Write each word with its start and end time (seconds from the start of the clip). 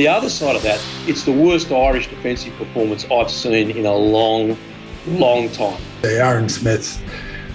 The 0.00 0.08
other 0.08 0.30
side 0.30 0.56
of 0.56 0.62
that, 0.62 0.82
it's 1.06 1.24
the 1.24 1.32
worst 1.32 1.70
Irish 1.70 2.08
defensive 2.08 2.54
performance 2.54 3.04
I've 3.10 3.30
seen 3.30 3.70
in 3.70 3.84
a 3.84 3.94
long, 3.94 4.56
long 5.06 5.50
time. 5.50 5.78
Aaron 6.02 6.48
Smith, 6.48 6.98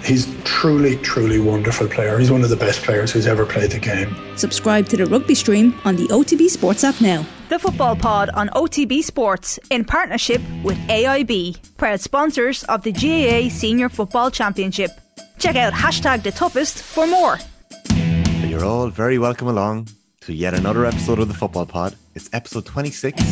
he's 0.04 0.32
truly, 0.44 0.94
truly 0.98 1.40
wonderful 1.40 1.88
player. 1.88 2.16
He's 2.20 2.30
one 2.30 2.44
of 2.44 2.50
the 2.50 2.54
best 2.54 2.82
players 2.82 3.10
who's 3.10 3.26
ever 3.26 3.44
played 3.44 3.72
the 3.72 3.80
game. 3.80 4.14
Subscribe 4.36 4.86
to 4.90 4.96
the 4.96 5.06
rugby 5.06 5.34
stream 5.34 5.74
on 5.84 5.96
the 5.96 6.06
OTB 6.06 6.48
Sports 6.48 6.84
app 6.84 7.00
now. 7.00 7.26
The 7.48 7.58
Football 7.58 7.96
Pod 7.96 8.30
on 8.30 8.48
OTB 8.50 9.02
Sports 9.02 9.58
in 9.72 9.84
partnership 9.84 10.40
with 10.62 10.78
AIB, 10.86 11.76
proud 11.76 12.00
sponsors 12.00 12.62
of 12.62 12.84
the 12.84 12.92
GAA 12.92 13.48
Senior 13.48 13.88
Football 13.88 14.30
Championship. 14.30 14.92
Check 15.40 15.56
out 15.56 15.72
hashtag 15.72 16.22
the 16.22 16.30
toughest 16.30 16.80
for 16.80 17.08
more. 17.08 17.38
You're 18.46 18.64
all 18.64 18.88
very 18.88 19.18
welcome 19.18 19.48
along 19.48 19.88
to 20.20 20.32
yet 20.32 20.54
another 20.54 20.86
episode 20.86 21.18
of 21.18 21.26
the 21.26 21.34
Football 21.34 21.66
Pod. 21.66 21.96
It's 22.16 22.30
episode 22.32 22.64
26. 22.64 23.22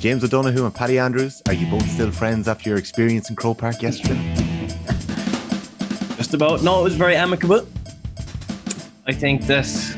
James 0.00 0.24
O'Donoghue 0.24 0.64
and 0.64 0.74
Paddy 0.74 0.98
Andrews, 0.98 1.40
are 1.46 1.52
you 1.52 1.70
both 1.70 1.88
still 1.88 2.10
friends 2.10 2.48
after 2.48 2.68
your 2.68 2.76
experience 2.76 3.30
in 3.30 3.36
Croke 3.36 3.58
Park 3.58 3.80
yesterday? 3.82 4.34
Just 6.16 6.34
about. 6.34 6.64
No, 6.64 6.80
it 6.80 6.82
was 6.82 6.96
very 6.96 7.14
amicable. 7.14 7.64
I 9.06 9.12
think 9.12 9.42
this 9.42 9.94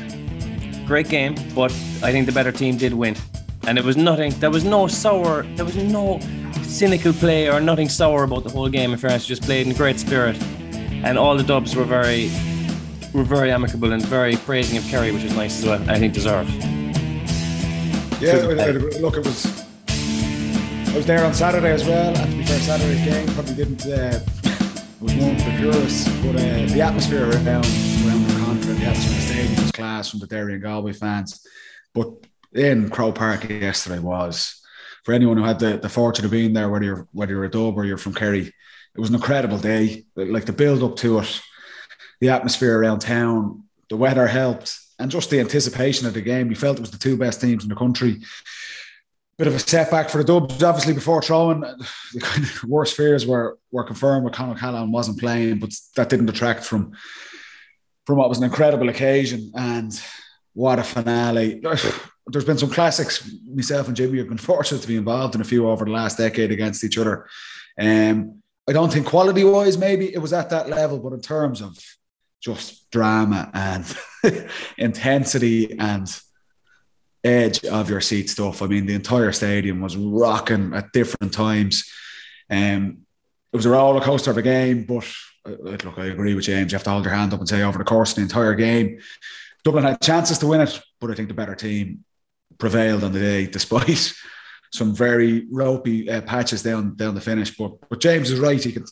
great 0.85 1.09
game, 1.09 1.33
but 1.55 1.71
I 2.03 2.11
think 2.11 2.27
the 2.27 2.31
better 2.31 2.51
team 2.51 2.77
did 2.77 2.93
win. 2.93 3.15
And 3.65 3.79
it 3.79 3.83
was 3.83 3.97
nothing, 3.97 4.31
there 4.33 4.51
was 4.51 4.63
no 4.63 4.85
sour, 4.85 5.41
there 5.55 5.65
was 5.65 5.75
no 5.75 6.19
cynical 6.61 7.13
play 7.13 7.49
or 7.49 7.59
nothing 7.59 7.89
sour 7.89 8.25
about 8.25 8.43
the 8.43 8.51
whole 8.51 8.69
game. 8.69 8.91
In 8.91 8.99
fairness, 8.99 9.25
just 9.25 9.41
played 9.41 9.65
in 9.65 9.73
great 9.73 9.99
spirit. 9.99 10.39
And 11.03 11.17
all 11.17 11.35
the 11.35 11.43
dubs 11.43 11.75
were 11.75 11.83
very 11.83 12.29
were 13.11 13.23
very 13.23 13.51
amicable 13.51 13.91
and 13.91 14.05
very 14.05 14.35
praising 14.35 14.77
of 14.77 14.83
Kerry, 14.83 15.11
which 15.11 15.23
was 15.23 15.35
nice 15.35 15.57
as 15.57 15.65
well. 15.65 15.89
I 15.89 15.97
think 15.97 16.13
deserved. 16.13 16.86
Yeah, 18.19 18.33
look, 18.99 19.15
it 19.15 19.25
was. 19.25 19.45
I 19.87 20.93
was 20.95 21.05
there 21.05 21.23
on 21.23 21.33
Saturday 21.35 21.71
as 21.71 21.85
well, 21.85 22.17
and 22.17 22.31
to 22.31 22.37
be 22.37 22.43
fair, 22.43 22.59
Saturday's 22.59 23.05
game 23.05 23.27
probably 23.35 23.53
didn't. 23.53 23.85
Uh, 23.85 24.19
was 24.99 25.13
one 25.13 25.37
for 25.37 25.51
the 25.51 25.57
purists, 25.57 26.07
but 26.23 26.35
uh, 26.35 26.65
the 26.73 26.81
atmosphere 26.81 27.29
around 27.29 27.47
around 27.47 28.27
the 28.27 28.43
country, 28.43 28.73
the 28.73 28.85
atmosphere 28.85 29.11
in 29.11 29.17
the 29.17 29.21
stadium 29.21 29.61
was 29.61 29.71
class 29.71 30.09
from 30.09 30.19
the 30.19 30.25
Derry 30.25 30.53
and 30.53 30.63
Galway 30.63 30.93
fans. 30.93 31.45
But 31.93 32.07
in 32.53 32.89
Croke 32.89 33.13
Park 33.13 33.47
yesterday 33.47 33.99
was 33.99 34.59
for 35.03 35.13
anyone 35.13 35.37
who 35.37 35.43
had 35.43 35.59
the, 35.59 35.77
the 35.77 35.87
fortune 35.87 36.25
of 36.25 36.31
being 36.31 36.53
there, 36.53 36.69
whether 36.69 36.85
you're 36.85 37.07
whether 37.11 37.33
you're 37.33 37.43
a 37.43 37.51
dub 37.51 37.77
or 37.77 37.85
you're 37.85 37.99
from 37.99 38.15
Kerry, 38.15 38.41
it 38.41 38.99
was 38.99 39.09
an 39.09 39.15
incredible 39.15 39.59
day. 39.59 40.05
Like 40.15 40.45
the 40.45 40.53
build 40.53 40.81
up 40.81 40.95
to 40.97 41.19
it, 41.19 41.41
the 42.19 42.29
atmosphere 42.29 42.79
around 42.79 42.99
town, 42.99 43.65
the 43.91 43.97
weather 43.97 44.25
helped, 44.25 44.75
and 44.99 45.11
just 45.11 45.29
the 45.29 45.39
anticipation 45.39 46.07
of 46.07 46.13
the 46.13 46.21
game. 46.21 46.49
You 46.49 46.55
felt 46.55 46.77
it 46.77 46.81
was 46.81 46.91
the 46.91 46.97
two 46.97 47.17
best 47.17 47.41
teams 47.41 47.63
in 47.63 47.69
the 47.69 47.75
country. 47.75 48.21
Bit 49.37 49.47
of 49.47 49.55
a 49.55 49.59
setback 49.59 50.09
for 50.09 50.17
the 50.17 50.23
Dubs, 50.23 50.63
obviously, 50.63 50.93
before 50.93 51.21
throwing. 51.21 51.59
The 51.59 52.19
kind 52.19 52.43
of 52.43 52.63
worst 52.63 52.97
fears 52.97 53.25
were 53.27 53.59
were 53.71 53.83
confirmed 53.83 54.25
with 54.25 54.33
Con 54.33 54.49
O'Callaghan 54.49 54.91
wasn't 54.91 55.19
playing, 55.19 55.59
but 55.59 55.71
that 55.95 56.09
didn't 56.09 56.25
detract 56.25 56.63
from 56.63 56.93
from 58.07 58.17
what 58.17 58.29
was 58.29 58.39
an 58.39 58.45
incredible 58.45 58.89
occasion 58.89 59.51
and 59.53 60.01
what 60.53 60.79
a 60.79 60.83
finale. 60.83 61.61
There's 62.27 62.45
been 62.45 62.57
some 62.57 62.71
classics. 62.71 63.31
Myself 63.53 63.87
and 63.87 63.95
Jimmy 63.95 64.17
have 64.17 64.27
been 64.27 64.37
fortunate 64.53 64.81
to 64.81 64.87
be 64.87 64.97
involved 64.97 65.35
in 65.35 65.41
a 65.41 65.45
few 65.45 65.69
over 65.69 65.85
the 65.85 65.91
last 65.91 66.17
decade 66.17 66.51
against 66.51 66.83
each 66.83 66.97
other. 66.97 67.27
Um, 67.79 68.41
I 68.67 68.73
don't 68.73 68.91
think 68.91 69.05
quality 69.05 69.43
wise, 69.43 69.77
maybe 69.77 70.13
it 70.13 70.17
was 70.17 70.33
at 70.33 70.49
that 70.49 70.67
level, 70.67 70.99
but 70.99 71.13
in 71.13 71.21
terms 71.21 71.61
of 71.61 71.77
just 72.41 72.89
drama 72.91 73.49
and 73.53 73.97
intensity 74.77 75.77
and 75.79 76.07
edge 77.23 77.63
of 77.65 77.89
your 77.89 78.01
seat 78.01 78.29
stuff. 78.29 78.61
I 78.61 78.67
mean, 78.67 78.85
the 78.85 78.93
entire 78.93 79.31
stadium 79.31 79.81
was 79.81 79.97
rocking 79.97 80.73
at 80.73 80.91
different 80.91 81.33
times. 81.33 81.89
Um, 82.49 82.99
it 83.51 83.57
was 83.57 83.65
a 83.65 83.69
roller 83.69 84.01
coaster 84.01 84.31
of 84.31 84.37
a 84.37 84.41
game, 84.41 84.83
but 84.83 85.07
uh, 85.45 85.51
look, 85.61 85.97
I 85.97 86.05
agree 86.05 86.35
with 86.35 86.45
James. 86.45 86.71
You 86.71 86.75
have 86.75 86.83
to 86.83 86.91
hold 86.91 87.05
your 87.05 87.13
hand 87.13 87.33
up 87.33 87.39
and 87.39 87.49
say 87.49 87.63
over 87.63 87.77
the 87.77 87.83
course 87.83 88.11
of 88.11 88.17
the 88.17 88.21
entire 88.21 88.55
game, 88.55 88.99
Dublin 89.63 89.83
had 89.83 90.01
chances 90.01 90.39
to 90.39 90.47
win 90.47 90.61
it, 90.61 90.81
but 90.99 91.11
I 91.11 91.13
think 91.13 91.27
the 91.27 91.33
better 91.33 91.55
team 91.55 92.03
prevailed 92.57 93.03
on 93.03 93.11
the 93.11 93.19
day, 93.19 93.47
despite 93.51 94.13
some 94.71 94.93
very 94.93 95.47
ropey 95.51 96.09
uh, 96.09 96.21
patches 96.21 96.63
down 96.63 96.95
down 96.95 97.15
the 97.15 97.21
finish. 97.21 97.55
But 97.55 97.89
but 97.89 97.99
James 97.99 98.31
is 98.31 98.39
right. 98.39 98.61
He 98.61 98.71
can. 98.71 98.85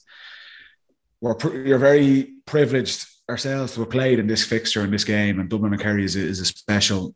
We're 1.22 1.36
you're 1.66 1.80
very 1.80 2.34
privileged 2.46 3.06
ourselves 3.30 3.76
have 3.76 3.90
played 3.90 4.20
in 4.20 4.28
this 4.28 4.46
fixture 4.46 4.84
in 4.84 4.92
this 4.92 5.04
game, 5.04 5.40
and 5.40 5.50
Dublin 5.50 5.74
and 5.74 5.82
Kerry 5.82 6.06
is 6.06 6.16
a, 6.16 6.20
is 6.20 6.40
a 6.40 6.46
special 6.46 7.16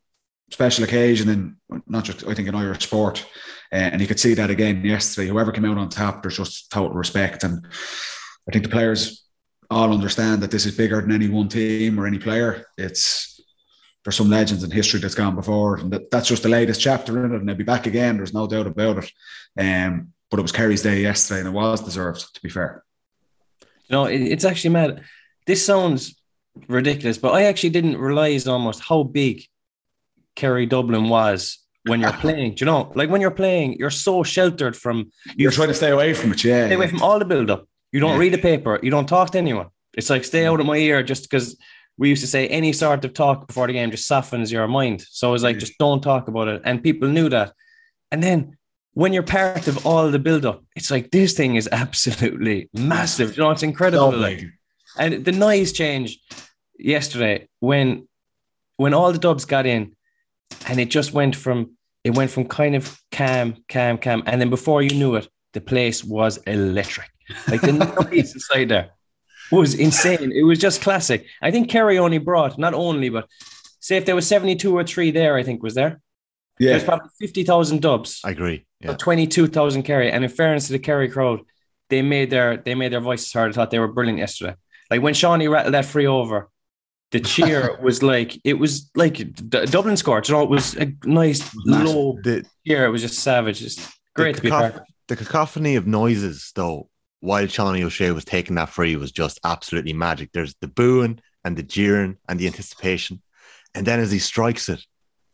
special 0.51 0.83
occasion 0.83 1.29
and 1.29 1.81
not 1.85 2.03
just 2.03 2.25
I 2.27 2.33
think 2.33 2.47
in 2.47 2.55
Irish 2.55 2.83
sport. 2.83 3.23
Uh, 3.71 3.75
and 3.75 4.01
you 4.01 4.07
could 4.07 4.19
see 4.19 4.33
that 4.33 4.49
again 4.49 4.83
yesterday. 4.83 5.27
Whoever 5.27 5.51
came 5.51 5.65
out 5.65 5.77
on 5.77 5.89
top, 5.89 6.23
there's 6.23 6.37
just 6.37 6.71
total 6.71 6.97
respect, 6.97 7.43
and 7.43 7.65
I 8.47 8.51
think 8.51 8.63
the 8.63 8.71
players 8.71 9.25
all 9.69 9.93
understand 9.93 10.41
that 10.41 10.49
this 10.49 10.65
is 10.65 10.75
bigger 10.75 10.99
than 11.01 11.11
any 11.11 11.27
one 11.27 11.47
team 11.47 11.99
or 11.99 12.07
any 12.07 12.17
player. 12.17 12.65
It's 12.77 13.39
there's 14.03 14.15
some 14.15 14.29
legends 14.29 14.63
in 14.63 14.71
history 14.71 14.99
that's 14.99 15.13
gone 15.13 15.35
before, 15.35 15.77
and 15.77 15.91
that, 15.91 16.09
that's 16.09 16.27
just 16.27 16.43
the 16.43 16.49
latest 16.49 16.81
chapter 16.81 17.23
in 17.23 17.33
it, 17.33 17.37
and 17.37 17.47
they'll 17.47 17.55
be 17.55 17.63
back 17.63 17.85
again. 17.85 18.17
There's 18.17 18.33
no 18.33 18.47
doubt 18.47 18.65
about 18.65 19.03
it. 19.03 19.11
Um, 19.59 20.13
but 20.31 20.39
it 20.39 20.43
was 20.43 20.51
Kerry's 20.51 20.81
day 20.81 21.01
yesterday, 21.01 21.41
and 21.41 21.49
it 21.49 21.51
was 21.51 21.81
deserved. 21.81 22.33
To 22.33 22.41
be 22.41 22.49
fair, 22.49 22.83
you 23.61 23.67
know, 23.91 24.05
it, 24.05 24.21
it's 24.21 24.45
actually 24.45 24.71
mad 24.71 25.03
this 25.49 25.65
sounds 25.65 26.15
ridiculous, 26.67 27.17
but 27.17 27.31
I 27.31 27.45
actually 27.45 27.71
didn't 27.71 27.97
realize 27.97 28.45
almost 28.45 28.81
how 28.81 29.01
big 29.01 29.43
Kerry 30.35 30.67
Dublin 30.67 31.09
was 31.09 31.57
when 31.87 32.01
you're 32.01 32.13
playing. 32.25 32.53
Do 32.53 32.59
you 32.61 32.65
know, 32.67 32.91
like 32.93 33.09
when 33.09 33.19
you're 33.19 33.31
playing, 33.31 33.77
you're 33.79 33.89
so 33.89 34.21
sheltered 34.21 34.77
from. 34.77 35.11
You're 35.35 35.51
trying 35.51 35.69
to 35.69 35.73
stay 35.73 35.89
away 35.89 36.13
from 36.13 36.33
it, 36.33 36.43
yeah. 36.43 36.67
Stay 36.67 36.75
away 36.75 36.87
from 36.87 37.01
all 37.01 37.17
the 37.17 37.25
build 37.25 37.49
up. 37.49 37.67
You 37.91 37.99
don't 37.99 38.11
yeah. 38.11 38.19
read 38.19 38.33
the 38.33 38.37
paper. 38.37 38.79
You 38.83 38.91
don't 38.91 39.09
talk 39.09 39.31
to 39.31 39.39
anyone. 39.39 39.69
It's 39.95 40.11
like 40.11 40.23
stay 40.23 40.45
out 40.45 40.59
of 40.59 40.67
my 40.67 40.77
ear, 40.77 41.01
just 41.01 41.23
because 41.23 41.57
we 41.97 42.09
used 42.09 42.21
to 42.21 42.27
say 42.27 42.47
any 42.47 42.71
sort 42.71 43.03
of 43.03 43.15
talk 43.15 43.47
before 43.47 43.65
the 43.65 43.73
game 43.73 43.89
just 43.89 44.05
softens 44.05 44.51
your 44.51 44.67
mind. 44.67 45.01
So 45.09 45.29
it 45.29 45.31
was 45.31 45.43
like 45.43 45.57
just 45.57 45.79
don't 45.79 46.01
talk 46.01 46.27
about 46.27 46.47
it, 46.47 46.61
and 46.63 46.83
people 46.83 47.09
knew 47.09 47.27
that. 47.29 47.53
And 48.11 48.21
then 48.21 48.55
when 48.93 49.13
you're 49.13 49.23
part 49.23 49.67
of 49.67 49.83
all 49.87 50.11
the 50.11 50.19
build 50.19 50.45
up, 50.45 50.63
it's 50.75 50.91
like 50.91 51.09
this 51.09 51.33
thing 51.33 51.55
is 51.55 51.67
absolutely 51.71 52.69
massive. 52.75 53.35
You 53.35 53.43
know, 53.43 53.49
it's 53.49 53.63
incredible. 53.63 54.15
like 54.15 54.45
and 54.97 55.25
the 55.25 55.31
noise 55.31 55.71
changed 55.71 56.19
yesterday 56.77 57.47
when 57.59 58.07
when 58.77 58.93
all 58.93 59.11
the 59.11 59.19
dubs 59.19 59.45
got 59.45 59.65
in, 59.65 59.95
and 60.67 60.79
it 60.79 60.89
just 60.89 61.13
went 61.13 61.35
from 61.35 61.77
it 62.03 62.15
went 62.15 62.31
from 62.31 62.47
kind 62.47 62.75
of 62.75 62.97
calm, 63.11 63.63
calm, 63.67 63.97
calm, 63.97 64.23
and 64.25 64.39
then 64.39 64.49
before 64.49 64.81
you 64.81 64.91
knew 64.91 65.15
it, 65.15 65.27
the 65.53 65.61
place 65.61 66.03
was 66.03 66.37
electric. 66.47 67.09
Like 67.47 67.61
the 67.61 67.73
noise 68.11 68.33
inside 68.33 68.69
there 68.69 68.91
was 69.51 69.73
insane. 69.73 70.31
It 70.31 70.43
was 70.43 70.59
just 70.59 70.81
classic. 70.81 71.25
I 71.41 71.51
think 71.51 71.69
Kerry 71.69 71.97
only 71.97 72.17
brought 72.17 72.57
not 72.57 72.73
only, 72.73 73.09
but 73.09 73.27
say 73.79 73.97
if 73.97 74.05
there 74.05 74.15
was 74.15 74.27
seventy 74.27 74.55
two 74.55 74.75
or 74.75 74.83
three 74.83 75.11
there, 75.11 75.35
I 75.35 75.43
think 75.43 75.61
was 75.61 75.75
there. 75.75 76.01
Yeah, 76.59 76.71
there's 76.71 76.83
probably 76.83 77.09
fifty 77.19 77.43
thousand 77.43 77.81
dubs. 77.81 78.21
I 78.23 78.31
agree. 78.31 78.65
Yeah. 78.79 78.95
Twenty 78.95 79.27
two 79.27 79.47
thousand 79.47 79.83
Kerry, 79.83 80.11
and 80.11 80.23
in 80.23 80.29
fairness 80.29 80.67
to 80.67 80.73
the 80.73 80.79
Kerry 80.79 81.09
crowd, 81.09 81.41
they 81.89 82.01
made 82.01 82.29
their 82.29 82.57
they 82.57 82.75
made 82.75 82.91
their 82.91 83.01
voices 83.01 83.31
heard. 83.31 83.51
I 83.51 83.53
thought 83.53 83.71
they 83.71 83.79
were 83.79 83.87
brilliant 83.87 84.19
yesterday. 84.19 84.55
Like 84.89 85.01
when 85.01 85.13
Seanie 85.13 85.51
rattled 85.51 85.73
that 85.73 85.85
free 85.85 86.07
over, 86.07 86.49
the 87.11 87.19
cheer 87.19 87.77
was 87.81 88.03
like 88.03 88.39
it 88.43 88.53
was 88.53 88.89
like 88.95 89.17
D- 89.17 89.65
Dublin 89.65 89.97
scored. 89.97 90.27
You 90.27 90.35
know, 90.35 90.43
it 90.43 90.49
was 90.49 90.75
a 90.77 90.93
nice 91.05 91.49
low 91.65 92.17
the, 92.23 92.45
cheer. 92.65 92.85
It 92.85 92.89
was 92.89 93.01
just 93.01 93.19
savage. 93.19 93.63
It's 93.63 93.91
great 94.15 94.35
to 94.35 94.41
be 94.41 94.49
part. 94.49 94.83
The 95.07 95.15
cacophony 95.15 95.75
of 95.75 95.87
noises, 95.87 96.51
though, 96.55 96.89
while 97.19 97.45
Seanie 97.45 97.83
O'Shea 97.83 98.11
was 98.11 98.25
taking 98.25 98.55
that 98.55 98.69
free, 98.69 98.95
was 98.95 99.11
just 99.11 99.39
absolutely 99.43 99.93
magic. 99.93 100.31
There's 100.33 100.55
the 100.61 100.67
booing 100.67 101.19
and 101.43 101.57
the 101.57 101.63
jeering 101.63 102.17
and 102.27 102.39
the 102.39 102.47
anticipation, 102.47 103.21
and 103.73 103.85
then 103.85 103.99
as 103.99 104.11
he 104.11 104.19
strikes 104.19 104.69
it, 104.69 104.83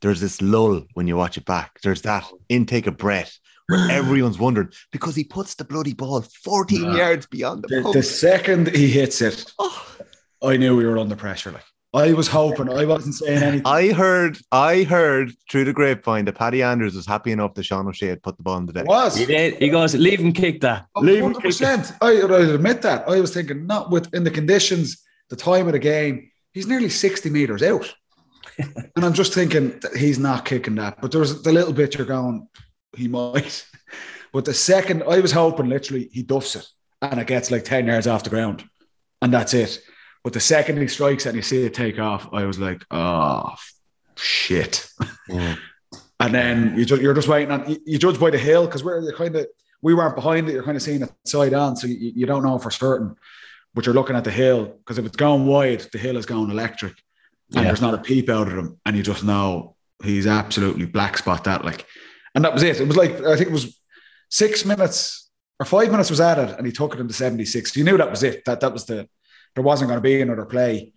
there's 0.01 0.21
this 0.21 0.41
lull 0.41 0.83
when 0.93 1.07
you 1.07 1.17
watch 1.17 1.37
it 1.37 1.45
back. 1.45 1.79
There's 1.81 2.03
that 2.03 2.25
intake 2.49 2.87
of 2.87 2.97
breath 2.97 3.39
where 3.67 3.89
everyone's 3.91 4.39
wondering 4.39 4.69
because 4.91 5.15
he 5.15 5.23
puts 5.23 5.55
the 5.55 5.63
bloody 5.63 5.93
ball 5.93 6.21
14 6.21 6.83
yeah. 6.83 6.95
yards 6.95 7.25
beyond 7.25 7.63
the, 7.63 7.81
the, 7.81 7.91
the 7.93 8.03
second 8.03 8.75
he 8.75 8.89
hits 8.89 9.21
it, 9.21 9.51
oh. 9.59 9.97
I 10.43 10.57
knew 10.57 10.75
we 10.75 10.85
were 10.85 10.97
under 10.97 11.15
pressure. 11.15 11.51
Like 11.51 11.63
I 11.95 12.11
was 12.11 12.27
hoping, 12.27 12.69
I 12.69 12.83
wasn't 12.83 13.15
saying 13.15 13.41
anything. 13.41 13.65
I 13.65 13.93
heard, 13.93 14.37
I 14.51 14.83
heard 14.83 15.31
through 15.49 15.63
the 15.63 15.71
grapevine 15.71 16.25
that 16.25 16.33
Paddy 16.35 16.61
Andrews 16.61 16.93
was 16.93 17.05
happy 17.05 17.31
enough 17.31 17.53
that 17.53 17.63
Sean 17.63 17.87
O'Shea 17.87 18.07
had 18.07 18.21
put 18.21 18.35
the 18.35 18.43
ball 18.43 18.57
in 18.57 18.65
the 18.65 18.73
deck. 18.73 18.85
Was 18.85 19.15
he 19.15 19.25
did? 19.25 19.55
He 19.55 19.69
goes, 19.69 19.95
leave 19.95 20.19
him 20.19 20.33
kick 20.33 20.59
that. 20.61 20.87
Oh, 20.95 21.01
leave 21.01 21.23
100%. 21.23 21.35
him 21.35 21.41
kick 21.41 21.57
that. 21.57 21.97
I, 22.01 22.07
I 22.07 22.53
admit 22.53 22.81
that. 22.81 23.07
I 23.07 23.21
was 23.21 23.33
thinking, 23.33 23.65
not 23.65 23.91
with 23.91 24.13
in 24.13 24.25
the 24.25 24.31
conditions, 24.31 25.01
the 25.29 25.37
time 25.37 25.67
of 25.67 25.73
the 25.73 25.79
game. 25.79 26.29
He's 26.53 26.67
nearly 26.67 26.89
60 26.89 27.29
meters 27.29 27.63
out. 27.63 27.93
and 28.57 29.05
I'm 29.05 29.13
just 29.13 29.33
thinking 29.33 29.79
that 29.79 29.95
he's 29.95 30.19
not 30.19 30.43
kicking 30.43 30.75
that. 30.75 30.99
But 31.01 31.13
there's 31.13 31.43
the 31.43 31.51
little 31.53 31.73
bit 31.73 31.95
you're 31.95 32.05
going, 32.05 32.47
he 32.95 33.07
might. 33.07 33.65
But 34.33 34.45
the 34.45 34.53
second 34.53 35.03
I 35.03 35.19
was 35.19 35.31
hoping 35.31 35.69
literally 35.69 36.09
he 36.11 36.21
duffs 36.23 36.55
it 36.55 36.65
and 37.01 37.19
it 37.19 37.27
gets 37.27 37.51
like 37.51 37.63
10 37.63 37.87
yards 37.87 38.07
off 38.07 38.23
the 38.23 38.29
ground 38.29 38.67
and 39.21 39.33
that's 39.33 39.53
it. 39.53 39.79
But 40.23 40.33
the 40.33 40.39
second 40.39 40.77
he 40.77 40.87
strikes 40.87 41.25
and 41.25 41.35
you 41.35 41.41
see 41.41 41.63
it 41.65 41.73
take 41.73 41.99
off, 41.99 42.27
I 42.33 42.45
was 42.45 42.59
like, 42.59 42.83
oh 42.91 43.53
shit. 44.15 44.87
Mm. 45.29 45.57
And 46.17 46.33
then 46.33 46.77
you 46.77 46.85
you're 46.97 47.13
just 47.13 47.27
waiting 47.27 47.51
on 47.51 47.69
you, 47.69 47.77
you 47.85 47.99
judge 47.99 48.17
by 48.17 48.29
the 48.29 48.37
hill 48.37 48.65
because 48.65 48.85
we're 48.85 49.11
kind 49.11 49.35
of 49.35 49.47
we 49.81 49.93
weren't 49.93 50.15
behind 50.15 50.47
it. 50.47 50.53
You're 50.53 50.63
kind 50.63 50.77
of 50.77 50.81
seeing 50.81 51.01
it 51.01 51.11
side 51.25 51.53
on, 51.53 51.75
so 51.75 51.87
you, 51.87 52.13
you 52.15 52.25
don't 52.25 52.41
know 52.41 52.57
for 52.57 52.71
certain. 52.71 53.15
But 53.73 53.85
you're 53.85 53.93
looking 53.93 54.15
at 54.15 54.23
the 54.23 54.31
hill 54.31 54.65
because 54.65 54.97
if 54.97 55.05
it's 55.05 55.17
going 55.17 55.45
wide, 55.45 55.81
the 55.91 55.97
hill 55.97 56.15
is 56.15 56.25
going 56.25 56.49
electric, 56.49 56.93
and 57.53 57.57
Yeah. 57.57 57.63
there's 57.63 57.81
not 57.81 57.93
a 57.93 57.97
peep 57.97 58.29
out 58.29 58.47
of 58.47 58.57
him, 58.57 58.79
and 58.85 58.95
you 58.95 59.03
just 59.03 59.25
know 59.25 59.75
he's 60.01 60.25
absolutely 60.25 60.85
black 60.85 61.17
spot 61.17 61.43
that 61.43 61.65
like, 61.65 61.85
and 62.35 62.43
that 62.43 62.53
was 62.53 62.63
it. 62.63 62.79
It 62.79 62.87
was 62.87 62.97
like 62.97 63.21
I 63.21 63.35
think 63.35 63.49
it 63.49 63.53
was 63.53 63.79
six 64.29 64.65
minutes 64.65 65.31
or 65.59 65.65
five 65.65 65.89
minutes 65.89 66.09
was 66.09 66.21
added, 66.21 66.55
and 66.57 66.65
he 66.65 66.73
took 66.73 66.93
it 66.93 66.99
into 66.99 67.13
76. 67.13 67.75
You 67.75 67.83
knew 67.83 67.97
that 67.97 68.11
was 68.11 68.23
it. 68.23 68.43
That 68.45 68.59
that 68.59 68.73
was 68.73 68.85
the 68.85 69.07
there 69.55 69.63
wasn't 69.63 69.89
going 69.89 69.97
to 69.97 70.01
be 70.01 70.21
another 70.21 70.45
play. 70.45 70.91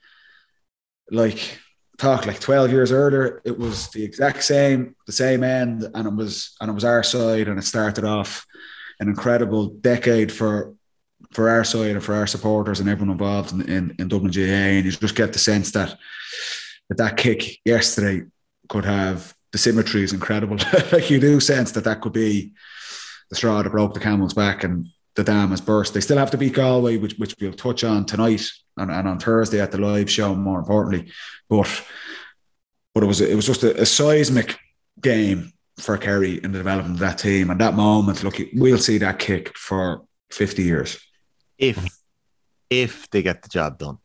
Like 1.11 1.59
talk 1.97 2.27
like 2.27 2.41
12 2.41 2.71
years 2.71 2.93
earlier, 2.93 3.41
it 3.45 3.59
was 3.59 3.89
the 3.91 4.05
exact 4.05 4.43
same, 4.43 4.95
the 5.07 5.13
same 5.13 5.43
end, 5.43 5.89
and 5.95 6.07
it 6.07 6.15
was 6.15 6.57
and 6.61 6.71
it 6.71 6.75
was 6.75 6.85
our 6.85 7.03
side, 7.03 7.49
and 7.49 7.59
it 7.59 7.63
started 7.63 8.05
off 8.05 8.45
an 9.01 9.09
incredible 9.09 9.69
decade 9.69 10.33
for 10.33 10.75
for 11.33 11.49
our 11.49 11.65
side 11.65 11.91
and 11.91 12.03
for 12.03 12.15
our 12.15 12.27
supporters 12.27 12.81
and 12.81 12.89
everyone 12.89 13.13
involved 13.13 13.53
in, 13.53 13.61
in, 13.69 13.95
in 13.99 14.09
Dublin 14.09 14.33
GAA. 14.33 14.79
And 14.79 14.85
you 14.85 14.93
just 14.93 15.15
get 15.15 15.33
the 15.33 15.39
sense 15.39 15.73
that 15.73 15.99
that, 16.89 16.97
that 16.99 17.17
kick 17.17 17.59
yesterday 17.65 18.25
could 18.69 18.85
have 18.85 19.35
the 19.53 19.59
symmetry 19.59 20.03
is 20.03 20.13
incredible. 20.13 20.57
like 20.93 21.11
you 21.11 21.21
do 21.21 21.41
sense 21.41 21.73
that 21.73 21.85
that 21.85 22.01
could 22.01 22.13
be 22.13 22.53
the 23.31 23.37
straw 23.37 23.63
that 23.63 23.71
broke 23.71 23.95
the 23.95 24.01
camel's 24.01 24.35
back 24.35 24.65
and 24.65 24.87
the 25.15 25.25
dam 25.25 25.51
has 25.51 25.61
burst. 25.61 25.95
They 25.95 26.01
still 26.01 26.19
have 26.19 26.31
to 26.31 26.39
beat 26.39 26.55
Galway, 26.55 26.97
which 26.97 27.15
which 27.19 27.35
we'll 27.41 27.53
touch 27.53 27.85
on 27.85 28.07
tonight 28.07 28.47
and, 28.77 28.91
and 28.91 29.09
on 29.09 29.19
Thursday 29.19 29.61
at 29.61 29.73
the 29.73 29.79
live 29.79 30.11
show. 30.11 30.35
More 30.35 30.59
importantly, 30.59 31.11
but 31.49 31.85
but 32.95 33.03
it 33.03 33.07
was 33.07 33.21
it 33.21 33.35
was 33.35 33.47
just 33.47 33.65
a, 33.65 33.81
a 33.81 33.87
seismic 33.87 34.57
game 35.01 35.53
for 35.79 35.97
Kerry 35.97 36.43
in 36.43 36.53
the 36.53 36.59
development 36.59 36.97
of 36.97 37.01
that 37.01 37.19
team. 37.19 37.51
And 37.51 37.61
that 37.61 37.75
moment, 37.75 38.25
look, 38.25 38.37
we'll 38.55 38.79
see 38.79 38.99
that 38.99 39.19
kick 39.19 39.57
for 39.57 40.05
fifty 40.31 40.63
years. 40.63 40.99
If 41.59 41.85
if 42.71 43.11
they 43.11 43.23
get 43.23 43.43
the 43.43 43.49
job 43.49 43.79
done. 43.79 43.99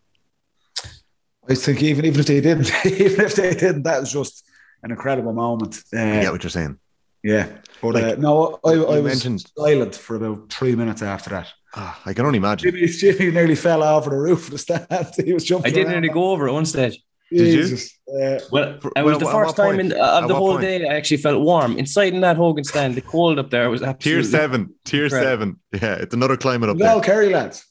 I 1.50 1.56
think 1.56 1.84
even 1.84 2.06
even 2.06 2.22
if 2.22 2.26
they 2.26 2.42
didn't, 2.42 2.72
even 2.86 3.22
if 3.22 3.36
they 3.36 3.54
didn't, 3.54 3.84
that 3.84 4.00
was 4.00 4.14
just 4.14 4.46
an 4.84 4.92
incredible 4.92 5.34
moment. 5.34 5.82
Uh, 5.94 6.00
I 6.00 6.22
get 6.22 6.32
what 6.32 6.44
you're 6.44 6.50
saying. 6.50 6.78
yeah, 7.24 7.48
but 7.82 7.94
Like, 7.96 8.04
uh, 8.04 8.16
no, 8.20 8.60
I, 8.66 8.72
I 8.72 8.74
you 8.74 8.86
was 8.86 9.04
mentioned- 9.04 9.46
silent 9.58 9.96
for 9.96 10.16
about 10.16 10.52
three 10.52 10.76
minutes 10.76 11.02
after 11.02 11.30
that. 11.32 11.48
Ah, 11.76 12.00
I 12.06 12.14
can 12.14 12.26
only 12.26 12.38
imagine. 12.38 12.72
Jimmy, 12.72 12.86
Jimmy 12.88 13.32
nearly 13.32 13.56
fell 13.56 13.82
over 13.84 14.10
the 14.12 14.18
roof 14.18 14.46
of 14.46 14.52
the 14.52 14.58
stand. 14.60 14.86
He 15.26 15.34
was 15.34 15.44
jumping. 15.44 15.72
I 15.72 15.74
didn't 15.76 15.92
nearly 15.92 16.10
go 16.10 16.32
over 16.32 16.48
at 16.48 16.54
one 16.54 16.66
stage. 16.66 17.02
Did 17.32 17.70
you? 17.70 17.78
Uh, 17.78 18.40
Well, 18.52 18.78
it 18.96 19.02
was 19.02 19.18
well, 19.18 19.20
the 19.20 19.26
first 19.26 19.56
time 19.56 19.78
point? 19.78 19.80
in, 19.80 19.92
of 19.94 20.28
the 20.28 20.36
whole 20.36 20.52
point? 20.52 20.62
day 20.62 20.88
I 20.88 20.94
actually 20.94 21.18
felt 21.18 21.42
warm. 21.42 21.78
Inside 21.80 22.14
in 22.14 22.22
that 22.22 22.38
Hogan 22.38 22.64
stand, 22.64 22.94
the 22.94 23.02
cold 23.02 23.40
up 23.40 23.50
there 23.50 23.72
was 23.72 23.82
Tier 24.00 24.22
seven, 24.22 24.76
tier 24.86 25.06
Incredible. 25.06 25.32
seven. 25.32 25.60
Yeah, 25.82 25.96
it's 25.96 26.14
another 26.14 26.38
climate 26.38 26.70
up 26.70 26.78
no, 26.78 26.86
there. 26.86 27.02
Kerry 27.02 27.30
lads. 27.30 27.66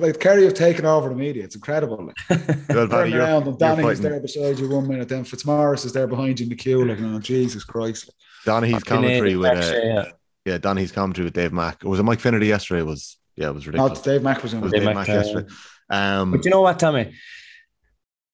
Like 0.00 0.20
Kerry 0.20 0.44
have 0.44 0.54
taken 0.54 0.84
over 0.86 1.08
the 1.08 1.14
media. 1.14 1.44
It's 1.44 1.54
incredible. 1.54 2.06
Like, 2.28 2.38
Well, 2.68 2.86
Barry, 2.86 2.88
turn 2.88 3.10
you're- 3.10 3.24
around 3.24 3.42
and 3.48 3.58
you're 3.60 3.76
Danny 3.76 3.88
is 3.88 4.00
there 4.00 4.20
beside 4.20 4.58
you 4.58 4.68
one 4.68 4.86
minute, 4.88 5.08
then 5.08 5.24
Fitzmaurice 5.24 5.84
is 5.84 5.92
there 5.92 6.06
behind 6.06 6.40
you 6.40 6.44
in 6.44 6.50
the 6.50 6.56
queue. 6.56 6.84
Like, 6.84 6.98
oh, 7.00 7.18
Jesus 7.18 7.64
Christ. 7.64 8.10
Donaghy's 8.46 8.84
commentary 8.84 9.36
with 9.36 9.50
uh, 9.50 9.54
Actually, 9.54 9.86
yeah. 9.88 10.04
yeah, 10.44 10.58
Donaghy's 10.58 10.92
commentary 10.92 11.24
with 11.24 11.34
Dave 11.34 11.52
Mack. 11.52 11.82
Was 11.84 11.98
it 12.00 12.04
Mike 12.04 12.20
Finnerty 12.20 12.46
yesterday? 12.46 12.80
It 12.80 12.86
Was 12.86 13.18
yeah, 13.36 13.48
it 13.50 13.54
was 13.54 13.66
No, 13.66 13.72
ridiculous. 13.72 14.00
Dave 14.02 14.22
Mack 14.22 14.42
was 14.42 14.52
in 14.54 14.58
It. 14.58 14.62
Dave, 14.62 14.72
Dave 14.72 14.84
Mack 14.84 14.94
Mack, 14.96 15.08
yesterday. 15.08 15.48
Um, 15.90 16.30
But 16.32 16.44
you 16.44 16.50
know 16.50 16.60
what, 16.62 16.78
Tommy? 16.78 17.14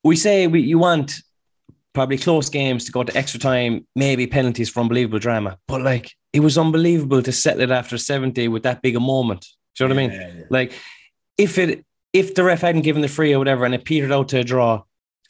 We 0.02 0.16
say 0.16 0.46
we, 0.46 0.60
you 0.60 0.78
want 0.78 1.14
probably 1.92 2.18
close 2.18 2.48
games 2.50 2.84
to 2.86 2.92
go 2.92 3.02
to 3.04 3.16
extra 3.16 3.38
time, 3.40 3.86
maybe 3.94 4.26
penalties 4.26 4.68
for 4.68 4.80
unbelievable 4.80 5.18
drama. 5.18 5.58
But 5.68 5.82
like, 5.82 6.10
it 6.32 6.40
was 6.40 6.58
unbelievable 6.58 7.22
to 7.22 7.32
settle 7.32 7.62
it 7.62 7.70
after 7.70 7.96
70 7.98 8.48
with 8.48 8.64
that 8.64 8.82
big 8.82 8.96
a 8.96 9.00
moment. 9.00 9.46
Do 9.76 9.84
you 9.84 9.88
know 9.88 9.94
what 9.94 10.02
I 10.04 10.06
mean? 10.08 10.20
Yeah, 10.20 10.32
yeah. 10.38 10.44
Like, 10.50 10.72
if 11.38 11.58
it 11.58 11.84
if 12.12 12.34
the 12.34 12.44
ref 12.44 12.60
hadn't 12.60 12.82
given 12.82 13.02
the 13.02 13.08
free 13.08 13.32
or 13.34 13.38
whatever, 13.38 13.64
and 13.64 13.75
it 13.75 13.84
petered 13.84 14.12
out 14.12 14.28
to 14.28 14.38
a 14.38 14.44
draw, 14.44 14.82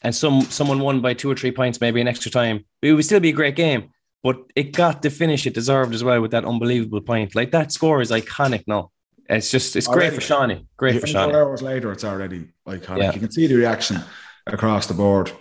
and 0.03 0.15
some 0.15 0.43
someone 0.43 0.81
won 0.81 1.01
by 1.01 1.15
two 1.15 1.31
or 1.31 1.35
three 1.35 1.51
points, 1.53 1.81
maybe 1.81 2.01
in 2.01 2.09
extra 2.09 2.31
time, 2.31 2.65
it 2.83 2.93
would 2.93 3.05
still 3.05 3.21
be 3.21 3.31
a 3.31 3.33
great 3.33 3.57
game. 3.57 3.91
But 4.23 4.39
it 4.57 4.73
got 4.73 5.03
the 5.03 5.11
finish 5.11 5.47
it 5.47 5.55
deserved 5.55 5.95
as 5.95 6.03
well 6.03 6.21
with 6.21 6.31
that 6.31 6.45
unbelievable 6.45 7.01
point. 7.01 7.35
Like 7.35 7.51
that 7.51 7.73
score 7.73 8.01
is 8.01 8.11
iconic 8.11 8.65
now. 8.67 8.91
It's 9.29 9.51
just 9.51 9.77
it's 9.77 9.87
great 9.87 10.13
for 10.13 10.21
Seanie. 10.21 10.67
Great 10.77 11.01
for 11.01 11.07
24 11.07 11.21
Seanie. 11.21 11.35
hours 11.35 11.63
later, 11.63 11.93
it's 11.93 12.05
already 12.05 12.49
iconic. 12.67 12.99
Yeah. 12.99 13.13
You 13.13 13.21
can 13.21 13.31
see 13.31 13.47
the 13.47 13.57
reaction 13.57 13.99
across 14.47 14.87
the 14.87 14.95
board. 14.95 15.33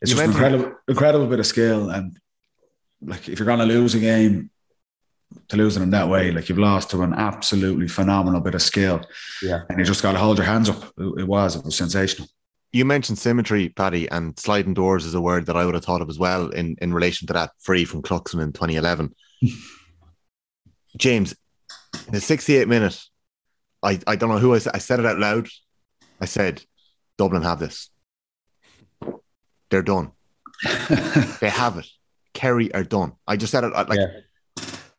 It's 0.00 0.10
You 0.10 0.16
just 0.16 0.22
an 0.22 0.30
incredible, 0.30 0.76
incredible 0.88 1.26
bit 1.26 1.38
of 1.38 1.46
skill. 1.46 1.90
And 1.90 2.16
like, 3.00 3.28
if 3.28 3.38
you're 3.38 3.46
going 3.46 3.60
to 3.60 3.66
lose 3.66 3.94
a 3.94 4.00
game, 4.00 4.50
to 5.48 5.56
losing 5.56 5.82
in 5.82 5.90
that 5.90 6.08
way, 6.08 6.30
like 6.30 6.48
you've 6.48 6.58
lost 6.58 6.90
to 6.90 7.02
an 7.02 7.14
absolutely 7.14 7.88
phenomenal 7.88 8.40
bit 8.40 8.54
of 8.54 8.62
skill. 8.62 9.00
Yeah. 9.42 9.62
And 9.68 9.78
you 9.78 9.84
just 9.84 10.02
got 10.02 10.12
to 10.12 10.18
hold 10.18 10.38
your 10.38 10.46
hands 10.46 10.68
up. 10.68 10.84
It, 10.98 11.26
was, 11.26 11.56
it 11.56 11.64
was 11.64 11.76
sensational. 11.76 12.28
you 12.72 12.84
mentioned 12.84 13.18
symmetry, 13.18 13.68
Paddy, 13.68 14.08
and 14.10 14.38
sliding 14.38 14.74
doors 14.74 15.04
is 15.04 15.14
a 15.14 15.20
word 15.20 15.46
that 15.46 15.56
I 15.56 15.64
would 15.64 15.74
have 15.74 15.84
thought 15.84 16.02
of 16.02 16.08
as 16.08 16.18
well 16.18 16.48
in, 16.48 16.76
in 16.80 16.94
relation 16.94 17.26
to 17.28 17.32
that 17.34 17.50
free 17.60 17.84
from 17.84 18.02
Cluxton 18.02 18.42
in 18.42 18.52
2011. 18.52 19.14
James, 20.96 21.34
in 22.06 22.12
the 22.12 22.20
68 22.20 22.68
minute, 22.68 23.00
I, 23.82 23.98
I 24.06 24.16
don't 24.16 24.28
know 24.28 24.38
who 24.38 24.54
I 24.54 24.58
said, 24.58 24.72
I 24.74 24.78
said 24.78 25.00
it 25.00 25.06
out 25.06 25.18
loud. 25.18 25.48
I 26.20 26.24
said, 26.26 26.62
Dublin 27.18 27.42
have 27.42 27.58
this. 27.58 27.90
They're 29.70 29.82
done. 29.82 30.12
they 31.40 31.50
have 31.50 31.78
it. 31.78 31.86
Kerry 32.32 32.72
are 32.74 32.84
done. 32.84 33.12
I 33.26 33.36
just 33.36 33.52
said 33.52 33.64
it 33.64 33.74
uh, 33.74 33.84
like 33.88 33.98
Yeah. 33.98 34.20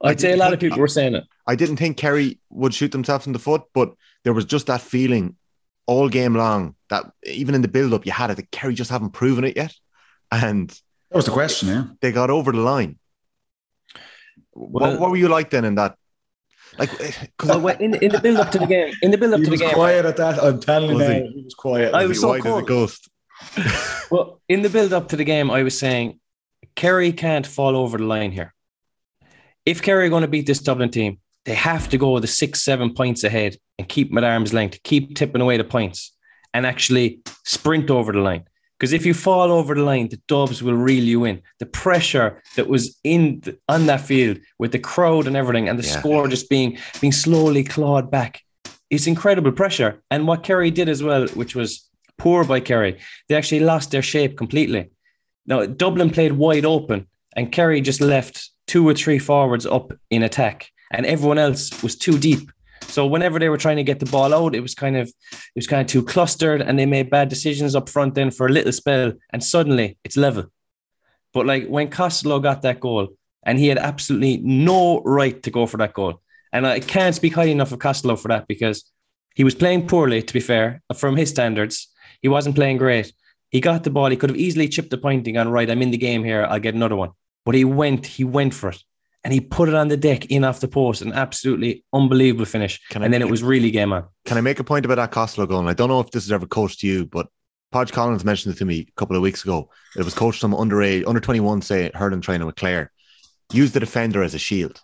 I'd 0.03 0.19
say 0.19 0.33
a 0.33 0.37
lot 0.37 0.53
of 0.53 0.59
people 0.59 0.79
were 0.79 0.87
saying 0.87 1.15
it. 1.15 1.23
I 1.47 1.55
didn't 1.55 1.77
think 1.77 1.97
Kerry 1.97 2.39
would 2.49 2.73
shoot 2.73 2.91
themselves 2.91 3.27
in 3.27 3.33
the 3.33 3.39
foot, 3.39 3.63
but 3.73 3.93
there 4.23 4.33
was 4.33 4.45
just 4.45 4.67
that 4.67 4.81
feeling 4.81 5.35
all 5.87 6.09
game 6.09 6.35
long 6.35 6.75
that 6.89 7.05
even 7.23 7.55
in 7.55 7.61
the 7.61 7.67
build 7.67 7.93
up, 7.93 8.05
you 8.05 8.11
had 8.11 8.29
it 8.31 8.35
that 8.37 8.51
Kerry 8.51 8.73
just 8.73 8.89
haven't 8.91 9.11
proven 9.11 9.43
it 9.43 9.55
yet. 9.55 9.73
And 10.31 10.69
That 10.69 11.15
was 11.17 11.25
the 11.25 11.31
question, 11.31 11.67
yeah. 11.69 11.85
they 12.01 12.11
got 12.11 12.29
over 12.29 12.51
the 12.51 12.59
line. 12.59 12.97
Well- 14.53 14.91
what, 14.91 14.99
what 14.99 15.09
were 15.11 15.17
you 15.17 15.27
like 15.27 15.49
then 15.49 15.65
in 15.65 15.75
that? 15.75 15.95
Like, 16.77 16.89
because 17.37 17.61
Well, 17.61 17.77
in, 17.77 17.95
in 17.95 18.11
the 18.11 18.19
build 18.19 18.37
up 18.37 18.51
to 18.51 18.59
the 18.59 18.67
game, 18.67 18.93
in 19.01 19.11
the 19.11 19.17
build 19.17 19.33
up 19.33 19.39
He 19.39 19.45
to 19.45 19.49
the 19.49 19.53
was 19.53 19.61
game, 19.61 19.73
quiet 19.73 20.05
at 20.05 20.17
that. 20.17 20.43
I'm 20.43 20.59
telling 20.59 20.97
you 20.97 21.03
he? 21.05 21.27
he? 21.27 21.43
was 21.43 21.53
quiet. 21.53 21.93
I 21.93 22.05
was 22.05 22.19
so 22.19 22.29
white 22.29 22.39
as 22.39 22.45
a 22.45 22.49
cold. 22.49 22.67
ghost. 22.67 23.09
well, 24.11 24.41
in 24.49 24.61
the 24.61 24.69
build 24.69 24.91
up 24.93 25.09
to 25.09 25.15
the 25.15 25.23
game, 25.23 25.51
I 25.51 25.63
was 25.63 25.77
saying 25.77 26.19
Kerry 26.75 27.11
can't 27.13 27.45
fall 27.45 27.75
over 27.75 27.97
the 27.97 28.03
line 28.05 28.31
here. 28.31 28.53
If 29.65 29.81
Kerry 29.81 30.05
are 30.05 30.09
going 30.09 30.21
to 30.21 30.27
beat 30.27 30.45
this 30.45 30.59
Dublin 30.59 30.91
team, 30.91 31.17
they 31.45 31.55
have 31.55 31.89
to 31.89 31.97
go 31.97 32.11
with 32.11 32.21
the 32.23 32.27
six, 32.27 32.61
seven 32.63 32.93
points 32.93 33.23
ahead 33.23 33.57
and 33.77 33.87
keep 33.89 34.09
them 34.09 34.17
at 34.19 34.23
arm's 34.23 34.53
length, 34.53 34.81
keep 34.83 35.15
tipping 35.15 35.41
away 35.41 35.57
the 35.57 35.63
points, 35.63 36.11
and 36.53 36.65
actually 36.65 37.19
sprint 37.43 37.89
over 37.89 38.11
the 38.11 38.19
line. 38.19 38.43
Because 38.79 38.93
if 38.93 39.05
you 39.05 39.13
fall 39.13 39.51
over 39.51 39.73
the 39.73 39.83
line, 39.83 40.09
the 40.09 40.21
Dubs 40.27 40.61
will 40.61 40.73
reel 40.75 41.03
you 41.03 41.23
in. 41.23 41.41
The 41.59 41.65
pressure 41.65 42.41
that 42.55 42.67
was 42.67 42.99
in 43.03 43.39
the, 43.41 43.57
on 43.69 43.85
that 43.87 44.01
field 44.01 44.37
with 44.59 44.71
the 44.71 44.79
crowd 44.79 45.27
and 45.27 45.35
everything, 45.35 45.69
and 45.69 45.79
the 45.79 45.87
Yeah. 45.87 45.99
score 45.99 46.27
just 46.27 46.49
being 46.49 46.77
being 46.99 47.13
slowly 47.13 47.63
clawed 47.63 48.11
back, 48.11 48.41
it's 48.89 49.07
incredible 49.07 49.51
pressure. 49.51 50.01
And 50.11 50.27
what 50.27 50.43
Kerry 50.43 50.71
did 50.71 50.89
as 50.89 51.01
well, 51.01 51.27
which 51.29 51.55
was 51.55 51.89
poor 52.17 52.43
by 52.43 52.59
Kerry, 52.59 52.99
they 53.27 53.35
actually 53.35 53.61
lost 53.61 53.91
their 53.91 54.01
shape 54.01 54.37
completely. 54.37 54.89
Now 55.45 55.65
Dublin 55.65 56.09
played 56.09 56.33
wide 56.33 56.65
open, 56.65 57.07
and 57.35 57.51
Kerry 57.51 57.81
just 57.81 58.01
left 58.01 58.49
two 58.67 58.87
or 58.87 58.93
three 58.93 59.19
forwards 59.19 59.65
up 59.65 59.93
in 60.09 60.23
attack, 60.23 60.69
and 60.91 61.05
everyone 61.05 61.37
else 61.37 61.83
was 61.83 61.95
too 61.95 62.17
deep. 62.17 62.51
So 62.87 63.05
whenever 63.05 63.39
they 63.39 63.49
were 63.49 63.57
trying 63.57 63.77
to 63.77 63.83
get 63.83 63.99
the 63.99 64.05
ball 64.05 64.33
out, 64.33 64.55
it 64.55 64.61
was 64.61 64.75
kind 64.75 64.95
of 64.97 65.07
it 65.07 65.55
was 65.55 65.67
kind 65.67 65.81
of 65.81 65.87
too 65.87 66.03
clustered, 66.03 66.61
and 66.61 66.77
they 66.77 66.85
made 66.85 67.09
bad 67.09 67.29
decisions 67.29 67.75
up 67.75 67.89
front 67.89 68.15
then 68.15 68.31
for 68.31 68.47
a 68.47 68.51
little 68.51 68.71
spell, 68.71 69.13
and 69.31 69.43
suddenly 69.43 69.97
it's 70.03 70.17
level. 70.17 70.45
But 71.33 71.45
like 71.45 71.67
when 71.67 71.89
Costello 71.89 72.39
got 72.39 72.61
that 72.61 72.79
goal, 72.79 73.09
and 73.43 73.59
he 73.59 73.67
had 73.67 73.77
absolutely 73.77 74.37
no 74.37 75.01
right 75.01 75.41
to 75.43 75.51
go 75.51 75.65
for 75.65 75.77
that 75.77 75.93
goal, 75.93 76.21
and 76.53 76.65
I 76.65 76.79
can't 76.79 77.15
speak 77.15 77.35
highly 77.35 77.51
enough 77.51 77.71
of 77.71 77.79
Costello 77.79 78.15
for 78.15 78.29
that 78.29 78.47
because 78.47 78.89
he 79.35 79.43
was 79.43 79.55
playing 79.55 79.87
poorly. 79.87 80.21
To 80.21 80.33
be 80.33 80.39
fair, 80.39 80.81
from 80.95 81.15
his 81.15 81.29
standards, 81.29 81.89
he 82.21 82.29
wasn't 82.29 82.55
playing 82.55 82.77
great. 82.77 83.11
He 83.49 83.61
got 83.61 83.83
the 83.83 83.89
ball. 83.89 84.09
He 84.09 84.17
could 84.17 84.29
have 84.29 84.39
easily 84.39 84.67
chipped 84.67 84.89
the 84.89 84.97
pointing 84.97 85.37
on 85.37 85.49
right. 85.49 85.69
I'm 85.69 85.81
in 85.81 85.91
the 85.91 85.97
game 85.97 86.23
here. 86.23 86.45
I'll 86.45 86.59
get 86.59 86.75
another 86.75 86.95
one. 86.95 87.11
But 87.45 87.55
he 87.55 87.63
went. 87.63 88.05
He 88.07 88.23
went 88.23 88.53
for 88.53 88.69
it, 88.69 88.83
and 89.23 89.31
he 89.33 89.39
put 89.39 89.69
it 89.69 89.75
on 89.75 89.87
the 89.87 89.97
deck 89.97 90.25
in 90.25 90.43
off 90.43 90.59
the 90.59 90.67
post. 90.67 91.01
An 91.01 91.13
absolutely 91.13 91.83
unbelievable 91.93 92.45
finish. 92.45 92.81
Can 92.89 93.01
I- 93.01 93.05
and 93.05 93.13
then 93.13 93.21
it 93.21 93.29
was 93.29 93.43
really 93.43 93.71
game 93.71 93.93
on. 93.93 94.05
Can 94.25 94.37
I 94.37 94.41
make 94.41 94.59
a 94.59 94.63
point 94.63 94.85
about 94.85 94.95
that 94.95 95.11
Costello 95.11 95.45
goal? 95.47 95.59
And 95.59 95.69
I 95.69 95.73
don't 95.73 95.89
know 95.89 95.99
if 95.99 96.11
this 96.11 96.25
is 96.25 96.31
ever 96.31 96.47
coached 96.47 96.79
to 96.81 96.87
you, 96.87 97.05
but 97.05 97.27
Podge 97.71 97.91
Collins 97.91 98.25
mentioned 98.25 98.55
it 98.55 98.57
to 98.59 98.65
me 98.65 98.87
a 98.87 98.91
couple 98.99 99.15
of 99.15 99.21
weeks 99.21 99.43
ago. 99.43 99.69
It 99.95 100.03
was 100.03 100.13
coached 100.13 100.41
some 100.41 100.53
underage, 100.53 101.07
under 101.07 101.19
21, 101.19 101.61
say, 101.61 101.91
hurling 101.93 102.21
training 102.21 102.47
with 102.47 102.55
Clare. 102.55 102.91
Use 103.53 103.71
the 103.73 103.79
defender 103.79 104.23
as 104.23 104.33
a 104.33 104.39
shield 104.39 104.81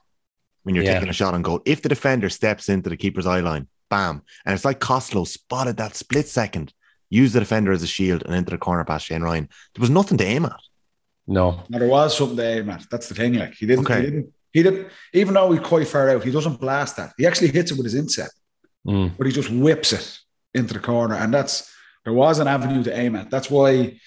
when 0.64 0.76
you're 0.76 0.84
Yeah. 0.84 0.96
taking 0.96 1.10
a 1.10 1.14
shot 1.14 1.34
on 1.34 1.42
goal. 1.42 1.62
If 1.66 1.82
the 1.82 1.90
defender 1.90 2.30
steps 2.30 2.70
into 2.70 2.90
the 2.90 2.98
keeper's 2.98 3.26
eye 3.26 3.40
line, 3.40 3.68
bam. 3.90 4.22
And 4.46 4.54
it's 4.54 4.66
like 4.66 4.80
Costello 4.80 5.24
spotted 5.24 5.78
that 5.78 5.96
split 5.96 6.28
second, 6.28 6.74
use 7.10 7.34
the 7.34 7.40
defender 7.40 7.72
as 7.72 7.82
a 7.82 7.88
shield 7.88 8.24
and 8.26 8.36
into 8.36 8.52
the 8.52 8.58
corner 8.58 8.84
past 8.84 9.06
Shane 9.08 9.22
Ryan. 9.24 9.50
There 9.74 9.82
was 9.82 9.90
nothing 9.90 10.18
to 10.20 10.24
aim 10.26 10.46
at. 10.46 10.60
No. 11.28 11.64
Now 11.70 11.80
there 11.80 11.88
was 11.88 12.18
something 12.18 12.38
to 12.38 12.44
aim 12.58 12.70
at. 12.70 12.86
That's 12.90 13.08
the 13.08 13.16
thing. 13.16 13.36
Like 13.36 13.54
he 13.54 13.66
didn't. 13.66 13.86
Okay. 13.86 14.00
He 14.02 14.06
didn't. 14.06 14.34
He 14.52 14.64
didn't. 14.64 14.88
Even 15.14 15.34
though 15.34 15.52
he's 15.52 15.66
quite 15.66 15.88
far 15.88 16.10
out, 16.10 16.24
he 16.24 16.32
doesn't 16.32 16.60
blast 16.60 16.98
that. 16.98 17.14
He 17.18 17.26
actually 17.26 17.52
hits 17.52 17.72
it 17.72 17.78
with 17.78 17.86
his 17.86 17.96
inset, 17.96 18.30
Mm. 18.88 19.16
but 19.18 19.28
he 19.28 19.32
just 19.34 19.50
whips 19.52 19.94
it 19.94 20.18
into 20.54 20.74
the 20.74 20.80
corner, 20.80 21.16
and 21.16 21.34
that's 21.34 21.72
there 22.04 22.14
was 22.14 22.40
an 22.40 22.48
avenue 22.48 22.84
to 22.84 22.98
aim 22.98 23.16
at. 23.16 23.30
That's 23.30 23.50
why 23.50 24.00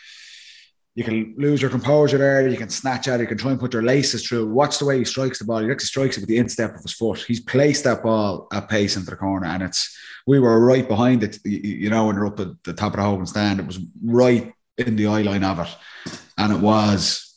you 0.97 1.03
can 1.05 1.35
lose 1.39 1.63
your 1.63 1.71
composure 1.71 2.19
there. 2.19 2.47
You 2.49 2.57
can 2.57 2.69
snatch 2.69 3.09
at 3.09 3.21
it. 3.21 3.23
You 3.23 3.29
can 3.29 3.39
try 3.39 3.51
and 3.53 3.61
put 3.61 3.73
your 3.73 3.83
laces 3.83 4.27
through. 4.27 4.53
Watch 4.53 4.79
the 4.79 4.85
way 4.85 4.99
he 4.99 5.05
strikes 5.05 5.39
the 5.39 5.45
ball. 5.45 5.59
He 5.61 5.71
actually 5.71 5.87
strikes 5.87 6.17
it 6.17 6.21
with 6.21 6.29
the 6.29 6.39
instep 6.39 6.75
of 6.75 6.83
his 6.83 6.93
foot. 6.93 7.21
He's 7.27 7.41
placed 7.41 7.85
that 7.85 8.03
ball 8.03 8.49
at 8.53 8.69
pace 8.69 8.97
into 8.97 9.11
the 9.11 9.17
corner, 9.17 9.47
and 9.47 9.63
it's 9.63 9.97
we 10.27 10.41
were 10.41 10.61
right 10.65 10.87
behind 10.87 11.23
it. 11.23 11.39
You, 11.45 11.91
know, 11.91 12.07
when 12.07 12.17
you're 12.17 12.27
up 12.27 12.41
at 12.41 12.63
the 12.65 12.73
top 12.73 12.93
of 12.93 12.97
the 12.99 13.03
Hogan 13.05 13.27
stand, 13.27 13.61
it 13.61 13.67
was 13.67 13.79
right 14.05 14.53
in 14.79 14.97
the 14.97 15.07
eye 15.07 15.23
line 15.23 15.45
of 15.45 15.61
it, 15.61 16.13
and 16.39 16.53
it 16.53 16.61
was 16.61 17.37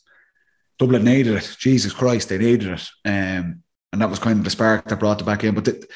Dublin 0.80 1.04
needed 1.04 1.36
it. 1.36 1.56
Jesus 1.60 1.94
Christ, 1.94 2.30
they 2.30 2.38
needed 2.38 2.70
it, 2.70 2.90
um, 3.06 3.64
and 3.92 4.02
that 4.02 4.10
was 4.10 4.20
kind 4.20 4.38
of 4.40 4.44
the 4.44 4.50
spark 4.50 4.86
that 4.86 5.00
brought 5.00 5.22
it 5.22 5.26
back 5.26 5.44
in. 5.44 5.56
But 5.56 5.66
the, 5.66 5.88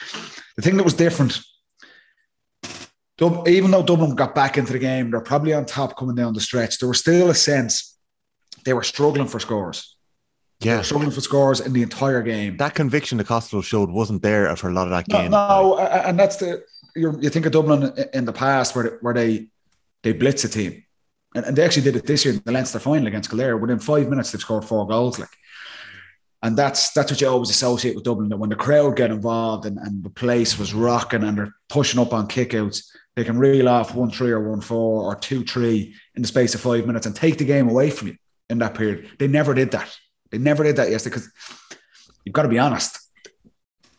the 0.55 0.61
thing 0.61 0.77
that 0.77 0.83
was 0.83 0.93
different 0.93 1.39
even 3.47 3.69
though 3.71 3.83
Dublin 3.83 4.15
got 4.15 4.33
back 4.33 4.57
into 4.57 4.73
the 4.73 4.79
game, 4.79 5.11
they're 5.11 5.21
probably 5.21 5.53
on 5.53 5.65
top 5.65 5.97
coming 5.97 6.15
down 6.15 6.33
the 6.33 6.41
stretch. 6.41 6.79
There 6.79 6.89
was 6.89 6.99
still 6.99 7.29
a 7.29 7.35
sense 7.35 7.97
they 8.65 8.73
were 8.73 8.83
struggling 8.83 9.27
for 9.27 9.39
scores. 9.39 9.95
Yeah. 10.59 10.81
struggling 10.83 11.11
for 11.11 11.21
scores 11.21 11.59
in 11.59 11.73
the 11.73 11.81
entire 11.81 12.21
game. 12.21 12.57
That 12.57 12.75
conviction 12.75 13.17
the 13.17 13.23
Costello 13.23 13.61
showed 13.63 13.89
wasn't 13.89 14.21
there 14.21 14.55
for 14.55 14.69
a 14.69 14.73
lot 14.73 14.87
of 14.87 14.91
that 14.91 15.07
game. 15.07 15.31
no, 15.31 15.77
a- 15.77 16.07
and 16.07 16.19
that's 16.19 16.37
the 16.37 16.63
you're, 16.95 17.19
you 17.19 17.29
think 17.29 17.45
of 17.45 17.51
Dublin 17.51 17.93
in 18.13 18.25
the 18.25 18.33
past 18.33 18.75
where 18.75 18.83
they, 18.83 18.95
where 19.01 19.13
they 19.13 19.47
they 20.03 20.13
blitz 20.13 20.43
a 20.43 20.49
team, 20.49 20.83
and, 21.35 21.45
and 21.45 21.55
they 21.55 21.63
actually 21.63 21.83
did 21.83 21.95
it 21.95 22.05
this 22.05 22.25
year 22.25 22.33
in 22.33 22.41
the 22.43 22.51
Leinster 22.51 22.79
final 22.79 23.07
against 23.07 23.29
Kildare. 23.29 23.57
Within 23.57 23.79
five 23.79 24.09
minutes, 24.09 24.31
they've 24.31 24.41
scored 24.41 24.65
four 24.65 24.87
goals. 24.87 25.19
Like, 25.19 25.29
and 26.43 26.57
that's 26.57 26.91
that's 26.91 27.11
what 27.11 27.21
you 27.21 27.27
always 27.27 27.49
associate 27.49 27.95
with 27.95 28.03
Dublin. 28.03 28.29
That 28.29 28.37
when 28.37 28.49
the 28.49 28.55
crowd 28.55 28.95
get 28.95 29.11
involved 29.11 29.65
and, 29.65 29.77
and 29.77 30.03
the 30.03 30.09
place 30.09 30.57
was 30.57 30.73
rocking 30.73 31.23
and 31.23 31.37
they're 31.37 31.55
pushing 31.69 31.99
up 31.99 32.13
on 32.13 32.27
kickouts, 32.27 32.85
they 33.15 33.23
can 33.23 33.37
reel 33.37 33.69
off 33.69 33.93
one 33.93 34.09
three 34.09 34.31
or 34.31 34.49
one 34.49 34.61
four 34.61 35.03
or 35.03 35.15
two 35.15 35.43
three 35.43 35.93
in 36.15 36.21
the 36.21 36.27
space 36.27 36.55
of 36.55 36.61
five 36.61 36.87
minutes 36.87 37.05
and 37.05 37.15
take 37.15 37.37
the 37.37 37.45
game 37.45 37.69
away 37.69 37.91
from 37.91 38.09
you 38.09 38.15
in 38.49 38.57
that 38.59 38.73
period. 38.73 39.11
They 39.19 39.27
never 39.27 39.53
did 39.53 39.71
that. 39.71 39.95
They 40.31 40.37
never 40.37 40.63
did 40.63 40.77
that 40.77 40.89
yesterday 40.89 41.15
because 41.15 41.31
you've 42.25 42.33
got 42.33 42.43
to 42.43 42.49
be 42.49 42.59
honest. 42.59 42.99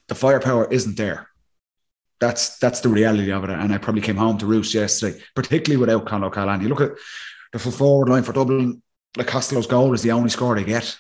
The 0.08 0.14
firepower 0.14 0.70
isn't 0.70 0.96
there. 0.96 1.28
That's 2.22 2.56
that's 2.58 2.78
the 2.78 2.88
reality 2.88 3.32
of 3.32 3.42
it. 3.42 3.50
And 3.50 3.74
I 3.74 3.78
probably 3.78 4.00
came 4.00 4.14
home 4.14 4.38
to 4.38 4.46
roost 4.46 4.72
yesterday, 4.74 5.20
particularly 5.34 5.80
without 5.80 6.06
Conor 6.06 6.26
O'Callaghan. 6.26 6.62
You 6.62 6.68
look 6.68 6.80
at 6.80 6.92
the 7.52 7.58
full 7.58 7.72
forward 7.72 8.08
line 8.08 8.22
for 8.22 8.32
Dublin. 8.32 8.80
Like 9.16 9.26
Costello's 9.26 9.66
goal 9.66 9.92
is 9.92 10.02
the 10.02 10.12
only 10.12 10.30
score 10.30 10.54
they 10.54 10.62
get. 10.62 10.96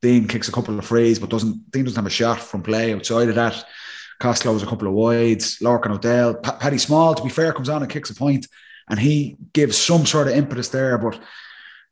Dean 0.00 0.26
kicks 0.26 0.48
a 0.48 0.52
couple 0.52 0.78
of 0.78 0.86
frees, 0.86 1.18
but 1.18 1.28
doesn't 1.28 1.70
Dean 1.70 1.84
doesn't 1.84 2.02
have 2.02 2.06
a 2.06 2.10
shot 2.10 2.40
from 2.40 2.62
play 2.62 2.94
outside 2.94 3.28
of 3.28 3.34
that. 3.34 3.66
Costello 4.18 4.54
has 4.54 4.62
a 4.62 4.66
couple 4.66 4.88
of 4.88 4.94
wides. 4.94 5.58
Lorcan 5.58 5.90
O'Dell, 5.90 6.36
Pa- 6.36 6.56
Paddy 6.56 6.78
Small, 6.78 7.14
to 7.14 7.22
be 7.22 7.28
fair, 7.28 7.52
comes 7.52 7.68
on 7.68 7.82
and 7.82 7.92
kicks 7.92 8.08
a 8.08 8.14
point, 8.14 8.46
and 8.88 8.98
he 8.98 9.36
gives 9.52 9.76
some 9.76 10.06
sort 10.06 10.28
of 10.28 10.34
impetus 10.34 10.70
there. 10.70 10.96
But 10.96 11.20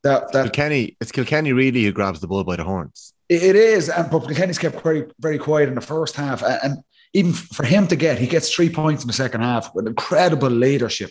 that 0.05 0.33
that 0.33 0.45
Kilkenny, 0.45 0.97
it's 1.03 1.12
Kilkenny 1.12 1.53
really 1.53 1.85
who 1.85 1.93
grabs 1.93 2.21
the 2.21 2.29
bull 2.29 2.45
by 2.45 2.57
the 2.57 2.65
horns. 2.65 3.12
it 3.29 3.57
is, 3.57 3.91
and 3.91 4.11
but 4.11 4.27
Kenny's 4.35 4.59
kept 4.59 4.83
very 4.83 5.05
very 5.21 5.37
quiet 5.37 5.69
in 5.69 5.75
the 5.75 5.83
first 5.83 6.17
half, 6.17 6.43
and, 6.43 6.59
and 6.62 6.79
even 7.14 7.33
for 7.33 7.64
him 7.64 7.87
to 7.88 7.97
get, 7.97 8.19
he 8.19 8.26
gets 8.26 8.50
three 8.50 8.71
points 8.71 9.02
in 9.02 9.07
the 9.07 9.12
second 9.12 9.42
half 9.42 9.75
with 9.75 9.87
incredible 9.87 10.49
leadership, 10.49 11.11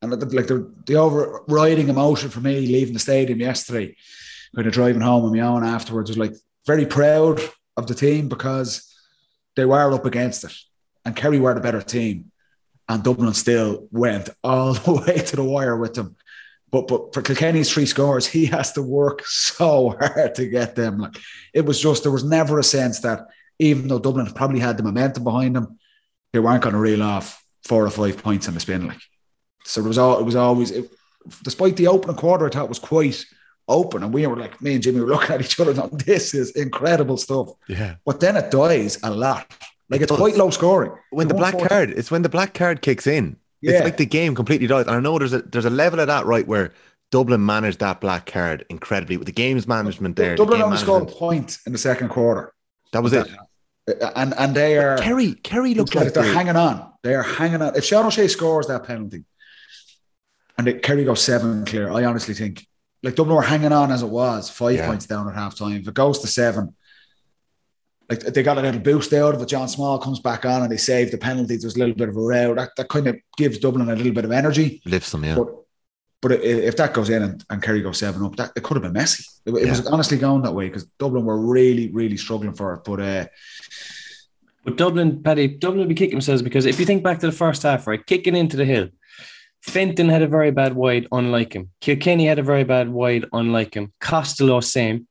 and 0.00 0.10
like 0.32 0.46
the 0.46 0.72
the 0.86 0.94
overriding 0.94 1.88
emotion 1.88 2.30
for 2.30 2.40
me 2.40 2.60
leaving 2.60 2.94
the 2.94 3.00
stadium 3.00 3.40
yesterday, 3.40 3.96
kind 4.54 4.66
of 4.66 4.72
driving 4.72 5.02
home 5.02 5.24
on 5.24 5.32
my 5.32 5.40
own 5.40 5.64
afterwards 5.64 6.10
was 6.10 6.18
like 6.18 6.34
very 6.66 6.86
proud 6.86 7.40
of 7.76 7.86
the 7.86 7.94
team 7.94 8.28
because 8.28 8.94
they 9.56 9.64
were 9.64 9.92
up 9.92 10.06
against 10.06 10.44
it, 10.44 10.52
and 11.04 11.16
Kerry 11.16 11.40
were 11.40 11.54
the 11.54 11.60
better 11.60 11.82
team, 11.82 12.30
and 12.88 13.02
Dublin 13.02 13.34
still 13.34 13.88
went 13.90 14.30
all 14.44 14.74
the 14.74 14.92
way 14.92 15.18
to 15.18 15.36
the 15.36 15.44
wire 15.44 15.76
with 15.76 15.94
them. 15.94 16.16
But 16.70 16.86
but 16.86 17.12
for 17.12 17.22
Kilkenny's 17.22 17.72
three 17.72 17.86
scores, 17.86 18.26
he 18.26 18.46
has 18.46 18.72
to 18.74 18.82
work 18.82 19.22
so 19.26 19.96
hard 19.98 20.36
to 20.36 20.46
get 20.46 20.76
them. 20.76 20.98
Like 20.98 21.18
it 21.52 21.64
was 21.66 21.80
just 21.80 22.04
there 22.04 22.12
was 22.12 22.24
never 22.24 22.60
a 22.60 22.64
sense 22.64 23.00
that 23.00 23.26
even 23.60 23.88
though 23.88 23.98
Dublin 23.98 24.26
probably 24.32 24.60
had 24.60 24.76
the 24.76 24.82
momentum 24.82 25.24
behind 25.24 25.54
them, 25.54 25.78
they 26.32 26.38
weren't 26.38 26.62
going 26.62 26.74
to 26.74 26.80
reel 26.80 27.02
off 27.02 27.44
four 27.64 27.84
or 27.84 27.90
five 27.90 28.22
points 28.22 28.48
in 28.48 28.54
the 28.54 28.60
spin. 28.60 28.86
Like 28.88 29.00
so, 29.64 29.82
it 29.82 29.88
was 29.88 29.98
all 29.98 30.18
it 30.18 30.24
was 30.24 30.36
always. 30.36 30.70
It, 30.70 30.90
despite 31.44 31.76
the 31.76 31.88
opening 31.88 32.16
quarter, 32.16 32.46
I 32.46 32.50
thought 32.50 32.64
it 32.64 32.68
was 32.70 32.78
quite 32.78 33.24
open, 33.68 34.02
and 34.02 34.12
we 34.12 34.26
were 34.26 34.36
like 34.36 34.60
me 34.60 34.74
and 34.74 34.82
Jimmy 34.82 35.00
were 35.00 35.06
looking 35.14 35.34
at 35.34 35.40
each 35.40 35.60
other. 35.60 35.74
Going, 35.74 35.90
this 35.90 36.34
is 36.34 36.50
incredible 36.52 37.16
stuff. 37.16 37.50
Yeah. 37.68 37.96
But 38.04 38.20
then 38.20 38.36
it 38.36 38.50
dies 38.50 38.98
a 39.02 39.10
lot. 39.10 39.46
Like 39.88 40.00
it's 40.00 40.12
quite 40.12 40.36
low 40.36 40.50
scoring. 40.50 40.92
When 41.10 41.28
the 41.28 41.34
black 41.34 41.58
card, 41.58 41.90
it's 41.90 42.10
when 42.10 42.22
the 42.22 42.28
black 42.28 42.54
card 42.54 42.80
kicks 42.80 43.06
in. 43.06 43.36
Yeah. 43.60 43.72
It's 43.72 43.84
like 43.84 43.96
the 43.98 44.06
game 44.06 44.34
completely 44.34 44.66
dies. 44.66 44.86
And 44.86 44.96
I 44.96 45.00
know 45.00 45.18
there's 45.18 45.32
a 45.32 45.42
there's 45.42 45.64
a 45.64 45.70
level 45.70 46.00
of 46.00 46.06
that 46.06 46.24
right 46.24 46.46
where 46.46 46.72
Dublin 47.10 47.44
managed 47.44 47.80
that 47.80 48.00
black 48.00 48.26
card 48.26 48.64
incredibly 48.70 49.16
with 49.16 49.26
the 49.26 49.32
game's 49.32 49.66
management 49.66 50.16
there. 50.16 50.36
Dublin 50.36 50.58
game 50.58 50.66
only 50.66 50.78
scored 50.78 51.02
a 51.02 51.06
point 51.06 51.58
in 51.66 51.72
the 51.72 51.78
second 51.78 52.08
quarter, 52.08 52.54
That 52.92 53.02
was 53.02 53.12
it. 53.12 53.28
And 54.16 54.34
and 54.38 54.54
they 54.54 54.78
are. 54.78 54.96
Kerry, 54.98 55.34
Kerry 55.34 55.74
looked 55.74 55.94
Looks 55.94 56.06
like 56.06 56.14
they're 56.14 56.22
they- 56.24 56.32
hanging 56.34 56.56
on. 56.56 56.90
They 57.02 57.14
are 57.14 57.22
hanging 57.22 57.62
on. 57.62 57.76
If 57.76 57.84
Sean 57.84 58.04
O'Shea 58.06 58.28
scores 58.28 58.66
that 58.66 58.84
penalty 58.84 59.24
and 60.58 60.68
it, 60.68 60.82
Kerry 60.82 61.04
goes 61.04 61.22
seven 61.22 61.64
clear, 61.64 61.90
I 61.90 62.04
honestly 62.04 62.34
think 62.34 62.66
like 63.02 63.14
Dublin 63.14 63.36
were 63.36 63.42
hanging 63.42 63.72
on 63.72 63.90
as 63.90 64.02
it 64.02 64.08
was, 64.08 64.50
five 64.50 64.76
Yeah. 64.76 64.86
points 64.86 65.06
down 65.06 65.26
at 65.28 65.34
half 65.34 65.56
time. 65.56 65.76
If 65.80 65.88
it 65.88 65.94
goes 65.94 66.18
to 66.18 66.26
seven, 66.26 66.74
like 68.10 68.20
they 68.20 68.42
got 68.42 68.58
a 68.58 68.60
little 68.60 68.80
boost 68.80 69.12
out 69.14 69.34
of 69.34 69.40
it. 69.40 69.46
John 69.48 69.68
Small 69.68 69.98
comes 69.98 70.20
back 70.20 70.44
on 70.44 70.62
and 70.62 70.70
they 70.70 70.76
save 70.76 71.10
the 71.10 71.16
penalty. 71.18 71.56
There's 71.56 71.76
a 71.76 71.78
little 71.78 71.94
bit 71.94 72.08
of 72.10 72.16
a 72.16 72.20
row. 72.20 72.54
That, 72.54 72.70
that 72.76 72.88
kind 72.88 73.06
of 73.06 73.16
gives 73.36 73.58
Dublin 73.58 73.88
a 73.88 73.94
little 73.96 74.12
bit 74.12 74.24
of 74.26 74.32
energy. 74.32 74.82
lifts 74.84 75.12
them, 75.12 75.24
yeah. 75.24 75.36
But 75.36 75.48
but 76.22 76.32
if 76.32 76.76
that 76.76 76.92
goes 76.92 77.08
in 77.08 77.22
and, 77.22 77.42
and 77.48 77.62
Kerry 77.62 77.80
goes 77.80 77.96
seven 77.98 78.22
up, 78.22 78.36
that 78.36 78.52
it 78.54 78.62
could 78.62 78.74
have 78.74 78.82
been 78.82 78.92
messy. 78.92 79.24
It, 79.46 79.54
it 79.54 79.70
was 79.70 79.86
honestly 79.86 80.18
going 80.18 80.42
that 80.42 80.52
way 80.52 80.66
because 80.66 80.84
Dublin 80.98 81.24
were 81.24 81.38
really, 81.38 81.90
really 81.92 82.18
struggling 82.18 82.52
for 82.52 82.74
it. 82.74 82.80
But 82.84 83.00
uh, 83.00 83.26
But 84.64 84.76
Dublin, 84.76 85.22
Paddy, 85.22 85.48
Dublin 85.48 85.80
will 85.80 85.86
be 85.88 85.94
kicking 85.94 86.14
themselves 86.16 86.42
because 86.42 86.66
if 86.66 86.78
you 86.78 86.86
think 86.86 87.02
back 87.02 87.18
to 87.20 87.26
the 87.26 87.32
first 87.32 87.62
half, 87.62 87.86
right, 87.86 88.04
kicking 88.04 88.36
into 88.36 88.56
the 88.56 88.64
hill, 88.66 88.88
Fenton 89.62 90.08
had 90.08 90.22
a 90.22 90.26
very 90.28 90.50
bad 90.50 90.74
wide, 90.74 91.06
unlike 91.12 91.54
him. 91.54 91.70
Kilkenny 91.80 92.26
had 92.26 92.38
a 92.38 92.42
very 92.42 92.64
bad 92.64 92.88
wide, 92.90 93.24
unlike 93.32 93.74
him. 93.74 93.92
Costello, 94.00 94.60
same. 94.60 95.06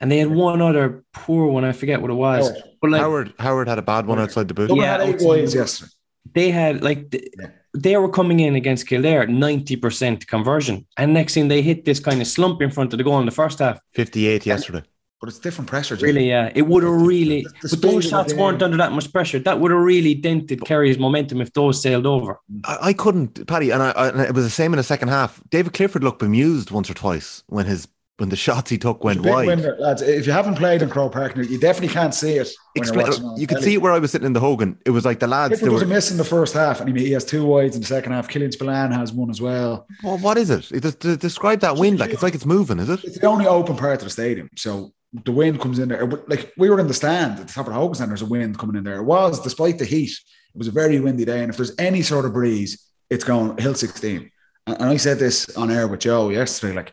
And 0.00 0.10
they 0.12 0.18
had 0.18 0.30
one 0.30 0.60
other 0.60 1.04
poor 1.14 1.46
one, 1.46 1.64
I 1.64 1.72
forget 1.72 2.00
what 2.02 2.10
it 2.10 2.14
was. 2.14 2.48
Howard. 2.50 2.62
But 2.82 2.90
like 2.90 3.00
Howard 3.00 3.32
Howard 3.38 3.68
had 3.68 3.78
a 3.78 3.82
bad 3.82 4.06
one 4.06 4.18
outside 4.18 4.48
the 4.48 4.54
boot. 4.54 4.68
Dublin 4.68 4.84
Yeah, 4.84 4.98
had 4.98 5.08
eight 5.08 5.20
wides 5.22 5.54
yesterday. 5.54 5.90
they 6.34 6.50
had 6.50 6.82
like 6.82 7.10
th- 7.10 7.24
Yeah. 7.40 7.46
they 7.74 7.96
were 7.96 8.10
coming 8.10 8.40
in 8.40 8.54
against 8.56 8.86
Kildare 8.86 9.26
90% 9.26 10.26
conversion. 10.26 10.86
And 10.98 11.14
next 11.14 11.32
thing 11.34 11.48
they 11.48 11.62
hit 11.62 11.84
this 11.86 11.98
kind 12.00 12.20
of 12.20 12.26
slump 12.26 12.60
in 12.60 12.70
front 12.70 12.92
of 12.92 12.98
the 12.98 13.04
goal 13.04 13.18
in 13.20 13.26
the 13.26 13.32
first 13.32 13.58
half. 13.60 13.80
58 13.94 14.44
yesterday. 14.46 14.82
But 15.20 15.30
it's 15.30 15.38
different 15.38 15.68
pressure. 15.68 15.96
Jim. 15.96 16.06
Really, 16.06 16.28
yeah. 16.28 16.52
It 16.54 16.62
would 16.62 16.82
have 16.82 16.92
really 16.92 17.46
The 17.62 17.68
but 17.70 17.82
those 17.82 18.08
shots 18.08 18.34
weren't 18.34 18.62
under 18.62 18.76
that 18.76 18.92
much 18.92 19.10
pressure. 19.12 19.38
That 19.38 19.60
would 19.60 19.70
have 19.70 19.80
really 19.80 20.14
dented 20.14 20.64
Kerry's 20.64 20.98
momentum 20.98 21.40
if 21.40 21.52
those 21.54 21.80
sailed 21.80 22.06
over. 22.06 22.38
I, 22.64 22.78
I 22.82 22.92
couldn't, 22.92 23.46
Paddy, 23.46 23.70
and, 23.70 23.82
I, 23.82 23.90
I, 23.92 24.08
and 24.08 24.20
it 24.20 24.34
was 24.34 24.44
the 24.44 24.50
same 24.50 24.74
in 24.74 24.76
the 24.76 24.82
second 24.82 25.08
half. 25.08 25.42
David 25.48 25.72
Clifford 25.72 26.04
looked 26.04 26.18
bemused 26.18 26.70
once 26.70 26.90
or 26.90 26.94
twice 26.94 27.42
when 27.46 27.64
his 27.64 27.88
when 28.18 28.28
the 28.30 28.36
shots 28.46 28.70
he 28.70 28.78
took 28.78 29.04
went 29.04 29.22
Big 29.22 29.32
wide. 29.32 29.46
winner, 29.46 29.76
lads. 29.78 30.02
If 30.02 30.26
you 30.26 30.32
haven't 30.32 30.56
played 30.56 30.82
in 30.82 30.88
Croke 30.88 31.12
Park, 31.12 31.36
you 31.36 31.58
definitely 31.58 31.94
can't 31.94 32.14
see 32.14 32.34
it. 32.36 32.48
When 32.74 32.82
Explain, 32.82 33.06
you're 33.06 33.14
watching 33.14 33.40
you 33.40 33.46
could 33.46 33.62
see 33.62 33.74
it 33.74 33.82
where 33.82 33.92
I 33.92 33.98
was 33.98 34.10
sitting 34.10 34.26
in 34.26 34.32
the 34.32 34.40
Hogan. 34.40 34.78
It 34.84 34.90
was 34.90 35.04
like 35.04 35.20
the 35.20 35.26
lads. 35.26 35.52
They 35.52 35.58
Clifford 35.58 35.72
was 35.72 35.82
a 35.82 35.86
miss 35.86 36.10
in 36.10 36.16
the 36.16 36.24
first 36.24 36.54
half, 36.54 36.80
and 36.80 36.96
he, 36.96 37.06
he 37.06 37.12
has 37.12 37.24
two 37.24 37.44
wides 37.44 37.74
in 37.74 37.82
the 37.82 37.88
second 37.88 38.12
half. 38.12 38.28
Killian 38.28 38.52
Spillane 38.52 38.90
has 38.90 39.12
one 39.12 39.30
as 39.30 39.40
well. 39.40 39.86
well, 40.02 40.18
what 40.18 40.38
is 40.38 40.50
it? 40.50 40.70
it 40.72 40.82
just, 40.82 41.00
to 41.00 41.16
describe 41.16 41.60
that 41.60 41.76
wind 41.76 41.98
like 41.98 42.10
it's 42.10 42.22
like 42.22 42.34
it's 42.34 42.46
moving, 42.46 42.78
is 42.78 42.88
it? 42.88 43.02
It's 43.04 43.18
the 43.18 43.26
only 43.26 43.46
open 43.46 43.76
part 43.76 43.98
of 43.98 44.04
the 44.04 44.10
stadium, 44.10 44.50
so 44.56 44.92
the 45.12 45.32
wind 45.32 45.60
comes 45.60 45.78
in 45.78 45.88
there. 45.88 46.06
Like 46.06 46.52
we 46.56 46.70
were 46.70 46.80
in 46.80 46.88
the 46.88 46.94
stand 46.94 47.38
at 47.38 47.46
the 47.46 47.52
top 47.52 47.66
of 47.66 47.72
the 47.72 47.78
Hogan 47.78 47.94
Stand, 47.94 48.10
there's 48.10 48.22
a 48.22 48.26
wind 48.26 48.58
coming 48.58 48.76
in 48.76 48.84
there. 48.84 48.96
It 48.96 49.04
was, 49.04 49.40
despite 49.40 49.78
the 49.78 49.84
heat, 49.84 50.10
it 50.10 50.58
was 50.58 50.68
a 50.68 50.72
very 50.72 51.00
windy 51.00 51.24
day, 51.24 51.40
and 51.40 51.50
if 51.50 51.56
there's 51.56 51.74
any 51.78 52.02
sort 52.02 52.24
of 52.24 52.32
breeze, 52.32 52.86
it's 53.10 53.24
going 53.24 53.56
hill 53.58 53.74
16. 53.74 54.30
And, 54.66 54.82
I 54.82 54.96
said 54.96 55.18
this 55.18 55.56
on 55.56 55.70
air 55.70 55.86
with 55.86 56.00
Joe 56.00 56.30
yesterday. 56.30 56.74
Like 56.74 56.92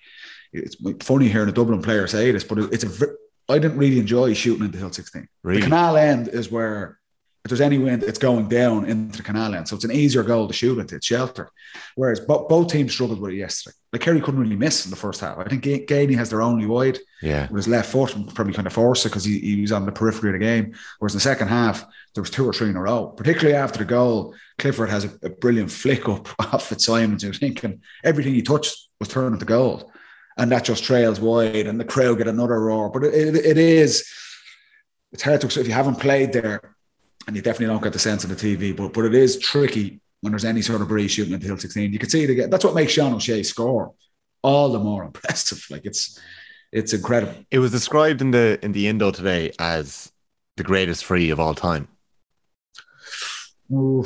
it's 0.52 0.76
funny 1.04 1.28
hearing 1.28 1.50
a 1.50 1.52
Dublin 1.52 1.82
player 1.82 2.08
say 2.08 2.32
this, 2.32 2.44
but 2.44 2.60
it, 2.60 2.74
it's 2.74 2.84
a. 2.84 3.08
I 3.50 3.60
didn't 3.60 3.78
really 3.78 4.00
enjoy 4.00 4.34
shooting 4.34 4.66
into 4.66 4.78
hill 4.78 4.92
16. 4.92 5.28
Really? 5.44 5.60
The 5.60 5.66
canal 5.66 5.98
end 5.98 6.30
is 6.30 6.50
where 6.50 7.00
if 7.44 7.50
there's 7.50 7.62
any 7.62 7.78
wind, 7.78 8.04
it's 8.04 8.20
going 8.20 8.48
down 8.48 8.86
into 8.86 9.18
the 9.18 9.24
canal 9.24 9.54
end. 9.54 9.68
So 9.68 9.76
it's 9.76 9.84
an 9.84 9.92
easier 9.92 10.24
goal 10.24 10.48
to 10.48 10.54
shoot 10.54 10.80
into. 10.80 10.96
It's 10.96 11.06
sheltered. 11.06 11.50
Whereas 11.96 12.22
bo- 12.22 12.48
both 12.48 12.72
teams 12.72 12.94
struggled 12.94 13.20
with 13.20 13.34
it 13.34 13.38
yesterday. 13.38 13.76
Like 13.94 14.02
Kerry 14.02 14.20
couldn't 14.20 14.40
really 14.42 14.56
miss 14.56 14.84
in 14.86 14.90
the 14.90 14.98
first 14.98 15.22
half. 15.22 15.38
I 15.38 15.44
think 15.44 15.62
Ga- 15.64 15.86
Geaney 15.86 16.16
has 16.16 16.30
their 16.32 16.42
only 16.42 16.66
wide 16.66 16.98
Yeah. 17.22 17.44
with 17.44 17.58
his 17.58 17.68
left 17.68 17.92
foot 17.92 18.16
and 18.16 18.34
probably 18.34 18.54
kind 18.54 18.66
of 18.68 18.74
forced 18.74 19.06
it 19.06 19.10
because 19.10 19.24
he, 19.24 19.38
he 19.40 19.62
was 19.62 19.72
on 19.72 19.86
the 19.86 19.92
periphery 19.92 20.32
of 20.32 20.34
the 20.34 20.40
game. 20.40 20.74
Whereas 20.98 21.14
in 21.14 21.18
the 21.18 21.22
second 21.22 21.48
half, 21.50 21.86
there 22.16 22.22
was 22.24 22.32
two 22.32 22.46
or 22.46 22.54
three 22.54 22.70
in 22.70 22.76
a 22.76 22.82
row, 22.82 23.08
particularly 23.08 23.56
after 23.56 23.78
the 23.78 23.86
goal. 23.86 24.34
Clifford 24.58 24.90
has 24.90 25.06
a, 25.06 25.12
a 25.22 25.30
brilliant 25.30 25.72
flick 25.72 26.10
up 26.10 26.28
off 26.54 26.68
Fitzsimons. 26.70 27.24
You're 27.24 27.34
thinking 27.34 27.82
everything 28.04 28.34
he 28.34 28.42
touched 28.42 28.76
was 29.00 29.10
turning 29.10 29.38
to 29.40 29.46
gold. 29.46 29.90
and 30.38 30.52
that 30.52 30.64
just 30.66 30.84
trails 30.84 31.20
wide, 31.20 31.68
and 31.68 31.80
the 31.80 31.86
crowd 31.86 32.18
get 32.18 32.28
another 32.28 32.60
roar. 32.60 32.90
But 32.90 33.04
it, 33.04 33.14
it, 33.14 33.46
it 33.46 33.58
is, 33.60 34.12
it's 35.12 35.22
hard 35.22 35.40
to 35.42 35.60
if 35.60 35.68
you 35.68 35.74
haven't 35.74 36.00
played 36.00 36.34
there, 36.34 36.76
and 37.28 37.36
you 37.36 37.42
definitely 37.44 37.68
don't 37.68 37.84
get 37.84 37.94
the 37.94 38.00
sense 38.00 38.24
of 38.24 38.32
the 38.32 38.36
TV. 38.36 38.76
But 38.76 38.92
but 38.94 39.06
it 39.06 39.14
is 39.14 39.38
tricky 39.38 40.02
when 40.24 40.32
there's 40.32 40.46
any 40.46 40.62
sort 40.62 40.82
of 40.82 40.88
breeze 40.88 41.12
shooting 41.12 41.34
until 41.34 41.58
16. 41.58 41.92
You 41.92 42.00
can 42.00 42.10
see 42.10 42.24
it 42.24 42.30
again. 42.30 42.50
That's 42.50 42.64
what 42.64 42.74
makes 42.76 42.94
Sean 42.94 43.14
O'Shea 43.14 43.44
score 43.44 43.94
all 44.42 44.70
the 44.72 44.80
more 44.80 45.04
impressive. 45.04 45.66
Like 45.70 45.86
it's 45.86 46.20
it's 46.72 46.94
incredible. 46.94 47.36
It 47.52 47.60
was 47.60 47.72
described 47.72 48.22
in 48.22 48.32
the 48.32 48.58
in 48.64 48.72
the 48.72 48.88
Indo 48.88 49.12
today 49.12 49.52
as 49.60 50.12
the 50.58 50.64
greatest 50.64 51.04
free 51.06 51.30
of 51.30 51.40
all 51.40 51.54
time. 51.54 51.88
Ooh, 53.72 54.06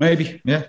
maybe, 0.00 0.40
yeah. 0.44 0.64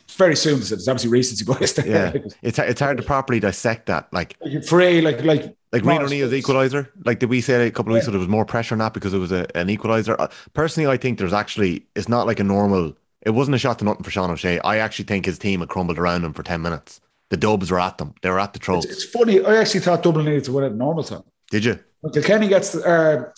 It's 0.00 0.14
very 0.16 0.36
soon. 0.36 0.58
It's 0.60 0.88
obviously 0.88 1.10
recency 1.10 1.44
bias. 1.44 1.72
there. 1.74 1.86
Yeah, 1.86 2.12
it's 2.42 2.58
it's 2.58 2.80
hard 2.80 2.96
to 2.96 3.02
properly 3.02 3.40
dissect 3.40 3.86
that. 3.86 4.12
Like 4.12 4.36
free, 4.66 5.00
like 5.00 5.22
like 5.24 5.56
like 5.72 5.84
Reno 5.84 6.08
Phillips. 6.08 6.32
equalizer. 6.32 6.90
Like 7.04 7.18
did 7.18 7.28
we 7.28 7.40
say 7.40 7.66
a 7.66 7.70
couple 7.70 7.92
of 7.92 7.94
weeks 7.94 8.06
Yeah. 8.06 8.10
ago 8.10 8.12
there 8.12 8.20
was 8.20 8.28
more 8.28 8.46
pressure 8.46 8.74
on 8.74 8.78
that 8.78 8.94
because 8.94 9.12
it 9.14 9.18
was 9.18 9.32
a, 9.32 9.46
an 9.56 9.68
equalizer? 9.68 10.18
Uh, 10.20 10.28
Personally, 10.54 10.90
I 10.90 10.96
think 10.96 11.18
there's 11.18 11.34
actually 11.34 11.86
it's 11.94 12.08
not 12.08 12.26
like 12.26 12.40
a 12.40 12.44
normal. 12.44 12.96
It 13.22 13.30
wasn't 13.30 13.56
a 13.56 13.58
shot 13.58 13.78
to 13.80 13.84
nothing 13.84 14.04
for 14.04 14.10
Sean 14.10 14.30
O'Shea. 14.30 14.60
I 14.60 14.78
actually 14.78 15.06
think 15.06 15.26
his 15.26 15.38
team 15.38 15.60
had 15.60 15.68
crumbled 15.68 15.98
around 15.98 16.24
him 16.24 16.32
for 16.32 16.42
ten 16.42 16.62
minutes. 16.62 17.00
The 17.30 17.36
Dubs 17.36 17.70
were 17.70 17.80
at 17.80 17.98
them. 17.98 18.14
They 18.22 18.30
were 18.30 18.40
at 18.40 18.54
the 18.54 18.74
It's, 18.78 18.86
it's 18.86 19.04
funny. 19.04 19.44
I 19.44 19.56
actually 19.56 19.80
thought 19.80 20.02
Dublin 20.02 20.24
needed 20.24 20.44
to 20.44 20.52
win 20.52 20.64
it 20.64 20.68
in 20.68 20.78
normal 20.78 21.04
time. 21.04 21.24
Did 21.50 21.64
you? 21.64 21.78
When 22.00 22.12
Kilkenny 22.12 22.48
gets 22.48 22.72
the, 22.72 22.84
uh, 22.86 23.32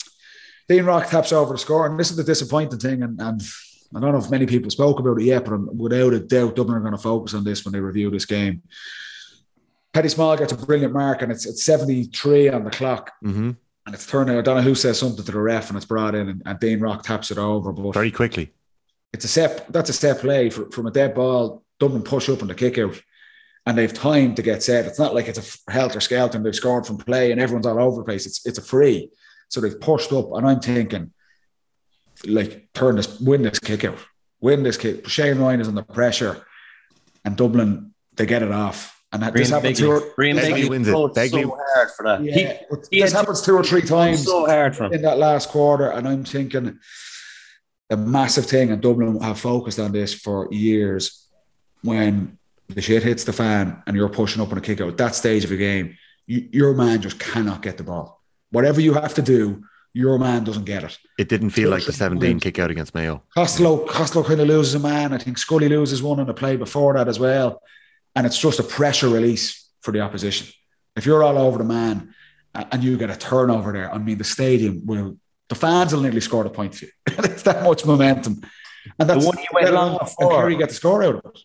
Dean 0.69 0.85
Rock 0.85 1.09
taps 1.09 1.33
over 1.33 1.53
the 1.53 1.59
score, 1.59 1.87
and 1.87 1.99
this 1.99 2.11
is 2.11 2.17
the 2.17 2.23
disappointing 2.25 2.79
thing. 2.79 3.03
And, 3.03 3.21
and 3.21 3.43
I 3.97 4.01
don't 4.01 4.13
know 4.13 4.19
if 4.19 4.31
many 4.31 4.47
people 4.47 4.71
spoke 4.71 5.01
about 5.01 5.21
it 5.21 5.25
yet, 5.25 5.45
but 5.45 5.75
without 5.75 6.13
a 6.13 6.21
doubt, 6.21 6.55
Dublin 6.55 6.77
are 6.77 6.81
going 6.81 6.93
to 6.93 6.99
focus 6.99 7.35
on 7.35 7.43
this 7.43 7.65
when 7.65 7.73
they 7.73 7.81
review 7.81 8.11
this 8.11 8.27
game. 8.27 8.63
Paddy 9.93 10.09
Small 10.09 10.37
gets 10.37 10.53
a 10.53 10.57
brilliant 10.57 10.93
mark, 10.93 11.23
and 11.23 11.33
it's 11.33 11.47
it's 11.47 11.65
73 11.65 12.49
on 12.51 12.65
the 12.65 12.71
clock, 12.71 13.13
hmm 13.23 13.53
and 13.87 13.95
it's 13.95 14.07
turned. 14.07 14.31
I 14.31 14.41
don't 14.43 14.57
know 14.57 14.63
who 14.63 14.75
says 14.75 14.99
something 15.01 15.25
to 15.25 15.33
the 15.33 15.41
ref, 15.41 15.69
and 15.69 15.77
it's 15.77 15.87
brought 15.87 16.15
in, 16.15 16.29
and, 16.29 16.43
and 16.45 16.61
Dean 16.61 16.79
Rock 16.81 17.03
taps 17.03 17.31
it 17.33 17.39
over. 17.39 17.73
But 17.73 17.93
Very 17.93 18.11
quickly. 18.13 18.53
It's 19.13 19.25
a 19.25 19.29
set. 19.29 19.73
That's 19.73 19.91
a 19.91 19.93
set 19.93 20.19
play 20.21 20.51
for, 20.51 20.71
from 20.71 20.87
a 20.87 20.91
dead 20.91 21.15
ball. 21.15 21.63
Dublin 21.79 22.03
push 22.03 22.29
up 22.29 22.43
on 22.43 22.49
the 22.49 22.55
kick 22.55 22.79
out, 22.79 23.01
and 23.67 23.77
they've 23.77 23.93
time 23.93 24.35
to 24.35 24.43
get 24.43 24.63
set. 24.63 24.85
It's 24.87 24.99
not 24.99 25.15
like 25.15 25.29
it's 25.29 25.39
a 25.69 25.73
helter 25.73 26.01
skelter 26.01 26.37
and 26.37 26.45
they've 26.45 26.55
scored 26.55 26.87
from 26.87 26.99
play 26.99 27.33
and 27.33 27.41
everyone's 27.41 27.67
all 27.67 27.81
over 27.83 27.99
the 27.99 28.05
place. 28.05 28.27
It's 28.27 28.45
it's 28.47 28.59
a 28.59 28.63
free, 28.63 29.11
so 29.49 29.61
they've 29.61 29.81
pushed 29.81 30.13
up, 30.13 30.31
and 30.35 30.47
I'm 30.47 30.61
thinking, 30.61 31.13
like, 32.27 32.69
turn 32.75 32.97
this, 32.97 33.19
win 33.21 33.43
this 33.43 33.59
kick 33.59 33.85
out, 33.85 33.99
win 34.41 34.63
this 34.63 34.77
kick. 34.77 35.09
Shane 35.09 35.39
Ryan 35.39 35.61
is 35.63 35.69
under 35.69 35.83
pressure, 35.83 36.45
and 37.25 37.37
Dublin 37.37 37.93
they 38.17 38.27
get 38.27 38.43
it 38.43 38.53
off, 38.53 39.01
and 39.13 39.23
that, 39.23 39.33
this 39.33 39.49
Brian 39.49 39.63
happens. 39.65 39.83
Or, 39.83 40.03
Brian 40.17 40.37
Begley 40.37 40.69
wins 40.69 40.87
it. 40.89 40.93
Begley- 40.93 41.43
so 41.43 41.59
hard 41.75 41.91
for 41.97 42.03
that. 42.05 42.23
yeah, 42.23 42.35
He, 42.35 42.97
he 42.99 43.01
this 43.03 43.13
happens 43.13 43.41
two 43.41 43.55
or 43.57 43.65
three 43.65 43.83
times 43.83 44.25
so 44.25 44.45
hard 44.47 44.77
for 44.77 44.85
him. 44.85 44.93
in 44.93 45.03
that 45.03 45.17
last 45.19 45.49
quarter, 45.49 45.91
and 45.91 46.07
I'm 46.07 46.25
thinking 46.25 46.79
a 47.91 47.97
massive 47.97 48.47
thing, 48.47 48.71
and 48.71 48.81
Dublin 48.81 49.21
have 49.21 49.39
focused 49.39 49.79
on 49.79 49.93
this 49.93 50.15
for 50.15 50.49
years. 50.53 51.27
When 51.83 52.39
the 52.69 52.81
shit 52.81 53.03
hits 53.03 53.25
the 53.25 53.33
fan 53.33 53.83
and 53.87 53.97
you're 53.97 54.09
pushing 54.09 54.41
up 54.41 54.53
on 54.53 54.59
a 54.59 54.61
kick 54.61 54.81
out, 54.81 54.89
at 54.89 54.97
that 54.99 55.15
stage 55.15 55.45
of 55.45 55.51
a 55.51 55.57
game, 55.57 55.97
you, 56.27 56.49
your 56.53 56.75
man 56.75 57.03
just 57.03 57.19
cannot 57.19 57.63
get 57.63 57.77
the 57.77 57.85
ball. 57.85 58.23
Whatever 58.51 58.81
you 58.81 58.95
have 58.95 59.15
to 59.15 59.23
do, 59.23 59.65
your 59.93 60.19
man 60.19 60.45
doesn't 60.45 60.65
get 60.65 60.85
it. 60.85 60.97
It 61.19 61.29
didn't 61.29 61.51
feel 61.51 61.71
like 61.71 61.85
the 61.85 61.93
17 61.93 62.39
kick 62.39 62.59
out 62.59 62.71
against 62.71 62.95
Mayo. 62.95 63.23
Costello, 63.35 63.85
Costello 63.87 64.25
kind 64.25 64.41
of 64.41 64.47
loses 64.47 64.75
a 64.75 64.79
man. 64.79 65.13
I 65.13 65.19
think 65.19 65.37
Scully 65.37 65.69
loses 65.69 66.03
one 66.03 66.21
on 66.21 66.27
the 66.27 66.35
play 66.35 66.57
before 66.57 66.95
that 66.95 67.09
as 67.09 67.19
well. 67.19 67.61
And 68.15 68.27
it's 68.27 68.39
just 68.39 68.61
a 68.61 68.63
pressure 68.63 69.09
release 69.09 69.69
for 69.81 69.93
the 69.93 70.01
opposition. 70.01 70.47
If 70.95 71.07
you're 71.07 71.25
all 71.25 71.39
over 71.39 71.59
the 71.59 71.65
man 71.65 72.15
and 72.55 72.85
you 72.85 72.97
get 72.99 73.11
a 73.11 73.17
turnover 73.17 73.73
there, 73.73 73.93
I 73.93 73.99
mean, 73.99 74.19
the 74.19 74.25
stadium 74.25 74.87
will, 74.87 75.17
the 75.51 75.55
fans 75.55 75.93
will 75.93 76.01
nearly 76.01 76.21
score 76.21 76.45
the 76.45 76.51
point 76.51 76.75
for 76.75 76.87
you. 76.87 76.91
it's 77.07 77.43
that 77.43 77.63
much 77.63 77.85
momentum. 77.85 78.41
And 78.99 79.11
that's 79.11 79.27
one 79.27 79.37
he 79.37 79.47
went 79.53 79.71
long 79.75 79.99
before. 79.99 80.33
And 80.33 80.41
Kerry 80.41 80.57
get 80.57 80.71
the 80.71 80.75
score 80.75 81.03
out 81.03 81.17
of 81.17 81.25
it. 81.27 81.39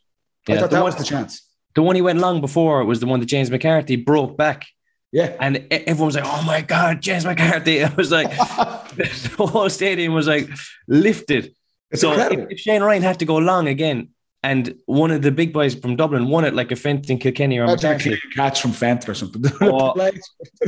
I 0.47 0.53
Yeah, 0.53 0.60
thought 0.62 0.71
that 0.71 0.77
one- 0.77 0.86
was 0.86 0.95
the 0.95 1.03
chance. 1.03 1.41
The 1.73 1.82
one 1.82 1.95
he 1.97 2.01
went 2.01 2.19
long 2.19 2.39
before 2.39 2.86
was 2.86 3.01
the 3.01 3.06
one 3.08 3.19
that 3.19 3.25
James 3.25 3.51
McCarthy 3.51 3.97
broke 3.97 4.38
back. 4.38 4.65
Yeah. 5.12 5.36
And 5.41 5.67
everyone 5.71 6.06
was 6.08 6.15
like, 6.15 6.23
oh 6.25 6.43
my 6.43 6.62
God, 6.62 7.01
James 7.01 7.25
McCarthy. 7.25 7.84
I 7.89 7.93
was 7.95 8.12
like, 8.12 8.30
the 8.95 9.36
whole 9.38 9.69
stadium 9.69 10.13
was 10.13 10.27
like 10.27 10.49
lifted. 10.88 11.53
It's 11.91 12.01
so 12.01 12.12
incredible. 12.12 12.47
if 12.49 12.60
Shane 12.60 12.82
Ryan 12.82 13.03
had 13.03 13.19
to 13.19 13.25
go 13.25 13.38
long 13.38 13.67
again, 13.67 14.10
and 14.51 14.75
one 14.86 15.10
of 15.15 15.21
the 15.23 15.31
big 15.31 15.51
boys 15.53 15.73
from 15.73 15.95
Dublin 15.95 16.27
won 16.29 16.45
it 16.45 16.53
like 16.53 16.71
a 16.71 16.75
Fenton 16.75 17.17
Kilkenny 17.17 17.58
or 17.58 17.63
Imagine 17.63 17.89
a 17.89 17.93
McCarthy, 17.93 18.10
clean 18.21 18.34
catch 18.36 18.62
from 18.62 18.71
Fenton 18.73 19.10
or 19.12 19.15
something. 19.15 19.43
Oh. 19.62 19.93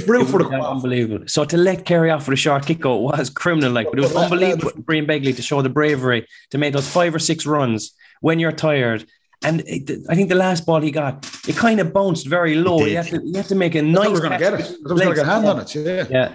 Root 0.07 0.27
for 0.27 0.39
the 0.39 0.45
It 0.45 0.49
was 0.49 0.59
quaff. 0.59 0.75
unbelievable. 0.75 1.27
So 1.27 1.45
to 1.45 1.57
let 1.57 1.85
Kerry 1.85 2.09
off 2.09 2.27
with 2.27 2.33
a 2.39 2.41
short 2.45 2.65
kick 2.65 2.85
out 2.85 3.01
was 3.01 3.29
criminal, 3.29 3.71
like, 3.71 3.87
but 3.91 3.99
it 3.99 4.01
was 4.01 4.15
unbelievable 4.23 4.69
for 4.71 4.81
Brian 4.81 5.05
Begley 5.05 5.35
to 5.35 5.41
show 5.49 5.61
the 5.61 5.69
bravery 5.69 6.27
to 6.51 6.57
make 6.57 6.73
those 6.73 6.87
five 6.89 7.13
or 7.13 7.19
six 7.19 7.45
runs 7.45 7.91
when 8.21 8.39
you're 8.39 8.51
tired. 8.69 9.05
And 9.43 9.61
it, 9.67 9.91
I 10.09 10.15
think 10.15 10.29
the 10.29 10.35
last 10.47 10.65
ball 10.65 10.81
he 10.81 10.89
got, 10.89 11.13
it 11.47 11.55
kind 11.55 11.79
of 11.79 11.93
bounced 11.93 12.25
very 12.27 12.55
low. 12.55 12.79
You 12.83 12.97
have 12.97 13.09
to, 13.09 13.21
you 13.23 13.35
have 13.35 13.47
to 13.49 13.55
make 13.55 13.75
a 13.75 13.79
I 13.79 13.81
nice. 13.81 14.09
were 14.09 14.19
going 14.25 14.31
to 14.31 14.39
get 14.39 14.53
it. 14.55 14.61
I 14.61 14.63
thought 14.63 14.77
we 14.81 14.83
were 14.83 14.95
going 14.95 15.09
to 15.09 15.15
get 15.15 15.27
a 15.27 15.31
hand 15.31 15.45
on 15.45 15.59
it. 15.59 15.75
Yeah. 15.75 16.05
Yeah. 16.09 16.33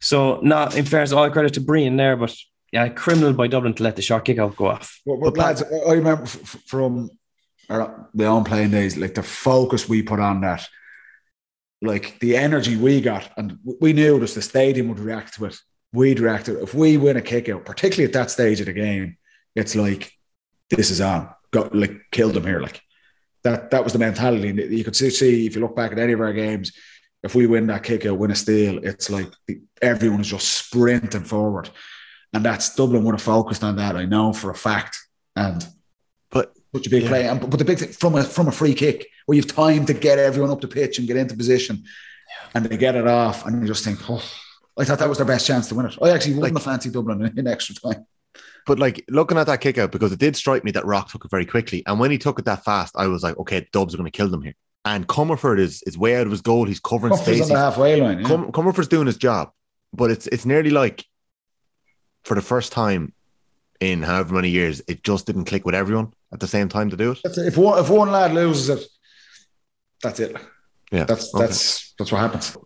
So, 0.00 0.40
not 0.42 0.74
in 0.76 0.84
fairness, 0.86 1.12
all 1.12 1.28
credit 1.30 1.52
to 1.54 1.60
Brian 1.60 1.96
there, 1.96 2.16
but 2.16 2.34
yeah, 2.72 2.88
criminal 2.88 3.32
by 3.32 3.46
Dublin 3.46 3.74
to 3.74 3.82
let 3.82 3.96
the 3.96 4.02
short 4.02 4.24
kick 4.24 4.38
out 4.38 4.56
go 4.56 4.66
off. 4.66 5.00
But, 5.06 5.20
but 5.20 5.36
lads, 5.36 5.62
I 5.62 5.92
remember 5.92 6.24
f- 6.24 6.40
f- 6.42 6.62
from 6.66 7.10
our, 7.70 8.08
the 8.14 8.26
on 8.26 8.44
playing 8.44 8.70
days, 8.70 8.96
like 8.96 9.14
the 9.14 9.22
focus 9.22 9.88
we 9.88 10.02
put 10.02 10.20
on 10.20 10.40
that, 10.42 10.68
like 11.80 12.18
the 12.20 12.36
energy 12.36 12.76
we 12.76 13.00
got, 13.00 13.30
and 13.36 13.58
we 13.80 13.92
knew 13.92 14.20
just 14.20 14.34
the 14.34 14.42
stadium 14.42 14.88
would 14.88 14.98
react 14.98 15.34
to 15.34 15.46
it. 15.46 15.56
We'd 15.92 16.20
react 16.20 16.46
to 16.46 16.58
it. 16.58 16.62
If 16.62 16.74
we 16.74 16.96
win 16.96 17.16
a 17.16 17.22
kick 17.22 17.48
out, 17.48 17.64
particularly 17.64 18.04
at 18.04 18.12
that 18.12 18.30
stage 18.30 18.60
of 18.60 18.66
the 18.66 18.72
game, 18.74 19.16
it's 19.54 19.74
like 19.74 20.12
this 20.68 20.90
is 20.90 21.00
on. 21.00 21.30
Got 21.50 21.74
like 21.74 21.92
killed 22.10 22.34
them 22.34 22.44
here. 22.44 22.60
Like 22.60 22.82
that. 23.44 23.70
That 23.70 23.84
was 23.84 23.94
the 23.94 23.98
mentality. 23.98 24.48
And 24.48 24.58
you 24.58 24.84
could 24.84 24.96
see, 24.96 25.08
see 25.08 25.46
if 25.46 25.54
you 25.54 25.62
look 25.62 25.74
back 25.74 25.92
at 25.92 25.98
any 25.98 26.12
of 26.12 26.20
our 26.20 26.34
games, 26.34 26.72
if 27.22 27.34
we 27.34 27.46
win 27.46 27.66
that 27.68 27.82
kick 27.82 28.04
out, 28.04 28.18
win 28.18 28.30
a 28.30 28.34
steal, 28.34 28.78
it's 28.84 29.08
like 29.08 29.32
the, 29.46 29.60
everyone 29.80 30.20
is 30.20 30.28
just 30.28 30.48
sprinting 30.48 31.24
forward. 31.24 31.70
And 32.32 32.44
that's 32.44 32.74
Dublin 32.74 33.04
would 33.04 33.14
have 33.14 33.22
focused 33.22 33.64
on 33.64 33.76
that, 33.76 33.96
I 33.96 34.04
know 34.04 34.32
for 34.32 34.50
a 34.50 34.54
fact. 34.54 34.98
And 35.36 35.66
But 36.30 36.52
such 36.74 36.86
a 36.86 36.90
big 36.90 37.04
Yeah. 37.04 37.08
play. 37.08 37.26
And, 37.28 37.40
but 37.40 37.58
the 37.58 37.64
big 37.64 37.78
thing 37.78 37.88
from 37.92 38.14
a 38.16 38.22
from 38.24 38.48
a 38.48 38.52
free 38.52 38.74
kick 38.74 39.06
where 39.26 39.36
you've 39.36 39.46
time 39.54 39.86
to 39.86 39.94
get 39.94 40.18
everyone 40.18 40.50
up 40.50 40.60
the 40.60 40.68
pitch 40.68 40.98
and 40.98 41.06
get 41.06 41.16
into 41.16 41.34
position 41.36 41.84
and 42.54 42.66
they 42.66 42.76
get 42.76 42.94
it 42.96 43.06
off 43.06 43.46
and 43.46 43.60
you 43.62 43.66
just 43.68 43.84
think, 43.84 43.98
oh, 44.10 44.22
I 44.78 44.84
thought 44.84 44.98
that 44.98 45.08
was 45.08 45.18
their 45.18 45.26
best 45.26 45.46
chance 45.46 45.68
to 45.68 45.74
win 45.74 45.86
it. 45.86 45.96
I 46.02 46.10
actually 46.10 46.34
wouldn't 46.34 46.54
Like- 46.54 46.62
have 46.64 46.70
fancied 46.72 46.92
Dublin 46.92 47.32
in, 47.36 47.46
extra 47.46 47.74
time. 47.74 48.06
But 48.66 48.78
like 48.78 49.02
looking 49.08 49.38
at 49.38 49.46
that 49.46 49.62
kick 49.62 49.78
out, 49.78 49.90
because 49.92 50.12
it 50.12 50.18
did 50.18 50.36
strike 50.36 50.62
me 50.62 50.70
that 50.72 50.84
Rock 50.84 51.10
took 51.10 51.24
it 51.24 51.30
very 51.30 51.46
quickly. 51.46 51.82
And 51.86 51.98
when 51.98 52.10
he 52.10 52.18
took 52.18 52.38
it 52.38 52.44
that 52.44 52.64
fast, 52.64 52.94
I 52.98 53.06
was 53.06 53.22
like, 53.22 53.38
okay, 53.38 53.66
Dubs 53.72 53.94
are 53.94 53.96
going 53.96 54.10
to 54.10 54.16
kill 54.16 54.28
them 54.28 54.42
here. 54.42 54.54
And 54.84 55.06
Comerford 55.06 55.58
is 55.58 55.82
is 55.86 55.96
way 55.96 56.16
out 56.16 56.26
of 56.26 56.30
his 56.30 56.42
goal. 56.42 56.66
He's 56.66 56.78
covering 56.80 57.16
space. 57.16 57.42
on 57.42 57.48
the 57.48 57.56
halfway 57.58 57.98
line. 58.00 58.20
Yeah. 58.20 58.26
Com- 58.28 58.52
Comerford's 58.52 58.88
doing 58.88 59.06
his 59.06 59.16
job, 59.16 59.50
but 59.94 60.10
it's 60.10 60.26
it's 60.28 60.44
nearly 60.44 60.70
like 60.70 61.04
for 62.24 62.34
the 62.34 62.42
first 62.42 62.72
time 62.72 63.12
in 63.80 64.02
however 64.02 64.34
many 64.34 64.48
years, 64.50 64.82
it 64.88 65.02
just 65.04 65.26
didn't 65.26 65.44
click 65.44 65.64
with 65.64 65.74
everyone 65.74 66.12
at 66.32 66.40
the 66.40 66.46
same 66.48 66.68
time 66.68 66.90
to 66.90 66.96
do 66.96 67.12
it. 67.12 67.20
If 67.24 67.56
one 67.56 67.78
if 67.78 67.88
one 67.90 68.10
lad 68.10 68.34
loses 68.34 68.68
it, 68.70 68.84
that's 70.02 70.20
it. 70.20 70.36
Yeah, 70.90 71.04
That's 71.04 71.34
okay. 71.34 71.44
that's 71.44 71.94
that's 71.98 72.10
what 72.12 72.20
happens. 72.20 72.56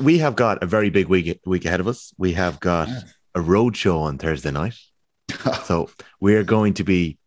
we 0.00 0.18
have 0.18 0.36
got 0.36 0.62
a 0.62 0.66
very 0.66 0.90
big 0.90 1.08
week 1.08 1.40
week 1.44 1.64
ahead 1.64 1.80
of 1.80 1.88
us. 1.88 2.12
We 2.18 2.32
have 2.32 2.60
got 2.60 2.88
Yeah. 2.88 3.00
a 3.34 3.40
road 3.40 3.76
show 3.76 3.98
on 4.00 4.18
Thursday 4.18 4.50
night. 4.50 4.74
so 5.64 5.90
we're 6.20 6.44
going 6.44 6.74
to 6.74 6.84
be 6.84 7.18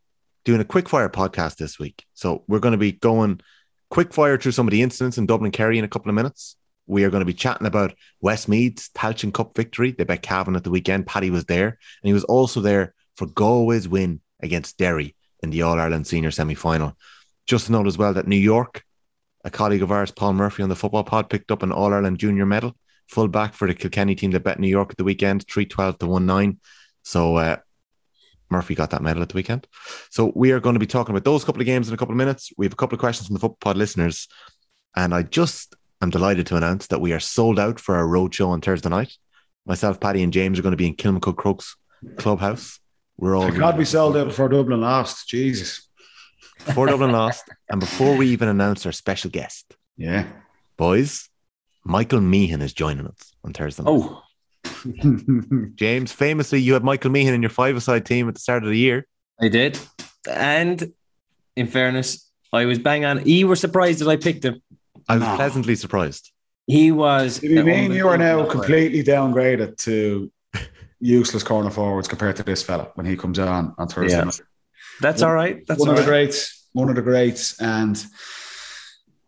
doing 0.46 0.62
a 0.62 0.66
quick 0.66 0.88
fire 0.88 1.10
podcast 1.10 1.58
this 1.58 1.78
week. 1.80 2.06
So 2.14 2.44
we're 2.48 2.60
going 2.60 2.72
to 2.74 2.78
be 2.78 2.94
going 2.94 3.42
quick 3.90 4.14
fire 4.14 4.38
through 4.38 4.54
some 4.54 4.68
of 4.68 4.72
the 4.72 4.82
incidents 4.82 5.18
in 5.18 5.26
Dublin 5.26 5.52
Kerry 5.52 5.78
in 5.78 5.84
a 5.86 5.90
couple 5.90 6.10
of 6.10 6.16
minutes. 6.16 6.56
We 6.88 7.04
are 7.04 7.10
going 7.10 7.22
to 7.22 7.26
be 7.26 7.34
chatting 7.34 7.68
about 7.68 7.94
Westmeath's 8.24 8.90
Tailteann 8.90 9.34
Cup 9.34 9.56
victory. 9.56 9.92
They 9.92 10.06
bet 10.06 10.22
Cavan 10.22 10.56
at 10.56 10.64
the 10.64 10.70
weekend. 10.70 11.06
Paddy 11.06 11.30
was 11.30 11.46
there, 11.46 11.68
and 11.68 11.78
he 12.04 12.14
was 12.14 12.24
also 12.24 12.62
there 12.62 12.94
for 13.16 13.28
Galway's 13.28 13.88
win 13.88 14.22
against 14.42 14.78
Derry 14.78 15.16
in 15.44 15.50
the 15.50 15.64
All 15.64 15.80
Ireland 15.80 16.08
Senior 16.08 16.32
Semi 16.32 16.56
Final. 16.56 16.98
Just 17.46 17.68
to 17.68 17.72
note 17.72 17.88
as 17.88 17.98
well 17.98 18.14
that 18.14 18.28
New 18.28 18.38
York, 18.38 18.84
a 19.44 19.50
colleague 19.50 19.84
of 19.84 19.92
ours, 19.92 20.12
Paul 20.12 20.34
Murphy 20.34 20.64
on 20.64 20.70
the 20.70 20.76
football 20.76 21.04
pod, 21.04 21.30
picked 21.30 21.52
up 21.52 21.64
an 21.64 21.72
All 21.72 21.94
Ireland 21.94 22.20
Junior 22.20 22.46
medal, 22.46 22.76
full 23.08 23.28
back 23.28 23.54
for 23.54 23.68
the 23.68 23.74
Kilkenny 23.74 24.16
team 24.16 24.32
that 24.32 24.44
bet 24.44 24.60
New 24.60 24.68
York 24.68 24.92
at 24.92 24.98
the 24.98 25.04
weekend, 25.04 25.46
312 25.48 26.00
to 26.00 26.08
1 26.08 26.26
9. 26.26 26.60
So 27.04 27.38
uh, 27.38 27.58
Murphy 28.50 28.76
got 28.76 28.92
that 28.92 29.02
medal 29.02 29.22
at 29.22 29.30
the 29.30 29.36
weekend. 29.36 29.68
So 30.10 30.32
we 30.36 30.52
are 30.52 30.60
going 30.60 30.76
to 30.76 30.80
be 30.80 30.88
talking 30.88 31.14
about 31.14 31.26
those 31.26 31.44
couple 31.44 31.62
of 31.62 31.66
games 31.66 31.88
in 31.88 31.94
a 31.94 31.98
couple 31.98 32.14
of 32.14 32.18
minutes. 32.18 32.52
We 32.58 32.66
have 32.66 32.74
a 32.74 32.78
couple 32.78 32.96
of 32.96 33.00
questions 33.00 33.28
from 33.28 33.36
the 33.36 33.40
football 33.40 33.58
pod 33.60 33.78
listeners. 33.78 34.28
And 34.96 35.14
I 35.14 35.24
just 35.24 35.76
am 36.02 36.10
delighted 36.10 36.48
to 36.48 36.56
announce 36.56 36.88
that 36.88 37.02
we 37.02 37.14
are 37.14 37.20
sold 37.20 37.60
out 37.60 37.80
for 37.80 37.96
our 37.96 38.08
road 38.08 38.34
show 38.34 38.50
on 38.50 38.62
Thursday 38.62 38.90
night. 38.90 39.14
Myself, 39.66 40.00
Paddy, 40.00 40.24
and 40.24 40.32
James 40.32 40.60
are 40.60 40.62
going 40.62 40.72
to 40.72 40.78
be 40.78 40.88
in 40.88 40.96
Kilmacud 40.96 41.36
Crokes 41.36 41.76
Clubhouse. 42.18 42.80
We're 43.18 43.36
all 43.36 43.52
God, 43.52 43.78
we 43.78 43.86
sold 43.86 44.16
out 44.16 44.28
before 44.28 44.48
Dublin 44.50 44.82
lost. 44.82 45.28
Jesus. 45.28 45.88
before 46.66 46.88
Dublin 46.88 47.12
lost, 47.12 47.44
and 47.70 47.80
before 47.80 48.16
we 48.16 48.28
even 48.28 48.48
announced 48.48 48.86
our 48.86 48.92
special 48.92 49.32
guest. 49.32 49.76
Yeah. 49.98 50.28
Boys, 50.78 51.30
Michael 51.84 52.22
Meehan 52.22 52.62
is 52.62 52.74
joining 52.74 53.08
us 53.08 53.34
on 53.44 53.54
Thursday. 53.54 53.84
Night. 53.84 53.92
Oh, 53.92 54.22
James, 55.76 56.12
famously, 56.12 56.62
you 56.62 56.74
had 56.74 56.84
Michael 56.84 57.10
Meehan 57.10 57.34
in 57.34 57.42
your 57.42 57.50
five-a-side 57.50 58.06
team 58.06 58.28
at 58.28 58.36
the 58.36 58.40
start 58.40 58.64
of 58.64 58.70
the 58.70 58.78
year. 58.78 59.08
I 59.42 59.50
did. 59.50 59.80
And 60.30 60.94
in 61.56 61.68
fairness, 61.68 62.30
I 62.54 62.66
was 62.66 62.80
bang 62.80 63.06
on. 63.06 63.26
You 63.26 63.48
were 63.48 63.56
surprised 63.56 64.00
that 64.00 64.08
I 64.08 64.16
picked 64.18 64.46
him. 64.46 64.62
I 65.08 65.16
was 65.16 65.24
No. 65.24 65.36
pleasantly 65.36 65.76
surprised. 65.76 66.32
He 66.68 66.92
was. 66.92 67.40
Do 67.40 67.48
you 67.48 67.64
mean 67.64 67.92
you 67.94 68.08
are 68.10 68.18
now 68.18 68.46
completely 68.46 69.04
downgraded 69.04 69.78
to 69.86 70.32
useless 71.00 71.44
corner 71.44 71.70
forwards 71.70 72.08
compared 72.08 72.36
to 72.38 72.44
this 72.44 72.62
fella 72.64 72.92
when 72.96 73.06
he 73.06 73.16
comes 73.16 73.40
on 73.40 73.74
on 73.78 73.88
Thursday 73.88 74.18
Yeah. 74.18 74.26
night? 74.26 74.42
That's 75.00 75.22
all 75.22 75.34
right. 75.34 75.66
That's 75.68 75.80
one 75.80 75.90
all 75.90 75.98
of 75.98 76.04
the 76.04 76.10
greats, 76.12 76.68
one 76.74 76.90
of 76.90 76.96
the 76.96 77.02
greats, 77.02 77.60
and 77.62 77.96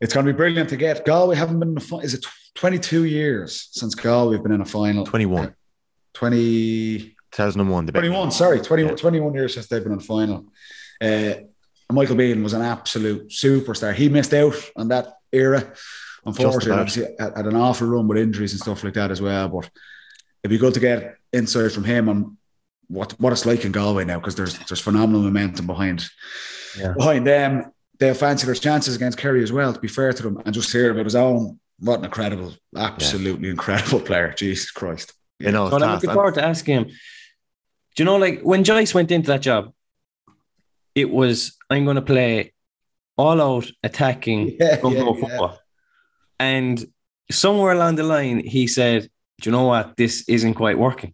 it's 0.02 0.14
going 0.14 0.26
to 0.26 0.34
be 0.34 0.38
brilliant 0.38 0.70
to 0.70 0.78
get. 0.78 1.06
Galway 1.06 1.36
haven't 1.36 1.60
been 1.60 1.70
in 1.72 1.78
a 1.78 1.82
fi- 1.82 2.00
is 2.00 2.14
it 2.14 2.26
22 2.56 3.06
years 3.06 3.70
since 3.72 3.96
Galway 3.96 4.36
have 4.36 4.44
been 4.44 4.52
in 4.52 4.62
a 4.62 4.66
final? 4.66 5.06
21. 5.06 5.54
20. 6.14 7.16
2001. 7.32 7.88
21, 7.88 8.32
sorry, 8.32 8.60
20, 8.60 8.84
Yeah. 8.84 8.96
21 8.96 9.34
years 9.36 9.54
since 9.54 9.68
they've 9.68 9.84
been 9.84 9.94
in 9.94 10.00
a 10.00 10.02
final. 10.02 10.46
Uh, 11.00 11.34
Michael 11.92 12.16
Meehan 12.16 12.44
was 12.44 12.54
an 12.54 12.62
absolute 12.64 13.30
superstar. 13.30 13.94
He 13.94 14.10
missed 14.10 14.34
out 14.34 14.56
on 14.76 14.88
that 14.90 15.14
era, 15.32 15.74
unfortunately, 16.26 16.72
about. 16.72 16.80
obviously, 16.82 17.16
had, 17.20 17.34
had 17.38 17.46
an 17.48 17.56
awful 17.56 17.88
run 17.88 18.08
with 18.08 18.18
injuries 18.18 18.52
and 18.54 18.62
stuff 18.62 18.84
like 18.84 18.94
that 18.96 19.12
as 19.12 19.22
well. 19.22 19.50
But 19.50 19.70
it'd 20.44 20.50
be 20.52 20.58
good 20.58 20.74
to 20.74 20.80
get 20.80 21.18
insight 21.34 21.72
from 21.72 21.84
him 21.84 22.10
on 22.10 22.38
what 22.88 23.12
what 23.20 23.32
it's 23.34 23.46
like 23.46 23.66
in 23.66 23.72
Galway 23.72 24.06
now 24.06 24.18
because 24.20 24.36
there's 24.36 24.58
there's 24.68 24.80
phenomenal 24.82 25.22
momentum 25.22 25.68
behind 25.68 26.08
Yeah. 26.78 26.94
behind 26.94 27.26
them. 27.28 27.72
They'll 28.00 28.14
fancy 28.14 28.46
their 28.46 28.56
chances 28.56 28.96
against 28.96 29.18
Kerry 29.18 29.44
as 29.44 29.52
well. 29.52 29.74
To 29.74 29.80
be 29.80 29.88
fair 29.90 30.14
to 30.14 30.24
them, 30.24 30.42
and 30.46 30.54
just 30.56 30.72
hear 30.72 30.90
about 30.92 31.06
his 31.06 31.16
own, 31.16 31.60
what 31.80 32.00
an 32.00 32.06
incredible, 32.06 32.54
absolutely 32.76 33.50
incredible 33.50 34.00
player. 34.00 34.34
Jesus 34.38 34.72
Christ! 34.72 35.14
You 35.40 35.52
know, 35.52 35.66
it's 35.68 35.72
So 35.72 35.76
I'm 35.76 35.82
class. 35.82 36.02
looking 36.04 36.14
forward 36.16 36.34
to 36.36 36.44
asking 36.46 36.76
him. 36.76 36.84
Do 36.86 38.04
you 38.04 38.06
know, 38.06 38.16
like 38.16 38.42
when 38.42 38.64
Joyce 38.64 38.94
went 38.94 39.12
into 39.12 39.28
that 39.28 39.42
job, 39.42 39.74
it 40.96 41.10
was 41.10 41.58
I'm 41.70 41.84
going 41.84 41.96
to 41.98 42.02
play 42.02 42.54
all 43.24 43.40
out 43.50 43.68
attacking 43.84 44.42
Yeah, 44.60 44.78
gung-ho 44.82 44.92
yeah, 44.92 45.04
yeah. 45.14 45.22
football, 45.22 45.54
and 46.40 46.76
somewhere 47.32 47.74
along 47.74 47.96
the 47.96 48.04
line 48.16 48.38
he 48.56 48.64
said, 48.68 49.02
"Do 49.42 49.44
you 49.50 49.52
know 49.56 49.66
what? 49.74 49.86
This 49.98 50.14
isn't 50.28 50.56
quite 50.56 50.78
working." 50.88 51.14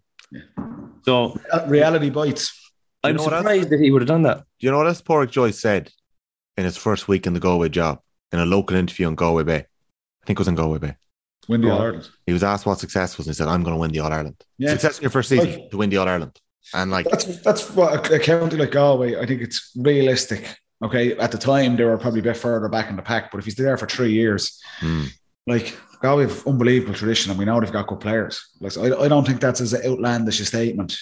So 1.06 1.38
Reality 1.68 2.10
bites. 2.10 2.46
I'm 3.04 3.16
know 3.16 3.24
what 3.24 3.34
else? 3.34 3.42
surprised 3.44 3.70
that 3.72 3.80
he 3.80 3.92
would 3.92 4.02
have 4.02 4.08
done 4.16 4.24
that. 4.24 4.38
Do 4.60 4.66
you 4.66 4.72
know 4.72 4.78
what 4.80 4.88
else 4.88 5.02
Padraic 5.02 5.30
Joyce 5.32 5.60
said 5.60 5.92
in 6.58 6.64
his 6.66 6.78
first 6.78 7.08
week 7.08 7.28
in 7.28 7.34
the 7.34 7.40
Galway 7.40 7.70
job 7.70 8.00
in 8.32 8.40
a 8.40 8.46
local 8.46 8.76
interview 8.78 9.06
on 9.08 9.16
Galway 9.16 9.44
Bay? 9.44 9.60
I 9.60 10.24
think 10.26 10.38
it 10.38 10.42
was 10.42 10.48
in 10.48 10.56
Galway 10.56 10.80
Bay. 10.80 10.96
Win 11.48 11.62
the. 11.62 11.70
All 11.72 11.82
Ireland. 11.82 12.10
He 12.26 12.34
was 12.34 12.44
asked 12.44 12.66
what 12.66 12.80
success 12.80 13.18
was, 13.18 13.28
and 13.28 13.36
he 13.36 13.38
said, 13.38 13.48
"I'm 13.48 13.62
going 13.64 13.76
to 13.76 13.80
win 13.80 13.92
the 13.92 14.00
All 14.00 14.12
Ireland." 14.12 14.38
Yeah. 14.58 14.72
Success 14.72 14.98
in 14.98 15.04
your 15.04 15.12
first 15.12 15.30
season 15.30 15.52
Like- 15.52 15.70
to 15.72 15.78
win 15.78 15.90
the 15.92 15.98
All 15.98 16.08
Ireland, 16.10 16.36
and 16.74 16.90
like 16.90 17.06
That's 17.12 17.26
that's 17.48 17.70
what 17.78 17.90
a, 18.12 18.16
a 18.16 18.20
county 18.20 18.58
like 18.58 18.72
Galway. 18.72 19.16
I 19.22 19.26
think 19.28 19.42
it's 19.42 19.72
realistic. 19.76 20.44
Okay, 20.84 21.18
at 21.18 21.32
the 21.32 21.38
time 21.38 21.76
they 21.76 21.86
were 21.86 21.98
probably 21.98 22.20
a 22.20 22.24
bit 22.24 22.38
further 22.38 22.68
back 22.68 22.90
in 22.90 22.96
the 22.96 23.02
pack, 23.02 23.32
but 23.32 23.38
if 23.40 23.46
he's 23.46 23.56
there 23.56 23.78
for 23.78 23.88
three 23.88 24.12
years, 24.12 24.60
hmm, 24.80 25.06
like 25.48 25.78
Galway 26.02 26.24
have 26.24 26.46
unbelievable 26.46 26.94
tradition, 26.94 27.32
and 27.32 27.40
we 27.40 27.46
know 27.46 27.60
they've 27.60 27.72
got 27.72 27.88
good 27.88 28.02
players. 28.02 28.46
Like 28.60 28.74
so 28.74 28.84
I, 28.84 29.06
I 29.06 29.08
don't 29.08 29.26
think 29.26 29.40
that's 29.40 29.62
as 29.62 29.74
outlandish 29.74 30.40
a 30.42 30.46
statement, 30.46 30.98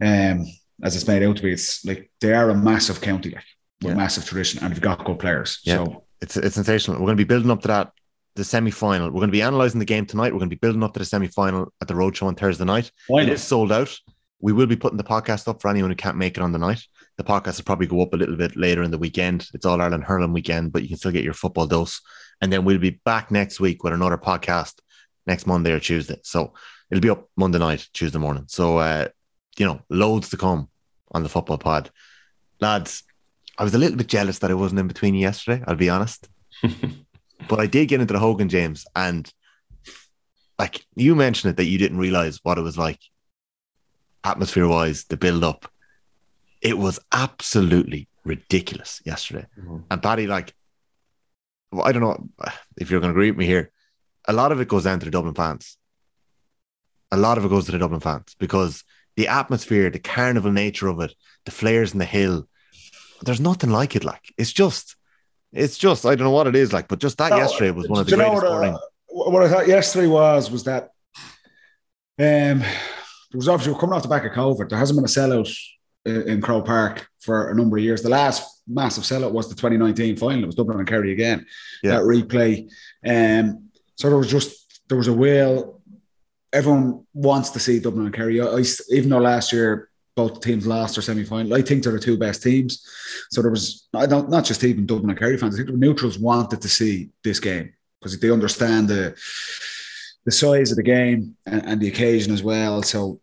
um, 0.00 0.46
as 0.82 0.94
it's 0.94 1.08
made 1.08 1.22
out 1.22 1.36
to 1.36 1.42
be. 1.42 1.52
It's 1.52 1.84
like 1.84 2.10
they 2.20 2.32
are 2.32 2.50
a 2.50 2.54
massive 2.54 3.00
county, 3.00 3.30
like 3.30 3.44
with 3.82 3.90
Yeah. 3.92 3.96
massive 3.96 4.24
tradition, 4.24 4.62
and 4.62 4.72
they've 4.72 4.80
got 4.80 5.04
good 5.04 5.18
players. 5.18 5.58
Yeah. 5.64 5.84
So 5.84 6.04
it's 6.20 6.36
it's 6.36 6.54
sensational. 6.54 6.96
We're 6.98 7.06
going 7.06 7.18
to 7.18 7.24
be 7.24 7.28
building 7.28 7.50
up 7.50 7.62
to 7.62 7.68
that 7.68 7.92
the 8.36 8.44
semi 8.44 8.70
final. 8.70 9.08
We're 9.08 9.20
going 9.20 9.28
to 9.28 9.32
be 9.32 9.40
analysing 9.40 9.80
the 9.80 9.84
game 9.84 10.06
tonight. 10.06 10.32
We're 10.32 10.38
going 10.38 10.50
to 10.50 10.56
be 10.56 10.60
building 10.60 10.82
up 10.84 10.92
to 10.92 10.98
the 11.00 11.04
semi 11.06 11.26
final 11.26 11.72
at 11.80 11.88
the 11.88 11.94
roadshow 11.94 12.26
on 12.28 12.34
Thursday 12.36 12.64
night. 12.64 12.90
why 13.08 13.22
It 13.22 13.30
is 13.30 13.42
sold 13.42 13.72
out. 13.72 13.94
We 14.40 14.52
will 14.52 14.66
be 14.66 14.76
putting 14.76 14.98
the 14.98 15.04
podcast 15.04 15.48
up 15.48 15.60
for 15.60 15.68
anyone 15.70 15.90
who 15.90 15.96
can't 15.96 16.18
make 16.18 16.36
it 16.36 16.42
on 16.42 16.52
the 16.52 16.58
night. 16.58 16.82
The 17.16 17.24
podcast 17.24 17.58
will 17.58 17.64
probably 17.64 17.86
go 17.86 18.02
up 18.02 18.12
a 18.12 18.16
little 18.16 18.36
bit 18.36 18.56
later 18.56 18.82
in 18.82 18.90
the 18.90 18.98
weekend. 18.98 19.48
It's 19.54 19.64
All 19.64 19.80
Ireland 19.80 20.04
Hurling 20.04 20.32
weekend, 20.32 20.72
but 20.72 20.82
you 20.82 20.88
can 20.88 20.98
still 20.98 21.12
get 21.12 21.24
your 21.24 21.32
football 21.32 21.66
dose. 21.66 22.00
And 22.40 22.52
then 22.52 22.64
we'll 22.64 22.78
be 22.78 23.00
back 23.04 23.30
next 23.30 23.58
week 23.58 23.82
with 23.82 23.94
another 23.94 24.18
podcast 24.18 24.74
next 25.26 25.46
Monday 25.46 25.72
or 25.72 25.80
Tuesday. 25.80 26.18
So 26.22 26.52
it'll 26.90 27.02
be 27.02 27.10
up 27.10 27.28
Monday 27.36 27.58
night, 27.58 27.88
Tuesday 27.94 28.18
morning. 28.18 28.44
So, 28.48 28.78
uh, 28.78 29.08
you 29.56 29.64
know, 29.64 29.80
loads 29.88 30.28
to 30.30 30.36
come 30.36 30.68
on 31.12 31.22
the 31.22 31.28
football 31.28 31.58
pod. 31.58 31.90
Lads, 32.60 33.02
I 33.58 33.64
was 33.64 33.74
a 33.74 33.78
little 33.78 33.96
bit 33.96 34.08
jealous 34.08 34.38
that 34.40 34.50
I 34.50 34.54
wasn't 34.54 34.80
in 34.80 34.88
between 34.88 35.14
yesterday, 35.14 35.64
I'll 35.66 35.74
be 35.74 35.88
honest. 35.88 36.28
but 37.48 37.60
I 37.60 37.66
did 37.66 37.86
get 37.88 38.00
into 38.00 38.12
the 38.12 38.20
Hogan 38.20 38.48
James 38.48 38.86
and 38.94 39.30
like 40.58 40.84
you 40.94 41.14
mentioned 41.14 41.50
it 41.50 41.56
that 41.56 41.66
you 41.66 41.78
didn't 41.78 41.98
realize 41.98 42.40
what 42.42 42.58
it 42.58 42.62
was 42.62 42.78
like 42.78 43.00
atmosphere 44.24 44.66
wise, 44.66 45.04
the 45.04 45.16
build 45.16 45.44
up. 45.44 45.70
It 46.60 46.78
was 46.78 46.98
absolutely 47.12 48.08
ridiculous 48.24 49.00
yesterday. 49.04 49.46
And 49.90 50.02
Paddy, 50.02 50.26
like, 50.26 50.54
well, 51.70 51.86
I 51.86 51.92
don't 51.92 52.02
know 52.02 52.28
if 52.76 52.90
you're 52.90 53.00
going 53.00 53.12
to 53.12 53.16
agree 53.18 53.30
with 53.30 53.38
me 53.38 53.46
here. 53.46 53.70
A 54.26 54.32
lot 54.32 54.52
of 54.52 54.60
it 54.60 54.68
goes 54.68 54.84
down 54.84 54.98
to 55.00 55.04
the 55.04 55.10
Dublin 55.10 55.34
fans. 55.34 55.76
A 57.12 57.16
lot 57.16 57.38
of 57.38 57.44
it 57.44 57.48
goes 57.48 57.66
to 57.66 57.72
the 57.72 57.78
Dublin 57.78 58.00
fans 58.00 58.34
because 58.38 58.82
the 59.16 59.28
atmosphere, 59.28 59.90
the 59.90 59.98
carnival 59.98 60.50
nature 60.50 60.88
of 60.88 61.00
it, 61.00 61.14
the 61.44 61.50
flares 61.50 61.92
in 61.92 61.98
the 61.98 62.04
hill, 62.04 62.48
there's 63.22 63.40
nothing 63.40 63.70
like 63.70 63.96
it. 63.96 64.04
Like, 64.04 64.34
it's 64.36 64.52
just, 64.52 64.96
it's 65.52 65.78
just, 65.78 66.04
I 66.04 66.14
don't 66.14 66.24
know 66.24 66.30
what 66.30 66.48
it 66.48 66.56
is 66.56 66.72
like, 66.72 66.88
but 66.88 66.98
just 66.98 67.18
that 67.18 67.30
No, 67.30 67.36
yesterday 67.38 67.70
was 67.70 67.88
one 67.88 68.00
of 68.00 68.06
the 68.06 68.16
greatest 68.16 68.42
what, 68.42 68.44
uh, 68.44 68.78
what 69.08 69.42
I 69.42 69.48
thought 69.48 69.68
yesterday 69.68 70.06
was 70.06 70.50
was 70.50 70.64
that 70.64 70.90
um, 72.18 72.60
there 72.60 73.34
was 73.34 73.48
obviously 73.48 73.72
we're 73.72 73.78
coming 73.78 73.94
off 73.94 74.02
the 74.02 74.08
back 74.08 74.24
of 74.24 74.32
COVID. 74.32 74.68
There 74.68 74.78
hasn't 74.78 74.96
been 74.96 75.04
a 75.04 75.08
sellout 75.08 75.54
in, 76.06 76.40
Croke 76.40 76.66
Park 76.66 77.08
for 77.20 77.50
a 77.50 77.54
number 77.54 77.76
of 77.76 77.82
years. 77.82 78.02
The 78.02 78.08
last 78.08 78.62
massive 78.68 79.04
sellout 79.04 79.32
was 79.32 79.48
the 79.48 79.54
2019 79.54 80.16
final. 80.16 80.42
It 80.42 80.46
was 80.46 80.54
Dublin 80.54 80.78
and 80.78 80.88
Kerry 80.88 81.12
again. 81.12 81.46
Yeah. 81.82 81.92
That 81.92 82.02
replay. 82.02 82.70
Um, 83.04 83.68
so 83.96 84.08
there 84.08 84.18
was 84.18 84.30
just 84.30 84.82
there 84.88 84.98
was 84.98 85.08
a 85.08 85.12
will. 85.12 85.80
Everyone 86.52 87.04
wants 87.12 87.50
to 87.50 87.58
see 87.58 87.80
Dublin 87.80 88.06
and 88.06 88.14
Kerry. 88.14 88.40
I- 88.40 88.62
even 88.90 89.10
though 89.10 89.18
last 89.18 89.52
year 89.52 89.90
both 90.14 90.40
teams 90.40 90.66
lost 90.66 90.94
their 90.94 91.02
semi 91.02 91.24
final, 91.24 91.54
I 91.54 91.62
think 91.62 91.82
they're 91.82 91.92
the 91.92 91.98
two 92.00 92.16
best 92.16 92.42
teams. 92.42 92.86
So 93.30 93.42
there 93.42 93.50
was 93.50 93.88
I 93.94 94.06
don't 94.06 94.30
not 94.30 94.44
just 94.44 94.64
even 94.64 94.86
Dublin 94.86 95.10
and 95.10 95.18
Kerry 95.18 95.36
fans. 95.36 95.54
I 95.54 95.58
think 95.58 95.70
the 95.70 95.76
neutrals 95.76 96.18
wanted 96.18 96.62
to 96.62 96.68
see 96.68 97.10
this 97.22 97.40
game 97.40 97.72
because 98.00 98.18
they 98.18 98.30
understand 98.30 98.88
the 98.88 99.14
the 100.24 100.32
size 100.32 100.70
of 100.72 100.76
the 100.76 100.82
game 100.82 101.36
and, 101.46 101.64
and 101.66 101.80
the 101.80 101.88
occasion 101.88 102.32
as 102.32 102.42
well. 102.42 102.82
So 102.82 103.20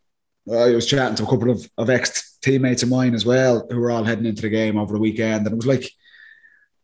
I 0.51 0.71
was 0.71 0.85
chatting 0.85 1.15
to 1.15 1.23
a 1.23 1.27
couple 1.27 1.51
of, 1.51 1.69
of 1.77 1.89
ex 1.89 2.32
teammates 2.43 2.83
of 2.83 2.89
mine 2.89 3.15
as 3.15 3.25
well 3.25 3.65
who 3.69 3.79
were 3.79 3.91
all 3.91 4.03
heading 4.03 4.25
into 4.25 4.41
the 4.41 4.49
game 4.49 4.77
over 4.77 4.93
the 4.93 4.99
weekend, 4.99 5.45
and 5.45 5.53
it 5.53 5.55
was 5.55 5.65
like 5.65 5.89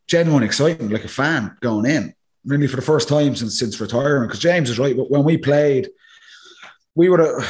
genuine 0.08 0.44
excitement, 0.44 0.92
like 0.92 1.06
a 1.06 1.10
fan 1.10 1.56
going 1.60 1.86
in, 1.86 2.14
really 2.46 2.68
for 2.68 2.78
the 2.78 2.82
first 2.82 3.08
time 3.08 3.36
since 3.36 3.60
since 3.60 3.80
retiring. 3.80 4.28
Because 4.28 4.40
James 4.40 4.70
is 4.70 4.80
right. 4.80 4.98
But 4.98 5.12
when 5.12 5.24
we 5.24 5.38
played, 5.38 5.90
we 6.96 7.08
have 7.08 7.46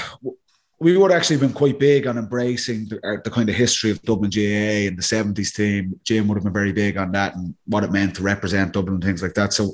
we 0.79 0.95
would 0.95 1.11
actually 1.11 1.37
been 1.37 1.53
quite 1.53 1.77
big 1.77 2.07
on 2.07 2.17
embracing 2.17 2.87
the, 2.87 2.95
uh, 3.05 3.21
the 3.23 3.29
kind 3.29 3.49
of 3.49 3.55
history 3.55 3.91
of 3.91 4.01
Dublin 4.01 4.31
GAA 4.31 4.87
and 4.87 4.97
the 4.97 5.01
70s 5.01 5.53
team. 5.53 5.99
Jim 6.05 6.27
would 6.27 6.35
have 6.35 6.43
been 6.43 6.53
very 6.53 6.71
big 6.71 6.95
on 6.97 7.11
that 7.11 7.35
and 7.35 7.53
what 7.65 7.83
it 7.83 7.91
meant 7.91 8.15
to 8.15 8.23
represent 8.23 8.71
Dublin 8.71 8.95
and 8.95 9.03
things 9.03 9.21
like 9.21 9.33
that. 9.33 9.51
So 9.51 9.73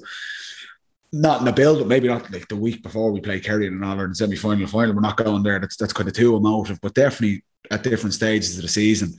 not 1.16 1.40
in 1.40 1.46
the 1.46 1.54
build, 1.54 1.80
but 1.80 1.88
maybe 1.88 2.10
not 2.10 2.30
like 2.32 2.48
the 2.50 2.56
week 2.56 2.84
before 2.84 3.12
we 3.12 3.22
play 3.22 3.40
Kerry 3.40 3.68
in 3.68 3.74
an 3.74 3.84
Ireland 3.84 4.18
semi 4.18 4.36
final 4.36 4.68
final. 4.68 4.94
We're 4.94 5.02
not 5.02 5.18
going 5.18 5.44
there. 5.44 5.60
That's 5.60 5.78
that's 5.78 5.94
kind 5.94 6.10
of 6.10 6.14
too 6.14 6.36
emotive, 6.36 6.80
but 6.82 6.94
definitely 6.94 7.44
at 7.72 7.84
different 7.84 8.14
stages 8.14 8.58
of 8.58 8.64
the 8.64 8.68
season, 8.68 9.18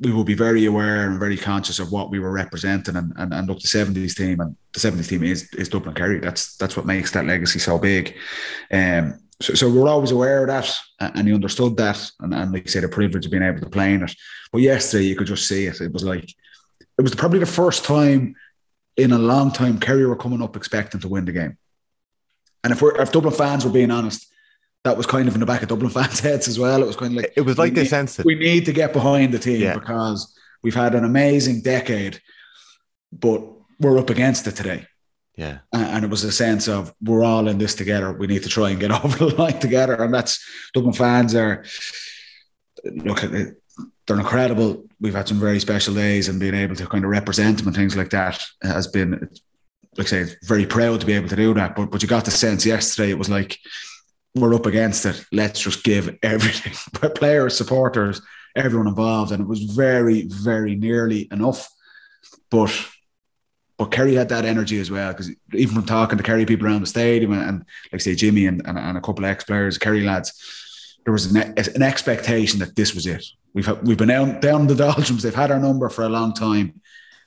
we 0.00 0.12
will 0.12 0.24
be 0.24 0.34
very 0.34 0.66
aware 0.66 1.08
and 1.08 1.18
very 1.18 1.36
conscious 1.36 1.78
of 1.78 1.92
what 1.92 2.10
we 2.10 2.18
were 2.18 2.30
representing 2.30 2.96
and 2.96 3.12
and, 3.16 3.32
and 3.32 3.48
look 3.48 3.60
the 3.60 3.68
70s 3.68 4.14
team 4.14 4.40
and 4.40 4.54
the 4.74 4.80
70s 4.80 5.08
team 5.08 5.22
is 5.22 5.52
is 5.54 5.68
Dublin 5.68 5.94
Kerry. 5.94 6.20
That's 6.20 6.56
that's 6.56 6.76
what 6.76 6.86
makes 6.86 7.10
that 7.12 7.26
legacy 7.26 7.58
so 7.58 7.78
big. 7.78 8.14
Um 8.70 9.18
so, 9.40 9.54
so 9.54 9.68
we 9.68 9.78
we're 9.78 9.88
always 9.88 10.12
aware 10.12 10.42
of 10.42 10.48
that 10.48 10.76
and 11.00 11.26
he 11.26 11.34
understood 11.34 11.76
that 11.78 12.10
and, 12.20 12.34
and 12.34 12.52
like 12.52 12.64
I 12.66 12.70
say 12.70 12.80
the 12.80 12.88
privilege 12.88 13.24
of 13.24 13.32
being 13.32 13.42
able 13.42 13.60
to 13.60 13.70
play 13.70 13.94
in 13.94 14.02
it. 14.02 14.14
But 14.52 14.60
yesterday 14.60 15.04
you 15.04 15.16
could 15.16 15.26
just 15.26 15.48
see 15.48 15.66
it. 15.66 15.80
It 15.80 15.92
was 15.92 16.04
like 16.04 16.28
it 16.98 17.02
was 17.02 17.14
probably 17.14 17.38
the 17.38 17.46
first 17.46 17.84
time 17.84 18.36
in 18.96 19.12
a 19.12 19.18
long 19.18 19.50
time 19.52 19.78
Kerry 19.80 20.06
were 20.06 20.16
coming 20.16 20.42
up 20.42 20.56
expecting 20.56 21.00
to 21.00 21.08
win 21.08 21.24
the 21.24 21.32
game. 21.32 21.56
And 22.64 22.72
if 22.72 22.80
we're 22.82 23.00
if 23.00 23.10
Dublin 23.12 23.34
fans 23.34 23.64
were 23.64 23.70
being 23.72 23.90
honest, 23.90 24.26
that 24.84 24.96
was 24.96 25.06
kind 25.06 25.28
of 25.28 25.34
in 25.34 25.40
the 25.40 25.46
back 25.46 25.62
of 25.62 25.68
Dublin 25.68 25.90
fans' 25.98 26.20
heads 26.20 26.48
as 26.48 26.58
well. 26.58 26.82
It 26.82 26.86
was 26.86 26.96
kind 26.96 27.12
of 27.16 27.22
like 27.22 27.32
It 27.36 27.42
was 27.42 27.58
like 27.58 27.74
they 27.74 27.82
need- 27.82 27.88
sensed 27.88 28.18
it. 28.20 28.26
we 28.26 28.34
need 28.34 28.64
to 28.66 28.72
get 28.72 28.92
behind 28.92 29.32
the 29.32 29.38
team 29.38 29.60
Yeah. 29.60 29.74
because 29.74 30.34
we've 30.62 30.74
had 30.74 30.94
an 30.94 31.04
amazing 31.04 31.62
decade, 31.62 32.20
but 33.12 33.42
we're 33.80 33.98
up 33.98 34.10
against 34.10 34.46
it 34.46 34.56
today. 34.56 34.86
Yeah. 35.36 35.58
And 35.72 35.82
and 35.84 36.04
it 36.04 36.10
was 36.10 36.24
a 36.24 36.30
sense 36.32 36.68
of 36.68 36.92
we're 37.02 37.24
all 37.24 37.48
in 37.48 37.58
this 37.58 37.74
together. 37.74 38.12
We 38.12 38.26
need 38.26 38.42
to 38.44 38.48
try 38.48 38.70
and 38.70 38.78
get 38.78 38.90
over 39.04 39.16
the 39.16 39.34
line 39.34 39.58
together. 39.58 39.94
And 39.94 40.12
that's 40.12 40.44
Dublin 40.74 40.92
fans 40.92 41.34
are 41.34 41.64
look 42.84 43.22
they're 44.06 44.18
incredible. 44.18 44.84
We've 45.00 45.14
had 45.14 45.28
some 45.28 45.38
very 45.38 45.60
special 45.60 45.94
days 45.94 46.28
and 46.28 46.40
being 46.40 46.54
able 46.54 46.76
to 46.76 46.86
kind 46.86 47.04
of 47.04 47.10
represent 47.10 47.58
them 47.58 47.68
and 47.68 47.76
things 47.76 47.96
like 47.96 48.10
that 48.10 48.42
has 48.62 48.86
been 48.88 49.28
like 49.96 50.06
I 50.06 50.24
say, 50.24 50.36
very 50.44 50.66
proud 50.66 51.00
to 51.00 51.06
be 51.06 51.12
able 51.12 51.28
to 51.28 51.36
do 51.36 51.54
that. 51.54 51.76
But 51.76 51.90
but 51.90 52.02
you 52.02 52.08
got 52.08 52.24
the 52.24 52.30
sense 52.30 52.64
yesterday 52.64 53.10
it 53.10 53.18
was 53.18 53.28
like 53.28 53.58
we're 54.34 54.54
up 54.54 54.66
against 54.66 55.04
it. 55.04 55.24
Let's 55.32 55.60
just 55.60 55.84
give 55.84 56.16
everything, 56.22 56.72
players, 57.14 57.56
supporters, 57.56 58.22
everyone 58.56 58.88
involved, 58.88 59.32
and 59.32 59.42
it 59.42 59.48
was 59.48 59.62
very 59.62 60.22
very 60.22 60.74
nearly 60.74 61.28
enough. 61.30 61.68
But 62.50 62.72
but 63.78 63.90
Kerry 63.90 64.14
had 64.14 64.28
that 64.30 64.44
energy 64.44 64.80
as 64.80 64.90
well 64.90 65.12
because 65.12 65.30
even 65.52 65.74
from 65.74 65.86
talking 65.86 66.16
to 66.16 66.24
Kerry 66.24 66.46
people 66.46 66.66
around 66.66 66.82
the 66.82 66.86
stadium 66.86 67.32
and, 67.32 67.42
and 67.42 67.64
like 67.90 68.00
say 68.00 68.14
Jimmy 68.14 68.46
and, 68.46 68.62
and, 68.66 68.78
and 68.78 68.96
a 68.96 69.00
couple 69.00 69.24
of 69.24 69.30
ex 69.30 69.44
players, 69.44 69.78
Kerry 69.78 70.02
lads, 70.02 70.61
there 71.04 71.12
was 71.12 71.26
an, 71.26 71.36
an 71.58 71.82
expectation 71.82 72.60
that 72.60 72.76
this 72.76 72.94
was 72.94 73.06
it. 73.06 73.24
We've 73.54 73.68
we've 73.82 73.98
been 73.98 74.08
down 74.08 74.40
down 74.40 74.66
the 74.66 74.74
doldrums. 74.74 75.22
They've 75.24 75.34
had 75.34 75.50
our 75.50 75.58
number 75.60 75.88
for 75.88 76.04
a 76.04 76.08
long 76.08 76.32
time. 76.32 76.80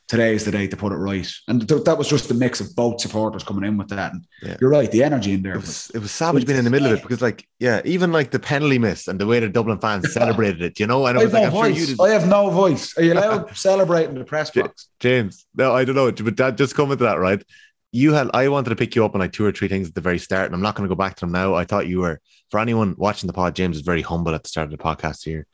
Today 0.08 0.36
is 0.36 0.46
the 0.46 0.52
day 0.52 0.68
to 0.68 0.78
put 0.78 0.92
it 0.92 0.98
right, 0.98 1.28
and 1.48 1.68
th- 1.68 1.84
that 1.86 1.98
was 1.98 2.08
just 2.08 2.30
a 2.30 2.36
mix 2.36 2.62
of 2.62 2.76
both 2.76 3.02
supporters 3.02 3.44
coming 3.44 3.64
in 3.68 3.76
with 3.76 3.88
that. 3.88 4.14
And 4.14 4.24
Yeah. 4.44 4.56
you're 4.62 4.70
right, 4.70 4.92
the 4.92 5.02
energy 5.02 5.34
in 5.34 5.42
there. 5.42 5.54
It 5.56 5.62
was, 5.62 5.90
it 5.96 5.98
was 5.98 6.12
savage 6.12 6.46
being 6.46 6.60
in 6.60 6.64
the 6.64 6.70
middle 6.70 6.92
of 6.92 7.00
it 7.00 7.02
because, 7.02 7.24
like, 7.24 7.48
yeah, 7.58 7.82
even 7.86 8.12
like 8.12 8.30
the 8.30 8.38
penalty 8.38 8.78
miss 8.78 9.08
and 9.08 9.20
the 9.20 9.26
way 9.26 9.40
the 9.40 9.50
Dublin 9.50 9.80
fans 9.80 10.14
celebrated 10.20 10.62
it, 10.62 10.80
you 10.80 10.86
know, 10.86 11.08
and 11.08 11.18
I 11.18 11.22
have 11.22 11.34
like, 11.34 11.42
no 11.42 11.48
I'm 11.48 11.52
sure 11.54 11.74
voice. 11.74 11.88
did, 11.88 12.00
I 12.00 12.10
have 12.10 12.28
no 12.28 12.50
voice. 12.52 12.96
Are 13.00 13.04
you 13.04 13.14
allowed 13.16 13.58
celebrating 13.58 14.14
the 14.14 14.26
press 14.26 14.52
box? 14.52 14.90
James. 15.00 15.48
No, 15.56 15.74
I 15.74 15.84
don't 15.86 15.96
know, 15.96 16.12
but 16.12 16.38
that 16.38 16.56
just 16.56 16.76
coming 16.76 17.00
to 17.00 17.04
that, 17.06 17.18
right? 17.18 17.42
You 17.96 18.12
had, 18.14 18.30
I 18.34 18.50
wanted 18.50 18.72
to 18.72 18.76
pick 18.76 18.94
you 18.94 19.06
up 19.06 19.16
on 19.16 19.22
like 19.22 19.32
two 19.32 19.46
or 19.46 19.54
three 19.54 19.70
things 19.70 19.88
at 19.88 19.96
the 19.96 20.02
very 20.02 20.20
start, 20.20 20.48
and 20.48 20.54
I'm 20.54 20.62
not 20.62 20.76
going 20.76 20.88
to 20.88 20.94
go 20.94 20.98
back 20.98 21.16
to 21.16 21.22
them 21.22 21.32
now. 21.32 21.56
I 21.56 21.64
thought 21.64 21.88
you 21.88 22.00
were, 22.00 22.20
for 22.52 22.60
anyone 22.60 22.94
watching 22.98 23.28
the 23.28 23.32
pod, 23.34 23.56
James 23.56 23.78
is 23.78 23.84
very 23.84 24.02
humble 24.02 24.36
at 24.36 24.44
the 24.44 24.50
start 24.50 24.66
of 24.66 24.72
the 24.72 24.84
podcast 24.84 25.24
here. 25.24 25.48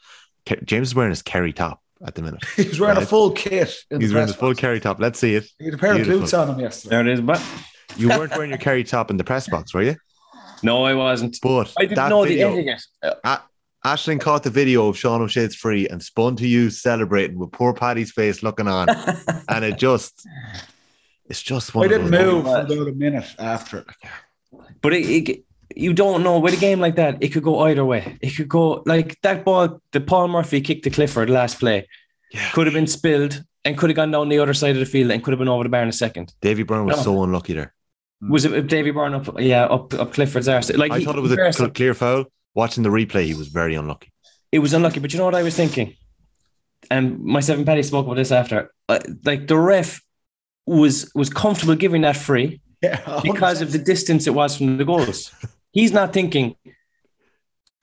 Ke- 0.49 0.63
James 0.63 0.87
is 0.87 0.95
wearing 0.95 1.11
his 1.11 1.21
Kerry 1.21 1.53
top 1.53 1.81
at 2.03 2.15
the 2.15 2.23
minute. 2.23 2.43
He's 2.55 2.79
wearing 2.79 2.97
a 2.97 3.05
full 3.05 3.29
kit. 3.29 3.75
In 3.91 4.01
He's 4.01 4.09
the 4.09 4.15
wearing 4.15 4.25
press 4.25 4.29
his 4.29 4.39
full 4.39 4.49
box. 4.49 4.59
Kerry 4.59 4.79
top. 4.79 4.99
Let's 4.99 5.19
see 5.19 5.35
it. 5.35 5.45
He 5.59 5.65
had 5.65 5.75
a 5.75 5.77
pair 5.77 6.01
of 6.01 6.07
boots 6.07 6.33
on 6.33 6.49
him 6.49 6.59
yesterday. 6.59 6.95
There 6.95 7.01
it 7.01 7.07
is. 7.09 7.21
But 7.21 7.43
You 7.95 8.09
weren't 8.09 8.31
wearing 8.31 8.49
your 8.49 8.57
Kerry 8.57 8.83
top 8.83 9.11
in 9.11 9.17
the 9.17 9.23
press 9.23 9.47
box, 9.47 9.75
were 9.75 9.83
you? 9.83 9.95
no, 10.63 10.83
I 10.83 10.95
wasn't. 10.95 11.37
But 11.43 11.71
I 11.77 11.85
didn't 11.85 12.09
know 12.09 12.23
video, 12.23 12.55
the 12.55 12.69
etiquette. 12.71 13.41
Ashling 13.85 14.19
caught 14.19 14.41
the 14.41 14.49
video 14.49 14.87
of 14.87 14.97
Sean 14.97 15.21
O'Shea's 15.21 15.55
free 15.55 15.87
and 15.87 16.01
spun 16.01 16.35
to 16.37 16.47
you 16.47 16.71
celebrating 16.71 17.37
with 17.37 17.51
poor 17.51 17.73
Paddy's 17.73 18.11
face 18.11 18.41
looking 18.41 18.67
on. 18.67 18.89
and 19.47 19.63
it 19.63 19.77
just, 19.77 20.27
it's 21.29 21.41
just 21.41 21.73
one 21.75 21.85
I 21.85 21.89
didn't 21.89 22.11
those 22.11 22.25
move 22.25 22.43
moments. 22.45 22.73
for 22.73 22.79
about 22.81 22.87
a 22.91 22.95
minute 22.95 23.35
after 23.39 23.77
it. 23.79 23.85
But 24.81 24.93
it, 24.93 25.05
it, 25.29 25.43
you 25.75 25.93
don't 25.93 26.23
know 26.23 26.39
with 26.39 26.53
a 26.53 26.57
game 26.57 26.79
like 26.79 26.95
that, 26.95 27.17
it 27.21 27.29
could 27.29 27.43
go 27.43 27.59
either 27.61 27.85
way. 27.85 28.17
It 28.21 28.31
could 28.31 28.49
go 28.49 28.83
like 28.85 29.19
that 29.21 29.45
ball, 29.45 29.81
the 29.91 30.01
Paul 30.01 30.27
Murphy 30.27 30.61
kicked 30.61 30.83
to 30.83 30.89
Clifford 30.89 31.29
last 31.29 31.59
play 31.59 31.87
Yeah. 32.33 32.49
could 32.51 32.67
have 32.67 32.73
been 32.73 32.87
spilled 32.87 33.43
and 33.63 33.77
could 33.77 33.89
have 33.89 33.95
gone 33.95 34.11
down 34.11 34.27
the 34.29 34.39
other 34.39 34.53
side 34.53 34.71
of 34.75 34.79
the 34.79 34.85
field 34.85 35.11
and 35.11 35.23
could 35.23 35.31
have 35.31 35.39
been 35.39 35.47
over 35.47 35.63
the 35.63 35.69
bar 35.69 35.83
in 35.83 35.89
a 35.89 35.93
second. 35.93 36.33
Davy 36.41 36.63
Byrne 36.63 36.85
was 36.85 36.97
No. 36.97 37.03
so 37.03 37.23
unlucky 37.23 37.53
there. 37.53 37.73
Was 38.29 38.45
it 38.45 38.67
Davy 38.67 38.91
Byrne 38.91 39.13
up? 39.15 39.39
Yeah, 39.39 39.65
up 39.65 39.93
up 39.95 40.13
Clifford's 40.13 40.47
arse. 40.47 40.71
Like 40.73 40.91
I 40.91 40.99
he- 40.99 41.05
thought 41.05 41.17
it 41.17 41.21
was 41.21 41.31
a 41.31 41.53
cl- 41.53 41.69
clear 41.69 41.93
foul. 41.93 42.25
Watching 42.53 42.83
the 42.83 42.89
replay, 42.89 43.23
he 43.25 43.33
was 43.33 43.47
very 43.47 43.75
unlucky. 43.75 44.11
it 44.51 44.59
was 44.59 44.73
unlucky. 44.73 44.99
But 44.99 45.13
you 45.13 45.19
know 45.19 45.25
what 45.25 45.35
I 45.35 45.43
was 45.43 45.55
thinking, 45.55 45.95
and 46.89 47.19
myself 47.23 47.57
and 47.57 47.65
Paddy 47.65 47.81
spoke 47.83 48.05
about 48.05 48.17
this 48.17 48.31
after. 48.31 48.71
Uh, 48.89 48.99
like 49.23 49.47
the 49.47 49.57
ref 49.57 50.01
was 50.79 51.11
was 51.15 51.29
comfortable 51.29 51.75
giving 51.75 52.01
that 52.03 52.15
free 52.17 52.61
Yeah, 52.81 53.19
because 53.23 53.61
of 53.61 53.71
the 53.71 53.77
distance 53.77 54.25
it 54.27 54.33
was 54.33 54.57
from 54.57 54.77
the 54.77 54.85
goals. 54.85 55.31
He's 55.71 55.91
not 55.91 56.13
thinking. 56.13 56.55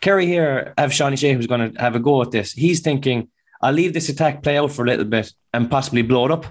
Kerry 0.01 0.27
here 0.27 0.74
have 0.79 0.90
Seanie 0.90 1.18
Shea 1.18 1.33
who's 1.35 1.46
going 1.46 1.72
to 1.74 1.81
have 1.81 1.94
a 1.96 2.01
go 2.01 2.22
at 2.22 2.31
this. 2.31 2.53
He's 2.53 2.81
thinking, 2.81 3.29
I'll 3.61 3.72
leave 3.72 3.92
this 3.92 4.09
attack 4.09 4.42
play 4.42 4.57
out 4.59 4.70
for 4.72 4.85
a 4.85 4.87
little 4.88 5.05
bit 5.05 5.33
and 5.53 5.70
possibly 5.70 6.03
blow 6.03 6.27
it 6.27 6.31
up. 6.31 6.46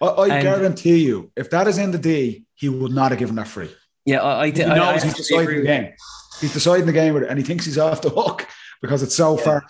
I, 0.00 0.06
I 0.06 0.28
And- 0.28 0.42
guarantee 0.42 0.98
you, 0.98 1.32
if 1.36 1.50
that 1.50 1.66
is 1.66 1.78
in 1.78 1.90
the 1.90 1.98
D, 1.98 2.44
he 2.54 2.68
would 2.68 2.92
not 2.92 3.10
have 3.10 3.18
given 3.18 3.34
that 3.36 3.48
free. 3.48 3.70
Yeah, 4.04 4.22
I, 4.22 4.42
I, 4.42 4.46
He 4.46 4.52
th- 4.52 4.68
knows 4.68 5.02
I 5.02 5.06
he's 5.06 5.14
deciding 5.14 5.56
the 5.58 5.62
game. 5.64 5.92
He's 6.40 6.52
deciding 6.52 6.86
the 6.86 6.92
game 6.92 7.14
with 7.14 7.24
it, 7.24 7.30
and 7.30 7.38
he 7.38 7.44
thinks 7.44 7.64
he's 7.66 7.78
off 7.78 8.00
the 8.00 8.10
hook 8.10 8.46
because 8.80 9.02
it's 9.02 9.14
so 9.16 9.36
far. 9.36 9.64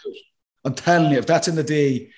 I'm 0.64 0.74
telling 0.74 1.11
you, 1.12 1.18
if 1.18 1.26
that's 1.26 1.48
in 1.48 1.54
the 1.54 1.64
D 1.64 2.11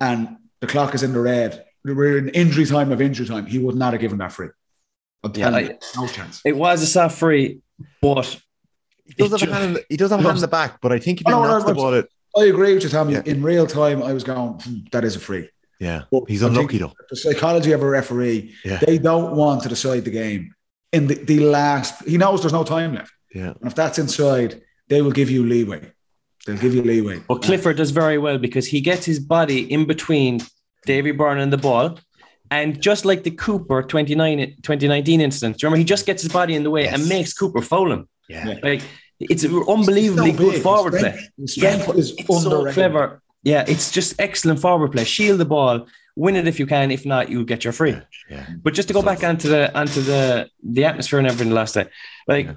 and 0.00 0.38
the 0.60 0.66
clock 0.66 0.94
is 0.94 1.02
in 1.02 1.12
the 1.12 1.20
red, 1.20 1.64
we're 1.84 2.18
in 2.18 2.28
injury 2.30 2.64
time 2.66 2.92
of 2.92 3.00
injury 3.00 3.26
time, 3.26 3.46
he 3.46 3.58
would 3.58 3.74
not 3.76 3.92
have 3.92 4.00
given 4.00 4.18
that 4.18 4.32
free. 4.32 4.48
I'm 5.24 5.32
Yeah, 5.34 5.50
telling 5.50 5.68
I- 5.70 5.78
no 5.96 6.06
chance. 6.06 6.40
It 6.44 6.56
was 6.56 6.82
a 6.82 6.86
soft 6.86 7.18
free, 7.18 7.60
but 8.02 8.40
He 9.06 9.14
does 9.14 9.32
It 9.32 9.40
have 9.40 9.48
a 9.48 9.52
hand. 9.54 9.64
In 9.64 9.72
the, 9.74 9.84
he 9.88 9.96
does 9.96 10.10
have 10.10 10.20
a 10.20 10.22
hand 10.22 10.36
in 10.36 10.40
the 10.42 10.48
back, 10.48 10.80
but 10.82 10.92
I 10.92 10.98
think 10.98 11.20
if 11.22 11.26
he 11.26 11.32
no, 11.32 11.42
no, 11.42 11.48
knocks 11.48 11.64
the 11.64 11.74
ball, 11.74 11.94
it 11.94 12.08
I 12.36 12.44
agree 12.44 12.74
with 12.74 12.82
you, 12.84 12.90
Tommy. 12.90 13.14
Yeah. 13.14 13.22
In 13.24 13.42
real 13.42 13.66
time, 13.66 14.02
I 14.02 14.12
was 14.12 14.22
going, 14.22 14.60
"Hmm, 14.60 14.76
that 14.92 15.02
is 15.04 15.16
a 15.16 15.20
free. 15.20 15.48
yeah, 15.80 16.02
But 16.12 16.24
he's 16.28 16.42
unlucky 16.42 16.76
though. 16.78 16.92
The 17.08 17.16
psychology 17.16 17.72
of 17.72 17.82
a 17.82 17.88
referee, 17.88 18.54
Yeah. 18.64 18.78
they 18.86 18.98
don't 18.98 19.34
want 19.34 19.62
to 19.62 19.68
decide 19.70 20.04
the 20.04 20.10
game 20.10 20.54
in 20.92 21.06
the, 21.06 21.14
the 21.14 21.40
last. 21.40 22.04
He 22.06 22.18
knows 22.18 22.42
there's 22.42 22.52
no 22.52 22.64
time 22.64 22.94
left. 22.94 23.12
Yeah, 23.34 23.54
And 23.60 23.66
if 23.70 23.74
that's 23.74 23.98
inside, 23.98 24.60
they 24.88 25.00
will 25.02 25.12
give 25.12 25.30
you 25.30 25.42
leeway. 25.44 25.92
They'll 26.46 26.56
give 26.58 26.74
you 26.74 26.82
leeway. 26.82 27.20
But 27.28 27.42
Clifford 27.42 27.76
does 27.76 27.90
very 27.90 28.18
well 28.18 28.38
because 28.38 28.66
he 28.66 28.80
gets 28.80 29.04
his 29.06 29.18
body 29.20 29.60
in 29.72 29.86
between 29.86 30.40
Davy 30.92 31.12
Byrne 31.12 31.38
and 31.44 31.52
the 31.52 31.58
ball. 31.68 31.86
And 32.50 32.80
just 32.88 33.04
like 33.04 33.22
the 33.24 33.30
Cooper 33.30 33.82
29, 33.82 34.38
2019 34.62 35.20
incident, 35.20 35.56
do 35.58 35.58
you 35.60 35.66
remember 35.68 35.78
he 35.78 35.84
just 35.84 36.06
gets 36.06 36.22
his 36.22 36.32
body 36.32 36.54
in 36.58 36.62
the 36.62 36.70
way 36.76 36.84
Yes. 36.84 36.94
and 36.94 37.08
makes 37.08 37.32
Cooper 37.40 37.60
foul 37.70 37.92
him? 37.94 38.08
yeah. 38.28 38.54
Like 38.68 38.82
it's 39.20 39.44
an 39.44 39.52
unbelievably 39.74 40.32
So 40.32 40.38
good 40.44 40.62
forward 40.62 40.94
His 40.94 41.02
play. 41.02 41.10
strength- 41.12 41.32
His 41.44 41.56
Yeah, 41.56 41.62
strength 41.70 41.86
but 41.88 41.96
is 42.02 42.08
it's 42.20 42.42
so 42.42 42.72
clever. 42.72 43.04
Yeah, 43.52 43.64
it's 43.72 43.90
just 43.98 44.10
excellent 44.26 44.60
forward 44.66 44.90
play. 44.92 45.04
Shield 45.04 45.38
the 45.44 45.44
ball, 45.56 45.86
win 46.16 46.36
it 46.36 46.46
if 46.52 46.58
you 46.60 46.66
can. 46.74 46.90
If 46.98 47.04
not, 47.12 47.28
you'll 47.30 47.44
get 47.52 47.64
your 47.64 47.74
free. 47.80 47.90
Yeah, 47.92 48.02
yeah. 48.30 48.46
But 48.64 48.72
just 48.78 48.88
to 48.88 48.94
go 48.94 49.00
So- 49.02 49.06
back 49.10 49.22
onto 49.30 49.48
the 49.54 49.62
onto 49.80 50.00
the 50.10 50.22
the 50.76 50.84
atmosphere 50.90 51.18
and 51.20 51.28
everything 51.30 51.52
last 51.60 51.76
night, 51.76 51.88
like 52.34 52.46
Yeah. 52.46 52.54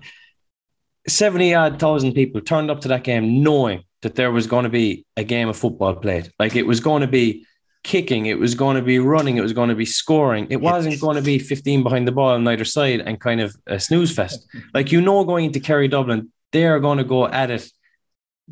seventy 1.08 1.54
odd 1.54 1.80
thousand 1.80 2.14
people 2.14 2.40
turned 2.42 2.70
up 2.72 2.80
to 2.82 2.88
that 2.90 3.04
game 3.04 3.44
knowing 3.44 3.80
that 4.04 4.16
there 4.16 4.32
was 4.32 4.48
going 4.48 4.64
to 4.64 4.70
be 4.82 5.06
a 5.18 5.24
game 5.36 5.48
of 5.50 5.58
football 5.58 5.94
played. 5.96 6.26
Like 6.40 6.56
it 6.56 6.66
was 6.66 6.80
going 6.80 7.02
to 7.02 7.08
be 7.22 7.46
kicking, 7.84 8.28
it 8.28 8.38
was 8.40 8.56
going 8.56 8.76
to 8.76 8.82
be 8.82 9.00
running, 9.00 9.38
it 9.38 9.42
was 9.42 9.54
going 9.54 9.70
to 9.70 9.76
be 9.76 9.86
scoring. 9.86 10.48
It 10.50 10.62
wasn't 10.62 11.00
going 11.00 11.16
to 11.16 11.22
be 11.22 11.40
fifteen 11.40 11.84
behind 11.84 12.08
the 12.08 12.12
ball 12.12 12.30
on 12.32 12.48
either 12.48 12.66
side 12.66 13.02
and 13.02 13.20
kind 13.20 13.42
of 13.42 13.56
a 13.68 13.80
snooze 13.80 14.12
fest. 14.14 14.48
Like 14.74 14.92
you 14.92 15.02
know, 15.02 15.24
going 15.24 15.46
into 15.46 15.60
Kerry 15.60 15.88
Dublin, 15.88 16.32
they 16.52 16.66
are 16.66 16.80
going 16.80 16.98
to 17.00 17.04
go 17.04 17.28
at 17.28 17.50
it 17.52 17.70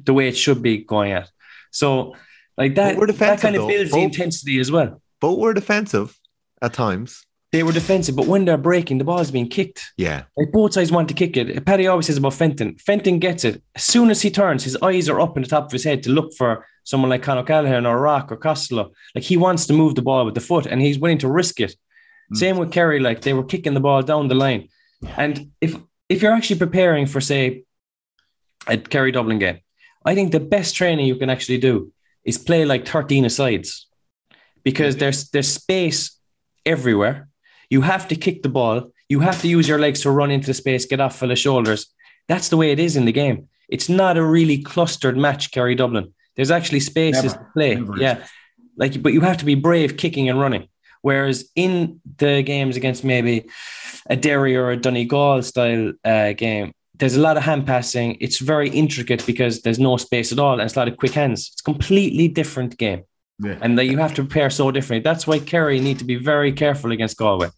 the 0.03 0.13
way 0.13 0.27
it 0.27 0.37
should 0.37 0.61
be 0.61 0.77
going 0.77 1.11
at. 1.11 1.29
So. 1.71 2.15
Like 2.57 2.75
that, 2.75 2.99
that 2.99 3.39
kind 3.39 3.55
of 3.55 3.61
though. 3.61 3.67
builds 3.69 3.91
the 3.91 3.95
Both- 3.95 4.03
intensity 4.03 4.59
as 4.59 4.69
well. 4.69 5.01
Both 5.21 5.39
were 5.39 5.53
defensive 5.53 6.19
at 6.61 6.73
times. 6.73 7.25
They 7.51 7.63
were 7.63 7.71
defensive, 7.71 8.15
but 8.15 8.27
when 8.27 8.45
they're 8.45 8.57
breaking, 8.57 8.99
the 8.99 9.03
ball's 9.03 9.31
being 9.31 9.49
kicked. 9.49 9.91
Yeah, 9.97 10.23
Like 10.37 10.51
both 10.51 10.73
sides 10.73 10.91
want 10.91 11.07
to 11.07 11.15
kick 11.15 11.35
it. 11.35 11.65
Paddy 11.65 11.87
always 11.87 12.05
says 12.05 12.17
about 12.17 12.35
Fenton. 12.35 12.77
Fenton 12.77 13.17
gets 13.17 13.43
it. 13.43 13.63
As 13.75 13.83
soon 13.83 14.11
as 14.11 14.21
he 14.21 14.29
turns, 14.29 14.63
his 14.63 14.77
eyes 14.83 15.09
are 15.09 15.19
up 15.19 15.35
in 15.35 15.41
the 15.41 15.49
top 15.49 15.65
of 15.65 15.71
his 15.71 15.83
head 15.83 16.03
to 16.03 16.11
look 16.11 16.31
for 16.35 16.65
someone 16.83 17.09
like 17.09 17.23
Con 17.23 17.39
O'Callaghan 17.39 17.87
or 17.87 17.99
Rock 17.99 18.31
or 18.31 18.37
Costello. 18.37 18.91
Like 19.15 19.23
he 19.23 19.35
wants 19.35 19.65
to 19.65 19.73
move 19.73 19.95
the 19.95 20.03
ball 20.03 20.25
with 20.25 20.35
the 20.35 20.41
foot 20.41 20.67
and 20.67 20.79
he's 20.79 20.99
willing 20.99 21.17
to 21.19 21.27
risk 21.27 21.59
it. 21.59 21.75
Mm. 22.33 22.37
Same 22.37 22.57
with 22.57 22.71
Kerry, 22.71 22.99
like 22.99 23.21
they 23.21 23.33
were 23.33 23.43
kicking 23.43 23.73
the 23.73 23.79
ball 23.79 24.03
down 24.03 24.27
the 24.27 24.35
line. 24.35 24.69
And 25.17 25.51
if 25.59 25.75
if 26.07 26.21
you're 26.21 26.33
actually 26.33 26.59
preparing 26.59 27.05
for, 27.05 27.21
say, 27.21 27.63
a 28.67 28.77
Kerry 28.77 29.11
Dublin 29.11 29.39
game, 29.39 29.59
I 30.05 30.15
think 30.15 30.31
the 30.31 30.39
best 30.39 30.75
training 30.75 31.05
you 31.05 31.15
can 31.15 31.29
actually 31.29 31.59
do 31.59 31.91
is 32.23 32.37
play 32.37 32.65
like 32.65 32.87
13 32.87 33.25
asides 33.25 33.87
because 34.63 34.95
mm. 34.95 34.99
there's 34.99 35.29
there's 35.29 35.51
space 35.51 36.19
everywhere. 36.65 37.28
You 37.69 37.81
have 37.81 38.07
to 38.09 38.15
kick 38.15 38.43
the 38.43 38.49
ball. 38.49 38.91
You 39.09 39.19
have 39.21 39.41
to 39.41 39.47
use 39.47 39.67
your 39.67 39.79
legs 39.79 40.01
to 40.01 40.11
run 40.11 40.31
into 40.31 40.47
the 40.47 40.53
space, 40.53 40.85
get 40.85 40.99
off 40.99 41.17
full 41.17 41.31
of 41.31 41.37
shoulders. 41.37 41.87
That's 42.27 42.49
the 42.49 42.57
way 42.57 42.71
it 42.71 42.79
is 42.79 42.95
in 42.95 43.05
the 43.05 43.11
game. 43.11 43.47
It's 43.69 43.89
not 43.89 44.17
a 44.17 44.23
really 44.23 44.61
clustered 44.61 45.17
match, 45.17 45.51
Kerry 45.51 45.75
Dublin. 45.75 46.13
There's 46.35 46.51
actually 46.51 46.79
spaces 46.79 47.33
Never. 47.33 47.37
to 47.37 47.45
play. 47.53 47.75
Never 47.75 47.95
is. 47.95 48.01
yeah. 48.01 48.25
Like, 48.77 49.01
but 49.01 49.13
you 49.13 49.21
have 49.21 49.37
to 49.37 49.45
be 49.45 49.55
brave 49.55 49.97
kicking 49.97 50.29
and 50.29 50.39
running. 50.39 50.67
Whereas 51.01 51.49
in 51.55 52.01
the 52.17 52.41
games 52.43 52.75
against 52.75 53.03
maybe 53.03 53.45
a 54.09 54.15
Derry 54.15 54.55
or 54.55 54.71
a 54.71 54.77
Donegal 54.77 55.41
style 55.43 55.93
uh, 56.03 56.33
game, 56.33 56.71
there's 56.95 57.15
a 57.15 57.21
lot 57.21 57.37
of 57.37 57.43
hand 57.43 57.65
passing. 57.65 58.17
It's 58.19 58.39
very 58.39 58.69
intricate 58.69 59.25
because 59.25 59.61
there's 59.61 59.79
no 59.79 59.97
space 59.97 60.31
at 60.31 60.39
all, 60.39 60.53
and 60.53 60.61
it's 60.61 60.75
a 60.75 60.79
lot 60.79 60.87
of 60.89 60.97
quick 60.97 61.13
hands. 61.13 61.49
It's 61.53 61.61
a 61.61 61.63
completely 61.63 62.27
different 62.27 62.77
game, 62.77 63.03
Yeah. 63.39 63.57
and 63.61 63.77
that 63.77 63.85
you 63.85 63.97
have 63.97 64.13
to 64.15 64.23
prepare 64.23 64.49
so 64.49 64.71
differently. 64.71 65.03
That's 65.03 65.25
why 65.25 65.39
Kerry 65.39 65.79
need 65.79 65.99
to 65.99 66.05
be 66.05 66.15
very 66.15 66.51
careful 66.51 66.91
against 66.91 67.17
Galway. 67.17 67.49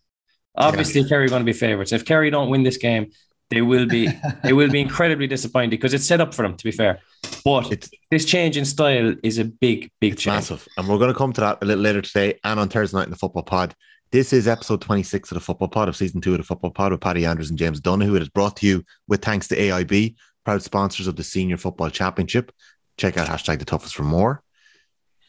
Obviously, 0.55 1.03
Kerry 1.05 1.25
are 1.25 1.29
going 1.29 1.41
to 1.41 1.45
be 1.45 1.53
favourites. 1.53 1.91
If 1.91 2.05
Kerry 2.05 2.29
don't 2.29 2.49
win 2.49 2.63
this 2.63 2.77
game, 2.77 3.11
they 3.49 3.61
will 3.61 3.85
be 3.85 4.09
they 4.43 4.53
will 4.53 4.69
be 4.69 4.81
incredibly 4.81 5.27
disappointed 5.27 5.71
because 5.71 5.93
it's 5.93 6.05
set 6.05 6.21
up 6.21 6.33
for 6.33 6.41
them. 6.43 6.55
To 6.57 6.63
be 6.63 6.71
fair, 6.71 6.99
but 7.45 7.71
It's- 7.71 7.89
this 8.09 8.25
change 8.25 8.57
in 8.57 8.65
style 8.65 9.15
is 9.23 9.37
a 9.37 9.45
big, 9.45 9.91
big 10.01 10.17
change. 10.17 10.25
massive. 10.35 10.67
And 10.77 10.87
we're 10.87 10.97
going 10.97 11.11
to 11.13 11.17
come 11.17 11.33
to 11.33 11.41
that 11.41 11.59
a 11.61 11.65
little 11.65 11.83
later 11.83 12.01
today 12.01 12.39
and 12.43 12.59
on 12.59 12.69
Thursday 12.69 12.97
night 12.97 13.05
in 13.05 13.11
the 13.11 13.17
football 13.17 13.43
pod. 13.43 13.75
This 14.11 14.33
is 14.33 14.45
episode 14.47 14.81
26 14.81 15.31
of 15.31 15.35
the 15.35 15.39
football 15.41 15.69
pod 15.69 15.87
of 15.87 15.95
season 15.95 16.19
two 16.19 16.33
of 16.33 16.37
the 16.39 16.43
football 16.43 16.71
pod 16.71 16.91
with 16.91 16.99
Paddy 16.99 17.25
Andrews 17.25 17.49
and 17.49 17.57
James 17.57 17.79
Donoghue. 17.79 18.15
It 18.15 18.21
is 18.21 18.27
brought 18.29 18.57
to 18.57 18.67
you 18.67 18.83
with 19.07 19.21
thanks 19.23 19.47
to 19.47 19.55
AIB, 19.55 20.15
proud 20.43 20.61
sponsors 20.61 21.07
of 21.07 21.15
the 21.15 21.23
Senior 21.23 21.55
Football 21.55 21.89
Championship. 21.91 22.51
Check 22.97 23.15
out 23.17 23.29
hashtag 23.29 23.59
the 23.59 23.65
toughest 23.65 23.95
for 23.95 24.03
more. 24.03 24.43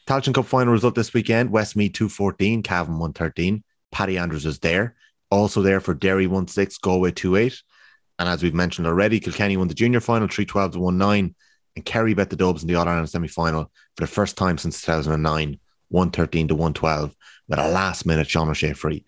Tailteann 0.05 0.33
Cup 0.33 0.45
final 0.45 0.73
result 0.73 0.95
this 0.95 1.13
weekend 1.13 1.49
Westmeath 1.49 1.93
214, 1.93 2.61
Cavan 2.61 2.95
113. 2.99 3.63
Paddy 3.93 4.17
Andrews 4.17 4.45
was 4.45 4.59
there. 4.59 4.95
Also 5.33 5.63
there 5.63 5.79
for 5.79 5.95
Derry 5.95 6.27
1 6.27 6.47
6, 6.47 6.77
Galway 6.77 7.11
2 7.11 7.35
8. 7.37 7.61
And 8.19 8.29
as 8.29 8.43
we've 8.43 8.53
mentioned 8.53 8.85
already, 8.85 9.19
Kilkenny 9.19 9.57
won 9.57 9.67
the 9.67 9.73
junior 9.73 9.99
final 9.99 10.27
3 10.27 10.45
12 10.45 10.73
to 10.73 10.79
1 10.79 10.97
9. 10.97 11.35
And 11.75 11.85
Kerry 11.85 12.13
bet 12.13 12.29
the 12.29 12.35
Dubs 12.35 12.61
in 12.61 12.67
the 12.67 12.75
All 12.75 12.87
Ireland 12.87 13.09
semi 13.09 13.27
final 13.27 13.71
for 13.97 14.03
the 14.03 14.11
first 14.11 14.37
time 14.37 14.59
since 14.59 14.81
2009, 14.81 15.59
113 15.89 16.47
to 16.49 16.53
112, 16.53 17.15
with 17.47 17.59
a 17.59 17.67
last 17.67 18.05
minute 18.05 18.29
Sean 18.29 18.47
O'Shea 18.47 18.73
free. 18.73 19.05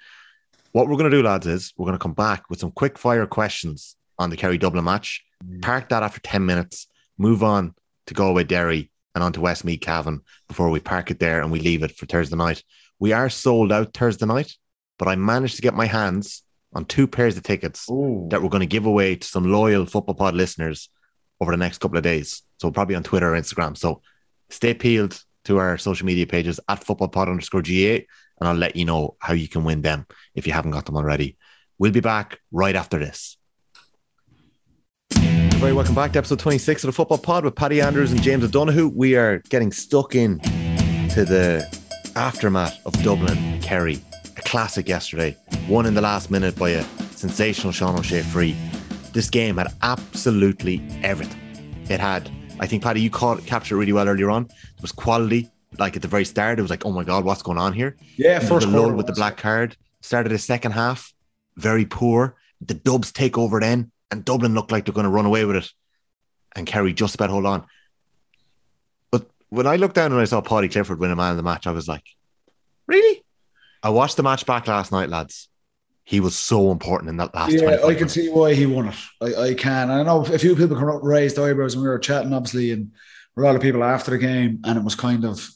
What 0.71 0.87
we're 0.87 0.97
going 0.97 1.11
to 1.11 1.15
do, 1.15 1.21
lads, 1.21 1.45
is 1.45 1.73
we're 1.77 1.85
going 1.85 1.97
to 1.97 2.01
come 2.01 2.13
back 2.13 2.49
with 2.49 2.59
some 2.59 2.71
quick 2.71 2.97
fire 2.97 3.27
questions 3.27 3.95
on 4.17 4.31
the 4.31 4.35
Kerry 4.35 4.57
Dublin 4.57 4.83
match, 4.83 5.23
mm. 5.45 5.61
park 5.61 5.89
that 5.89 6.01
after 6.01 6.19
10 6.21 6.43
minutes, 6.43 6.87
move 7.19 7.43
on 7.43 7.75
to 8.07 8.15
Galway 8.15 8.45
Derry 8.45 8.91
and 9.13 9.23
on 9.23 9.31
to 9.33 9.41
Westmeath 9.41 9.81
Cavan 9.81 10.21
before 10.47 10.71
we 10.71 10.79
park 10.79 11.11
it 11.11 11.19
there 11.19 11.41
and 11.41 11.51
we 11.51 11.59
leave 11.59 11.83
it 11.83 11.95
for 11.95 12.07
Thursday 12.07 12.35
night. 12.35 12.63
We 12.97 13.13
are 13.13 13.29
sold 13.29 13.71
out 13.71 13.93
Thursday 13.93 14.25
night, 14.25 14.55
but 14.97 15.07
I 15.07 15.15
managed 15.15 15.55
to 15.57 15.61
get 15.61 15.73
my 15.73 15.85
hands 15.85 16.43
on 16.73 16.85
two 16.85 17.07
pairs 17.07 17.37
of 17.37 17.43
tickets 17.43 17.89
Ooh. 17.89 18.27
that 18.29 18.41
we're 18.41 18.49
going 18.49 18.61
to 18.61 18.65
give 18.67 18.85
away 18.85 19.15
to 19.15 19.27
some 19.27 19.51
loyal 19.51 19.85
Football 19.85 20.15
Pod 20.15 20.35
listeners 20.35 20.89
over 21.39 21.51
the 21.51 21.57
next 21.57 21.79
couple 21.79 21.97
of 21.97 22.03
days. 22.03 22.43
So 22.59 22.71
probably 22.71 22.95
on 22.95 23.03
Twitter 23.03 23.33
or 23.33 23.39
Instagram. 23.39 23.77
So 23.77 24.01
stay 24.49 24.73
peeled 24.73 25.21
to 25.45 25.57
our 25.57 25.77
social 25.77 26.05
media 26.05 26.27
pages 26.27 26.59
at 26.67 26.83
Football 26.83 27.09
Pod 27.09 27.29
underscore 27.29 27.61
GAA, 27.61 28.05
and 28.39 28.49
I'll 28.49 28.55
let 28.55 28.75
you 28.75 28.85
know 28.85 29.15
how 29.19 29.33
you 29.33 29.47
can 29.47 29.63
win 29.63 29.81
them 29.81 30.05
if 30.33 30.47
you 30.47 30.53
haven't 30.53 30.71
got 30.71 30.85
them 30.85 30.97
already. 30.97 31.37
We'll 31.77 31.91
be 31.91 31.99
back 31.99 32.39
right 32.51 32.75
after 32.75 32.99
this. 32.99 33.37
Very 35.11 35.73
welcome 35.73 35.95
back 35.95 36.13
to 36.13 36.19
episode 36.19 36.39
26 36.39 36.83
of 36.83 36.87
the 36.89 36.91
Football 36.91 37.17
Pod 37.17 37.45
with 37.45 37.55
Paddy 37.55 37.81
Andrews 37.81 38.11
and 38.11 38.21
James 38.21 38.43
O'Donoghue. 38.43 38.89
We 38.89 39.15
are 39.15 39.39
getting 39.49 39.71
stuck 39.71 40.15
in 40.15 40.39
to 41.09 41.25
the 41.25 41.65
aftermath 42.15 42.77
of 42.85 42.93
Dublin 43.03 43.61
Kerry. 43.61 44.01
A 44.37 44.41
classic 44.41 44.89
yesterday, 44.89 45.37
won 45.69 45.85
in 45.85 45.93
the 45.93 46.01
last 46.01 46.29
minute 46.29 46.55
by 46.57 46.71
a 46.71 46.83
sensational 47.15 47.71
Sean 47.71 47.97
O'Shea 47.97 48.21
free. 48.21 48.55
This 49.13 49.29
game 49.29 49.57
had 49.57 49.73
absolutely 49.81 50.85
everything. 51.03 51.39
It 51.89 51.99
had, 51.99 52.29
I 52.59 52.67
think, 52.67 52.83
Paddy, 52.83 52.99
you 52.99 53.09
caught 53.09 53.45
captured 53.45 53.75
it 53.75 53.79
really 53.79 53.93
well 53.93 54.09
earlier 54.09 54.29
on. 54.29 54.45
There 54.47 54.81
was 54.81 54.91
quality, 54.91 55.49
like 55.79 55.95
at 55.95 56.01
the 56.01 56.07
very 56.07 56.25
start. 56.25 56.59
It 56.59 56.61
was 56.61 56.71
like, 56.71 56.85
oh 56.85 56.91
my 56.91 57.03
God, 57.03 57.23
what's 57.23 57.41
going 57.41 57.57
on 57.57 57.71
here? 57.73 57.95
Yeah, 58.17 58.39
first 58.39 58.69
the 58.69 58.93
with 58.93 59.07
the 59.07 59.13
black 59.13 59.37
card. 59.37 59.77
Started 60.01 60.31
the 60.31 60.37
second 60.37 60.73
half, 60.73 61.13
very 61.55 61.85
poor. 61.85 62.35
The 62.61 62.73
Dubs 62.73 63.11
take 63.11 63.37
over 63.37 63.59
then, 63.59 63.91
and 64.11 64.25
Dublin 64.25 64.53
looked 64.53 64.71
like 64.71 64.85
they're 64.85 64.93
going 64.93 65.05
to 65.05 65.09
run 65.09 65.25
away 65.25 65.45
with 65.45 65.55
it. 65.55 65.71
And 66.55 66.67
Kerry 66.67 66.93
just 66.93 67.15
about 67.15 67.29
hold 67.29 67.45
on. 67.45 67.65
But 69.11 69.27
when 69.49 69.65
I 69.65 69.77
looked 69.77 69.95
down 69.95 70.11
and 70.11 70.21
I 70.21 70.25
saw 70.25 70.41
Paudie 70.41 70.69
Clifford 70.69 70.99
win 70.99 71.11
a 71.11 71.15
man 71.15 71.31
of 71.31 71.37
the 71.37 71.43
match, 71.43 71.67
I 71.67 71.71
was 71.71 71.87
like, 71.87 72.03
really? 72.87 73.24
I 73.85 73.89
watched 73.89 74.17
the 74.17 74.23
match 74.23 74.47
back 74.47 74.67
last 74.67 74.91
night, 74.91 75.09
lads. 75.09 75.47
He 76.05 76.19
was 76.19 76.35
so 76.35 76.71
important 76.71 77.09
in 77.09 77.17
that 77.17 77.35
last. 77.35 77.51
Yeah, 77.51 77.69
I 77.69 77.77
can 77.77 77.93
minutes. 77.93 78.13
see 78.15 78.29
why 78.29 78.55
he 78.55 78.65
won 78.65 78.87
it. 78.87 78.95
I, 79.21 79.49
I 79.49 79.53
can. 79.53 79.91
I 79.91 80.01
know 80.01 80.25
a 80.25 80.39
few 80.39 80.55
people 80.55 80.75
come 80.75 80.89
up 80.89 81.03
raised 81.03 81.37
eyebrows 81.37 81.75
and 81.75 81.83
we 81.83 81.87
were 81.87 81.99
chatting, 81.99 82.33
obviously, 82.33 82.71
and 82.71 82.91
a 83.37 83.41
lot 83.41 83.55
of 83.55 83.61
people 83.61 83.83
after 83.83 84.09
the 84.09 84.17
game, 84.17 84.59
and 84.63 84.79
it 84.79 84.83
was 84.83 84.95
kind 84.95 85.23
of 85.23 85.47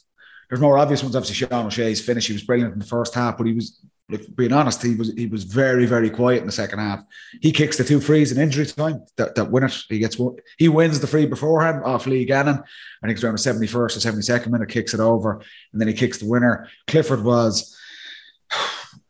there's 0.48 0.60
more 0.60 0.78
obvious 0.78 1.02
ones. 1.02 1.16
Obviously, 1.16 1.44
Sean 1.44 1.66
O'Shea's 1.66 2.00
finish. 2.00 2.28
He 2.28 2.32
was 2.32 2.44
brilliant 2.44 2.72
in 2.72 2.78
the 2.78 2.84
first 2.84 3.14
half, 3.14 3.36
but 3.36 3.48
he 3.48 3.52
was, 3.52 3.80
like, 4.08 4.22
being 4.36 4.52
honest, 4.52 4.80
he 4.80 4.94
was 4.94 5.12
he 5.14 5.26
was 5.26 5.42
very 5.42 5.86
very 5.86 6.10
quiet 6.10 6.40
in 6.40 6.46
the 6.46 6.52
second 6.52 6.78
half. 6.78 7.00
He 7.40 7.50
kicks 7.50 7.78
the 7.78 7.84
two 7.84 8.00
frees 8.00 8.30
in 8.30 8.40
injury 8.40 8.66
time 8.66 9.04
that, 9.16 9.34
that 9.34 9.50
win 9.50 9.64
it. 9.64 9.76
He 9.88 9.98
gets 9.98 10.18
one. 10.20 10.36
He 10.56 10.68
wins 10.68 11.00
the 11.00 11.08
free 11.08 11.26
beforehand 11.26 11.82
off 11.84 12.06
Lee 12.06 12.24
Gannon. 12.24 12.58
I 12.58 13.06
think 13.06 13.16
it's 13.16 13.24
around 13.24 13.34
the 13.34 13.38
seventy 13.38 13.66
first 13.66 13.96
or 13.96 14.00
seventy 14.00 14.22
second 14.22 14.52
minute. 14.52 14.68
Kicks 14.68 14.94
it 14.94 15.00
over, 15.00 15.42
and 15.72 15.80
then 15.80 15.88
he 15.88 15.94
kicks 15.94 16.18
the 16.18 16.28
winner. 16.28 16.68
Clifford 16.86 17.24
was 17.24 17.76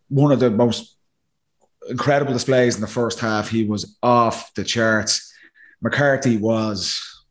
one 0.09 0.33
of 0.33 0.41
the 0.41 0.51
most 0.51 0.97
incredible 1.89 2.33
displays 2.33 2.75
in 2.75 2.81
the 2.81 2.87
first 2.87 3.21
half. 3.21 3.49
He 3.49 3.65
was 3.65 3.97
off 4.03 4.53
the 4.55 4.65
charts. 4.65 5.33
McCarthy 5.81 6.37
was 6.37 7.25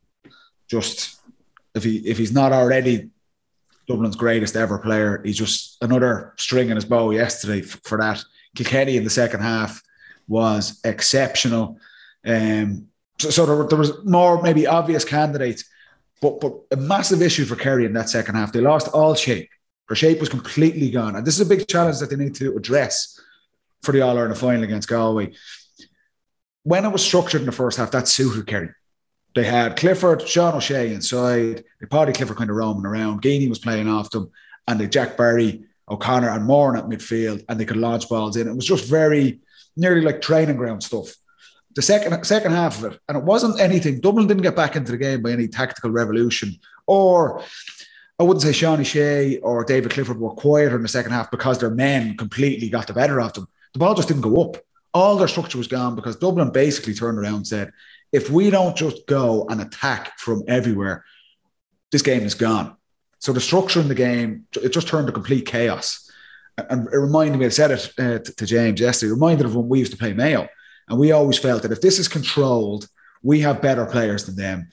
just 0.68 1.20
if 1.74 1.84
he 1.84 1.98
if 1.98 2.18
he's 2.18 2.32
not 2.32 2.52
already 2.52 3.10
Dublin's 3.86 4.16
greatest 4.16 4.56
ever 4.56 4.78
player, 4.78 5.20
he's 5.24 5.38
just 5.38 5.76
another 5.82 6.34
string 6.36 6.70
in 6.70 6.76
his 6.76 6.84
bow 6.84 7.10
yesterday 7.10 7.60
f- 7.60 7.80
for 7.84 7.98
that. 7.98 8.22
Kilkenny 8.54 8.96
in 8.96 9.04
the 9.04 9.10
second 9.10 9.40
half 9.40 9.82
was 10.28 10.80
exceptional. 10.84 11.78
Um, 12.24 12.88
so, 13.18 13.30
so 13.30 13.46
there, 13.46 13.66
there 13.66 13.78
was 13.78 14.04
more 14.04 14.42
maybe 14.42 14.66
obvious 14.66 15.04
candidates, 15.04 15.64
but 16.20 16.40
but 16.40 16.54
a 16.70 16.76
massive 16.76 17.22
issue 17.22 17.44
for 17.44 17.56
Kerry 17.56 17.84
in 17.84 17.92
that 17.92 18.08
second 18.08 18.34
half. 18.34 18.52
They 18.52 18.60
lost 18.60 18.88
all 18.88 19.14
shape. 19.14 19.50
Their 19.90 19.96
shape 19.96 20.20
was 20.20 20.28
completely 20.28 20.88
gone, 20.88 21.16
and 21.16 21.26
this 21.26 21.34
is 21.34 21.40
a 21.40 21.52
big 21.52 21.66
challenge 21.66 21.98
that 21.98 22.10
they 22.10 22.16
need 22.16 22.36
to 22.36 22.56
address 22.56 23.20
for 23.82 23.90
the 23.90 24.02
All 24.02 24.16
Ireland 24.16 24.38
final 24.38 24.62
against 24.62 24.88
Galway. 24.88 25.32
When 26.62 26.84
it 26.84 26.92
was 26.92 27.04
structured 27.04 27.40
in 27.40 27.46
the 27.46 27.52
first 27.52 27.76
half, 27.76 27.90
that 27.90 28.06
suited 28.06 28.46
Kerry. 28.46 28.70
They 29.34 29.42
had 29.42 29.76
Clifford, 29.76 30.28
Sean 30.28 30.54
O'Shea 30.54 30.94
inside, 30.94 31.64
the 31.80 31.88
Paudie 31.88 32.14
Clifford 32.14 32.36
kind 32.36 32.50
of 32.50 32.54
roaming 32.54 32.86
around. 32.86 33.20
Geaney 33.20 33.48
was 33.48 33.58
playing 33.58 33.88
off 33.88 34.10
them, 34.10 34.30
and 34.68 34.78
they 34.78 34.86
Jack 34.86 35.16
Barry, 35.16 35.64
O'Connor, 35.88 36.30
and 36.30 36.44
Moran 36.44 36.78
at 36.78 36.88
midfield, 36.88 37.44
and 37.48 37.58
they 37.58 37.64
could 37.64 37.76
launch 37.76 38.08
balls 38.08 38.36
in. 38.36 38.46
It 38.46 38.54
was 38.54 38.66
just 38.66 38.84
very 38.84 39.40
nearly 39.76 40.02
like 40.02 40.20
training 40.20 40.56
ground 40.56 40.84
stuff. 40.84 41.16
The 41.74 41.82
second 41.82 42.22
second 42.22 42.52
half 42.52 42.78
of 42.78 42.92
it, 42.92 43.00
and 43.08 43.18
it 43.18 43.24
wasn't 43.24 43.58
anything. 43.58 43.98
Dublin 43.98 44.28
didn't 44.28 44.44
get 44.44 44.54
back 44.54 44.76
into 44.76 44.92
the 44.92 44.98
game 44.98 45.20
by 45.20 45.32
any 45.32 45.48
tactical 45.48 45.90
revolution, 45.90 46.60
or 46.86 47.42
I 48.20 48.22
wouldn't 48.22 48.42
say 48.42 48.52
Sean 48.52 48.80
O'Shea 48.80 49.38
or 49.38 49.64
David 49.64 49.92
Clifford 49.92 50.20
were 50.20 50.30
quieter 50.32 50.76
in 50.76 50.82
the 50.82 50.88
second 50.88 51.12
half 51.12 51.30
because 51.30 51.58
their 51.58 51.70
men 51.70 52.18
completely 52.18 52.68
got 52.68 52.86
the 52.86 52.92
better 52.92 53.18
of 53.18 53.32
them. 53.32 53.48
The 53.72 53.78
ball 53.78 53.94
just 53.94 54.08
didn't 54.08 54.20
go 54.20 54.42
up. 54.42 54.58
All 54.92 55.16
their 55.16 55.26
structure 55.26 55.56
was 55.56 55.68
gone 55.68 55.94
because 55.94 56.16
Dublin 56.16 56.50
basically 56.50 56.92
turned 56.92 57.18
around 57.18 57.34
and 57.34 57.46
said, 57.46 57.72
if 58.12 58.28
we 58.28 58.50
don't 58.50 58.76
just 58.76 59.06
go 59.06 59.46
and 59.48 59.62
attack 59.62 60.18
from 60.18 60.42
everywhere, 60.46 61.02
this 61.92 62.02
game 62.02 62.24
is 62.24 62.34
gone. 62.34 62.76
So 63.20 63.32
the 63.32 63.40
structure 63.40 63.80
in 63.80 63.88
the 63.88 63.94
game, 63.94 64.46
it 64.62 64.68
just 64.68 64.88
turned 64.88 65.06
to 65.06 65.14
complete 65.14 65.46
chaos. 65.46 66.10
And 66.58 66.88
it 66.92 66.98
reminded 66.98 67.38
me, 67.38 67.46
I 67.46 67.48
said 67.48 67.70
it 67.70 67.90
uh, 67.98 68.18
to, 68.18 68.36
to 68.36 68.44
James 68.44 68.80
yesterday, 68.80 69.12
it 69.12 69.14
reminded 69.14 69.46
of 69.46 69.56
when 69.56 69.68
we 69.68 69.78
used 69.78 69.92
to 69.92 69.98
play 69.98 70.12
Mayo. 70.12 70.46
And 70.90 70.98
we 70.98 71.12
always 71.12 71.38
felt 71.38 71.62
that 71.62 71.72
if 71.72 71.80
this 71.80 71.98
is 71.98 72.06
controlled, 72.06 72.86
we 73.22 73.40
have 73.40 73.62
better 73.62 73.86
players 73.86 74.26
than 74.26 74.36
them. 74.36 74.70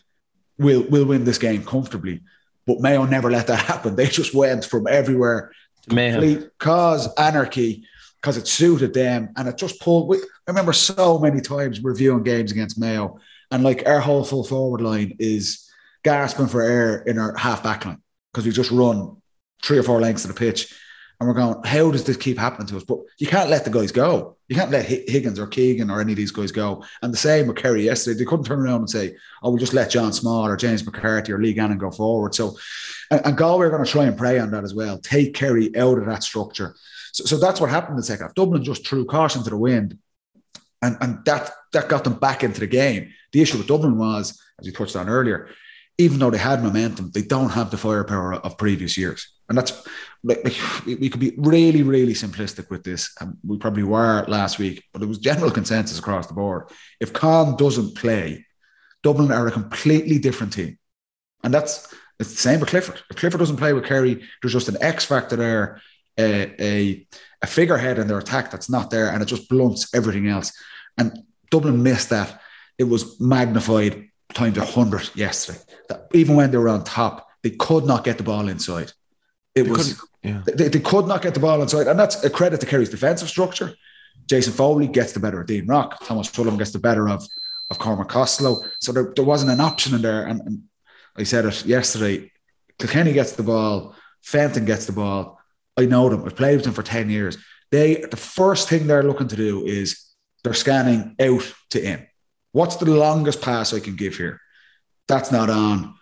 We'll, 0.58 0.84
we'll 0.90 1.06
win 1.06 1.24
this 1.24 1.38
game 1.38 1.64
comfortably. 1.64 2.24
But 2.68 2.82
Mayo 2.82 3.06
never 3.06 3.32
let 3.32 3.48
that 3.48 3.66
happen. 3.66 3.96
They 3.96 4.08
just 4.08 4.36
went 4.36 4.66
from 4.66 4.88
everywhere 4.88 5.52
Mayhem. 5.90 6.22
complete 6.22 6.50
cause 6.60 7.12
anarchy 7.16 7.86
because 8.22 8.38
it 8.38 8.48
suited 8.48 8.94
them 8.94 9.30
and 9.38 9.48
it 9.48 9.58
just 9.58 9.80
pulled. 9.80 10.10
We, 10.10 10.18
I 10.18 10.22
remember 10.50 10.74
so 10.74 11.18
many 11.18 11.42
times 11.42 11.84
reviewing 11.84 12.24
games 12.24 12.52
against 12.52 12.80
Mayo, 12.80 13.20
and 13.52 13.64
like 13.64 13.88
our 13.88 14.02
whole 14.02 14.24
full 14.24 14.44
forward 14.44 14.82
line 14.82 15.16
is 15.20 15.70
gasping 16.04 16.48
for 16.48 16.62
air 16.62 16.98
in 17.04 17.18
our 17.18 17.36
half 17.38 17.64
back 17.64 17.86
line 17.86 18.02
because 18.34 18.46
we 18.46 18.52
just 18.52 18.72
run 18.72 19.18
three 19.64 19.78
or 19.78 19.84
four 19.84 20.02
lengths 20.02 20.26
of 20.26 20.34
the 20.34 20.38
pitch. 20.38 20.74
And 21.20 21.28
we're 21.28 21.34
going, 21.34 21.64
how 21.64 21.90
does 21.90 22.04
this 22.04 22.16
keep 22.16 22.38
happening 22.38 22.68
to 22.68 22.78
us? 22.78 22.84
But 22.84 23.00
you 23.18 23.26
can't 23.26 23.50
let 23.50 23.66
the 23.66 23.72
guys 23.72 23.92
go. 23.92 24.38
You 24.50 24.56
can't 24.56 24.70
let 24.70 24.86
Higgins 24.86 25.40
or 25.40 25.48
Keegan 25.48 25.90
or 25.90 26.00
any 26.00 26.14
of 26.14 26.18
these 26.18 26.32
guys 26.32 26.52
go. 26.52 26.84
And 27.02 27.12
the 27.12 27.18
same 27.18 27.48
with 27.48 27.58
Kerry 27.58 27.86
yesterday. 27.86 28.20
They 28.20 28.26
couldn't 28.26 28.46
turn 28.46 28.60
around 28.60 28.82
and 28.82 28.90
say, 28.90 29.16
oh, 29.42 29.50
we'll 29.50 29.58
just 29.58 29.74
let 29.74 29.90
John 29.90 30.14
Small 30.14 30.46
or 30.46 30.56
James 30.56 30.86
McCarthy 30.86 31.34
or 31.34 31.42
Lee 31.42 31.54
Gannon 31.54 31.80
go 31.80 31.90
forward. 31.90 32.36
So, 32.36 32.56
and, 33.10 33.26
and 33.26 33.38
Galway 33.38 33.66
are 33.66 33.72
going 33.72 33.84
to 33.84 33.92
try 33.92 34.06
and 34.06 34.18
prey 34.18 34.38
on 34.38 34.52
that 34.52 34.64
as 34.64 34.76
well. 34.76 35.00
Take 35.00 35.34
Kerry 35.34 35.76
out 35.76 35.98
of 35.98 36.06
that 36.06 36.24
structure. 36.24 36.76
So, 37.14 37.26
so 37.26 37.38
that's 37.40 37.60
what 37.60 37.72
happened 37.72 37.94
in 37.94 37.98
the 37.98 38.04
second 38.04 38.28
half. 38.28 38.36
Dublin 38.36 38.64
just 38.64 38.88
threw 38.88 39.04
caution 39.06 39.44
to 39.44 39.50
the 39.50 39.58
wind, 39.58 39.98
and, 40.84 40.98
and 41.02 41.26
that 41.26 41.52
that 41.74 41.90
got 41.90 42.04
them 42.04 42.20
back 42.20 42.44
into 42.44 42.60
the 42.60 42.68
game. 42.68 43.12
The 43.32 43.42
issue 43.42 43.58
with 43.58 43.68
Dublin 43.68 43.98
was, 43.98 44.40
as 44.60 44.68
you 44.68 44.72
touched 44.72 44.96
on 44.96 45.10
earlier, 45.10 45.50
even 45.98 46.20
though 46.20 46.30
they 46.30 46.38
had 46.38 46.64
momentum, 46.64 47.12
they 47.14 47.24
don't 47.24 47.50
have 47.50 47.72
the 47.72 47.78
firepower 47.78 48.36
of 48.36 48.58
previous 48.58 48.98
years, 48.98 49.34
and 49.50 49.58
that's 49.58 49.88
like, 50.24 50.44
we 50.86 51.10
could 51.10 51.20
be 51.20 51.34
really, 51.38 51.84
really 51.84 52.14
simplistic 52.14 52.70
with 52.70 52.84
this, 52.84 53.16
and 53.20 53.38
we 53.46 53.58
probably 53.58 53.84
were 53.84 54.26
last 54.28 54.60
week, 54.60 54.84
but 54.94 55.02
it 55.02 55.08
was 55.08 55.20
general 55.20 55.52
consensus 55.52 56.00
across 56.00 56.28
the 56.28 56.34
board. 56.34 56.70
If 57.00 57.14
Con 57.14 57.56
doesn't 57.56 57.96
play, 57.96 58.46
Dublin 59.04 59.32
are 59.32 59.48
a 59.48 59.52
completely 59.52 60.20
different 60.20 60.54
team, 60.54 60.78
and 61.44 61.54
that's 61.54 61.94
it's 62.20 62.32
the 62.32 62.38
same 62.38 62.60
with 62.60 62.70
Clifford. 62.70 63.00
If 63.10 63.18
Clifford 63.18 63.40
doesn't 63.40 63.58
play 63.58 63.74
with 63.74 63.86
Kerry, 63.86 64.24
there's 64.42 64.54
just 64.54 64.70
an 64.70 64.78
X 64.82 65.06
factor 65.06 65.36
there, 65.36 65.82
a, 66.18 66.52
a, 66.60 67.08
a 67.44 67.48
figurehead 67.48 68.00
in 68.00 68.08
their 68.08 68.18
attack 68.18 68.50
that's 68.50 68.70
not 68.70 68.90
there, 68.90 69.10
and 69.10 69.22
it 69.22 69.28
just 69.28 69.48
blunts 69.48 69.94
everything 69.94 70.28
else. 70.28 70.52
And 70.98 71.20
Dublin 71.52 71.84
missed 71.84 72.10
that. 72.10 72.42
It 72.80 72.86
was 72.86 73.20
magnified 73.20 74.07
times 74.34 74.58
a 74.58 74.66
hundred 74.66 75.10
yesterday. 75.16 75.60
That 75.90 76.08
even 76.14 76.36
when 76.36 76.52
they 76.52 76.58
were 76.58 76.70
on 76.70 76.84
top, 76.84 77.28
they 77.44 77.52
could 77.52 77.86
not 77.86 78.04
get 78.04 78.18
the 78.18 78.24
ball 78.24 78.48
inside. 78.48 78.92
It 79.56 79.64
They 79.64 79.70
was 79.70 80.02
yeah. 80.24 80.42
they, 80.46 80.68
they 80.68 80.80
could 80.80 81.08
not 81.08 81.22
get 81.22 81.34
the 81.34 81.40
ball 81.40 81.62
inside, 81.62 81.88
and 81.88 82.00
that's 82.00 82.24
a 82.24 82.30
credit 82.30 82.60
to 82.62 82.66
Kerry's 82.66 82.90
defensive 82.90 83.30
structure. 83.30 83.74
Jason 84.28 84.54
Foley 84.54 84.88
gets 84.88 85.14
the 85.14 85.20
better 85.20 85.42
of 85.42 85.48
Dean 85.48 85.68
Rock. 85.68 86.06
Thomas 86.06 86.28
Fulham 86.28 86.58
gets 86.58 86.72
the 86.72 86.80
better 86.80 87.08
of 87.08 87.26
of 87.70 87.80
Cormac 87.80 88.08
Costello. 88.08 88.64
So 88.80 88.92
there, 88.92 89.14
there 89.16 89.26
wasn't 89.26 89.52
an 89.52 89.60
option 89.60 89.96
in 89.96 90.02
there. 90.02 90.26
And, 90.26 90.42
and 90.42 90.64
I 91.16 91.24
said 91.24 91.46
it 91.46 91.66
yesterday. 91.66 92.32
Kilkenny 92.80 93.14
gets 93.14 93.34
the 93.34 93.44
ball. 93.44 93.96
Fenton 94.22 94.66
gets 94.66 94.86
the 94.86 94.94
ball. 94.94 95.40
I 95.76 95.86
know 95.86 96.10
them. 96.10 96.24
I've 96.26 96.36
played 96.36 96.56
with 96.56 96.66
them 96.66 96.74
for 96.74 96.84
10 96.84 97.10
years. 97.10 97.38
They 97.72 97.96
the 97.96 98.18
first 98.18 98.70
thing 98.70 98.88
they're 98.88 99.04
looking 99.04 99.28
to 99.28 99.36
do 99.36 99.66
is 99.66 100.06
they're 100.44 100.54
scanning 100.54 101.16
out 101.20 101.54
to 101.72 101.84
in. 101.84 102.07
What's 102.58 102.78
the 102.78 102.86
longest 102.90 103.40
pass 103.42 103.72
I 103.72 103.80
can 103.80 103.96
give 103.96 104.16
here? 104.16 104.42
That's 105.08 105.32
not 105.32 105.50
on. 105.52 105.94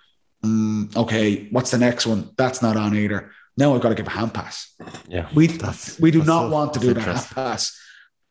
Mm, 0.43 0.95
okay, 0.95 1.49
what's 1.51 1.72
the 1.72 1.78
next 1.78 2.06
one? 2.08 2.30
That's 2.38 2.62
not 2.62 2.78
on 2.78 2.95
either. 2.95 3.32
Now 3.58 3.76
I've 3.76 3.82
got 3.82 3.89
to 3.89 3.95
give 3.95 4.08
a 4.08 4.12
hand 4.12 4.34
pass. 4.34 4.74
Yeah. 5.08 5.28
We 5.36 5.47
That's- 5.47 5.99
we 5.99 6.12
do 6.12 6.20
that's 6.20 6.28
not 6.28 6.43
so- 6.43 6.49
want 6.49 6.74
to 6.76 6.80
do 6.80 6.93
that 6.93 7.01
hand 7.03 7.28
pass. 7.36 7.78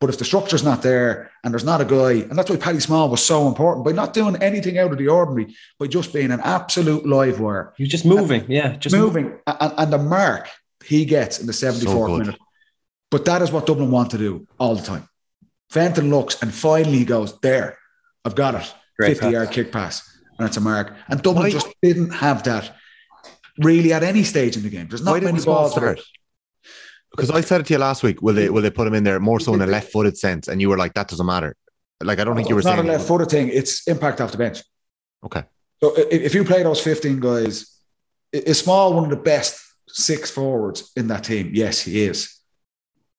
But 0.01 0.09
if 0.09 0.17
the 0.17 0.25
structure's 0.25 0.63
not 0.63 0.81
there 0.81 1.31
and 1.43 1.53
there's 1.53 1.63
not 1.63 1.81
a 1.81 1.85
guy, 1.85 2.13
and 2.27 2.35
that's 2.37 2.49
why 2.49 2.57
Paddy 2.57 2.79
Small 2.79 3.09
was 3.09 3.23
so 3.23 3.47
important 3.47 3.85
by 3.85 3.91
not 3.93 4.13
doing 4.13 4.35
anything 4.41 4.77
out 4.79 4.91
of 4.91 4.97
the 4.97 5.07
ordinary, 5.07 5.55
by 5.79 5.85
just 5.87 6.11
being 6.11 6.31
an 6.31 6.41
absolute 6.41 7.05
live 7.05 7.39
wire, 7.39 7.73
You're 7.77 7.87
just 7.87 8.05
moving. 8.05 8.43
Yeah. 8.49 8.75
Just 8.75 8.95
moving, 8.95 9.37
and, 9.47 9.73
and 9.77 9.93
the 9.93 9.97
mark 9.99 10.49
he 10.83 11.05
gets 11.05 11.39
in 11.39 11.45
the 11.45 11.53
74th 11.53 12.07
good. 12.07 12.19
minute. 12.25 12.41
But 13.11 13.25
that 13.25 13.41
is 13.43 13.51
what 13.51 13.67
Dublin 13.67 13.91
want 13.91 14.09
to 14.11 14.17
do 14.17 14.47
all 14.59 14.75
the 14.75 14.83
time. 14.83 15.07
Fenton 15.69 16.09
looks 16.09 16.41
and 16.41 16.51
finally 16.53 16.97
he 16.99 17.05
goes, 17.05 17.39
There, 17.39 17.77
I've 18.25 18.35
got 18.35 18.55
it. 18.55 18.73
Great 18.97 19.09
50 19.09 19.21
pass. 19.21 19.31
yard 19.33 19.51
kick 19.51 19.71
pass. 19.71 20.17
And 20.37 20.47
it's 20.47 20.57
a 20.57 20.61
mark. 20.61 20.93
And 21.07 21.21
Dublin 21.21 21.43
Why- 21.45 21.51
just 21.51 21.67
didn't 21.81 22.09
have 22.11 22.43
that 22.43 22.75
really 23.59 23.93
at 23.93 24.03
any 24.03 24.23
stage 24.23 24.57
in 24.57 24.63
the 24.63 24.69
game. 24.69 24.87
There's 24.89 25.03
not 25.03 25.11
Why 25.11 25.19
many 25.19 25.31
didn't 25.33 25.43
Small 25.43 25.55
balls. 25.55 25.71
start? 25.71 26.01
Because 27.11 27.31
I 27.31 27.39
said 27.41 27.61
it 27.61 27.67
to 27.67 27.73
you 27.73 27.79
last 27.79 28.03
week. 28.03 28.21
Will 28.21 28.33
they 28.33 28.49
will 28.49 28.61
they 28.61 28.69
put 28.69 28.87
him 28.87 28.93
in 28.93 29.05
there 29.05 29.19
more 29.21 29.39
so 29.39 29.53
in 29.53 29.61
a 29.61 29.65
left 29.77 29.91
footed 29.91 30.17
sense? 30.17 30.47
And 30.49 30.59
you 30.59 30.69
were 30.69 30.77
like, 30.77 30.93
that 30.95 31.07
doesn't 31.07 31.25
matter. 31.25 31.55
Like 32.03 32.19
I 32.19 32.25
don't 32.25 32.35
think 32.35 32.49
you 32.49 32.55
were 32.55 32.59
it's 32.59 32.65
not 32.65 32.75
saying 32.75 32.89
a 32.89 32.91
left 32.93 33.07
footed 33.07 33.29
thing, 33.29 33.47
it's 33.49 33.87
impact 33.87 34.19
off 34.19 34.31
the 34.31 34.37
bench. 34.37 34.61
Okay. 35.23 35.43
So 35.81 35.93
if 35.97 36.33
you 36.35 36.43
play 36.43 36.63
those 36.63 36.81
15 36.81 37.19
guys, 37.19 37.71
i- 38.33 38.37
is 38.37 38.59
Small 38.59 38.93
one 38.93 39.05
of 39.05 39.09
the 39.11 39.15
best 39.23 39.61
six 39.87 40.29
forwards 40.29 40.91
in 40.97 41.07
that 41.07 41.23
team? 41.23 41.51
Yes, 41.53 41.79
he 41.81 42.03
is. 42.03 42.35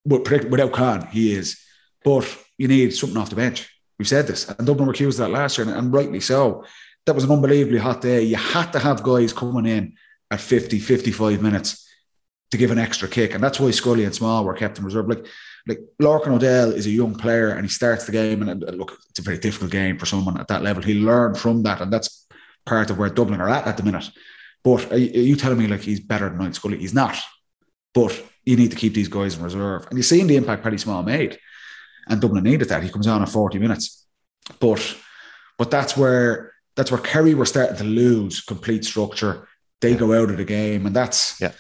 But 0.05 0.29
without 0.51 0.73
Con, 0.73 1.07
he 1.07 1.33
is. 1.35 1.59
But 2.05 2.27
you 2.59 2.69
need 2.69 2.95
something 2.95 3.17
off 3.17 3.31
the 3.31 3.37
bench. 3.37 3.69
We've 3.99 4.09
said 4.09 4.27
this, 4.27 4.49
and 4.49 4.67
Dublin 4.67 4.87
were 4.87 4.93
accused 4.93 5.19
of 5.21 5.27
that 5.27 5.33
last 5.33 5.59
year, 5.59 5.67
and, 5.67 5.77
and 5.77 5.93
rightly 5.93 6.21
so. 6.21 6.65
That 7.07 7.15
was 7.15 7.25
an 7.25 7.31
unbelievably 7.31 7.79
hot 7.79 8.01
day. 8.01 8.23
You 8.23 8.37
had 8.37 8.73
to 8.73 8.79
have 8.79 9.03
guys 9.03 9.33
coming 9.33 9.67
in 9.67 9.95
at 10.31 10.41
50, 10.41 10.81
55 10.81 11.41
minutes 11.41 11.89
to 12.51 12.57
give 12.57 12.71
an 12.71 12.79
extra 12.79 13.09
kick. 13.09 13.35
And 13.35 13.43
that's 13.43 13.61
why 13.61 13.71
Scully 13.71 14.05
and 14.05 14.15
Small 14.15 14.45
were 14.45 14.55
kept 14.55 14.79
in 14.79 14.85
reserve. 14.85 15.09
Like, 15.09 15.27
like 15.67 15.81
Lorcan 16.01 16.29
O'Dell 16.29 16.73
is 16.73 16.87
a 16.87 16.91
young 16.91 17.15
player 17.15 17.51
and 17.51 17.63
he 17.63 17.69
starts 17.69 18.07
the 18.07 18.13
game. 18.13 18.43
And 18.43 18.63
uh, 18.63 18.73
look, 18.73 18.97
it's 19.11 19.19
a 19.19 19.23
very 19.23 19.39
difficult 19.39 19.71
game 19.71 19.99
for 19.99 20.07
someone 20.07 20.39
at 20.41 20.49
that 20.49 20.63
level. 20.63 20.83
He 20.83 20.95
learned 20.95 21.39
from 21.39 21.63
that. 21.65 21.81
And 21.81 21.93
that's 21.93 22.27
part 22.65 22.91
of 22.91 22.99
where 22.99 23.11
Dublin 23.11 23.41
are 23.41 23.49
at 23.49 23.67
at 23.67 23.77
the 23.77 23.83
minute. 23.83 24.11
But 24.63 24.91
are 24.93 24.99
you, 24.99 25.35
are 25.35 25.39
telling 25.39 25.59
me 25.59 25.67
like 25.67 25.81
he's 25.81 26.01
better 26.01 26.29
than 26.29 26.53
Scully? 26.53 26.79
He's 26.79 26.95
not. 26.95 27.17
But 27.95 28.21
you 28.45 28.57
need 28.57 28.71
to 28.71 28.77
keep 28.77 28.95
these 28.95 29.09
guys 29.09 29.37
in 29.37 29.43
reserve. 29.43 29.87
And 29.89 29.99
you've 29.99 30.07
seen 30.07 30.27
the 30.27 30.37
impact 30.37 30.63
Paddy 30.63 30.79
Small 30.79 31.03
made. 31.03 31.39
And 32.09 32.21
Dublin 32.21 32.45
needed 32.45 32.69
that. 32.69 32.83
He 32.83 32.91
comes 32.91 33.07
on 33.07 33.23
at 33.23 33.29
40 33.29 33.59
minutes. 33.59 34.07
But 34.61 34.97
but 35.59 35.71
that's 35.71 35.97
where 35.97 36.53
that's 36.77 36.91
where 36.91 37.01
Kerry 37.01 37.35
were 37.35 37.47
starting 37.47 37.77
to 37.77 37.85
lose 37.85 38.41
complete 38.41 38.85
structure. 38.85 39.49
They 39.81 39.95
go 39.95 40.13
out 40.13 40.31
of 40.31 40.37
the 40.37 40.45
game, 40.45 40.87
and 40.87 40.95
that's 40.95 41.41
Yeah. 41.41 41.53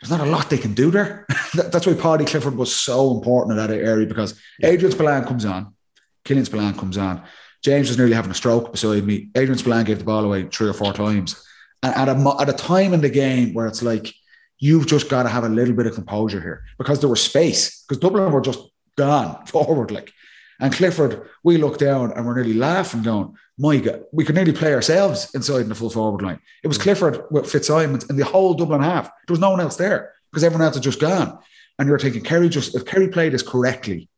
There's 0.00 0.10
not 0.10 0.26
a 0.26 0.30
lot 0.30 0.50
they 0.50 0.58
can 0.58 0.74
do 0.74 0.90
there. 0.90 1.24
That's 1.54 1.86
why 1.86 1.92
Paudie 1.92 2.26
Clifford 2.26 2.56
was 2.56 2.74
so 2.74 3.12
important 3.12 3.52
in 3.52 3.64
that 3.64 3.70
area 3.72 4.04
because 4.04 4.36
Adrian 4.60 4.90
Spillane 4.90 5.24
comes 5.24 5.44
on, 5.44 5.76
Killian 6.24 6.44
Spillane 6.44 6.74
comes 6.74 6.98
on. 6.98 7.22
James 7.62 7.88
was 7.88 7.98
nearly 7.98 8.14
having 8.14 8.32
a 8.32 8.34
stroke 8.34 8.72
beside 8.72 9.04
me. 9.04 9.30
Adrian 9.36 9.58
Spillane 9.58 9.84
gave 9.84 10.00
the 10.00 10.04
ball 10.04 10.24
away 10.24 10.48
three 10.48 10.68
or 10.68 10.72
four 10.72 10.92
times, 10.92 11.46
and 11.84 11.94
at 11.94 12.08
a 12.08 12.36
at 12.40 12.48
a 12.48 12.52
time 12.52 12.94
in 12.94 13.00
the 13.00 13.08
game 13.08 13.54
where 13.54 13.68
it's 13.68 13.80
like 13.80 14.12
you've 14.58 14.88
just 14.88 15.08
got 15.08 15.22
to 15.22 15.28
have 15.28 15.44
a 15.44 15.48
little 15.48 15.74
bit 15.74 15.86
of 15.86 15.94
composure 15.94 16.40
here 16.40 16.64
because 16.78 16.98
there 16.98 17.08
was 17.08 17.22
space 17.22 17.84
because 17.84 18.00
Dublin 18.00 18.32
were 18.32 18.40
just 18.40 18.58
gone 18.96 19.46
forward 19.46 19.90
like. 19.90 20.12
And 20.60 20.72
Clifford, 20.72 21.28
we 21.42 21.56
looked 21.56 21.80
down 21.80 22.12
and 22.12 22.24
we're 22.24 22.36
nearly 22.36 22.54
laughing, 22.54 23.02
going, 23.02 23.34
"My 23.58 23.78
God, 23.78 24.04
we 24.12 24.24
could 24.24 24.36
nearly 24.36 24.52
play 24.52 24.72
ourselves 24.74 25.34
inside 25.34 25.62
in 25.62 25.68
the 25.68 25.74
full 25.74 25.90
forward 25.90 26.22
line." 26.22 26.38
It 26.62 26.68
was 26.68 26.78
Clifford 26.78 27.24
with 27.30 27.50
Fitzsimons 27.50 28.08
and 28.08 28.18
the 28.18 28.24
whole 28.24 28.54
Dublin 28.54 28.80
half. 28.80 29.06
There 29.26 29.32
was 29.34 29.40
no 29.40 29.50
one 29.50 29.60
else 29.60 29.76
there 29.76 30.12
because 30.30 30.44
everyone 30.44 30.64
else 30.64 30.76
had 30.76 30.84
just 30.84 31.00
gone. 31.00 31.38
And 31.78 31.88
you're 31.88 31.98
thinking, 31.98 32.22
Kerry 32.22 32.48
just 32.48 32.76
if 32.76 32.84
Kerry 32.84 33.08
played 33.08 33.32
this 33.32 33.42
correctly, 33.42 34.08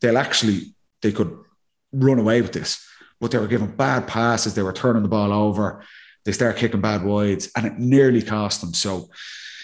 they'll 0.00 0.18
actually 0.18 0.74
they 1.00 1.12
could 1.12 1.36
run 1.92 2.18
away 2.18 2.42
with 2.42 2.52
this. 2.52 2.86
But 3.20 3.30
they 3.30 3.38
were 3.38 3.46
giving 3.46 3.68
bad 3.68 4.06
passes, 4.06 4.54
they 4.54 4.62
were 4.62 4.72
turning 4.72 5.02
the 5.02 5.08
ball 5.08 5.32
over, 5.32 5.84
they 6.24 6.32
started 6.32 6.58
kicking 6.58 6.80
bad 6.80 7.04
wides, 7.04 7.50
and 7.56 7.66
it 7.66 7.78
nearly 7.78 8.20
cost 8.20 8.60
them. 8.60 8.74
So 8.74 9.08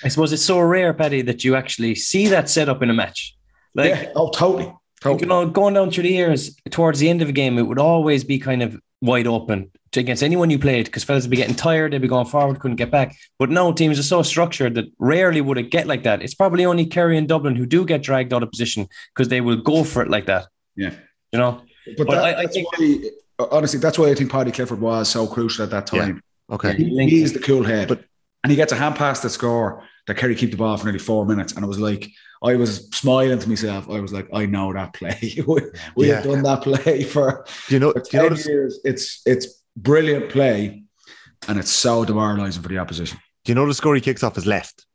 I 0.05 0.09
suppose 0.09 0.33
it's 0.33 0.45
so 0.45 0.61
rare, 0.61 0.95
Paddy, 0.95 1.23
that 1.23 1.45
you 1.45 1.57
actually 1.57 1.95
see 1.97 2.29
that 2.29 2.49
set 2.49 2.69
up 2.69 2.83
in 2.83 2.91
a 2.91 2.95
match. 2.95 3.37
Like, 3.75 3.91
yeah, 3.91 4.13
oh 4.17 4.31
totally. 4.31 4.73
Totally. 5.01 5.21
you 5.23 5.27
know, 5.29 5.47
going 5.49 5.75
down 5.75 5.91
through 5.93 6.03
the 6.05 6.11
years, 6.11 6.57
towards 6.71 6.99
the 6.99 7.09
end 7.09 7.23
of 7.23 7.29
a 7.29 7.33
game, 7.33 7.57
it 7.57 7.63
would 7.63 7.79
always 7.79 8.25
be 8.25 8.39
kind 8.41 8.63
of 8.65 8.81
wide 9.01 9.29
open 9.29 9.71
to 9.93 10.01
against 10.01 10.25
anyone 10.25 10.51
you 10.51 10.59
played 10.59 10.87
because 10.87 11.05
fellas 11.05 11.23
would 11.23 11.31
be 11.31 11.37
getting 11.37 11.55
tired, 11.55 11.93
they'd 11.93 12.03
be 12.03 12.09
going 12.09 12.27
forward, 12.27 12.59
couldn't 12.59 12.77
get 12.79 12.91
back. 12.91 13.15
But 13.39 13.49
no, 13.49 13.73
teams 13.73 13.97
are 14.01 14.03
so 14.03 14.23
structured 14.25 14.75
that 14.75 14.87
rarely 14.99 15.41
would 15.41 15.57
it 15.57 15.71
get 15.71 15.87
like 15.87 16.03
that. 16.03 16.21
It's 16.21 16.35
probably 16.35 16.65
only 16.67 16.85
Kerry 16.85 17.17
and 17.17 17.29
Dublin 17.29 17.55
who 17.55 17.65
do 17.65 17.85
get 17.85 18.03
dragged 18.03 18.35
out 18.35 18.43
of 18.43 18.51
position 18.51 18.89
because 19.15 19.29
they 19.29 19.41
will 19.41 19.57
go 19.63 19.85
for 19.85 20.03
it 20.03 20.09
like 20.11 20.27
that. 20.27 20.47
Yeah. 20.75 20.91
You 21.33 21.39
know, 21.39 21.63
But, 21.97 22.09
But 22.09 22.15
that, 22.17 22.25
I- 22.39 22.43
I 22.43 22.47
think- 22.47 22.67
why, 22.77 23.01
uh, 23.39 23.47
honestly, 23.53 23.79
that's 23.79 23.99
why 24.01 24.11
I 24.11 24.15
think 24.17 24.33
Paudie 24.33 24.53
Clifford 24.53 24.81
was 24.81 25.09
so 25.09 25.29
crucial 25.29 25.63
at 25.63 25.71
that 25.71 25.87
time. 25.87 26.21
Okay. 26.51 26.75
He 26.77 26.85
He, 26.85 26.91
linked 26.91 27.13
he's 27.13 27.33
the 27.35 27.39
cool 27.39 27.63
head. 27.63 27.87
But- 27.89 28.05
and 28.43 28.51
he 28.51 28.57
gets 28.57 28.73
a 28.73 28.77
hand 28.77 28.97
pass 28.97 29.21
to 29.23 29.29
score 29.31 29.85
that 30.09 30.17
Kerry 30.17 30.35
keep 30.35 30.51
the 30.51 30.57
ball 30.57 30.77
for 30.77 30.87
nearly 30.87 30.99
four 30.99 31.25
minutes. 31.25 31.53
And 31.53 31.65
it 31.65 31.69
was 31.69 31.79
like, 31.79 32.09
I 32.43 32.57
was 32.57 32.89
smiling 32.91 33.39
to 33.39 33.49
myself. 33.49 33.89
I 33.91 34.01
was 34.01 34.13
like, 34.13 34.29
I 34.33 34.47
know 34.47 34.73
that 34.73 34.93
play. 34.93 35.19
we 35.47 35.63
we 35.97 36.09
have 36.09 36.25
done 36.25 36.43
that 36.43 36.63
play 36.63 37.03
for, 37.15 37.45
Do 37.69 37.75
you 37.75 37.81
know? 37.81 37.93
for 37.93 38.01
Do 38.01 38.17
you 38.17 38.23
notice? 38.23 38.47
years. 38.47 38.81
It's 38.85 39.23
it's 39.27 39.63
brilliant 39.77 40.31
play. 40.31 40.85
And 41.47 41.59
it's 41.59 41.71
so 41.71 42.05
demoralizing 42.05 42.63
for 42.63 42.69
the 42.69 42.79
opposition. 42.79 43.19
Do 43.45 43.53
you 43.53 43.55
know 43.55 43.67
the 43.67 43.75
score 43.75 43.95
he 43.95 44.01
kicks 44.01 44.23
off 44.23 44.35
his 44.35 44.47
left? 44.47 44.87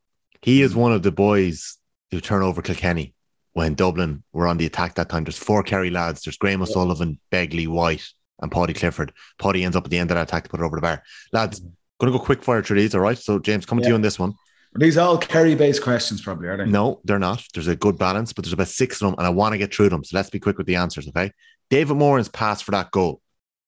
He 0.41 0.62
is 0.62 0.74
mm. 0.74 0.78
one 0.78 0.91
of 0.91 1.04
the 1.04 1.12
boys 1.12 1.78
who 2.12 2.20
turn 2.20 2.44
over 2.44 2.62
Kilkenny 2.62 3.16
when 3.54 3.76
Dublin 3.76 4.24
were 4.34 4.48
on 4.48 4.58
the 4.58 4.66
attack 4.66 4.96
that 4.96 5.10
time. 5.10 5.24
There's 5.24 5.38
four 5.38 5.64
Kerry 5.64 5.89
lads. 5.89 6.22
There's 6.22 6.38
Graham 6.38 6.62
O'Sullivan, 6.62 7.20
Begley, 7.32 7.68
White, 7.68 8.06
and 8.41 8.52
Paudie 8.52 8.76
Clifford. 8.76 9.14
Paddy 9.39 9.64
ends 9.64 9.76
up 9.76 9.86
at 9.86 9.89
the 9.89 9.98
end 9.98 10.12
of 10.12 10.16
that 10.16 10.28
attack 10.28 10.44
to 10.44 10.50
put 10.50 10.60
it 10.60 10.64
over 10.64 10.76
the 10.76 10.82
bar. 10.82 11.02
Lads, 11.32 11.62
mm. 11.62 11.72
going 12.00 12.12
to 12.12 12.20
go 12.20 12.24
quick 12.24 12.44
fire 12.44 12.62
through 12.62 12.80
these, 12.80 12.94
all 12.94 13.02
right? 13.02 13.18
So, 13.18 13.39
James, 13.39 13.66
coming 13.66 13.84
to 13.84 13.89
you 13.89 13.96
on 13.96 14.02
this 14.02 14.20
one. 14.20 14.34
Are 14.76 14.80
these 14.80 14.97
all 14.97 15.17
Kerry 15.17 15.53
based 15.55 15.84
questions, 15.84 16.21
probably, 16.21 16.47
are 16.47 16.57
they? 16.57 16.65
No, 16.65 16.99
they're 17.03 17.19
not. 17.19 17.43
There's 17.53 17.67
a 17.67 17.76
good 17.76 17.97
balance, 17.97 18.34
but 18.34 18.43
there's 18.43 18.53
about 18.53 18.69
six 18.69 19.01
of 19.01 19.07
them, 19.07 19.15
and 19.19 19.28
I 19.28 19.30
want 19.30 19.53
to 19.53 19.57
get 19.59 19.74
through 19.74 19.89
them. 19.89 20.03
So 20.03 20.17
let's 20.17 20.32
be 20.32 20.39
quick 20.39 20.57
with 20.57 20.65
the 20.67 20.78
answers, 20.78 21.07
okay? 21.09 21.32
David 21.69 21.95
Moran's 21.95 22.30
pass 22.30 22.61
for 22.61 22.71
that 22.71 22.91
goal. 22.91 23.21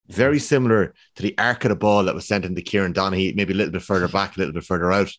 Very 0.08 0.40
similar 0.40 0.94
to 1.16 1.24
the 1.24 1.38
arc 1.38 1.64
of 1.66 1.70
the 1.70 1.76
ball 1.76 2.04
that 2.06 2.16
was 2.16 2.28
sent 2.28 2.46
into 2.46 2.62
Kieran 2.62 2.94
Donaghy, 2.94 3.36
maybe 3.36 3.54
a 3.54 3.58
little 3.58 3.72
bit 3.74 3.82
further 3.84 4.08
back, 4.08 4.36
a 4.36 4.40
little 4.40 4.54
bit 4.54 4.64
further 4.64 4.92
out. 4.92 5.12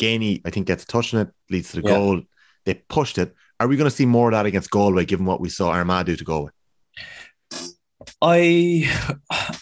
Geaney, 0.00 0.42
I 0.44 0.50
think, 0.50 0.66
gets 0.66 0.84
touching 0.84 1.20
it, 1.20 1.28
leads 1.50 1.70
to 1.70 1.80
the 1.80 1.88
Yeah. 1.88 1.94
goal. 1.94 2.22
They 2.64 2.74
pushed 2.74 3.18
it. 3.18 3.34
Are 3.58 3.68
we 3.68 3.76
going 3.76 3.88
to 3.90 3.94
see 3.96 4.06
more 4.06 4.28
of 4.28 4.32
that 4.32 4.46
against 4.46 4.70
Galway, 4.70 5.04
given 5.04 5.24
what 5.24 5.40
we 5.40 5.48
saw 5.48 5.70
Armagh 5.70 6.06
do 6.06 6.16
to 6.16 6.24
Galway? 6.24 6.50
I 8.20 8.90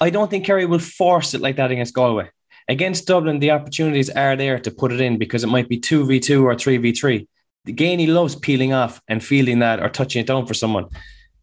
I 0.01 0.11
don't 0.11 0.31
think 0.31 0.45
Kerry 0.45 0.67
will 0.67 0.79
force 0.79 1.35
it 1.35 1.41
like 1.41 1.57
that 1.57 1.71
against 1.71 1.95
Galway. 1.95 2.31
Against 2.69 3.07
Dublin, 3.07 3.41
the 3.41 3.51
opportunities 3.51 4.09
are 4.11 4.37
there 4.37 4.59
to 4.59 4.71
put 4.71 4.93
it 4.93 5.01
in 5.01 5.19
because 5.19 5.45
it 5.45 5.49
might 5.49 5.69
be 5.69 5.81
2v2 5.81 6.43
or 6.43 6.55
3v3. 6.55 7.27
The 7.67 7.73
Geaney 7.73 8.09
loves 8.09 8.37
peeling 8.37 8.73
off 8.73 9.01
and 9.09 9.23
feeling 9.23 9.59
that 9.61 9.81
or 9.81 9.89
touching 9.89 10.21
it 10.21 10.27
down 10.27 10.47
for 10.47 10.55
someone. 10.55 10.87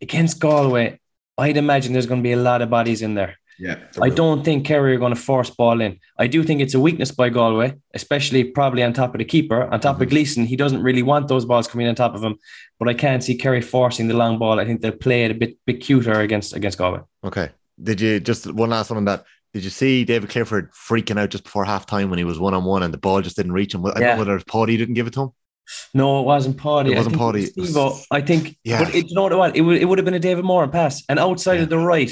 Against 0.02 0.40
Galway, 0.40 1.00
I'd 1.38 1.58
imagine 1.58 1.94
there's 1.94 2.08
going 2.08 2.22
to 2.22 2.28
be 2.28 2.34
a 2.34 2.38
lot 2.38 2.62
of 2.62 2.70
bodies 2.70 3.02
in 3.02 3.16
there. 3.16 3.38
Yeah. 3.62 3.78
I 4.02 4.10
don't 4.10 4.44
think 4.44 4.66
Kerry 4.66 4.96
are 4.96 5.00
going 5.00 5.14
to 5.14 5.20
force 5.20 5.52
ball 5.52 5.82
in. 5.82 6.00
I 6.18 6.26
do 6.26 6.42
think 6.42 6.62
it's 6.62 6.74
a 6.74 6.80
weakness 6.80 7.12
by 7.12 7.30
Galway, 7.30 7.76
especially 7.94 8.44
probably 8.44 8.82
on 8.82 8.92
top 8.92 9.14
of 9.14 9.20
the 9.20 9.26
keeper. 9.26 9.72
On 9.72 9.80
top 9.80 9.98
of 9.98 10.02
mm-hmm. 10.02 10.10
Gleeson, 10.10 10.46
he 10.48 10.56
doesn't 10.56 10.82
really 10.82 11.04
want 11.04 11.28
those 11.28 11.46
balls 11.46 11.68
coming 11.68 11.88
on 11.88 11.94
top 11.94 12.16
of 12.16 12.24
him. 12.24 12.38
But 12.80 12.90
I 12.90 12.96
can't 12.96 13.24
see 13.24 13.38
Kerry 13.38 13.62
forcing 13.62 14.08
the 14.08 14.16
long 14.16 14.40
ball. 14.40 14.60
I 14.60 14.66
think 14.66 14.82
they'll 14.82 14.92
play 14.92 15.26
it 15.26 15.32
a 15.32 15.36
bit 15.36 15.58
bit 15.68 15.80
cuter 15.80 16.22
against 16.22 16.56
against 16.56 16.80
Galway. 16.80 17.02
Okay. 17.24 17.50
Did 17.82 18.02
you 18.02 18.20
just 18.20 18.52
one 18.52 18.72
last 18.72 18.90
one 18.90 18.98
on 18.98 19.06
that? 19.06 19.26
Did 19.54 19.64
you 19.66 19.70
see 19.70 20.06
David 20.06 20.30
Clifford 20.30 20.72
freaking 20.72 21.20
out 21.20 21.30
just 21.30 21.44
before 21.44 21.66
half 21.66 21.86
time 21.86 22.10
when 22.10 22.18
he 22.18 22.24
was 22.26 22.40
one 22.40 22.54
on 22.54 22.64
one 22.64 22.84
and 22.84 22.94
the 22.94 22.98
ball 22.98 23.22
just 23.22 23.36
didn't 23.36 23.52
reach 23.52 23.74
him? 23.74 23.86
I 23.86 23.92
don't 23.92 24.02
know 24.02 24.18
whether 24.18 24.32
it 24.32 24.36
was 24.36 24.44
Paddy 24.46 24.78
didn't 24.78 24.94
give 24.96 25.08
it 25.08 25.14
to 25.14 25.24
him. 25.24 25.30
No, 25.94 26.22
it 26.22 26.24
wasn't 26.24 26.58
Paddy. 26.58 26.94
It 26.94 26.98
wasn't 26.98 27.16
I 27.16 27.18
think 27.18 27.32
Paddy. 27.34 27.44
It 27.44 27.58
was 27.58 28.08
think, 28.26 28.58
Yeah. 28.64 28.84
but 28.84 28.96
it, 28.96 29.10
you 29.10 29.16
know 29.16 29.28
what? 29.38 29.56
It 29.56 29.62
would, 29.62 29.78
it 29.78 29.86
would 29.86 29.98
have 29.98 30.06
been 30.06 30.14
a 30.14 30.20
David 30.20 30.46
Moran 30.46 30.70
pass, 30.72 31.04
and 31.10 31.20
outside 31.20 31.56
Yeah. 31.56 31.64
of 31.64 31.70
the 31.70 31.78
right 31.78 32.12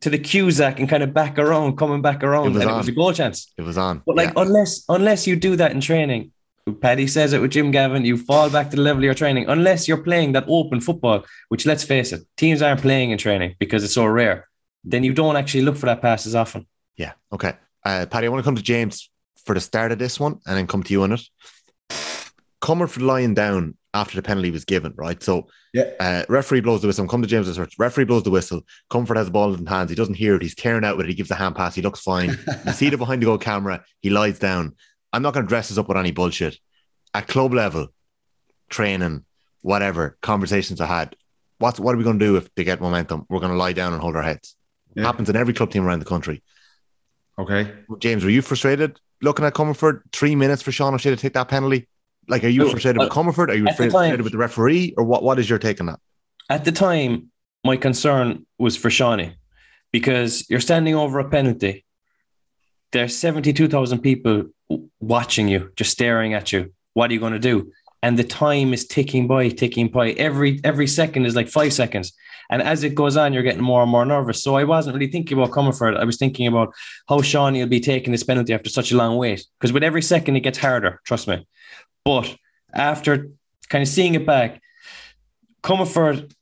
to 0.00 0.10
the 0.10 0.18
Cusack 0.18 0.80
and 0.80 0.88
kind 0.88 1.02
of 1.02 1.12
back 1.12 1.38
around, 1.38 1.76
coming 1.76 2.00
back 2.00 2.24
around, 2.24 2.46
It 2.46 2.52
was 2.54 2.62
and 2.62 2.70
on. 2.70 2.74
it 2.76 2.78
was 2.78 2.88
a 2.88 2.92
goal 2.92 3.12
chance. 3.12 3.52
It 3.58 3.62
was 3.62 3.76
on. 3.76 4.02
But 4.06 4.16
like, 4.16 4.28
Yeah. 4.34 4.42
unless 4.42 4.84
unless 4.88 5.26
you 5.26 5.36
do 5.36 5.56
that 5.56 5.72
in 5.72 5.80
training, 5.80 6.32
Paddy 6.80 7.06
says 7.06 7.32
it 7.32 7.40
with 7.40 7.50
Jim 7.50 7.70
Gavin, 7.70 8.04
you 8.04 8.16
fall 8.16 8.48
back 8.50 8.70
to 8.70 8.76
the 8.76 8.82
level 8.82 9.00
of 9.00 9.04
your 9.04 9.14
training. 9.14 9.46
Unless 9.48 9.86
you're 9.88 10.02
playing 10.02 10.32
that 10.32 10.44
open 10.48 10.80
football, 10.80 11.24
which 11.48 11.66
let's 11.66 11.84
face 11.84 12.12
it, 12.12 12.22
teams 12.36 12.62
aren't 12.62 12.80
playing 12.80 13.10
in 13.10 13.18
training 13.18 13.56
because 13.58 13.84
it's 13.84 13.94
so 13.94 14.06
rare. 14.06 14.48
Then 14.84 15.04
you 15.04 15.12
don't 15.12 15.36
actually 15.36 15.62
look 15.62 15.76
for 15.76 15.86
that 15.86 16.00
pass 16.02 16.26
as 16.26 16.34
often. 16.34 16.66
Yeah. 16.96 17.12
Okay. 17.32 17.54
Uh, 17.84 18.06
Paddy, 18.10 18.26
I 18.26 18.30
want 18.30 18.40
to 18.42 18.44
come 18.44 18.56
to 18.56 18.62
James 18.62 19.10
for 19.44 19.54
the 19.54 19.60
start 19.60 19.92
of 19.92 19.98
this 19.98 20.18
one 20.20 20.40
and 20.46 20.56
then 20.56 20.66
come 20.66 20.82
to 20.82 20.92
you 20.92 21.02
on 21.02 21.12
it. 21.12 21.22
Comerford 22.62 23.02
lying 23.02 23.34
down 23.34 23.76
after 23.94 24.16
the 24.16 24.22
penalty 24.22 24.50
was 24.50 24.64
given, 24.64 24.92
right? 24.96 25.22
So 25.22 25.48
Yeah. 25.72 25.90
uh, 25.98 26.24
referee 26.28 26.60
blows 26.60 26.82
the 26.82 26.86
whistle. 26.86 27.06
Come 27.08 27.22
to 27.22 27.28
James 27.28 27.48
Research. 27.48 27.74
Referee 27.78 28.04
blows 28.04 28.22
the 28.22 28.30
whistle. 28.30 28.62
Comerford 28.90 29.16
has 29.16 29.26
the 29.26 29.32
ball 29.32 29.52
in 29.52 29.60
his 29.60 29.68
hands. 29.68 29.90
He 29.90 29.96
doesn't 29.96 30.14
hear 30.14 30.36
it. 30.36 30.42
He's 30.42 30.54
tearing 30.54 30.84
out 30.84 30.96
with 30.96 31.06
it. 31.06 31.10
He 31.10 31.14
gives 31.14 31.30
a 31.30 31.34
hand 31.34 31.56
pass. 31.56 31.74
He 31.74 31.82
looks 31.82 32.00
fine. 32.00 32.36
you 32.66 32.72
see 32.72 32.90
the 32.90 32.98
behind 32.98 33.22
the 33.22 33.26
goal 33.26 33.38
camera. 33.38 33.82
He 34.00 34.10
lies 34.10 34.38
down. 34.38 34.76
I'm 35.12 35.22
not 35.22 35.34
going 35.34 35.44
to 35.46 35.48
dress 35.48 35.68
this 35.70 35.78
up 35.78 35.88
with 35.88 35.96
any 35.96 36.12
bullshit. 36.12 36.58
At 37.14 37.26
club 37.26 37.52
level, 37.54 37.88
training, 38.68 39.24
whatever, 39.62 40.16
conversations 40.22 40.80
I 40.80 40.86
had. 40.86 41.16
What's 41.58 41.80
what 41.80 41.94
are 41.94 41.98
we 41.98 42.04
going 42.04 42.18
to 42.18 42.24
do 42.24 42.36
if 42.36 42.54
they 42.54 42.62
get 42.64 42.80
momentum? 42.80 43.26
We're 43.28 43.40
going 43.40 43.52
to 43.52 43.58
lie 43.58 43.72
down 43.72 43.92
and 43.92 44.00
hold 44.00 44.16
our 44.16 44.22
heads. 44.22 44.54
Yeah. 44.94 45.04
Happens 45.04 45.28
in 45.30 45.36
every 45.36 45.54
club 45.54 45.70
team 45.70 45.84
around 45.86 46.00
the 46.00 46.04
country. 46.04 46.42
Okay. 47.38 47.72
James, 48.00 48.24
were 48.24 48.30
you 48.30 48.42
frustrated 48.42 48.98
looking 49.22 49.44
at 49.44 49.54
Comerford? 49.54 50.02
Three 50.12 50.34
minutes 50.36 50.62
for 50.62 50.72
Sean 50.72 50.94
O'Shea 50.94 51.10
to 51.10 51.16
take 51.16 51.34
that 51.34 51.48
penalty. 51.48 51.88
Like, 52.28 52.44
are 52.44 52.48
you 52.48 52.60
No, 52.64 52.70
frustrated 52.70 52.98
with 53.00 53.10
uh, 53.10 53.14
Comerford? 53.14 53.48
Are 53.48 53.54
you 53.54 53.64
the 53.64 53.72
frustrated 53.72 54.16
time- 54.18 54.22
with 54.24 54.32
the 54.32 54.38
referee, 54.38 54.94
or 54.96 55.04
what? 55.04 55.22
What 55.22 55.38
is 55.38 55.48
your 55.48 55.58
take 55.58 55.80
on 55.80 55.86
that? 55.86 56.00
At 56.48 56.64
the 56.64 56.72
time, 56.72 57.30
my 57.64 57.76
concern 57.76 58.46
was 58.58 58.76
for 58.76 58.88
Seanie 58.90 59.34
because 59.92 60.48
you're 60.50 60.60
standing 60.60 60.94
over 60.94 61.18
a 61.18 61.28
penalty. 61.28 61.84
There's 62.92 63.16
72,000 63.16 64.00
people 64.00 64.44
watching 65.00 65.46
you, 65.48 65.70
just 65.76 65.90
staring 65.92 66.34
at 66.34 66.52
you. 66.52 66.72
What 66.94 67.10
are 67.10 67.14
you 67.14 67.20
going 67.20 67.32
to 67.32 67.38
do? 67.38 67.72
And 68.02 68.18
the 68.18 68.24
time 68.24 68.72
is 68.72 68.86
ticking 68.86 69.26
by, 69.28 69.48
ticking 69.50 69.88
by. 69.88 70.10
Every 70.12 70.60
every 70.64 70.86
second 70.86 71.26
is 71.26 71.36
like 71.36 71.48
five 71.48 71.72
seconds. 71.72 72.12
And 72.50 72.60
as 72.62 72.82
it 72.82 72.94
goes 72.94 73.16
on, 73.16 73.32
you're 73.32 73.44
getting 73.44 73.62
more 73.62 73.82
and 73.82 73.90
more 73.90 74.04
nervous. 74.04 74.42
So 74.42 74.56
I 74.56 74.64
wasn't 74.64 74.94
really 74.96 75.10
thinking 75.10 75.38
about 75.38 75.52
Comerford. 75.52 75.96
I 75.96 76.04
was 76.04 76.16
thinking 76.16 76.48
about 76.48 76.74
how 77.08 77.18
Seanie 77.18 77.60
will 77.60 77.68
be 77.68 77.80
taking 77.80 78.12
this 78.12 78.24
penalty 78.24 78.52
after 78.52 78.68
such 78.68 78.90
a 78.90 78.96
long 78.96 79.16
wait. 79.16 79.44
Because 79.58 79.72
with 79.72 79.84
every 79.84 80.02
second, 80.02 80.36
it 80.36 80.40
gets 80.40 80.58
harder, 80.58 81.00
trust 81.04 81.28
me. 81.28 81.46
But 82.04 82.36
after 82.74 83.28
kind 83.68 83.82
of 83.82 83.88
seeing 83.88 84.16
it 84.16 84.26
back, 84.26 84.60
Comerford 85.62 86.32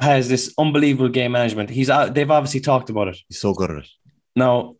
has 0.00 0.28
this 0.28 0.52
unbelievable 0.58 1.08
game 1.08 1.32
management. 1.32 1.70
He's 1.70 1.88
uh, 1.88 2.08
they've 2.08 2.30
obviously 2.30 2.60
talked 2.60 2.90
about 2.90 3.08
it. 3.08 3.18
He's 3.28 3.38
so 3.38 3.54
good 3.54 3.70
at 3.70 3.78
it. 3.78 3.88
Now, 4.34 4.76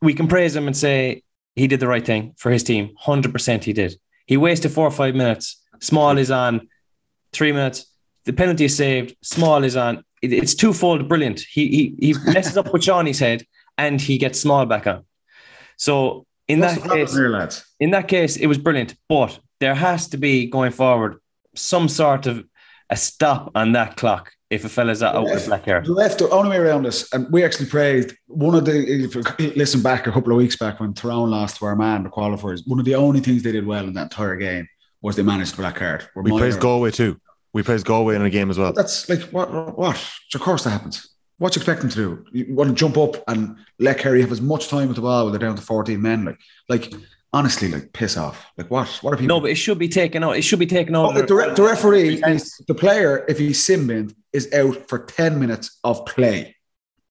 we 0.00 0.14
can 0.14 0.28
praise 0.28 0.56
him 0.56 0.66
and 0.66 0.76
say 0.76 1.22
he 1.56 1.66
did 1.66 1.80
the 1.80 1.88
right 1.88 2.04
thing 2.04 2.34
for 2.38 2.50
his 2.50 2.62
team. 2.62 2.94
100% 3.04 3.64
he 3.64 3.72
did. 3.72 3.96
He 4.26 4.36
wasted 4.36 4.72
four 4.72 4.86
or 4.86 4.92
five 4.92 5.14
minutes. 5.14 5.62
Small 5.80 6.16
is 6.16 6.30
on 6.30 6.68
three 7.32 7.52
minutes. 7.52 7.86
The 8.30 8.36
penalty 8.36 8.64
is 8.66 8.76
saved. 8.76 9.16
Small 9.22 9.64
is 9.64 9.74
on. 9.76 10.04
It- 10.22 10.32
it's 10.32 10.54
twofold 10.54 11.08
brilliant. 11.08 11.40
He, 11.40 11.94
he, 11.98 12.12
he 12.12 12.14
messes 12.32 12.56
up 12.56 12.72
with 12.72 12.82
Seanie's 12.82 13.18
head 13.18 13.42
and 13.76 14.00
he 14.00 14.18
gets 14.18 14.38
Small 14.40 14.66
back 14.66 14.86
on. 14.86 15.04
So 15.76 16.26
in 16.46 16.60
What's 16.60 16.76
that 16.80 16.90
case, 16.90 17.12
here, 17.12 17.28
lads? 17.30 17.64
in 17.80 17.90
that 17.90 18.06
case, 18.06 18.36
it 18.36 18.46
was 18.46 18.56
brilliant. 18.58 18.94
But 19.08 19.40
there 19.58 19.74
has 19.74 20.08
to 20.10 20.16
be 20.16 20.46
going 20.46 20.70
forward 20.70 21.16
some 21.56 21.88
sort 21.88 22.28
of 22.28 22.44
a 22.88 22.96
stop 22.96 23.50
on 23.56 23.72
that 23.72 23.96
clock 23.96 24.30
if 24.48 24.64
a 24.64 24.68
fella's 24.68 25.02
out 25.02 25.20
with 25.24 25.42
a 25.44 25.46
black 25.48 25.64
hair. 25.64 25.80
The 25.80 25.92
left, 25.92 26.18
the 26.20 26.28
only 26.30 26.50
way 26.50 26.58
around 26.58 26.84
this, 26.84 27.12
and 27.12 27.26
we 27.32 27.42
actually 27.44 27.66
praised 27.66 28.14
one 28.28 28.54
of 28.54 28.64
the. 28.64 28.76
If 29.04 29.14
you 29.16 29.22
listen 29.56 29.82
back 29.82 30.06
a 30.06 30.12
couple 30.12 30.30
of 30.30 30.38
weeks 30.38 30.56
back 30.56 30.78
when 30.78 30.94
Tyrone 30.94 31.30
lost 31.30 31.56
to 31.56 31.64
Armagh, 31.64 32.04
the 32.04 32.10
qualifiers, 32.10 32.62
one 32.64 32.78
of 32.78 32.84
the 32.84 32.94
only 32.94 33.18
things 33.20 33.42
they 33.42 33.50
did 33.52 33.66
well 33.66 33.86
in 33.88 33.94
that 33.94 34.02
entire 34.04 34.36
game 34.36 34.68
was 35.02 35.16
they 35.16 35.22
managed 35.24 35.54
the 35.54 35.62
black 35.62 35.74
card. 35.76 36.06
We're 36.14 36.22
We 36.22 36.30
minor. 36.30 36.56
Galway 36.58 36.92
too. 36.92 37.20
We 37.52 37.62
praise 37.62 37.82
Galway 37.82 38.14
in 38.16 38.22
a 38.22 38.30
game 38.30 38.50
as 38.50 38.58
well. 38.58 38.72
That's 38.72 39.08
like 39.08 39.22
what? 39.32 39.76
What? 39.76 40.02
Of 40.34 40.40
course 40.40 40.64
that 40.64 40.70
happens. 40.70 41.08
What 41.38 41.56
you 41.56 41.60
expect 41.60 41.80
them 41.80 41.90
to 41.90 41.96
do? 41.96 42.24
You 42.32 42.54
want 42.54 42.68
to 42.70 42.74
jump 42.76 42.96
up 42.98 43.16
and 43.26 43.56
let 43.78 43.98
Kerry 43.98 44.20
have 44.20 44.30
as 44.30 44.40
much 44.40 44.68
time 44.68 44.88
with 44.88 44.96
the 44.96 45.02
ball 45.02 45.24
when 45.24 45.32
they're 45.32 45.40
down 45.48 45.56
to 45.56 45.62
fourteen 45.62 46.02
men? 46.02 46.24
Like, 46.24 46.38
like 46.68 46.92
honestly, 47.32 47.68
like 47.68 47.92
piss 47.92 48.16
off. 48.16 48.46
Like 48.56 48.70
what? 48.70 48.88
What 49.02 49.14
are 49.14 49.16
people? 49.16 49.36
No, 49.36 49.40
but 49.40 49.50
it 49.50 49.56
should 49.56 49.78
be 49.78 49.88
taken 49.88 50.22
out. 50.22 50.36
It 50.36 50.42
should 50.42 50.58
be 50.58 50.66
taken 50.66 50.94
out. 50.94 51.16
Oh, 51.16 51.22
the, 51.22 51.34
re- 51.34 51.54
the 51.54 51.62
referee, 51.62 52.22
And- 52.22 52.36
is, 52.36 52.56
the 52.68 52.74
player, 52.74 53.24
if 53.28 53.38
he's 53.38 53.64
sin 53.64 53.86
binned, 53.86 54.14
is 54.32 54.52
out 54.52 54.88
for 54.88 54.98
10 55.06 55.40
minutes 55.40 55.78
of 55.82 56.04
play. 56.06 56.54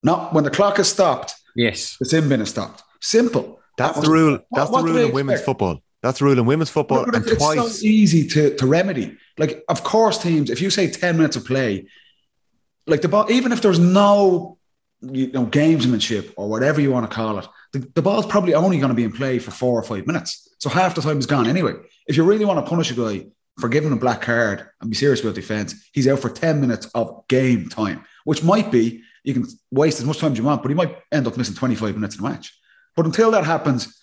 Not 0.04 0.34
when 0.34 0.44
the 0.46 0.52
clock 0.52 0.80
is 0.80 0.88
stopped, 0.88 1.34
Yes. 1.56 1.98
the 2.00 2.06
sin 2.06 2.30
bin 2.30 2.40
is 2.40 2.50
stopped. 2.50 2.84
Simple. 3.02 3.60
That's 3.78 3.96
That 4.00 4.06
the 4.06 4.12
rule. 4.12 4.40
That's 4.52 4.70
what 4.72 4.82
the 4.82 4.88
do 4.88 4.94
rule 4.94 5.02
they 5.02 5.10
in 5.10 5.14
women's 5.16 5.40
expect? 5.40 5.46
football. 5.60 5.82
That's 6.02 6.22
rule 6.22 6.41
women's 6.43 6.70
football. 6.70 7.04
And 7.04 7.16
it's 7.16 7.36
twice, 7.36 7.80
so 7.80 7.86
easy 7.86 8.28
to, 8.28 8.56
to 8.56 8.66
remedy. 8.66 9.18
Like, 9.38 9.64
of 9.68 9.84
course, 9.84 10.18
teams, 10.18 10.50
if 10.50 10.62
you 10.62 10.70
say 10.70 10.89
10 10.89 11.18
minutes 11.18 11.36
of 11.36 11.45
play, 11.45 11.88
like 12.88 13.02
the 13.02 13.10
ball, 13.10 13.30
even 13.32 13.52
if 13.52 13.62
there's 13.62 13.80
no 13.80 14.58
you 15.02 15.32
know, 15.32 15.45
gamesmanship 15.45 16.34
or 16.38 16.50
whatever 16.50 16.82
you 16.82 16.91
want 16.91 17.10
to 17.10 17.14
call 17.14 17.39
it, 17.39 17.47
the, 17.74 17.80
the 17.95 18.02
ball's 18.02 18.26
probably 18.26 18.54
only 18.54 18.78
going 18.78 18.89
to 18.89 18.95
be 18.95 19.04
in 19.04 19.12
play 19.12 19.39
for 19.39 19.52
four 19.52 19.78
or 19.78 19.84
five 19.84 20.08
minutes. 20.08 20.50
So 20.60 20.70
half 20.70 20.95
the 20.95 21.02
time 21.02 21.20
is 21.20 21.26
gone 21.26 21.47
anyway. 21.47 21.74
If 22.08 22.18
you 22.18 22.24
really 22.24 22.45
want 22.45 22.64
to 22.64 22.70
punish 22.70 22.91
a 22.91 22.95
guy 22.95 23.28
for 23.60 23.70
giving 23.70 23.91
a 23.91 23.97
black 23.97 24.22
card 24.22 24.68
and 24.82 24.89
be 24.89 24.95
serious 24.95 25.22
about 25.22 25.36
defense, 25.36 25.89
he's 25.93 26.08
out 26.08 26.20
for 26.20 26.30
10 26.30 26.62
minutes 26.62 26.88
of 26.95 27.28
game 27.28 27.68
time, 27.70 28.06
which 28.24 28.43
might 28.43 28.72
be 28.72 29.04
you 29.24 29.34
can 29.34 29.45
waste 29.72 30.00
as 30.00 30.06
much 30.06 30.20
time 30.20 30.32
as 30.32 30.38
you 30.38 30.43
want, 30.43 30.62
but 30.62 30.70
he 30.70 30.76
might 30.76 30.97
end 31.12 31.28
up 31.28 31.38
missing 31.38 31.56
25 31.56 31.95
minutes 31.95 32.16
in 32.16 32.24
the 32.24 32.30
match. 32.30 32.58
But 32.95 33.06
until 33.06 33.32
that 33.32 33.45
happens, 33.45 34.00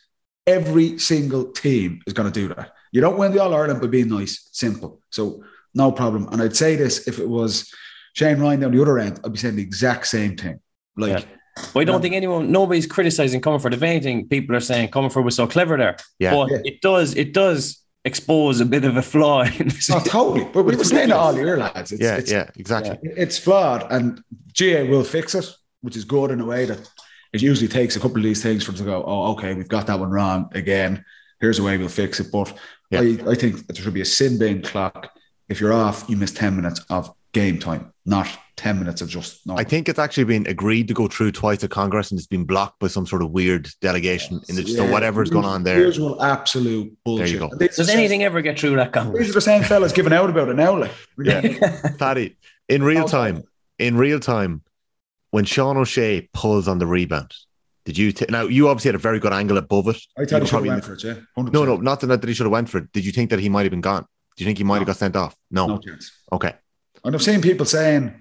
every 0.47 0.99
single 0.99 1.51
team 1.53 2.01
is 2.07 2.13
going 2.13 2.31
to 2.31 2.41
do 2.41 2.55
that. 2.55 2.73
You 2.93 3.01
don't 3.01 3.19
win 3.19 3.33
the 3.33 3.43
All 3.43 3.55
Ireland 3.55 3.81
by 3.81 3.89
being 3.89 4.09
nice, 4.09 4.49
simple. 4.53 5.01
So 5.11 5.43
no 5.75 5.93
problem. 5.93 6.29
And 6.33 6.41
I'd 6.41 6.57
say 6.57 6.77
this 6.77 7.07
if 7.09 7.19
it 7.19 7.29
was 7.29 7.73
Shane 8.15 8.39
Ryan 8.39 8.61
down 8.61 8.73
the 8.73 8.81
other 8.83 8.99
end, 8.99 9.21
I'd 9.25 9.33
be 9.33 9.39
saying 9.39 9.57
the 9.57 9.63
exact 9.63 10.07
same 10.07 10.37
thing. 10.37 10.61
Like, 10.97 11.27
But 11.75 11.81
I 11.81 11.85
don't 11.85 11.97
Yeah. 11.97 12.01
think 12.01 12.15
anyone, 12.15 12.53
nobody's 12.53 12.87
criticizing 12.87 13.41
Comerford. 13.41 13.73
If 13.75 13.83
anything, 13.83 14.29
people 14.29 14.55
are 14.57 14.61
saying 14.61 14.89
Comerford 14.91 15.25
was 15.25 15.35
so 15.35 15.47
clever 15.47 15.77
there. 15.77 15.97
Yeah. 16.19 16.35
But 16.35 16.51
Yeah. 16.51 16.59
it 16.65 16.81
does, 16.81 17.15
it 17.15 17.33
does 17.33 17.83
expose 18.05 18.61
a 18.61 18.65
bit 18.67 18.85
of 18.85 18.97
a 18.97 19.03
flaw. 19.03 19.43
In 19.59 19.69
this. 19.69 19.91
oh, 19.91 20.01
totally. 20.01 20.45
But 20.53 20.63
we 20.65 20.77
were 20.77 20.85
saying 20.85 21.11
it 21.11 21.13
all 21.13 21.35
year, 21.35 21.57
lads. 21.59 21.93
It's, 21.93 22.01
yeah, 22.03 22.17
it's, 22.17 22.31
yeah, 22.31 22.49
exactly. 22.57 22.99
it's 23.03 23.37
flawed, 23.39 23.91
and 23.91 24.23
GAA 24.57 24.85
will 24.89 25.03
fix 25.03 25.35
it, 25.35 25.47
which 25.81 25.97
is 25.97 26.05
good 26.05 26.31
in 26.31 26.41
a 26.41 26.45
way 26.47 26.67
that 26.67 26.79
it 27.37 27.43
usually 27.43 27.69
takes 27.69 27.95
a 27.97 28.01
couple 28.01 28.17
of 28.19 28.25
these 28.25 28.43
things 28.43 28.65
for 28.65 28.73
them 28.73 28.79
to 28.79 28.85
go, 28.85 29.05
oh, 29.07 29.33
okay, 29.33 29.55
we've 29.55 29.69
got 29.69 29.87
that 29.87 29.99
one 30.01 30.11
wrong 30.11 30.51
again. 30.55 31.05
Here's 31.41 31.59
a 31.59 31.63
way 31.63 31.77
we'll 31.79 31.89
fix 31.89 32.19
it. 32.19 32.33
But 32.33 32.53
Yeah. 32.91 33.01
I, 33.01 33.31
I 33.31 33.35
think 33.35 33.67
there 33.67 33.77
should 33.83 33.95
be 33.95 34.01
a 34.01 34.05
sin 34.07 34.39
bin 34.39 34.63
clock. 34.63 35.11
If 35.49 35.61
you're 35.61 35.73
off, 35.73 36.05
you 36.09 36.17
miss 36.17 36.33
10 36.33 36.57
minutes 36.57 36.81
of 36.91 37.13
game 37.33 37.59
time, 37.59 37.93
not 38.05 38.27
10 38.57 38.79
minutes 38.79 39.03
of 39.03 39.09
just 39.09 39.47
no. 39.47 39.57
I 39.57 39.63
think 39.65 39.89
it's 39.89 39.99
actually 39.99 40.25
been 40.25 40.47
agreed 40.47 40.89
to 40.89 40.95
go 40.95 41.07
through 41.09 41.33
twice 41.33 41.63
at 41.63 41.71
Congress 41.71 42.11
and 42.11 42.19
it's 42.19 42.27
been 42.27 42.45
blocked 42.45 42.81
by 42.81 42.87
some 42.89 43.07
sort 43.07 43.21
of 43.23 43.31
weird 43.31 43.69
delegation. 43.83 44.41
In 44.49 44.57
the, 44.57 44.67
so 44.67 44.91
whatever's 44.91 45.29
going 45.31 45.45
on 45.45 45.63
there. 45.63 45.79
Usual 45.81 46.21
absolute 46.23 46.97
bullshit. 47.05 47.39
go. 47.39 47.49
And 47.51 47.61
these 47.61 47.75
are 47.75 47.83
Does 47.83 47.87
the 47.89 47.93
anything 47.93 48.25
ever 48.25 48.41
get 48.41 48.59
through 48.59 48.77
that 48.77 48.87
same- 48.87 48.93
Congress? 49.05 49.21
These 49.27 49.31
are 49.31 49.35
the 49.35 49.41
same 49.43 49.63
fellas 49.63 49.93
giving 49.93 50.13
out 50.15 50.31
about 50.31 50.49
it 50.49 50.57
now. 50.57 50.79
Like, 50.79 50.93
Yeah. 51.23 51.91
Paddy, 51.99 52.37
in 52.69 52.83
real 52.83 53.07
time, 53.07 53.45
in 53.79 53.97
real 53.99 54.19
time, 54.19 54.63
when 55.37 55.45
Sean 55.45 55.77
O'Shea 55.77 56.31
pulls 56.33 56.67
on 56.67 56.79
the 56.79 56.87
rebound, 56.87 57.31
did 57.85 57.99
you 57.99 58.11
t- 58.11 58.25
now 58.31 58.45
you 58.45 58.69
obviously 58.71 58.89
had 58.89 58.95
a 58.95 58.99
very 58.99 59.19
good 59.21 59.35
angle 59.35 59.59
above 59.59 59.87
it. 59.89 59.99
I 60.17 60.25
thought 60.25 60.25
he 60.25 60.29
should 60.29 60.41
have 60.41 60.49
probably- 60.49 60.69
went 60.71 60.85
for 60.87 60.95
it, 60.95 61.05
yeah. 61.05 61.15
100%. 61.37 61.53
No, 61.53 61.65
no, 61.67 61.77
not 61.77 62.01
that, 62.01 62.07
that 62.23 62.27
he 62.27 62.33
should 62.33 62.47
have 62.47 62.53
went 62.53 62.71
for 62.71 62.79
it. 62.79 62.91
Did 62.93 63.05
you 63.05 63.13
think 63.13 63.29
that 63.29 63.39
he 63.39 63.51
might 63.51 63.65
have 63.65 63.71
been 63.71 63.83
gone? 63.83 64.07
Do 64.37 64.45
you 64.45 64.47
think 64.47 64.57
he 64.57 64.65
might 64.65 64.77
have 64.79 64.87
No. 64.89 64.93
got 64.95 64.97
sent 64.97 65.15
off? 65.15 65.37
No. 65.51 65.67
No 65.67 65.79
chance. 65.79 66.11
Okay. 66.33 66.55
And 67.05 67.15
I've 67.15 67.23
seen 67.23 67.43
people 67.43 67.67
saying, 67.67 68.15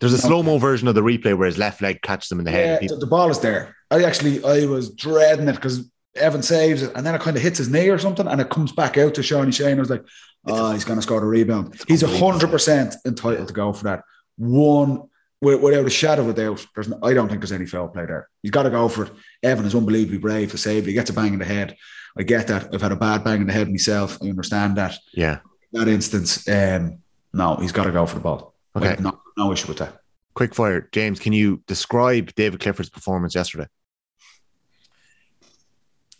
There's 0.00 0.14
a 0.14 0.16
No. 0.16 0.28
slow 0.28 0.42
mo 0.42 0.56
version 0.56 0.88
of 0.88 0.94
the 0.94 1.02
replay 1.02 1.36
where 1.36 1.44
his 1.46 1.58
left 1.58 1.82
leg 1.82 2.00
catches 2.00 2.32
him 2.32 2.38
in 2.38 2.46
the 2.46 2.50
head. 2.50 2.80
People- 2.80 2.98
the, 2.98 3.06
ball 3.06 3.30
is 3.30 3.40
there. 3.40 3.76
I 3.90 4.02
actually, 4.02 4.42
I 4.42 4.64
was 4.64 4.88
dreading 4.88 5.48
it 5.48 5.56
because 5.56 5.88
Evan 6.16 6.42
saves 6.42 6.82
it, 6.82 6.92
and 6.96 7.04
then 7.06 7.14
it 7.14 7.20
kind 7.20 7.36
of 7.36 7.42
hits 7.42 7.58
his 7.58 7.68
knee 7.68 7.90
or 7.90 7.98
something, 7.98 8.26
and 8.26 8.40
it 8.40 8.48
comes 8.48 8.72
back 8.72 8.96
out 8.96 9.12
to 9.16 9.20
Seanie 9.20 9.52
Shane. 9.54 9.76
I 9.76 9.80
was 9.80 9.90
like, 9.90 10.04
oh, 10.46 10.72
he's 10.72 10.84
going 10.84 10.98
to 10.98 11.02
score 11.02 11.20
the 11.20 11.26
rebound. 11.26 11.78
He's 11.88 12.02
unbelievable. 12.02 12.32
hundred 12.32 12.50
percent 12.50 12.94
entitled 13.06 13.48
to 13.48 13.54
go 13.54 13.72
for 13.74 13.84
that. 13.84 14.02
One 14.36 15.02
without 15.44 15.86
a 15.86 15.90
shadow 15.90 16.22
of 16.22 16.28
a 16.30 16.32
doubt. 16.32 16.66
There's, 16.74 16.88
no, 16.88 16.98
I 17.02 17.14
don't 17.14 17.28
think 17.28 17.40
there's 17.40 17.52
any 17.52 17.66
foul 17.66 17.88
play 17.88 18.06
there. 18.06 18.28
He's 18.42 18.50
got 18.50 18.64
to 18.64 18.70
go 18.70 18.88
for 18.88 19.04
it. 19.04 19.12
Evan 19.42 19.66
is 19.66 19.74
unbelievably 19.74 20.18
brave 20.18 20.50
to 20.50 20.58
save 20.58 20.84
it. 20.84 20.88
He 20.88 20.92
gets 20.94 21.10
a 21.10 21.12
bang 21.12 21.32
in 21.32 21.38
the 21.38 21.44
head. 21.44 21.76
I 22.16 22.22
get 22.22 22.46
that. 22.48 22.72
I've 22.72 22.82
had 22.82 22.92
a 22.92 22.96
bad 22.96 23.24
bang 23.24 23.40
in 23.40 23.46
the 23.46 23.52
head 23.52 23.70
myself. 23.70 24.18
I 24.22 24.28
understand 24.28 24.76
that. 24.76 24.96
yeah. 25.12 25.38
In 25.72 25.80
that 25.80 25.88
instance, 25.88 26.48
um, 26.48 26.98
no, 27.32 27.56
he's 27.56 27.72
got 27.72 27.84
to 27.84 27.92
go 27.92 28.06
for 28.06 28.14
the 28.14 28.20
ball. 28.20 28.54
Okay. 28.76 28.90
Like, 28.90 29.00
no, 29.00 29.20
no 29.36 29.52
issue 29.52 29.68
with 29.68 29.78
that. 29.78 30.00
Quick 30.34 30.54
fire. 30.54 30.88
James, 30.92 31.18
can 31.18 31.32
you 31.32 31.62
describe 31.66 32.34
David 32.34 32.60
Clifford's 32.60 32.90
performance 32.90 33.34
yesterday? 33.34 33.66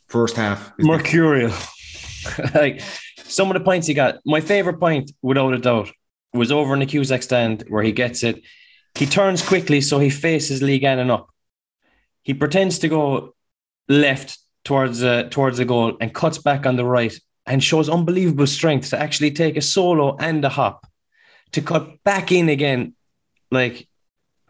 First 0.09 0.37
half, 0.37 0.73
Mercurial. 0.79 1.53
like 2.55 2.81
some 3.25 3.51
of 3.51 3.55
the 3.55 3.65
points 3.65 3.87
he 3.87 3.95
got. 3.95 4.19
My 4.25 4.41
favorite 4.41 4.79
point, 4.79 5.11
without 5.23 5.55
a 5.55 5.59
doubt, 5.59 5.91
was 6.33 6.53
over 6.53 6.75
in 6.75 6.81
the 6.81 6.87
Cusack 6.87 7.23
stand 7.23 7.65
where 7.69 7.83
he 7.83 7.93
gets 7.93 8.23
it. 8.23 8.43
He 8.97 9.07
turns 9.07 9.43
quickly, 9.43 9.81
so 9.81 9.99
he 9.99 10.11
faces 10.11 10.63
Lee 10.63 10.79
Gannon 10.79 11.11
up. 11.11 11.29
He 12.23 12.35
pretends 12.35 12.79
to 12.81 12.89
go 12.89 13.35
left 13.89 14.39
towards 14.65 15.03
uh, 15.03 15.25
towards 15.31 15.59
the 15.59 15.65
goal 15.65 15.97
and 16.01 16.15
cuts 16.15 16.39
back 16.39 16.65
on 16.65 16.77
the 16.77 16.85
right 16.85 17.15
and 17.47 17.63
shows 17.63 17.89
unbelievable 17.89 18.47
strength 18.47 18.91
to 18.91 19.01
actually 19.01 19.31
take 19.31 19.57
a 19.57 19.61
solo 19.61 20.17
and 20.19 20.45
a 20.45 20.49
hop 20.49 20.87
to 21.53 21.61
cut 21.61 22.03
back 22.05 22.33
in 22.33 22.49
again, 22.49 22.95
like 23.51 23.87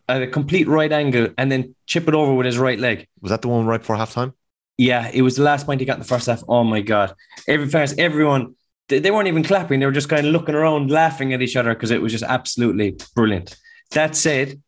at 0.09 0.23
a 0.23 0.27
complete 0.27 0.69
right 0.69 0.93
angle, 0.93 1.29
and 1.37 1.51
then 1.51 1.75
chip 1.87 2.07
it 2.07 2.15
over 2.15 2.33
with 2.35 2.47
his 2.47 2.59
right 2.59 2.79
leg. 2.79 3.09
Was 3.21 3.31
that 3.31 3.43
the 3.43 3.49
one 3.49 3.67
right 3.67 3.81
before 3.81 3.97
halftime? 3.97 4.35
Yeah, 4.77 5.11
it 5.13 5.23
was 5.23 5.37
the 5.37 5.43
last 5.43 5.67
point 5.67 5.81
he 5.81 5.87
got 5.87 5.95
in 5.95 6.01
the 6.01 6.07
first 6.07 6.27
half. 6.27 6.43
Oh 6.49 6.65
my 6.65 6.81
god! 6.81 7.15
Every 7.49 7.69
fairness, 7.69 7.95
everyone 7.99 8.55
they, 8.89 8.99
they 8.99 9.11
weren't 9.11 9.29
even 9.29 9.45
clapping. 9.45 9.81
They 9.81 9.87
were 9.87 9.93
just 9.93 10.09
kind 10.09 10.27
of 10.27 10.33
looking 10.33 10.55
around, 10.55 10.91
laughing 10.91 11.33
at 11.33 11.43
each 11.43 11.57
other 11.57 11.75
because 11.75 11.91
it 11.91 12.03
was 12.03 12.13
just 12.13 12.25
absolutely 12.25 12.97
brilliant. 13.15 13.57
That 13.95 14.15
said, 14.17 14.61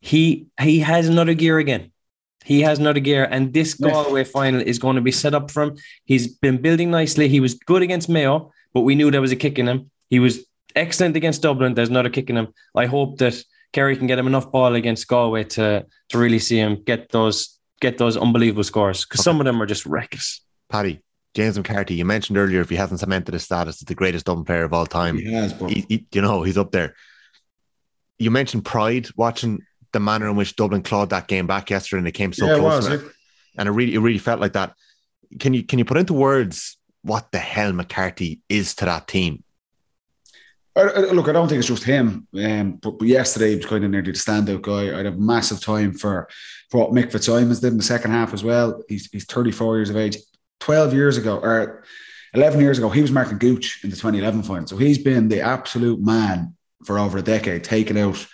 he 0.00 0.46
he 0.60 0.80
has 0.80 1.08
another 1.08 1.34
gear 1.34 1.58
again. 1.58 1.90
He 2.44 2.60
has 2.62 2.78
another 2.78 3.00
gear, 3.00 3.26
and 3.28 3.52
this 3.52 3.74
Galway 3.74 4.22
final 4.24 4.60
is 4.60 4.78
going 4.78 4.94
to 4.96 5.02
be 5.02 5.10
set 5.10 5.34
up 5.34 5.50
for 5.50 5.62
him. 5.64 5.76
He's 6.04 6.28
been 6.28 6.58
building 6.62 6.90
nicely. 6.92 7.28
He 7.28 7.40
was 7.40 7.54
good 7.54 7.82
against 7.82 8.08
Mayo, 8.08 8.52
but 8.72 8.82
we 8.82 8.94
knew 8.94 9.10
there 9.10 9.20
was 9.20 9.32
a 9.32 9.36
kick 9.36 9.58
in 9.58 9.66
him. 9.66 9.90
He 10.10 10.20
was 10.20 10.46
excellent 10.76 11.16
against 11.16 11.42
Dublin. 11.42 11.74
There's 11.74 11.88
another 11.88 12.10
kick 12.10 12.30
in 12.30 12.36
him. 12.36 12.48
I 12.74 12.86
hope 12.86 13.18
that 13.18 13.34
Kerry 13.72 13.96
can 13.96 14.06
get 14.06 14.18
him 14.18 14.28
enough 14.28 14.52
ball 14.52 14.74
against 14.76 15.08
Galway 15.08 15.42
to 15.44 15.84
to 16.10 16.18
really 16.18 16.38
see 16.38 16.58
him 16.58 16.82
get 16.84 17.08
those 17.10 17.58
get 17.80 17.98
those 17.98 18.16
unbelievable 18.16 18.64
scores 18.64 19.04
because 19.04 19.24
some 19.24 19.40
of 19.40 19.44
them 19.44 19.60
are 19.60 19.66
just 19.66 19.84
reckless. 19.84 20.40
Paddy, 20.70 21.00
James 21.34 21.56
McCarthy, 21.58 21.94
you 21.96 22.04
mentioned 22.04 22.38
earlier 22.38 22.60
if 22.60 22.70
he 22.70 22.76
hasn't 22.76 23.00
cemented 23.00 23.34
his 23.34 23.42
status 23.42 23.82
as 23.82 23.86
the 23.86 23.94
greatest 23.94 24.24
Dublin 24.26 24.44
player 24.44 24.64
of 24.64 24.72
all 24.72 24.86
time, 24.86 25.18
He 25.18 25.32
has, 25.32 25.52
but 25.52 25.70
he, 25.70 25.84
he- 25.88 26.06
you 26.12 26.22
know, 26.22 26.42
he's 26.44 26.56
up 26.58 26.70
there. 26.70 26.94
You 28.18 28.30
mentioned 28.30 28.64
pride 28.64 29.08
watching 29.16 29.60
the 29.92 30.00
manner 30.00 30.28
in 30.28 30.36
which 30.36 30.56
Dublin 30.56 30.82
clawed 30.82 31.10
that 31.10 31.28
game 31.28 31.46
back 31.46 31.70
yesterday 31.70 31.98
and 31.98 32.06
they 32.06 32.12
came 32.12 32.32
so 32.32 32.46
yeah, 32.46 32.56
it 32.56 32.58
close. 32.58 32.86
it. 32.86 33.00
It, 33.00 33.12
and 33.58 33.68
it 33.68 33.72
really, 33.72 33.94
it 33.94 33.98
really 34.00 34.18
felt 34.18 34.40
like 34.40 34.52
that. 34.54 34.74
Can 35.38 35.54
you 35.54 35.64
can 35.64 35.78
you 35.78 35.84
put 35.84 35.96
into 35.96 36.12
words 36.12 36.78
what 37.02 37.30
the 37.32 37.38
hell 37.38 37.72
McCarthy 37.72 38.40
is 38.48 38.74
to 38.76 38.84
that 38.84 39.06
team? 39.08 39.42
I, 40.76 40.82
I- 40.82 41.00
look, 41.12 41.28
I 41.28 41.32
don't 41.32 41.48
think 41.48 41.58
it's 41.60 41.68
just 41.68 41.84
him. 41.84 42.26
Um, 42.34 42.72
but, 42.82 42.98
but 42.98 43.08
yesterday 43.08 43.50
he 43.50 43.56
was 43.56 43.66
kind 43.66 43.84
of 43.84 43.90
nearly 43.90 44.12
the 44.12 44.18
standout 44.18 44.62
guy. 44.62 44.98
I'd 44.98 45.06
have 45.06 45.18
massive 45.18 45.60
time 45.60 45.92
for, 45.92 46.28
for 46.70 46.80
what 46.80 46.90
Mick 46.90 47.10
Fitzsimons 47.10 47.60
did 47.60 47.72
in 47.72 47.78
the 47.78 47.82
second 47.82 48.10
half 48.10 48.34
as 48.34 48.44
well. 48.44 48.82
He's 48.88 49.08
he's 49.10 49.24
34 49.24 49.76
years 49.76 49.90
of 49.90 49.96
age. 49.96 50.16
12 50.60 50.94
years 50.94 51.16
ago, 51.16 51.38
or 51.38 51.84
11 52.34 52.60
years 52.60 52.78
ago, 52.78 52.88
he 52.88 53.02
was 53.02 53.12
marking 53.12 53.38
Gooch 53.38 53.80
in 53.84 53.90
the 53.90 53.96
2011 53.96 54.42
final. 54.42 54.66
So 54.66 54.76
he's 54.76 54.98
been 54.98 55.28
the 55.28 55.40
absolute 55.40 56.00
man 56.00 56.55
for 56.86 56.98
over 56.98 57.18
a 57.18 57.22
decade, 57.22 57.64
taking 57.64 57.98
out 57.98 58.26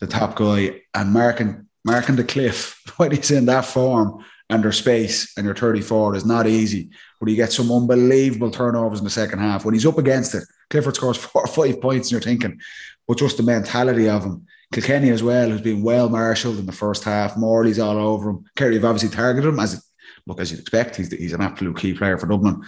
the 0.00 0.06
top 0.06 0.36
guy 0.36 0.80
and 0.94 1.12
marking 1.12 1.66
marking 1.84 2.16
the 2.16 2.24
cliff 2.24 2.80
when 2.96 3.10
he's 3.10 3.30
in 3.30 3.46
that 3.46 3.64
form 3.64 4.24
under 4.50 4.72
space 4.72 5.36
and 5.36 5.46
you're 5.46 5.54
34 5.54 6.14
is 6.14 6.26
not 6.26 6.46
easy. 6.46 6.90
But 7.18 7.30
you 7.30 7.36
get 7.36 7.52
some 7.52 7.72
unbelievable 7.72 8.50
turnovers 8.50 8.98
in 8.98 9.04
the 9.04 9.10
second 9.10 9.38
half. 9.38 9.64
When 9.64 9.74
he's 9.74 9.86
up 9.86 9.98
against 9.98 10.34
it, 10.34 10.44
Clifford 10.70 10.96
scores 10.96 11.16
four 11.24 11.42
or 11.42 11.46
five 11.46 11.80
points, 11.80 12.08
and 12.08 12.12
you're 12.12 12.20
thinking, 12.20 12.60
but 13.08 13.18
just 13.18 13.36
the 13.36 13.42
mentality 13.42 14.08
of 14.08 14.24
him. 14.24 14.46
Kilkenny 14.72 15.10
as 15.10 15.22
well, 15.22 15.48
who's 15.48 15.60
been 15.60 15.82
well 15.82 16.08
marshalled 16.08 16.58
in 16.58 16.66
the 16.66 16.72
first 16.72 17.04
half. 17.04 17.36
Morley's 17.36 17.78
all 17.78 17.96
over 17.96 18.30
him. 18.30 18.44
Kerry 18.56 18.74
have 18.74 18.84
obviously 18.84 19.14
targeted 19.14 19.48
him 19.48 19.60
as 19.60 19.88
look 20.26 20.40
as 20.40 20.50
you'd 20.50 20.60
expect. 20.60 20.96
He's 20.96 21.12
he's 21.12 21.32
an 21.32 21.42
absolute 21.42 21.76
key 21.76 21.94
player 21.94 22.18
for 22.18 22.26
Dublin, 22.26 22.62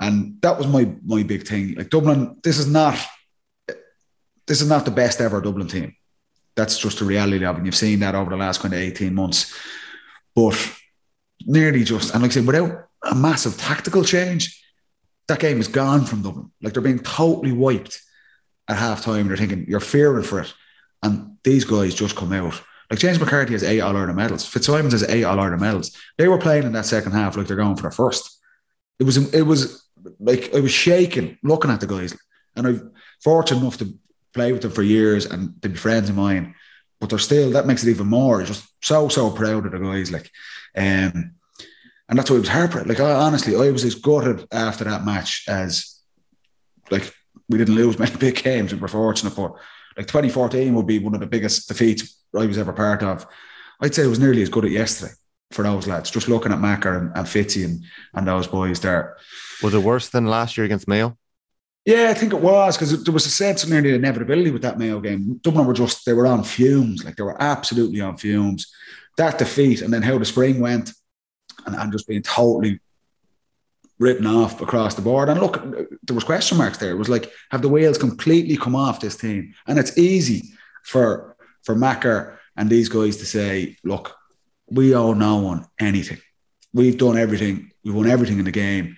and 0.00 0.40
that 0.42 0.56
was 0.56 0.66
my 0.66 0.90
my 1.04 1.22
big 1.22 1.46
thing. 1.46 1.74
Like 1.74 1.90
Dublin, 1.90 2.38
this 2.42 2.58
is 2.58 2.68
not 2.68 2.98
this 4.50 4.60
is 4.60 4.68
not 4.68 4.84
the 4.84 4.90
best 4.90 5.20
ever 5.20 5.40
Dublin 5.40 5.68
team. 5.68 5.94
That's 6.56 6.76
just 6.76 6.98
the 6.98 7.04
reality 7.04 7.44
of 7.44 7.54
it. 7.54 7.58
And 7.58 7.66
you've 7.66 7.76
seen 7.76 8.00
that 8.00 8.16
over 8.16 8.30
the 8.30 8.36
last 8.36 8.60
kind 8.60 8.74
of 8.74 8.80
18 8.80 9.14
months. 9.14 9.56
But 10.34 10.58
nearly 11.46 11.84
just, 11.84 12.12
and 12.12 12.20
like 12.20 12.32
I 12.32 12.34
said, 12.34 12.46
without 12.48 12.88
a 13.04 13.14
massive 13.14 13.56
tactical 13.56 14.02
change, 14.02 14.60
that 15.28 15.38
game 15.38 15.60
is 15.60 15.68
gone 15.68 16.04
from 16.04 16.22
Dublin. 16.22 16.50
Like 16.60 16.72
they're 16.72 16.82
being 16.82 16.98
totally 16.98 17.52
wiped 17.52 18.02
at 18.68 18.76
half 18.76 19.04
time. 19.04 19.28
They're 19.28 19.36
thinking, 19.36 19.66
you're 19.68 19.78
fearing 19.78 20.24
for 20.24 20.40
it. 20.40 20.52
And 21.00 21.36
these 21.44 21.64
guys 21.64 21.94
just 21.94 22.16
come 22.16 22.32
out. 22.32 22.60
Like 22.90 22.98
James 22.98 23.20
McCarthy 23.20 23.52
has 23.52 23.62
eight 23.62 23.82
All 23.82 23.96
Ireland 23.96 24.16
medals. 24.16 24.44
Fitzsimons 24.44 24.94
has 24.94 25.04
eight 25.04 25.22
All 25.22 25.38
Ireland 25.38 25.62
medals. 25.62 25.96
They 26.18 26.26
were 26.26 26.38
playing 26.38 26.64
in 26.64 26.72
that 26.72 26.86
second 26.86 27.12
half 27.12 27.36
like 27.36 27.46
they're 27.46 27.56
going 27.56 27.76
for 27.76 27.82
their 27.82 27.92
first. 27.92 28.36
It 28.98 29.04
was 29.04 29.32
it 29.32 29.42
was 29.42 29.86
like 30.18 30.52
I 30.52 30.58
was 30.58 30.72
shaking 30.72 31.38
looking 31.44 31.70
at 31.70 31.78
the 31.78 31.86
guys, 31.86 32.18
and 32.56 32.66
I'm 32.66 32.92
fortunate 33.22 33.60
enough 33.60 33.78
to 33.78 33.94
play 34.32 34.52
with 34.52 34.62
them 34.62 34.70
for 34.70 34.82
years 34.82 35.26
and 35.26 35.60
to 35.62 35.68
be 35.68 35.76
friends 35.76 36.08
of 36.08 36.16
mine. 36.16 36.54
But 37.00 37.10
they're 37.10 37.18
still 37.18 37.50
that 37.52 37.66
makes 37.66 37.82
it 37.84 37.90
even 37.90 38.06
more. 38.06 38.42
Just 38.42 38.66
so 38.82 39.08
so 39.08 39.30
proud 39.30 39.66
of 39.66 39.72
the 39.72 39.78
guys. 39.78 40.10
Like, 40.10 40.30
um, 40.76 41.32
and 42.08 42.18
that's 42.18 42.30
why 42.30 42.36
it 42.36 42.40
was 42.40 42.48
heartbreaking. 42.48 42.88
Like 42.88 43.00
I, 43.00 43.12
honestly, 43.12 43.56
I 43.56 43.70
was 43.70 43.84
as 43.84 43.94
gutted 43.94 44.46
after 44.52 44.84
that 44.84 45.04
match 45.04 45.44
as 45.48 46.00
like 46.90 47.12
we 47.48 47.58
didn't 47.58 47.74
lose 47.74 47.98
many 47.98 48.16
big 48.16 48.42
games. 48.42 48.72
We 48.72 48.80
were 48.80 48.88
fortunate, 48.88 49.34
but 49.36 49.52
like 49.96 50.06
2014 50.06 50.74
would 50.74 50.86
be 50.86 50.98
one 50.98 51.14
of 51.14 51.20
the 51.20 51.26
biggest 51.26 51.68
defeats 51.68 52.18
I 52.36 52.46
was 52.46 52.58
ever 52.58 52.72
part 52.72 53.02
of. 53.02 53.26
I'd 53.80 53.94
say 53.94 54.04
it 54.04 54.08
was 54.08 54.20
nearly 54.20 54.42
as 54.42 54.48
good 54.48 54.64
as 54.64 54.72
yesterday 54.72 55.12
for 55.50 55.62
those 55.62 55.86
lads. 55.86 56.10
Just 56.10 56.28
looking 56.28 56.52
at 56.52 56.60
Macker 56.60 56.96
and, 56.96 57.16
and 57.16 57.26
Fitzy 57.26 57.64
and, 57.64 57.84
and 58.14 58.26
those 58.26 58.46
boys 58.46 58.80
there. 58.80 59.16
Was 59.62 59.74
it 59.74 59.82
worse 59.82 60.08
than 60.08 60.26
last 60.26 60.56
year 60.56 60.64
against 60.64 60.86
Mayo? 60.86 61.16
Yeah, 61.86 62.08
I 62.10 62.14
think 62.14 62.32
it 62.32 62.40
was 62.40 62.76
because 62.76 63.04
there 63.04 63.14
was 63.14 63.26
a 63.26 63.30
sense 63.30 63.64
of 63.64 63.70
nearly 63.70 63.94
inevitability 63.94 64.50
with 64.50 64.62
that 64.62 64.78
Mayo 64.78 65.00
game. 65.00 65.40
Dublin 65.42 65.66
were 65.66 65.72
just 65.72 66.04
they 66.04 66.12
were 66.12 66.26
on 66.26 66.44
fumes, 66.44 67.04
like 67.04 67.16
they 67.16 67.22
were 67.22 67.40
absolutely 67.40 68.00
on 68.00 68.16
fumes. 68.16 68.70
That 69.16 69.38
defeat 69.38 69.80
and 69.82 69.92
then 69.92 70.02
how 70.02 70.18
the 70.18 70.24
spring 70.24 70.60
went, 70.60 70.92
and, 71.66 71.74
and 71.74 71.92
just 71.92 72.06
being 72.06 72.22
totally 72.22 72.80
written 73.98 74.26
off 74.26 74.60
across 74.60 74.94
the 74.94 75.02
board. 75.02 75.28
And 75.28 75.40
look, 75.40 75.62
there 76.02 76.14
was 76.14 76.24
question 76.24 76.58
marks 76.58 76.78
there. 76.78 76.90
It 76.90 76.98
was 76.98 77.08
like, 77.08 77.30
have 77.50 77.62
the 77.62 77.68
wheels 77.68 77.98
completely 77.98 78.56
come 78.56 78.76
off 78.76 79.00
this 79.00 79.16
team? 79.16 79.54
And 79.66 79.78
it's 79.78 79.96
easy 79.98 80.54
for 80.84 81.36
for 81.62 81.74
Macker 81.74 82.38
and 82.56 82.68
these 82.68 82.88
guys 82.88 83.16
to 83.18 83.26
say, 83.26 83.76
look, 83.84 84.16
we 84.68 84.94
owe 84.94 85.12
no 85.12 85.36
one 85.36 85.66
anything. 85.78 86.18
We've 86.72 86.96
done 86.98 87.18
everything. 87.18 87.72
We 87.84 87.92
won 87.92 88.08
everything 88.08 88.38
in 88.38 88.44
the 88.44 88.50
game. 88.50 88.96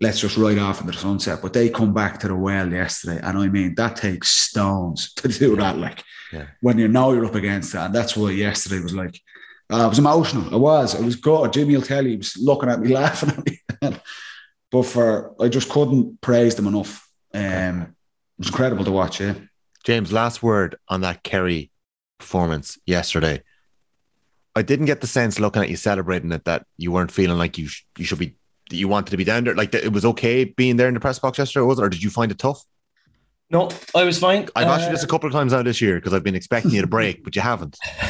Let's 0.00 0.20
just 0.20 0.36
ride 0.36 0.58
off 0.58 0.80
into 0.80 0.92
the 0.92 0.98
sunset. 0.98 1.40
But 1.40 1.52
they 1.54 1.70
come 1.70 1.94
back 1.94 2.20
to 2.20 2.28
the 2.28 2.36
well 2.36 2.70
yesterday. 2.70 3.18
And 3.22 3.38
I 3.38 3.48
mean, 3.48 3.74
that 3.76 3.96
takes 3.96 4.30
stones 4.30 5.12
to 5.16 5.28
do 5.28 5.56
that. 5.56 5.78
Like 5.78 6.02
Yeah. 6.32 6.46
when 6.60 6.78
you 6.78 6.88
know 6.88 7.12
you're 7.12 7.24
up 7.26 7.34
against 7.34 7.72
that. 7.72 7.86
And 7.86 7.94
that's 7.94 8.16
why 8.16 8.30
yesterday 8.32 8.80
was 8.80 8.94
like, 8.94 9.18
uh, 9.72 9.84
it 9.86 9.88
was 9.88 9.98
emotional. 9.98 10.54
It 10.54 10.58
was. 10.58 10.94
It 10.94 11.04
was 11.04 11.16
good. 11.16 11.52
Jimmy 11.52 11.74
will 11.76 11.82
tell 11.82 12.04
you, 12.04 12.10
he 12.10 12.16
was 12.18 12.36
looking 12.36 12.68
at 12.68 12.80
me, 12.80 12.88
laughing 12.94 13.30
at 13.30 13.44
me. 13.46 13.60
but 14.70 14.82
for, 14.82 15.34
I 15.42 15.48
just 15.48 15.68
couldn't 15.70 16.20
praise 16.20 16.54
them 16.54 16.66
enough. 16.66 17.08
Um, 17.34 17.82
it 17.82 18.38
was 18.38 18.48
incredible 18.48 18.84
to 18.84 18.92
watch, 18.92 19.20
yeah. 19.20 19.34
James, 19.84 20.12
last 20.12 20.42
word 20.42 20.76
on 20.88 21.00
that 21.02 21.22
Kerry 21.22 21.70
performance 22.18 22.78
yesterday. 22.86 23.42
I 24.54 24.62
didn't 24.62 24.86
get 24.86 25.00
the 25.00 25.06
sense 25.06 25.38
looking 25.38 25.62
at 25.62 25.68
you 25.68 25.76
celebrating 25.76 26.32
it 26.32 26.44
that 26.44 26.66
you 26.76 26.90
weren't 26.92 27.10
feeling 27.12 27.36
like 27.38 27.58
you 27.58 27.68
sh- 27.68 27.84
you 27.98 28.04
should 28.04 28.18
be 28.18 28.36
you 28.70 28.88
wanted 28.88 29.10
to 29.10 29.16
be 29.16 29.24
down 29.24 29.44
there. 29.44 29.54
Like 29.54 29.74
it 29.74 29.92
was 29.92 30.04
okay 30.04 30.44
being 30.44 30.76
there 30.76 30.88
in 30.88 30.94
the 30.94 31.00
press 31.00 31.18
box 31.18 31.38
yesterday, 31.38 31.64
was 31.64 31.78
it? 31.78 31.82
Or 31.82 31.88
did 31.88 32.02
you 32.02 32.10
find 32.10 32.30
it 32.30 32.38
tough? 32.38 32.64
No, 33.48 33.70
I 33.94 34.02
was 34.02 34.18
fine. 34.18 34.48
I've 34.56 34.66
asked 34.66 34.82
you 34.82 34.88
Uh, 34.88 34.92
this 34.92 35.04
a 35.04 35.06
couple 35.06 35.28
of 35.28 35.32
times 35.32 35.52
now 35.52 35.62
this 35.62 35.80
year 35.80 35.96
because 35.96 36.12
I've 36.12 36.24
been 36.24 36.34
expecting 36.34 36.72
you 36.72 36.80
to 36.80 36.88
break, 36.88 37.22
but 37.22 37.36
you 37.36 37.42
haven't. 37.42 37.78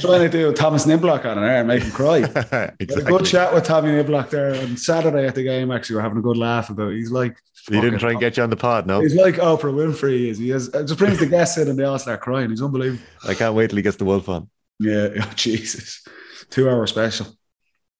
Trying 0.00 0.22
to 0.22 0.28
do 0.28 0.52
Thomas 0.52 0.86
Niblock 0.86 1.24
on 1.24 1.38
it 1.38 1.42
there 1.42 1.58
and 1.58 1.68
make 1.68 1.84
him 1.84 1.92
cry. 1.92 2.18
Had 2.50 2.74
a 2.80 3.02
good 3.02 3.24
chat 3.24 3.54
with 3.54 3.62
Tommy 3.62 3.90
Niblock 3.90 4.30
there 4.30 4.56
on 4.56 4.76
Saturday 4.76 5.24
at 5.24 5.36
the 5.36 5.44
game. 5.44 5.70
Actually, 5.70 5.96
we're 5.96 6.02
having 6.02 6.18
a 6.18 6.22
good 6.22 6.36
laugh 6.36 6.68
about. 6.68 6.92
It. 6.92 6.96
He's 6.96 7.12
like, 7.12 7.36
He 7.68 7.80
didn't 7.80 8.00
try 8.00 8.10
and 8.10 8.18
get 8.18 8.36
you 8.36 8.42
on 8.42 8.50
the 8.50 8.56
pod, 8.56 8.88
no. 8.88 9.00
He's 9.00 9.14
like 9.14 9.36
Oprah 9.36 9.72
Winfrey. 9.72 10.18
He 10.18 10.28
is. 10.30 10.38
He 10.38 10.48
has 10.48 10.68
just 10.68 10.98
brings 10.98 11.20
the 11.20 11.26
guests 11.26 11.58
in 11.58 11.68
and 11.68 11.78
they 11.78 11.84
all 11.84 12.00
start 12.00 12.20
crying. 12.20 12.50
He's 12.50 12.60
unbelievable. 12.60 13.04
I 13.28 13.34
can't 13.34 13.54
wait 13.54 13.70
till 13.70 13.76
he 13.76 13.82
gets 13.82 13.98
the 13.98 14.04
wolf 14.04 14.28
on. 14.28 14.50
Yeah, 14.80 15.10
oh, 15.20 15.32
Jesus, 15.36 16.04
two 16.50 16.68
hour 16.68 16.88
special. 16.88 17.28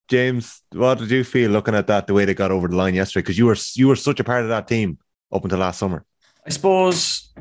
James, 0.08 0.62
what 0.72 0.98
did 0.98 1.10
you 1.10 1.24
feel 1.24 1.50
looking 1.50 1.74
at 1.74 1.86
that 1.86 2.06
the 2.06 2.14
way 2.14 2.24
they 2.24 2.34
got 2.34 2.50
over 2.50 2.68
the 2.68 2.76
line 2.76 2.94
yesterday? 2.94 3.22
Because 3.22 3.38
you 3.38 3.46
were 3.46 3.56
you 3.74 3.88
were 3.88 3.96
such 3.96 4.20
a 4.20 4.24
part 4.24 4.42
of 4.42 4.48
that 4.48 4.68
team 4.68 4.98
up 5.32 5.42
until 5.44 5.58
last 5.58 5.78
summer. 5.78 6.04
I 6.46 6.50
suppose 6.50 7.32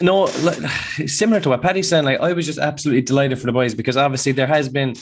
no, 0.00 0.24
like, 0.42 0.58
similar 1.06 1.40
to 1.40 1.48
what 1.48 1.62
Paddy's 1.62 1.88
saying. 1.88 2.04
Like 2.04 2.20
I 2.20 2.32
was 2.32 2.46
just 2.46 2.58
absolutely 2.58 3.02
delighted 3.02 3.38
for 3.38 3.46
the 3.46 3.52
boys 3.52 3.74
because 3.74 3.96
obviously 3.96 4.32
there 4.32 4.46
has 4.46 4.68
been 4.68 4.94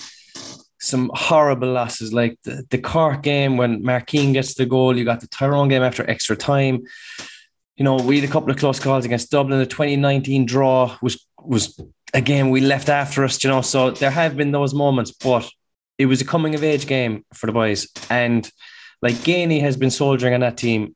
some 0.81 1.11
horrible 1.15 1.73
losses, 1.73 2.13
like 2.13 2.39
the, 2.45 2.65
the 2.71 2.79
Cork 2.79 3.23
game 3.23 3.57
when 3.57 3.83
Mark 3.83 4.07
Keane 4.07 4.33
gets 4.33 4.55
the 4.55 4.67
goal. 4.67 4.97
You 4.97 5.05
got 5.05 5.21
the 5.21 5.27
Tyrone 5.27 5.69
game 5.69 5.83
after 5.83 6.09
extra 6.09 6.37
time. 6.37 6.85
You 7.77 7.85
know, 7.85 7.97
we 7.97 8.21
had 8.21 8.29
a 8.29 8.33
couple 8.33 8.51
of 8.51 8.57
close 8.57 8.81
calls 8.81 9.05
against 9.05 9.31
Dublin. 9.31 9.59
The 9.59 9.67
2019 9.67 10.47
draw 10.47 10.97
was 11.03 11.27
was 11.43 11.79
a 12.15 12.23
game 12.23 12.49
we 12.49 12.63
left 12.63 12.89
after 12.89 13.23
us. 13.25 13.43
You 13.45 13.51
know, 13.51 13.61
so 13.61 13.91
there 13.91 14.11
have 14.11 14.37
been 14.37 14.53
those 14.53 14.73
moments, 14.73 15.11
but 15.11 15.51
it 15.99 16.07
was 16.07 16.21
a 16.21 16.25
coming 16.25 16.55
of 16.55 16.63
age 16.63 16.87
game 16.87 17.25
for 17.33 17.47
the 17.47 17.53
boys, 17.53 17.89
and 18.11 18.51
like 19.03 19.15
Geaney 19.17 19.61
has 19.61 19.77
been 19.77 19.91
soldiering 19.91 20.35
on 20.35 20.41
that 20.41 20.57
team 20.57 20.95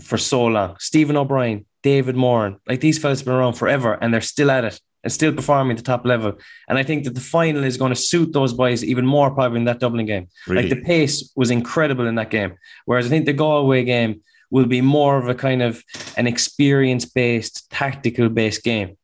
for 0.00 0.18
so 0.18 0.46
long. 0.46 0.76
Stephen 0.78 1.16
O'Brien, 1.16 1.66
David 1.82 2.16
Moran, 2.16 2.58
like 2.68 2.80
these 2.80 2.98
fellas 2.98 3.20
have 3.20 3.26
been 3.26 3.34
around 3.34 3.54
forever 3.54 3.98
and 4.00 4.12
they're 4.12 4.20
still 4.20 4.50
at 4.50 4.64
it 4.64 4.80
and 5.04 5.12
still 5.12 5.32
performing 5.32 5.72
at 5.72 5.76
the 5.78 5.82
top 5.82 6.04
level. 6.04 6.34
And 6.68 6.78
I 6.78 6.82
think 6.82 7.04
that 7.04 7.14
the 7.14 7.20
final 7.20 7.64
is 7.64 7.76
going 7.76 7.90
to 7.90 7.96
suit 7.96 8.32
those 8.32 8.52
boys 8.52 8.84
even 8.84 9.06
more 9.06 9.30
probably 9.30 9.58
in 9.58 9.64
that 9.64 9.80
Dublin 9.80 10.06
game. 10.06 10.28
Really. 10.46 10.62
Like 10.62 10.70
the 10.70 10.84
pace 10.84 11.32
was 11.36 11.50
incredible 11.50 12.06
in 12.06 12.16
that 12.16 12.30
game. 12.30 12.54
Whereas 12.84 13.06
I 13.06 13.08
think 13.08 13.26
the 13.26 13.32
Galway 13.32 13.84
game 13.84 14.22
will 14.50 14.66
be 14.66 14.80
more 14.80 15.18
of 15.18 15.28
a 15.28 15.34
kind 15.34 15.62
of 15.62 15.82
an 16.16 16.26
experience 16.26 17.04
based, 17.04 17.70
tactical 17.70 18.28
based 18.28 18.64
game 18.64 18.96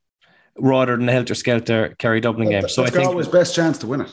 rather 0.59 0.97
than 0.97 1.07
the 1.07 1.13
helter 1.13 1.35
skelter 1.35 1.95
Kerry 1.99 2.21
Dublin 2.21 2.49
game. 2.49 2.69
So 2.69 2.83
I 2.83 2.87
That's 2.87 2.97
think, 2.97 3.09
Galway's 3.09 3.29
best 3.29 3.55
chance 3.55 3.79
to 3.79 3.87
win 3.87 4.03
it. 4.03 4.11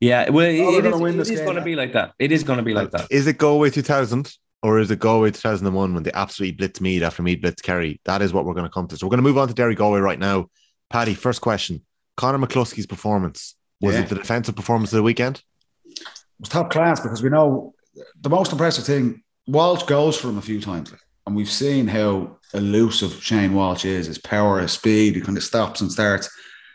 Yeah, 0.00 0.30
well, 0.30 0.46
Oh, 0.46 0.72
we're 0.72 0.82
gonna 0.82 0.96
is, 0.96 1.02
win 1.02 1.14
it 1.14 1.16
this 1.18 1.30
is 1.30 1.38
game. 1.40 1.44
going 1.46 1.56
to 1.56 1.62
be 1.62 1.74
like 1.74 1.92
that. 1.94 2.12
It 2.18 2.30
is 2.32 2.44
going 2.44 2.58
to 2.58 2.62
be 2.62 2.74
like 2.74 2.90
that. 2.92 3.08
Is 3.10 3.26
it 3.26 3.38
Galway 3.38 3.70
2000 3.70 4.32
Or 4.62 4.78
is 4.78 4.90
it 4.90 4.98
Galway 5.00 5.30
2001 5.30 5.94
when 5.94 6.02
they 6.02 6.12
absolutely 6.14 6.56
blitz 6.56 6.80
Meath 6.80 7.02
after 7.02 7.22
Meath 7.22 7.40
blitz 7.40 7.62
Kerry? 7.62 8.00
That 8.04 8.22
is 8.22 8.32
what 8.32 8.44
we're 8.44 8.54
going 8.54 8.66
to 8.66 8.72
come 8.72 8.86
to. 8.88 8.96
So 8.96 9.06
we're 9.06 9.10
going 9.10 9.22
to 9.24 9.28
move 9.28 9.38
on 9.38 9.48
to 9.48 9.54
Derry 9.54 9.74
Galway 9.74 10.00
right 10.00 10.18
now. 10.18 10.46
Paddy, 10.90 11.14
first 11.14 11.40
question. 11.40 11.84
Conor 12.16 12.44
McCluskey's 12.44 12.86
performance. 12.86 13.54
Was 13.80 13.94
Yeah. 13.94 14.00
it 14.02 14.08
the 14.08 14.14
defensive 14.16 14.56
performance 14.56 14.92
of 14.92 14.96
the 14.96 15.02
weekend? 15.02 15.42
It 15.84 16.00
was 16.40 16.48
top 16.48 16.70
class 16.70 17.00
because 17.00 17.22
we 17.22 17.28
know 17.28 17.74
the 18.20 18.30
most 18.30 18.52
impressive 18.52 18.84
thing. 18.84 19.22
Walsh 19.46 19.82
goes 19.84 20.16
for 20.16 20.28
him 20.28 20.38
a 20.38 20.42
few 20.42 20.60
times, 20.60 20.92
and 21.26 21.34
we've 21.36 21.50
seen 21.50 21.86
how 21.88 22.36
elusive 22.54 23.12
Shane 23.22 23.54
Walsh 23.54 23.84
is. 23.84 24.06
His 24.06 24.18
power, 24.18 24.60
his 24.60 24.72
speed, 24.72 25.14
he 25.16 25.20
kind 25.20 25.38
of 25.38 25.44
stops 25.44 25.80
and 25.80 25.90
starts. 25.90 26.28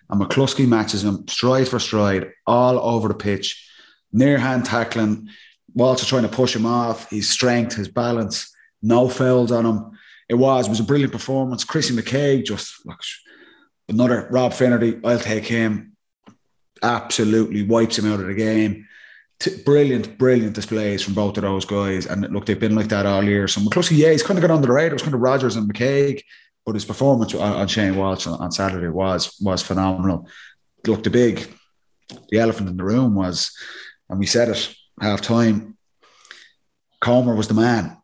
And 0.09 0.21
McCluskey 0.21 0.67
matches 0.67 1.03
him 1.03 1.27
stride 1.27 1.67
for 1.67 1.79
stride, 1.79 2.31
all 2.45 2.79
over 2.79 3.07
the 3.07 3.13
pitch, 3.13 3.67
near 4.11 4.37
hand 4.37 4.65
tackling. 4.65 5.29
Walter 5.73 6.05
trying 6.05 6.23
to 6.23 6.29
push 6.29 6.55
him 6.55 6.65
off. 6.65 7.09
His 7.09 7.29
strength, 7.29 7.75
his 7.75 7.87
balance, 7.87 8.53
no 8.81 9.09
fouls 9.09 9.51
on 9.51 9.65
him. 9.65 9.91
It 10.29 10.35
was 10.35 10.67
it 10.67 10.69
was 10.69 10.79
a 10.79 10.83
brilliant 10.83 11.11
performance. 11.11 11.63
Chrissy 11.63 11.95
McKaigue 11.95 12.45
just 12.45 12.85
look, 12.85 12.99
another 13.89 14.27
Rob 14.29 14.53
Finnerty. 14.53 14.99
I'll 15.03 15.19
take 15.19 15.45
him. 15.45 15.95
Absolutely 16.81 17.63
wipes 17.63 17.97
him 17.97 18.11
out 18.11 18.19
of 18.19 18.27
the 18.27 18.33
game. 18.33 18.87
T- 19.39 19.61
brilliant, 19.63 20.17
brilliant 20.17 20.53
displays 20.53 21.01
from 21.01 21.13
both 21.13 21.37
of 21.37 21.43
those 21.43 21.65
guys. 21.65 22.05
And 22.05 22.21
look, 22.31 22.45
they've 22.45 22.59
been 22.59 22.75
like 22.75 22.89
that 22.89 23.05
all 23.05 23.23
year. 23.23 23.47
So 23.47 23.61
McCluskey, 23.61 23.97
yeah, 23.97 24.11
he's 24.11 24.23
kind 24.23 24.37
of 24.37 24.41
got 24.41 24.53
under 24.53 24.67
the 24.67 24.73
radar. 24.73 24.91
It 24.91 24.93
was 24.93 25.01
kind 25.01 25.15
of 25.15 25.21
Rogers 25.21 25.55
and 25.55 25.71
McKaigue, 25.71 26.23
but 26.65 26.75
his 26.75 26.85
performance 26.85 27.33
on, 27.33 27.67
Shane 27.67 27.95
Walsh 27.95 28.27
on, 28.27 28.51
Saturday 28.51 28.87
was 28.87 29.37
was 29.41 29.61
phenomenal. 29.61 30.27
Look, 30.85 31.03
the 31.03 31.09
big, 31.09 31.47
the 32.29 32.39
elephant 32.39 32.69
in 32.69 32.77
the 32.77 32.83
room 32.83 33.15
was, 33.15 33.55
and 34.09 34.19
we 34.19 34.25
said 34.25 34.49
it 34.49 34.75
half 35.01 35.21
time. 35.21 35.77
Comer 36.99 37.35
was 37.35 37.47
the 37.47 37.53
man, 37.53 37.97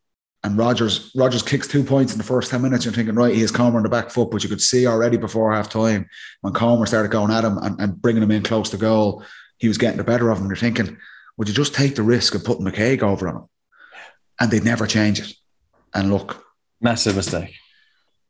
and 0.44 0.58
Rogers 0.58 1.12
Rogers 1.16 1.44
kicks 1.44 1.68
two 1.68 1.84
points 1.84 2.12
in 2.12 2.18
the 2.18 2.24
first 2.24 2.52
ten 2.52 2.62
minutes. 2.62 2.86
You're 2.86 2.94
thinking, 2.94 3.16
right, 3.16 3.34
he 3.34 3.42
has 3.42 3.52
Comer 3.52 3.78
on 3.78 3.84
the 3.84 3.90
back 3.90 4.10
foot, 4.10 4.32
but 4.32 4.44
you 4.44 4.50
could 4.50 4.62
see 4.62 4.88
already 4.88 5.18
before 5.18 5.54
half 5.54 5.70
time 5.70 6.08
when 6.42 6.54
Comer 6.54 6.86
started 6.86 7.12
going 7.12 7.32
at 7.32 7.46
him 7.46 7.58
and, 7.58 7.80
and 7.80 8.02
bringing 8.02 8.24
him 8.24 8.32
in 8.32 8.44
close 8.44 8.70
to 8.72 8.78
goal, 8.78 9.24
he 9.58 9.68
was 9.68 9.78
getting 9.78 9.98
the 9.98 10.04
better 10.04 10.30
of 10.30 10.40
him. 10.40 10.48
You're 10.48 10.56
thinking, 10.56 10.98
would 11.38 11.48
you 11.48 11.54
just 11.54 11.74
take 11.74 11.96
the 11.96 12.04
risk 12.04 12.36
of 12.36 12.44
putting 12.44 12.66
McKaigue 12.66 13.04
over 13.04 13.28
on 13.28 13.36
him? 13.36 13.46
And 14.42 14.52
they'd 14.52 14.64
never 14.64 14.88
change 14.88 15.20
it. 15.20 15.34
And 15.94 16.12
look, 16.12 16.46
Massive 16.82 17.18
mistake. 17.18 17.56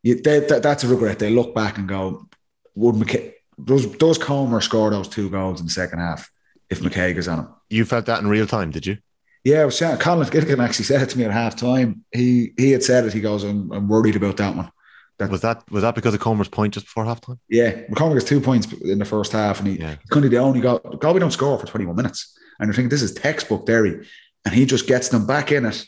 You, 0.03 0.21
they, 0.21 0.39
that, 0.41 0.63
that's 0.63 0.83
a 0.83 0.87
regret. 0.87 1.19
They 1.19 1.29
look 1.29 1.53
back 1.53 1.77
and 1.77 1.87
go, 1.87 2.27
would 2.75 2.95
McKaigue, 2.95 3.33
does, 3.63 3.85
does 3.97 4.17
Comer 4.17 4.61
score 4.61 4.89
those 4.89 5.07
two 5.09 5.29
goals 5.29 5.59
in 5.59 5.65
the 5.67 5.71
second 5.71 5.99
half 5.99 6.29
if 6.69 6.79
McKaigue 6.79 7.17
is 7.17 7.27
on 7.27 7.39
him? 7.39 7.47
You 7.69 7.85
felt 7.85 8.05
that 8.05 8.21
in 8.21 8.27
real 8.27 8.47
time, 8.47 8.71
did 8.71 8.85
you? 8.85 8.97
Yeah, 9.43 9.61
I 9.61 9.65
was 9.65 9.77
saying, 9.77 9.97
Colin 9.99 10.29
Gilligan 10.29 10.59
actually 10.59 10.85
said 10.85 11.01
it 11.01 11.09
to 11.09 11.17
me 11.17 11.23
at 11.25 11.31
half 11.31 11.55
time. 11.55 12.03
He 12.13 12.51
he 12.57 12.71
had 12.71 12.83
said 12.83 13.05
it. 13.05 13.13
He 13.13 13.21
goes, 13.21 13.43
I'm, 13.43 13.71
I'm 13.71 13.87
worried 13.87 14.15
about 14.17 14.37
that 14.37 14.55
one. 14.55 14.69
That, 15.17 15.29
Was 15.29 15.41
that 15.41 15.63
was 15.71 15.81
that 15.83 15.95
because 15.95 16.13
of 16.13 16.19
Comer's 16.19 16.47
point 16.49 16.73
just 16.73 16.85
before 16.85 17.05
halftime? 17.05 17.39
yeah, 17.49 17.71
McCormick 17.89 18.15
has 18.15 18.23
two 18.25 18.41
points 18.41 18.71
in 18.73 18.99
the 18.99 19.05
first 19.05 19.31
half, 19.31 19.59
and 19.59 19.67
he, 19.69 19.75
Yeah. 19.79 19.91
he's 20.01 20.09
kind 20.09 20.25
of 20.25 20.31
the 20.31 20.37
only 20.37 20.59
goal. 20.61 20.79
Galway 20.79 21.19
don't 21.19 21.31
score 21.31 21.57
for 21.57 21.65
21 21.67 21.95
minutes. 21.95 22.37
And 22.59 22.67
you're 22.67 22.73
thinking, 22.73 22.89
this 22.89 23.01
is 23.01 23.13
textbook 23.13 23.65
Derry. 23.65 24.05
And 24.45 24.53
he 24.53 24.65
just 24.65 24.87
gets 24.87 25.07
them 25.09 25.25
back 25.25 25.51
in 25.53 25.65
it. 25.65 25.85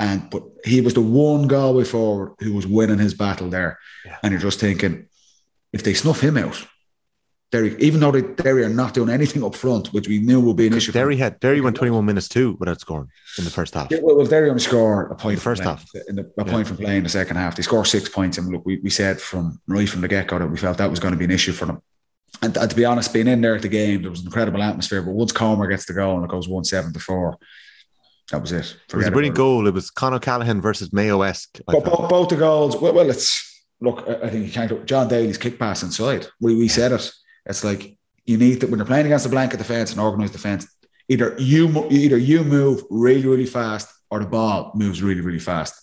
And 0.00 0.30
but 0.30 0.44
he 0.64 0.80
was 0.80 0.94
the 0.94 1.00
one 1.00 1.48
Galway 1.48 1.84
forward 1.84 2.34
who 2.38 2.52
was 2.54 2.66
winning 2.66 2.98
his 2.98 3.14
battle 3.14 3.50
there. 3.50 3.78
Yeah. 4.04 4.16
And 4.22 4.32
you're 4.32 4.40
just 4.40 4.60
thinking, 4.60 5.08
if 5.72 5.82
they 5.82 5.94
snuff 5.94 6.20
him 6.20 6.36
out, 6.36 6.66
Derry, 7.50 7.74
even 7.78 8.00
though 8.00 8.10
they, 8.10 8.20
Derry 8.20 8.62
are 8.62 8.68
not 8.68 8.92
doing 8.92 9.08
anything 9.08 9.42
up 9.42 9.54
front, 9.54 9.88
which 9.94 10.06
we 10.06 10.18
knew 10.18 10.38
would 10.40 10.56
be 10.56 10.66
an 10.66 10.74
issue. 10.74 10.92
Derry 10.92 11.16
had 11.16 11.40
Derry 11.40 11.62
went 11.62 11.76
21 11.76 12.04
minutes 12.04 12.28
too 12.28 12.56
without 12.60 12.78
scoring 12.78 13.08
in 13.38 13.44
the 13.44 13.50
first 13.50 13.72
half. 13.72 13.90
Yeah, 13.90 14.00
well, 14.02 14.16
well, 14.16 14.26
Derry 14.26 14.50
only 14.50 14.60
score 14.60 15.06
a 15.06 15.16
point 15.16 15.32
In 15.32 15.36
the 15.36 15.40
first 15.40 15.62
half. 15.62 15.84
In 16.08 16.16
the, 16.16 16.30
a 16.36 16.44
point 16.44 16.66
from 16.66 16.76
play 16.76 16.98
in 16.98 17.04
the 17.04 17.08
second 17.08 17.36
half. 17.36 17.56
They 17.56 17.62
score 17.62 17.86
six 17.86 18.08
points, 18.10 18.36
and 18.36 18.48
look, 18.48 18.66
we, 18.66 18.80
we 18.82 18.90
said 18.90 19.18
from 19.18 19.60
right 19.66 19.88
from 19.88 20.02
the 20.02 20.08
get 20.08 20.26
go 20.26 20.38
that 20.38 20.46
we 20.46 20.58
felt 20.58 20.76
that 20.76 20.90
was 20.90 21.00
going 21.00 21.12
to 21.12 21.18
be 21.18 21.24
an 21.24 21.30
issue 21.30 21.52
for 21.52 21.64
them. 21.64 21.80
And, 22.42 22.54
and 22.54 22.70
to 22.70 22.76
be 22.76 22.84
honest, 22.84 23.14
being 23.14 23.28
in 23.28 23.40
there 23.40 23.56
at 23.56 23.62
the 23.62 23.68
game, 23.68 24.02
there 24.02 24.10
was 24.10 24.20
an 24.20 24.26
incredible 24.26 24.62
atmosphere. 24.62 25.00
But 25.00 25.14
once 25.14 25.32
Comer 25.32 25.66
gets 25.68 25.86
the 25.86 25.94
goal 25.94 26.16
and 26.16 26.24
it 26.24 26.30
goes 26.30 26.48
one 26.48 26.64
seven 26.64 26.92
to 26.92 27.00
four, 27.00 27.38
that 28.30 28.40
was 28.40 28.52
it. 28.52 28.76
It 28.88 28.96
was 28.96 29.06
a 29.06 29.10
brilliant 29.10 29.36
it. 29.36 29.38
goal. 29.38 29.66
It 29.66 29.74
was 29.74 29.90
Con 29.90 30.14
O'Callaghan 30.14 30.60
versus 30.60 30.92
Mayo 30.92 31.22
esque. 31.22 31.60
But 31.66 31.84
both, 31.84 32.08
both 32.10 32.28
the 32.28 32.36
goals, 32.36 32.76
well, 32.76 32.92
well, 32.92 33.08
it's 33.08 33.64
look. 33.80 34.06
I 34.08 34.28
think 34.28 34.46
you 34.46 34.52
can't. 34.52 34.68
go- 34.68 34.84
John 34.84 35.08
Daly's 35.08 35.38
kick 35.38 35.58
pass 35.58 35.82
inside. 35.82 36.26
We 36.40 36.56
we 36.56 36.68
said 36.68 36.92
it. 36.92 37.10
It's 37.46 37.64
like 37.64 37.96
you 38.26 38.36
need 38.36 38.60
to 38.60 38.66
when 38.66 38.78
you're 38.78 38.86
playing 38.86 39.06
against 39.06 39.26
a 39.26 39.30
blanket 39.30 39.56
defense 39.56 39.92
and 39.92 40.00
organized 40.00 40.32
defense. 40.32 40.66
Either 41.08 41.34
you 41.38 41.86
either 41.90 42.18
you 42.18 42.44
move 42.44 42.82
really 42.90 43.26
really 43.26 43.46
fast 43.46 43.88
or 44.10 44.18
the 44.20 44.26
ball 44.26 44.72
moves 44.74 45.02
really 45.02 45.22
really 45.22 45.38
fast. 45.38 45.74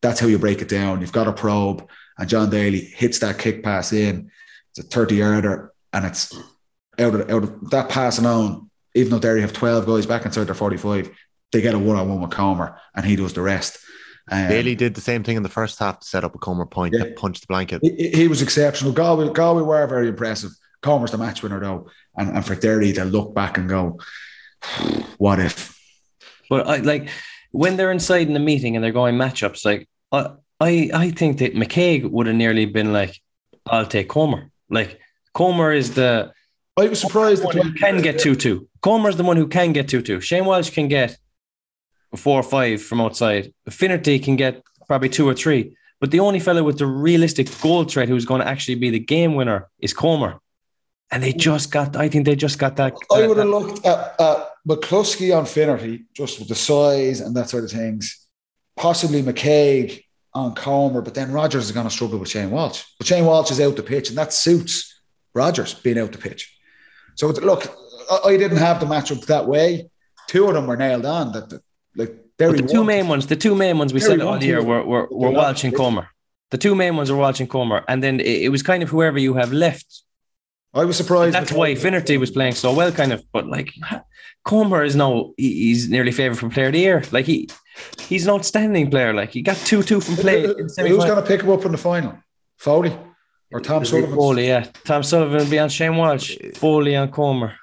That's 0.00 0.18
how 0.18 0.26
you 0.26 0.38
break 0.38 0.60
it 0.60 0.68
down. 0.68 1.00
You've 1.00 1.12
got 1.12 1.28
a 1.28 1.32
probe, 1.32 1.88
and 2.18 2.28
John 2.28 2.50
Daly 2.50 2.80
hits 2.80 3.20
that 3.20 3.38
kick 3.38 3.62
pass 3.62 3.92
in. 3.92 4.30
It's 4.70 4.84
a 4.84 4.88
thirty 4.88 5.16
yarder, 5.16 5.72
and 5.92 6.04
it's 6.04 6.36
out 6.98 7.14
of 7.14 7.30
out 7.30 7.44
of 7.44 7.70
that 7.70 7.88
pass 7.88 8.18
alone. 8.18 8.68
Even 8.94 9.12
though 9.12 9.20
Derry 9.20 9.40
have 9.40 9.52
twelve 9.52 9.86
guys 9.86 10.04
back 10.06 10.26
inside 10.26 10.44
their 10.48 10.54
forty 10.54 10.76
five, 10.76 11.08
they 11.52 11.60
get 11.60 11.74
a 11.74 11.78
one 11.78 11.96
on 11.96 12.08
one 12.08 12.20
with 12.20 12.30
Comer, 12.30 12.78
and 12.94 13.04
he 13.06 13.16
does 13.16 13.32
the 13.34 13.42
rest. 13.42 13.78
Um, 14.30 14.48
Bailey 14.48 14.74
did 14.74 14.94
the 14.94 15.00
same 15.00 15.22
thing 15.24 15.36
in 15.36 15.42
the 15.42 15.48
first 15.48 15.78
half 15.78 16.00
to 16.00 16.06
set 16.06 16.24
up 16.24 16.34
a 16.34 16.38
Comer 16.38 16.64
point 16.66 16.94
Yeah. 16.94 17.04
that 17.04 17.16
punched 17.16 17.42
the 17.42 17.46
blanket. 17.48 17.80
he, 17.82 18.08
he 18.10 18.28
was 18.28 18.40
exceptional. 18.40 18.92
Galway, 18.92 19.28
Galway 19.32 19.62
were 19.62 19.86
very 19.86 20.08
impressive. 20.08 20.50
Comer's 20.80 21.10
the 21.10 21.18
match 21.18 21.42
winner 21.42 21.60
though, 21.60 21.88
and, 22.16 22.30
and 22.36 22.44
for 22.46 22.54
Derry 22.54 22.92
to 22.92 23.04
look 23.04 23.34
back 23.34 23.58
and 23.58 23.68
go, 23.68 23.98
what 25.18 25.38
if? 25.38 25.78
But 26.48 26.66
I 26.68 26.76
like 26.78 27.08
when 27.50 27.76
they're 27.76 27.92
inside 27.92 28.26
in 28.28 28.34
the 28.34 28.40
meeting 28.40 28.76
and 28.76 28.84
they're 28.84 28.92
going 28.92 29.16
matchups, 29.16 29.64
like 29.64 29.88
I 30.10 30.30
I, 30.60 30.90
I 30.94 31.10
think 31.10 31.38
that 31.38 31.54
McKaigue 31.54 32.08
would 32.10 32.26
have 32.26 32.36
nearly 32.36 32.66
been 32.66 32.92
like, 32.92 33.20
I'll 33.66 33.86
take 33.86 34.08
Comer. 34.08 34.50
Like 34.70 35.00
Comer 35.34 35.72
is 35.72 35.94
the 35.94 36.32
I 36.76 36.88
was 36.88 37.00
surprised. 37.00 37.44
one 37.44 37.56
who 37.56 37.72
can 37.72 38.00
get 38.02 38.18
two 38.18 38.34
two. 38.36 38.68
Comer's 38.80 39.16
the 39.16 39.24
one 39.24 39.36
who 39.36 39.48
can 39.48 39.72
get 39.72 39.88
two 39.88 40.02
two. 40.02 40.20
Shane 40.20 40.44
Walsh 40.44 40.70
can 40.70 40.88
get 40.88 41.16
four 42.16 42.38
or 42.38 42.42
five 42.42 42.82
from 42.82 43.00
outside. 43.00 43.52
Finnerty 43.68 44.18
can 44.18 44.36
get 44.36 44.62
probably 44.86 45.08
two 45.08 45.28
or 45.28 45.34
three. 45.34 45.76
But 46.00 46.10
the 46.10 46.20
only 46.20 46.40
fellow 46.40 46.64
with 46.64 46.78
the 46.78 46.86
realistic 46.86 47.48
goal 47.60 47.84
threat 47.84 48.08
who's 48.08 48.24
going 48.24 48.40
to 48.40 48.48
actually 48.48 48.74
be 48.74 48.90
the 48.90 48.98
game 48.98 49.34
winner 49.34 49.68
is 49.78 49.94
Comer. 49.94 50.40
And 51.12 51.22
they 51.22 51.32
just 51.32 51.70
got, 51.70 51.94
I 51.94 52.08
think 52.08 52.24
they 52.26 52.34
just 52.34 52.58
got 52.58 52.76
that. 52.76 52.94
I 53.14 53.26
would 53.26 53.36
have 53.36 53.46
looked 53.46 53.86
at, 53.86 54.20
at 54.20 54.48
McCluskey 54.68 55.36
on 55.36 55.46
Finnerty, 55.46 56.04
just 56.14 56.38
with 56.38 56.48
the 56.48 56.54
size 56.54 57.20
and 57.20 57.36
that 57.36 57.50
sort 57.50 57.64
of 57.64 57.70
things. 57.70 58.26
Possibly 58.76 59.22
McKaigue 59.22 60.02
on 60.34 60.54
Comer, 60.54 61.02
but 61.02 61.14
then 61.14 61.30
Rogers 61.30 61.66
is 61.66 61.72
going 61.72 61.86
to 61.86 61.90
struggle 61.90 62.18
with 62.18 62.30
Shane 62.30 62.50
Walsh. 62.50 62.82
But 62.98 63.06
Shane 63.06 63.26
Walsh 63.26 63.50
is 63.50 63.60
out 63.60 63.76
the 63.76 63.82
pitch, 63.82 64.08
and 64.08 64.18
that 64.18 64.32
suits 64.32 65.00
Rogers 65.34 65.74
being 65.74 65.98
out 65.98 66.12
the 66.12 66.18
pitch. 66.18 66.56
So 67.14 67.28
look, 67.28 67.66
I, 68.24 68.36
didn't 68.36 68.58
have 68.58 68.80
the 68.80 68.86
matchup 68.86 69.26
that 69.26 69.46
way. 69.46 69.90
Two 70.28 70.46
of 70.46 70.54
them 70.54 70.66
were 70.66 70.76
nailed 70.76 71.04
on. 71.04 71.32
That, 71.32 71.50
that 71.50 71.62
like 71.96 72.16
Derry 72.38 72.60
the 72.60 72.66
two 72.66 72.78
won. 72.78 72.86
main 72.86 73.08
ones, 73.08 73.26
the 73.26 73.36
two 73.36 73.54
main 73.54 73.78
ones 73.78 73.92
we 73.92 74.00
Very 74.00 74.12
said 74.12 74.20
all 74.20 74.32
one, 74.32 74.42
year 74.42 74.62
were, 74.62 74.82
were, 74.84 75.08
were 75.10 75.30
Walsh 75.30 75.64
and. 75.64 75.74
Comer. 75.74 76.08
The 76.50 76.58
two 76.58 76.74
main 76.74 76.96
ones 76.96 77.10
were 77.10 77.16
Walsh 77.16 77.40
and 77.40 77.48
Comer. 77.48 77.82
And 77.88 78.02
then 78.02 78.20
it, 78.20 78.42
it 78.42 78.48
was 78.50 78.62
kind 78.62 78.82
of 78.82 78.90
whoever 78.90 79.18
you 79.18 79.34
have 79.34 79.52
left. 79.52 80.02
I 80.74 80.84
was 80.84 80.96
surprised. 80.96 81.34
That's 81.34 81.52
why 81.52 81.74
Finnerty 81.74 82.16
was 82.18 82.30
playing 82.30 82.54
so 82.54 82.72
well, 82.74 82.92
kind 82.92 83.12
of. 83.12 83.22
But 83.32 83.46
like 83.46 83.72
Comer 84.44 84.82
is 84.84 84.96
no, 84.96 85.34
he- 85.36 85.64
he's 85.64 85.88
nearly 85.88 86.12
favourite 86.12 86.38
for 86.38 86.48
player 86.48 86.66
of 86.66 86.72
the 86.72 86.78
year. 86.80 87.02
Like 87.12 87.26
he, 87.26 87.48
he's 88.00 88.26
an 88.26 88.34
outstanding 88.34 88.90
player. 88.90 89.12
Like 89.12 89.30
he 89.30 89.42
got 89.42 89.56
two 89.58 89.82
two 89.82 90.00
from 90.00 90.16
play. 90.16 90.44
in 90.44 90.50
Who's 90.58 90.76
going 90.76 91.16
to 91.16 91.22
pick 91.22 91.42
him 91.42 91.50
up 91.50 91.64
in 91.64 91.72
the 91.72 91.78
final? 91.78 92.18
Foley 92.58 92.96
or 93.50 93.60
Tom 93.60 93.84
Sullivan? 93.84 94.14
Foley, 94.14 94.48
yeah. 94.48 94.66
Tom 94.84 95.02
Sullivan 95.02 95.38
will 95.38 95.50
be 95.50 95.58
on 95.58 95.68
Shane 95.68 95.96
Walsh. 95.96 96.36
Foley 96.54 96.96
on 96.96 97.10
Comer. 97.10 97.54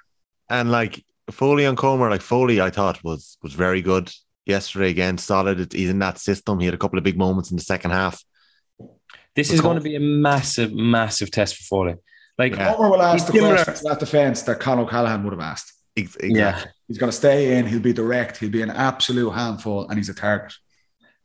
And 0.50 0.72
like 0.72 1.04
Foley 1.32 1.66
on 1.66 1.76
Comer, 1.76 2.10
like 2.10 2.22
Foley, 2.22 2.62
I 2.62 2.70
thought 2.70 3.04
was 3.04 3.38
was 3.44 3.54
very 3.54 3.82
good 3.82 4.12
yesterday 4.46 4.90
again. 4.90 5.18
Solid. 5.18 5.72
He's 5.74 5.90
in 5.90 6.00
that 6.00 6.18
system. 6.18 6.60
He 6.60 6.66
had 6.66 6.74
a 6.74 6.78
couple 6.78 6.98
of 6.98 7.04
big 7.04 7.18
moments 7.18 7.52
in 7.52 7.58
the 7.58 7.64
second 7.64 7.92
half. 7.92 8.24
This 9.36 9.50
But 9.50 9.54
is 9.54 9.62
Com- 9.62 9.70
going 9.72 9.78
to 9.78 9.84
be 9.84 9.96
a 9.96 10.00
massive, 10.00 10.74
massive 10.74 11.32
test 11.32 11.56
for 11.58 11.64
Foley. 11.64 11.96
Like, 12.38 12.56
Yeah. 12.56 12.74
Comer 12.74 12.90
will 12.90 13.02
ask 13.02 13.28
the 13.28 13.34
similar- 13.34 13.56
questions 13.56 13.82
in 13.84 13.90
that 13.90 14.00
defence 14.00 14.42
that 14.44 14.60
Con 14.60 14.80
O'Callaghan 14.80 15.24
would 15.24 15.34
have 15.34 15.42
asked. 15.42 15.74
Ex- 15.98 16.18
yeah. 16.24 16.64
He's 16.88 16.98
going 16.98 17.12
to 17.12 17.16
stay 17.16 17.58
in. 17.58 17.68
He'll 17.68 17.80
be 17.80 17.94
direct. 17.94 18.38
He'll 18.38 18.50
be 18.50 18.62
an 18.62 18.72
absolute 18.72 19.32
handful, 19.32 19.88
and 19.90 19.98
he's 19.98 20.10
a 20.10 20.14
target. 20.14 20.54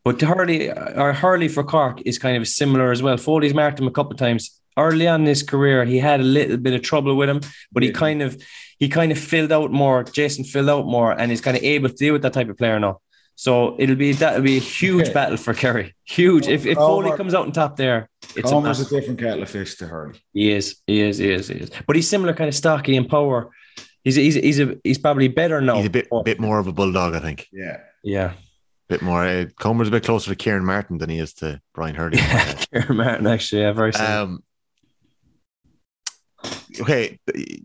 But 0.04 0.20
Hurley 0.20 0.70
or 0.70 1.10
uh, 1.10 1.14
Hurley 1.14 1.48
for 1.48 1.64
Cork 1.64 2.02
is 2.04 2.18
kind 2.18 2.36
of 2.36 2.46
similar 2.46 2.92
as 2.92 3.02
well. 3.02 3.16
Foley's 3.16 3.54
marked 3.54 3.80
him 3.80 3.86
a 3.86 3.90
couple 3.90 4.12
of 4.12 4.18
times. 4.18 4.60
Early 4.76 5.06
on 5.08 5.20
in 5.22 5.26
his 5.28 5.42
career, 5.42 5.84
he 5.84 5.98
had 5.98 6.20
a 6.20 6.24
little 6.24 6.56
bit 6.58 6.74
of 6.74 6.82
trouble 6.82 7.14
with 7.16 7.28
him, 7.30 7.40
but 7.72 7.82
he 7.84 7.88
Yeah. 7.90 7.94
kind 7.94 8.20
of 8.22 8.36
he 8.78 8.88
kind 8.88 9.12
of 9.12 9.18
filled 9.18 9.52
out 9.52 9.70
more. 9.72 10.04
Jason 10.04 10.44
filled 10.44 10.68
out 10.68 10.86
more, 10.86 11.12
and 11.12 11.30
he's 11.30 11.40
kind 11.40 11.56
of 11.56 11.62
able 11.62 11.88
to 11.88 11.94
deal 11.94 12.12
with 12.12 12.22
that 12.22 12.32
type 12.32 12.48
of 12.48 12.56
player 12.58 12.78
now. 12.80 13.00
So 13.36 13.74
it'll 13.80 13.96
be 13.96 14.12
that'll 14.12 14.42
be 14.42 14.56
a 14.58 14.60
huge 14.60 15.06
Okay. 15.06 15.12
battle 15.12 15.36
for 15.36 15.54
Kerry. 15.54 15.94
Huge. 16.04 16.46
If 16.46 16.66
if 16.66 16.76
Comer- 16.76 17.02
Foley 17.08 17.16
comes 17.16 17.34
out 17.34 17.46
on 17.46 17.52
top 17.52 17.76
there, 17.76 18.08
it's 18.36 18.48
a 18.50 18.52
Comer's 18.54 18.80
a, 18.80 18.88
different 18.88 19.18
kettle 19.18 19.42
of 19.42 19.50
fish 19.50 19.74
to 19.76 19.86
Hurley. 19.86 20.20
he 20.32 20.52
is, 20.52 20.76
he 20.86 21.00
is, 21.00 21.18
he 21.18 21.30
is, 21.32 21.48
he 21.48 21.54
is. 21.56 21.70
But 21.86 21.96
he's 21.96 22.08
similar 22.08 22.32
kind 22.32 22.48
of 22.48 22.54
stocky 22.54 22.94
in 22.96 23.06
power. 23.06 23.50
He's 24.04 24.14
he's 24.14 24.34
he's 24.34 24.60
a, 24.60 24.76
he's 24.84 24.98
probably 24.98 25.26
better 25.28 25.60
now. 25.60 25.76
He's 25.76 25.86
a 25.86 25.90
bit 25.90 26.08
bit 26.24 26.38
more 26.38 26.58
of 26.60 26.66
a 26.68 26.72
bulldog, 26.72 27.14
I 27.14 27.20
think. 27.20 27.48
Yeah. 27.52 27.78
Yeah. 28.04 28.34
bit 28.88 29.02
more. 29.02 29.24
Uh, 29.24 29.46
Comer's 29.58 29.88
a 29.88 29.90
bit 29.90 30.04
closer 30.04 30.30
to 30.30 30.36
Kieran 30.36 30.64
Martin 30.64 30.98
than 30.98 31.10
he 31.10 31.18
is 31.18 31.32
to 31.34 31.60
Brian 31.74 31.96
Hurley. 31.96 32.18
Kieran 32.70 32.96
Martin, 32.98 33.26
actually, 33.26 33.62
yeah, 33.62 33.72
very 33.72 33.92
similar. 33.92 34.14
um, 34.16 34.44
okay, 36.80 37.18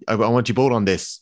I, 0.08 0.14
I 0.14 0.16
want 0.16 0.50
you 0.50 0.56
both 0.56 0.72
on 0.72 0.86
this. 0.86 1.22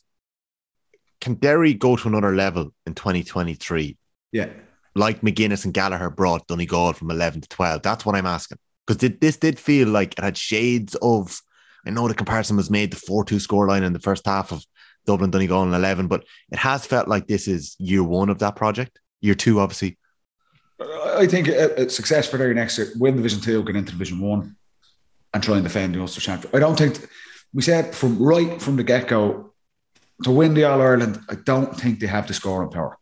Can 1.20 1.34
Derry 1.34 1.74
go 1.74 1.96
to 1.96 2.08
another 2.08 2.34
level 2.34 2.72
in 2.86 2.94
2023? 2.94 3.96
Yeah. 4.32 4.48
like 4.94 5.22
McGuinness 5.22 5.64
and 5.64 5.72
Gallagher 5.72 6.10
brought 6.10 6.46
Donegal 6.46 6.92
from 6.92 7.10
11 7.10 7.40
to 7.42 7.48
12? 7.48 7.82
That's 7.82 8.04
what 8.04 8.14
I'm 8.14 8.26
asking. 8.26 8.58
Because 8.86 9.10
this 9.20 9.36
did 9.36 9.58
feel 9.58 9.88
like 9.88 10.14
it 10.18 10.22
had 10.22 10.36
shades 10.36 10.94
of, 11.02 11.40
I 11.86 11.90
know 11.90 12.08
the 12.08 12.14
comparison 12.14 12.56
was 12.56 12.70
made 12.70 12.92
the 12.92 12.96
4 12.96 13.24
2 13.24 13.36
scoreline 13.36 13.82
in 13.82 13.92
the 13.92 13.98
first 13.98 14.26
half 14.26 14.52
of 14.52 14.64
Dublin 15.06 15.30
Donegal 15.30 15.62
in 15.62 15.72
11, 15.72 16.06
but 16.06 16.24
it 16.52 16.58
has 16.58 16.84
felt 16.84 17.08
like 17.08 17.26
this 17.26 17.48
is 17.48 17.74
year 17.78 18.04
one 18.04 18.28
of 18.28 18.38
that 18.40 18.56
project. 18.56 19.00
Year 19.20 19.34
two, 19.34 19.58
obviously. 19.58 19.98
I 20.80 21.26
think 21.26 21.48
success 21.90 22.28
for 22.28 22.38
Derry 22.38 22.54
next 22.54 22.78
year, 22.78 22.92
win 22.96 23.16
Division 23.16 23.40
Two, 23.40 23.64
get 23.64 23.74
into 23.74 23.92
Division 23.92 24.20
One, 24.20 24.54
and 25.34 25.42
try 25.42 25.56
and 25.56 25.64
defend 25.64 25.94
the 25.94 26.00
Ulster 26.00 26.20
Championship. 26.20 26.54
I 26.54 26.60
don't 26.60 26.78
think 26.78 27.08
we 27.52 27.62
said 27.62 27.94
from 27.94 28.18
right 28.22 28.60
from 28.60 28.76
the 28.76 28.84
get 28.84 29.08
go 29.08 29.52
to 30.24 30.30
win 30.30 30.54
the 30.54 30.64
All 30.64 30.80
Ireland. 30.80 31.20
I 31.28 31.36
don't 31.36 31.74
think 31.74 32.00
they 32.00 32.06
have 32.06 32.26
the 32.26 32.34
scoring 32.34 32.70
power. 32.70 32.98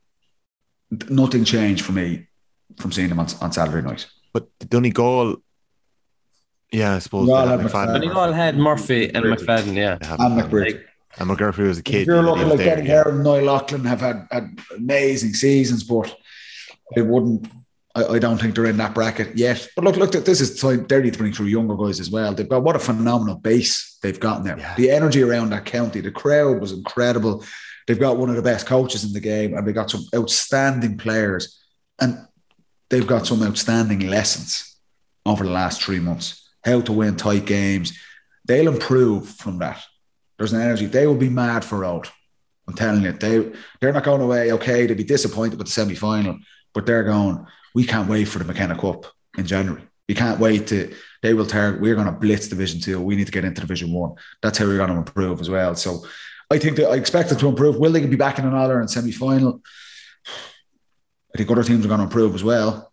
Nothing 1.09 1.45
changed 1.45 1.85
for 1.85 1.93
me 1.93 2.29
from 2.79 2.93
seeing 2.93 3.09
them 3.09 3.19
on, 3.19 3.27
on 3.41 3.53
Saturday 3.53 3.87
night. 3.87 4.07
But 4.33 4.49
the 4.59 4.67
Donegal, 4.67 5.37
yeah, 6.73 6.95
I 6.95 6.99
suppose. 6.99 7.27
Donegal 7.29 7.47
they 7.47 7.51
had 7.51 7.61
had 7.61 7.71
McFadden. 7.71 7.87
McFadden. 7.87 8.01
Donegal 8.01 8.33
had 8.33 8.57
Murphy 8.59 9.15
and 9.15 9.25
McFadden, 9.25 9.75
yeah. 9.75 9.99
They 10.01 10.07
had 10.07 10.21
And 10.21 10.41
McFadden. 10.41 10.51
McBride. 10.51 10.85
And 11.19 11.31
McGurphy 11.31 11.67
was 11.67 11.79
a 11.79 11.83
kid. 11.83 12.03
If 12.03 12.07
you're 12.09 12.23
he 12.23 12.29
looking 12.29 12.43
was 12.45 12.51
like 12.51 12.59
there, 12.59 12.77
Denny 12.77 12.89
yeah. 12.89 12.95
Hare 12.95 13.09
and 13.09 13.25
Niall 13.25 13.45
Loughlin 13.45 13.85
have 13.87 14.01
had, 14.01 14.29
had 14.31 14.59
amazing 14.77 15.33
seasons, 15.33 15.83
but 15.83 16.15
they 16.95 17.03
wouldn't. 17.03 17.49
I, 17.97 18.05
I 18.15 18.19
don't 18.19 18.39
think 18.39 18.55
they're 18.55 18.67
in 18.67 18.77
that 18.77 18.95
bracket 18.95 19.37
yet. 19.37 19.67
But 19.75 19.85
look, 19.85 19.97
look, 19.97 20.13
this 20.13 20.41
is 20.41 20.61
time 20.61 20.87
Derry 20.87 21.11
to 21.11 21.19
bring 21.19 21.33
through 21.33 21.47
younger 21.47 21.75
guys 21.75 21.99
as 21.99 22.11
well. 22.11 22.35
They've 22.35 22.49
got 22.49 22.63
what 22.63 22.77
a 22.77 22.79
phenomenal 22.79 23.37
base 23.37 23.99
they've 24.03 24.21
gotten 24.21 24.45
there. 24.45 24.59
Yeah. 24.59 24.75
The 24.77 24.91
energy 24.91 25.23
around 25.23 25.51
that 25.51 25.65
county, 25.65 26.01
the 26.01 26.11
crowd 26.11 26.61
was 26.61 26.73
incredible. 26.73 27.43
They've 27.87 27.99
got 27.99 28.19
one 28.19 28.29
of 28.29 28.37
the 28.37 28.43
best 28.43 28.67
coaches 28.67 29.05
in 29.05 29.13
the 29.13 29.21
game, 29.21 29.55
and 29.55 29.67
they 29.67 29.73
got 29.73 29.91
some 29.91 30.05
outstanding 30.15 30.99
players, 30.99 31.59
and 32.01 32.19
they've 32.91 33.07
got 33.07 33.27
some 33.27 33.43
outstanding 33.43 34.01
lessons 34.09 34.77
over 35.25 35.45
the 35.45 35.51
last 35.51 35.83
three 35.83 36.01
months. 36.01 36.51
How 36.65 36.81
to 36.83 36.93
win 36.93 37.17
tight 37.17 37.47
games. 37.47 37.97
They'll 38.45 38.73
improve 38.73 39.29
from 39.29 39.59
that. 39.59 39.83
There's 40.37 40.53
an 40.53 40.61
energy. 40.61 40.87
They 40.87 41.07
will 41.07 41.15
be 41.15 41.31
mad 41.31 41.65
for 41.65 41.79
road. 41.79 42.09
I'm 42.69 42.75
telling 42.75 43.03
you, 43.03 43.13
they 43.13 43.53
they're 43.81 43.93
not 43.93 44.05
going 44.05 44.21
away. 44.21 44.53
Okay, 44.53 44.87
they'll 44.87 44.97
be 44.97 45.05
disappointed 45.05 45.57
with 45.57 45.69
the 45.69 45.73
semi 45.73 45.95
final, 45.95 46.39
but 46.75 46.85
they're 46.85 47.05
going. 47.05 47.47
We 47.77 47.85
can't 47.85 48.09
wait 48.09 48.25
for 48.25 48.39
the 48.39 48.47
McKenna 48.47 48.75
Cup 48.75 49.05
in 49.37 49.47
January. 49.47 49.83
We 50.09 50.15
can't 50.15 50.41
wait 50.41 50.67
to. 50.69 50.95
They 51.23 51.35
will 51.35 51.45
target. 51.45 51.79
We're 51.83 51.95
going 51.95 52.07
to 52.07 52.13
blitz 52.13 52.49
Division 52.49 52.81
Two. 52.81 53.03
We 53.03 53.17
need 53.17 53.27
to 53.27 53.33
get 53.33 53.45
into 53.45 53.61
Division 53.61 53.93
One. 53.93 54.15
That's 54.43 54.57
how 54.57 54.65
we're 54.65 54.79
going 54.79 54.89
to 54.89 54.97
improve 54.97 55.43
as 55.43 55.51
well. 55.51 55.75
So, 55.75 56.07
I 56.51 56.57
think 56.57 56.79
that 56.79 56.89
I 56.89 56.95
expect 56.95 57.29
them 57.29 57.39
to 57.39 57.49
improve. 57.49 57.77
Will 57.77 57.93
they 57.93 58.07
be 58.07 58.17
back 58.17 58.39
in 58.39 58.47
an 58.47 58.55
All 58.55 58.71
Ireland 58.71 58.91
semi 58.91 59.13
final? 59.13 59.61
I 61.35 61.37
think 61.37 61.51
other 61.51 61.63
teams 61.65 61.85
are 61.85 61.89
going 61.89 62.01
to 62.01 62.05
improve 62.05 62.35
as 62.35 62.43
well, 62.43 62.91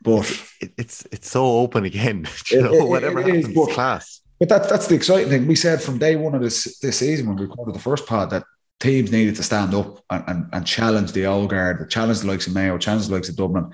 but 0.00 0.24
It, 0.62 0.72
it's 0.78 1.06
it's 1.12 1.30
so 1.30 1.44
open 1.44 1.84
again. 1.84 2.26
you 2.50 2.62
know, 2.62 2.72
it- 2.72 2.88
whatever 2.88 3.20
it 3.20 3.28
is, 3.28 3.46
happens, 3.46 3.54
but- 3.54 3.74
class. 3.74 4.20
But 4.40 4.48
that, 4.48 4.68
that's 4.70 4.86
the 4.86 4.94
exciting 4.94 5.28
thing. 5.28 5.46
We 5.46 5.54
said 5.54 5.82
from 5.82 5.98
day 5.98 6.16
one 6.16 6.34
of 6.34 6.40
this 6.40 6.78
this 6.78 6.98
season 7.00 7.26
when 7.26 7.36
we 7.36 7.44
recorded 7.44 7.74
the 7.74 7.80
first 7.90 8.06
pod 8.06 8.30
that 8.30 8.44
teams 8.80 9.12
needed 9.12 9.36
to 9.36 9.42
stand 9.42 9.74
up 9.74 10.02
and, 10.10 10.24
and, 10.26 10.46
and 10.54 10.66
challenge 10.66 11.12
the 11.12 11.26
old 11.26 11.50
guard, 11.50 11.88
challenge 11.90 12.20
the 12.20 12.26
likes 12.28 12.46
of 12.46 12.54
Mayo, 12.54 12.78
challenge 12.78 13.06
the 13.08 13.14
likes 13.14 13.28
of 13.28 13.36
Dublin. 13.36 13.70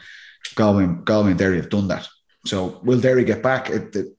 Galway, 0.54 0.86
Galway 1.04 1.30
and 1.30 1.38
Derry 1.38 1.56
have 1.56 1.70
done 1.70 1.88
that. 1.88 2.08
So 2.46 2.80
will 2.82 3.00
Derry 3.00 3.24
get 3.24 3.42
back? 3.42 3.70
It, 3.70 3.94
it 3.94 4.16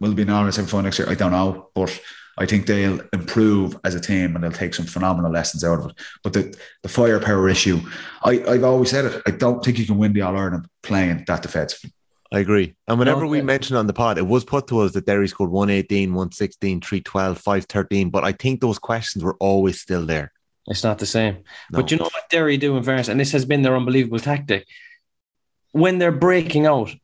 will 0.00 0.14
be 0.14 0.22
an 0.22 0.30
Ireland 0.30 0.54
semi 0.54 0.68
final 0.68 0.84
next 0.84 0.98
year. 0.98 1.08
I 1.08 1.14
don't 1.14 1.32
know, 1.32 1.70
but 1.74 2.00
I 2.38 2.46
think 2.46 2.66
they'll 2.66 3.00
improve 3.12 3.78
as 3.84 3.94
a 3.94 4.00
team 4.00 4.34
and 4.34 4.42
they'll 4.42 4.52
take 4.52 4.74
some 4.74 4.86
phenomenal 4.86 5.30
lessons 5.30 5.62
out 5.64 5.80
of 5.80 5.90
it. 5.90 5.98
But 6.22 6.32
the, 6.32 6.58
the 6.82 6.88
firepower 6.88 7.48
issue, 7.48 7.80
I, 8.22 8.42
I've 8.48 8.64
always 8.64 8.90
said 8.90 9.04
it. 9.06 9.22
I 9.26 9.30
don't 9.32 9.62
think 9.64 9.78
you 9.78 9.86
can 9.86 9.98
win 9.98 10.12
the 10.12 10.22
All 10.22 10.36
Ireland 10.36 10.66
playing 10.82 11.24
that 11.26 11.42
defensively. 11.42 11.92
I 12.32 12.38
agree. 12.38 12.76
And 12.86 12.98
whenever 12.98 13.26
we 13.26 13.42
mentioned 13.42 13.76
on 13.76 13.88
the 13.88 13.92
pod, 13.92 14.16
it 14.16 14.26
was 14.26 14.44
put 14.44 14.68
to 14.68 14.78
us 14.80 14.92
that 14.92 15.04
Derry 15.04 15.26
scored 15.26 15.50
118, 15.50 16.10
116, 16.10 16.80
312, 16.80 17.38
513. 17.38 18.10
But 18.10 18.24
I 18.24 18.32
think 18.32 18.60
those 18.60 18.78
questions 18.78 19.24
were 19.24 19.36
always 19.40 19.80
still 19.80 20.06
there. 20.06 20.32
It's 20.68 20.84
not 20.84 20.98
the 20.98 21.06
same. 21.06 21.38
No. 21.72 21.80
But 21.80 21.90
you 21.90 21.96
know 21.96 22.04
what 22.04 22.30
Derry 22.30 22.56
do 22.56 22.76
in 22.76 22.84
fairness, 22.84 23.08
and 23.08 23.18
this 23.18 23.32
has 23.32 23.44
been 23.44 23.62
their 23.62 23.76
unbelievable 23.76 24.20
tactic. 24.20 24.66
When 25.72 25.98
they're 25.98 26.12
breaking 26.12 26.66
out 26.66 26.94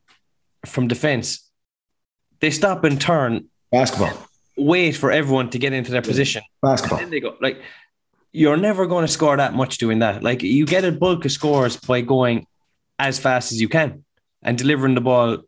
from 0.65 0.89
defence, 0.89 1.49
they 2.41 2.51
stop 2.51 2.85
and 2.85 3.01
turn, 3.01 3.47
Basketball. 3.71 4.13
wait 4.57 4.97
for 4.97 5.11
everyone 5.11 5.51
to 5.51 5.59
get 5.59 5.73
into 5.73 5.93
their 5.93 6.03
position. 6.03 6.43
And 6.63 6.71
Basketball. 6.73 6.99
then 6.99 7.11
they 7.11 7.21
go 7.21 7.37
like 7.41 7.61
you're 8.33 8.57
never 8.57 8.87
going 8.87 9.07
to 9.07 9.13
score 9.13 9.37
that 9.37 9.55
much 9.55 9.79
doing 9.79 10.01
that. 10.01 10.23
Like 10.23 10.43
you 10.43 10.67
get 10.67 10.85
a 10.85 10.93
bulk 10.93 11.25
of 11.25 11.33
scores 11.33 11.77
by 11.77 12.03
going 12.03 12.47
as 12.99 13.19
fast 13.19 13.53
as 13.53 13.61
you 13.61 13.69
can 13.69 14.05
and 14.43 14.59
delivering 14.59 14.95
the 14.95 15.01
ball 15.01 15.39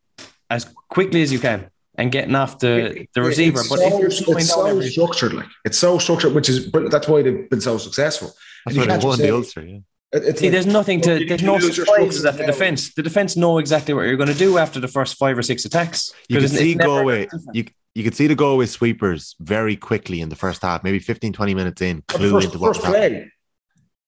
as 0.49 0.64
quickly 0.89 1.21
as 1.23 1.31
you 1.33 1.39
can 1.39 1.71
and 1.97 2.11
getting 2.11 2.35
off 2.35 2.61
the, 2.61 3.07
the 3.12 3.21
receiver. 3.23 3.61
It's 3.61 3.69
But 3.69 3.79
so, 3.81 3.87
if 3.87 3.93
you're 3.93 4.39
it's 4.39 4.49
so 4.49 4.66
every 4.66 4.89
structured, 4.89 5.35
like 5.35 5.49
it's 5.64 5.77
so 5.77 5.99
structured, 5.99 6.33
which 6.35 6.49
is 6.49 6.66
but 6.66 6.91
that's 6.91 7.09
why 7.09 7.23
they've 7.23 7.51
been 7.51 7.61
so 7.61 7.77
successful. 7.77 8.33
That's 8.64 8.79
why 8.79 8.87
they 8.87 9.05
won 9.05 9.19
the 9.19 9.25
say- 9.25 9.31
Ulster. 9.31 9.66
Yeah. 9.66 9.79
It- 10.13 10.25
it's 10.25 10.41
See, 10.41 10.47
like- 10.47 10.53
there's 10.53 10.67
nothing 10.67 11.01
to, 11.03 11.25
there's 11.27 11.43
no 11.43 11.55
lose 11.57 11.77
your 11.77 11.87
surprises 11.87 12.19
structures 12.21 12.25
at 12.25 12.39
the 12.39 12.47
defense. 12.47 12.95
The 12.95 13.03
defense 13.03 13.37
know 13.37 13.59
exactly 13.59 13.93
what 13.95 14.03
you're 14.07 14.17
going 14.17 14.33
to 14.33 14.35
do 14.39 14.57
after 14.59 14.81
the 14.81 14.89
first 14.89 15.17
five 15.17 15.37
or 15.37 15.43
six 15.43 15.65
attacks. 15.65 16.13
You 16.29 16.37
could 16.37 16.43
'Cause 16.45 16.53
it's 16.53 16.61
see 16.63 16.75
never 16.75 16.89
Galway. 16.89 17.23
different. 17.25 17.45
You 17.55 17.65
you 17.95 18.05
could 18.05 18.15
see 18.15 18.29
the 18.29 18.35
Galway 18.37 18.67
sweepers 18.67 19.35
very 19.41 19.75
quickly 19.75 20.21
in 20.21 20.29
the 20.29 20.37
first 20.37 20.63
half, 20.63 20.85
maybe 20.85 21.01
15, 21.01 21.33
20 21.33 21.53
minutes 21.55 21.83
in, 21.83 22.05
the 22.07 22.15
clue 22.19 22.31
first, 22.31 22.47
into 22.47 22.59
what 22.61 22.77
first 22.77 22.87
happening. 22.87 23.31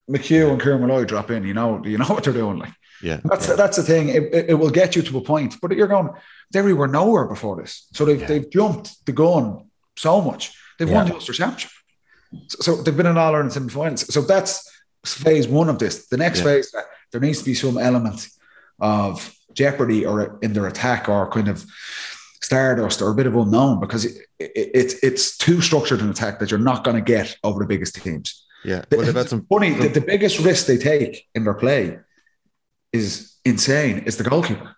play, 0.09 0.19
McHugh 0.19 0.51
and 0.53 0.63
Kieran 0.63 0.81
Molloy 0.81 1.05
drop 1.05 1.31
in. 1.33 1.45
You 1.45 1.55
know, 1.55 1.83
you 1.85 1.99
know 1.99 2.05
what 2.15 2.23
they're 2.25 2.33
doing. 2.33 2.59
Like 2.59 2.73
Yeah. 3.03 3.21
that's 3.25 3.47
that's 3.57 3.77
the 3.77 3.83
thing. 3.83 4.09
It, 4.11 4.23
it, 4.33 4.45
it 4.51 4.55
will 4.55 4.71
get 4.71 4.95
you 4.97 5.03
to 5.03 5.19
a 5.19 5.21
point, 5.21 5.57
but 5.61 5.73
you're 5.73 5.89
going. 5.89 6.09
Derry 6.53 6.73
were 6.73 6.89
nowhere 6.89 7.27
before 7.27 7.57
this, 7.61 7.87
so 7.93 8.05
they've 8.05 8.21
Yeah. 8.21 8.27
they've 8.27 8.51
jumped 8.51 9.05
the 9.07 9.13
gun 9.13 9.69
so 9.97 10.21
much. 10.23 10.53
They've 10.79 10.91
won 10.91 11.07
the 11.09 11.15
Ulster 11.15 11.33
Championship, 11.35 11.71
so, 12.49 12.59
so 12.63 12.83
they've 12.83 12.97
been 12.97 13.07
in 13.07 13.19
all 13.19 13.35
Ireland 13.35 13.53
semi-finals. 13.53 14.13
So 14.15 14.23
that's 14.23 14.65
phase 15.05 15.49
one 15.49 15.69
of 15.69 15.79
this. 15.79 16.07
The 16.09 16.17
next 16.17 16.39
Yeah. 16.41 16.45
phase, 16.45 16.75
uh, 16.75 16.83
there 17.13 17.21
needs 17.21 17.39
to 17.41 17.45
be 17.45 17.55
some 17.55 17.79
element 17.79 18.29
of 18.81 19.35
jeopardy 19.53 20.07
or 20.07 20.39
in 20.43 20.53
their 20.53 20.67
attack 20.67 21.09
or 21.09 21.29
kind 21.31 21.49
of 21.49 21.65
stardust 22.43 23.03
or 23.03 23.11
a 23.11 23.15
bit 23.15 23.27
of 23.27 23.37
unknown 23.37 23.81
because 23.81 24.05
it, 24.05 24.17
it, 24.39 24.71
it's 24.75 24.95
it's 25.03 25.37
too 25.37 25.61
structured 25.61 26.01
an 26.01 26.11
attack 26.11 26.39
that 26.39 26.51
you're 26.51 26.61
not 26.61 26.85
going 26.85 26.97
to 26.97 27.03
get 27.03 27.37
over 27.45 27.61
the 27.61 27.67
biggest 27.67 27.95
teams. 27.97 28.45
Yeah. 28.65 28.85
The- 28.89 28.99
they've 28.99 29.15
had 29.15 29.29
some. 29.29 29.47
Funny, 29.47 29.71
the, 29.73 29.89
the 29.89 30.01
biggest 30.01 30.39
risk 30.39 30.67
they 30.67 30.77
take 30.79 31.27
in 31.35 31.45
their 31.45 31.55
play 31.55 31.99
is 32.93 33.37
insane. 33.45 34.03
It's 34.07 34.17
the 34.17 34.25
goalkeeper. 34.25 34.77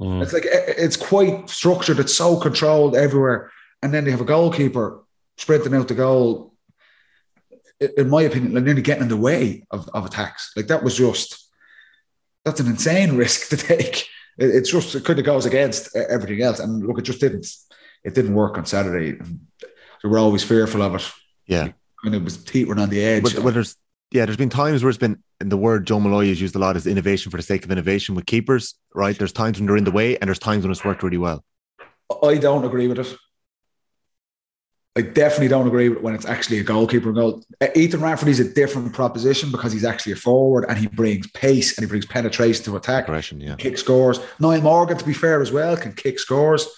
Mm. 0.00 0.22
It's 0.22 0.32
like 0.32 0.44
it's 0.46 0.96
quite 0.96 1.48
structured. 1.48 1.98
It's 2.00 2.14
so 2.14 2.38
controlled 2.38 2.96
everywhere, 2.96 3.50
and 3.82 3.94
then 3.94 4.04
they 4.04 4.10
have 4.10 4.20
a 4.20 4.24
goalkeeper 4.24 5.04
sprinting 5.38 5.74
out 5.74 5.88
the 5.88 5.94
goal. 5.94 6.53
In 7.80 8.08
my 8.08 8.22
opinion, 8.22 8.52
they're 8.54 8.62
nearly 8.62 8.82
getting 8.82 9.02
in 9.04 9.08
the 9.08 9.16
way 9.16 9.64
of, 9.70 9.88
of 9.94 10.06
attacks. 10.06 10.52
Like 10.56 10.68
that 10.68 10.84
was 10.84 10.96
just 10.96 11.48
that's 12.44 12.60
an 12.60 12.66
insane 12.68 13.16
risk 13.24 13.48
to 13.50 13.56
take. 13.56 14.06
It, 14.38 14.50
it's 14.50 14.70
just 14.70 14.94
it 14.94 15.04
kind 15.04 15.18
of 15.18 15.24
goes 15.24 15.46
against 15.46 15.94
everything 15.96 16.42
else. 16.42 16.60
And 16.60 16.86
look, 16.86 16.98
it 16.98 17.02
just 17.02 17.20
didn't. 17.20 17.46
It 18.04 18.14
didn't 18.14 18.34
work 18.34 18.56
on 18.58 18.66
Saturday. 18.66 19.18
Were 20.04 20.18
always 20.18 20.44
fearful 20.44 20.82
of 20.82 20.94
it, 20.96 21.10
Yeah. 21.46 21.68
and 22.04 22.14
it 22.14 22.22
was 22.22 22.36
teetering 22.44 22.78
on 22.78 22.90
the 22.90 23.02
edge. 23.02 23.22
But, 23.22 23.42
but 23.42 23.54
there's 23.54 23.74
yeah, 24.10 24.26
there's 24.26 24.36
been 24.36 24.50
times 24.50 24.82
where 24.82 24.90
it's 24.90 24.98
been 24.98 25.22
and 25.40 25.50
the 25.50 25.56
word 25.56 25.86
Joe 25.86 25.98
Malloy 25.98 26.26
is 26.26 26.40
used 26.42 26.54
a 26.54 26.58
lot 26.58 26.76
as 26.76 26.86
innovation 26.86 27.30
for 27.30 27.38
the 27.38 27.42
sake 27.42 27.64
of 27.64 27.70
innovation 27.72 28.14
with 28.14 28.26
keepers, 28.26 28.74
right? 28.94 29.16
There's 29.18 29.32
times 29.32 29.58
when 29.58 29.66
they're 29.66 29.78
in 29.78 29.84
the 29.84 29.90
way 29.90 30.18
and 30.18 30.28
there's 30.28 30.38
times 30.38 30.62
when 30.62 30.70
it's 30.70 30.84
worked 30.84 31.02
really 31.02 31.16
well. 31.16 31.42
I 32.22 32.36
don't 32.36 32.64
agree 32.66 32.86
with 32.86 32.98
it. 32.98 33.16
I 34.96 35.02
definitely 35.02 35.48
don't 35.48 35.66
agree 35.66 35.88
with 35.88 35.98
it 35.98 36.04
when 36.04 36.14
it's 36.14 36.24
actually 36.24 36.60
a 36.60 36.62
goalkeeper 36.62 37.12
goal. 37.12 37.42
Uh, 37.60 37.66
Ethan 37.74 38.00
Rafferty 38.00 38.30
is 38.30 38.38
a 38.38 38.54
different 38.54 38.92
proposition 38.92 39.50
because 39.50 39.72
he's 39.72 39.84
actually 39.84 40.12
a 40.12 40.16
forward 40.16 40.66
and 40.68 40.78
he 40.78 40.86
brings 40.86 41.28
pace 41.32 41.76
and 41.76 41.84
he 41.84 41.88
brings 41.88 42.06
penetration 42.06 42.64
to 42.66 42.76
attack, 42.76 43.04
Aggression, 43.04 43.40
yeah. 43.40 43.56
kick 43.56 43.76
scores. 43.76 44.20
Niall 44.38 44.60
Morgan, 44.60 44.96
to 44.96 45.04
be 45.04 45.12
fair 45.12 45.42
as 45.42 45.50
well, 45.50 45.76
can 45.76 45.94
kick 45.94 46.20
scores. 46.20 46.68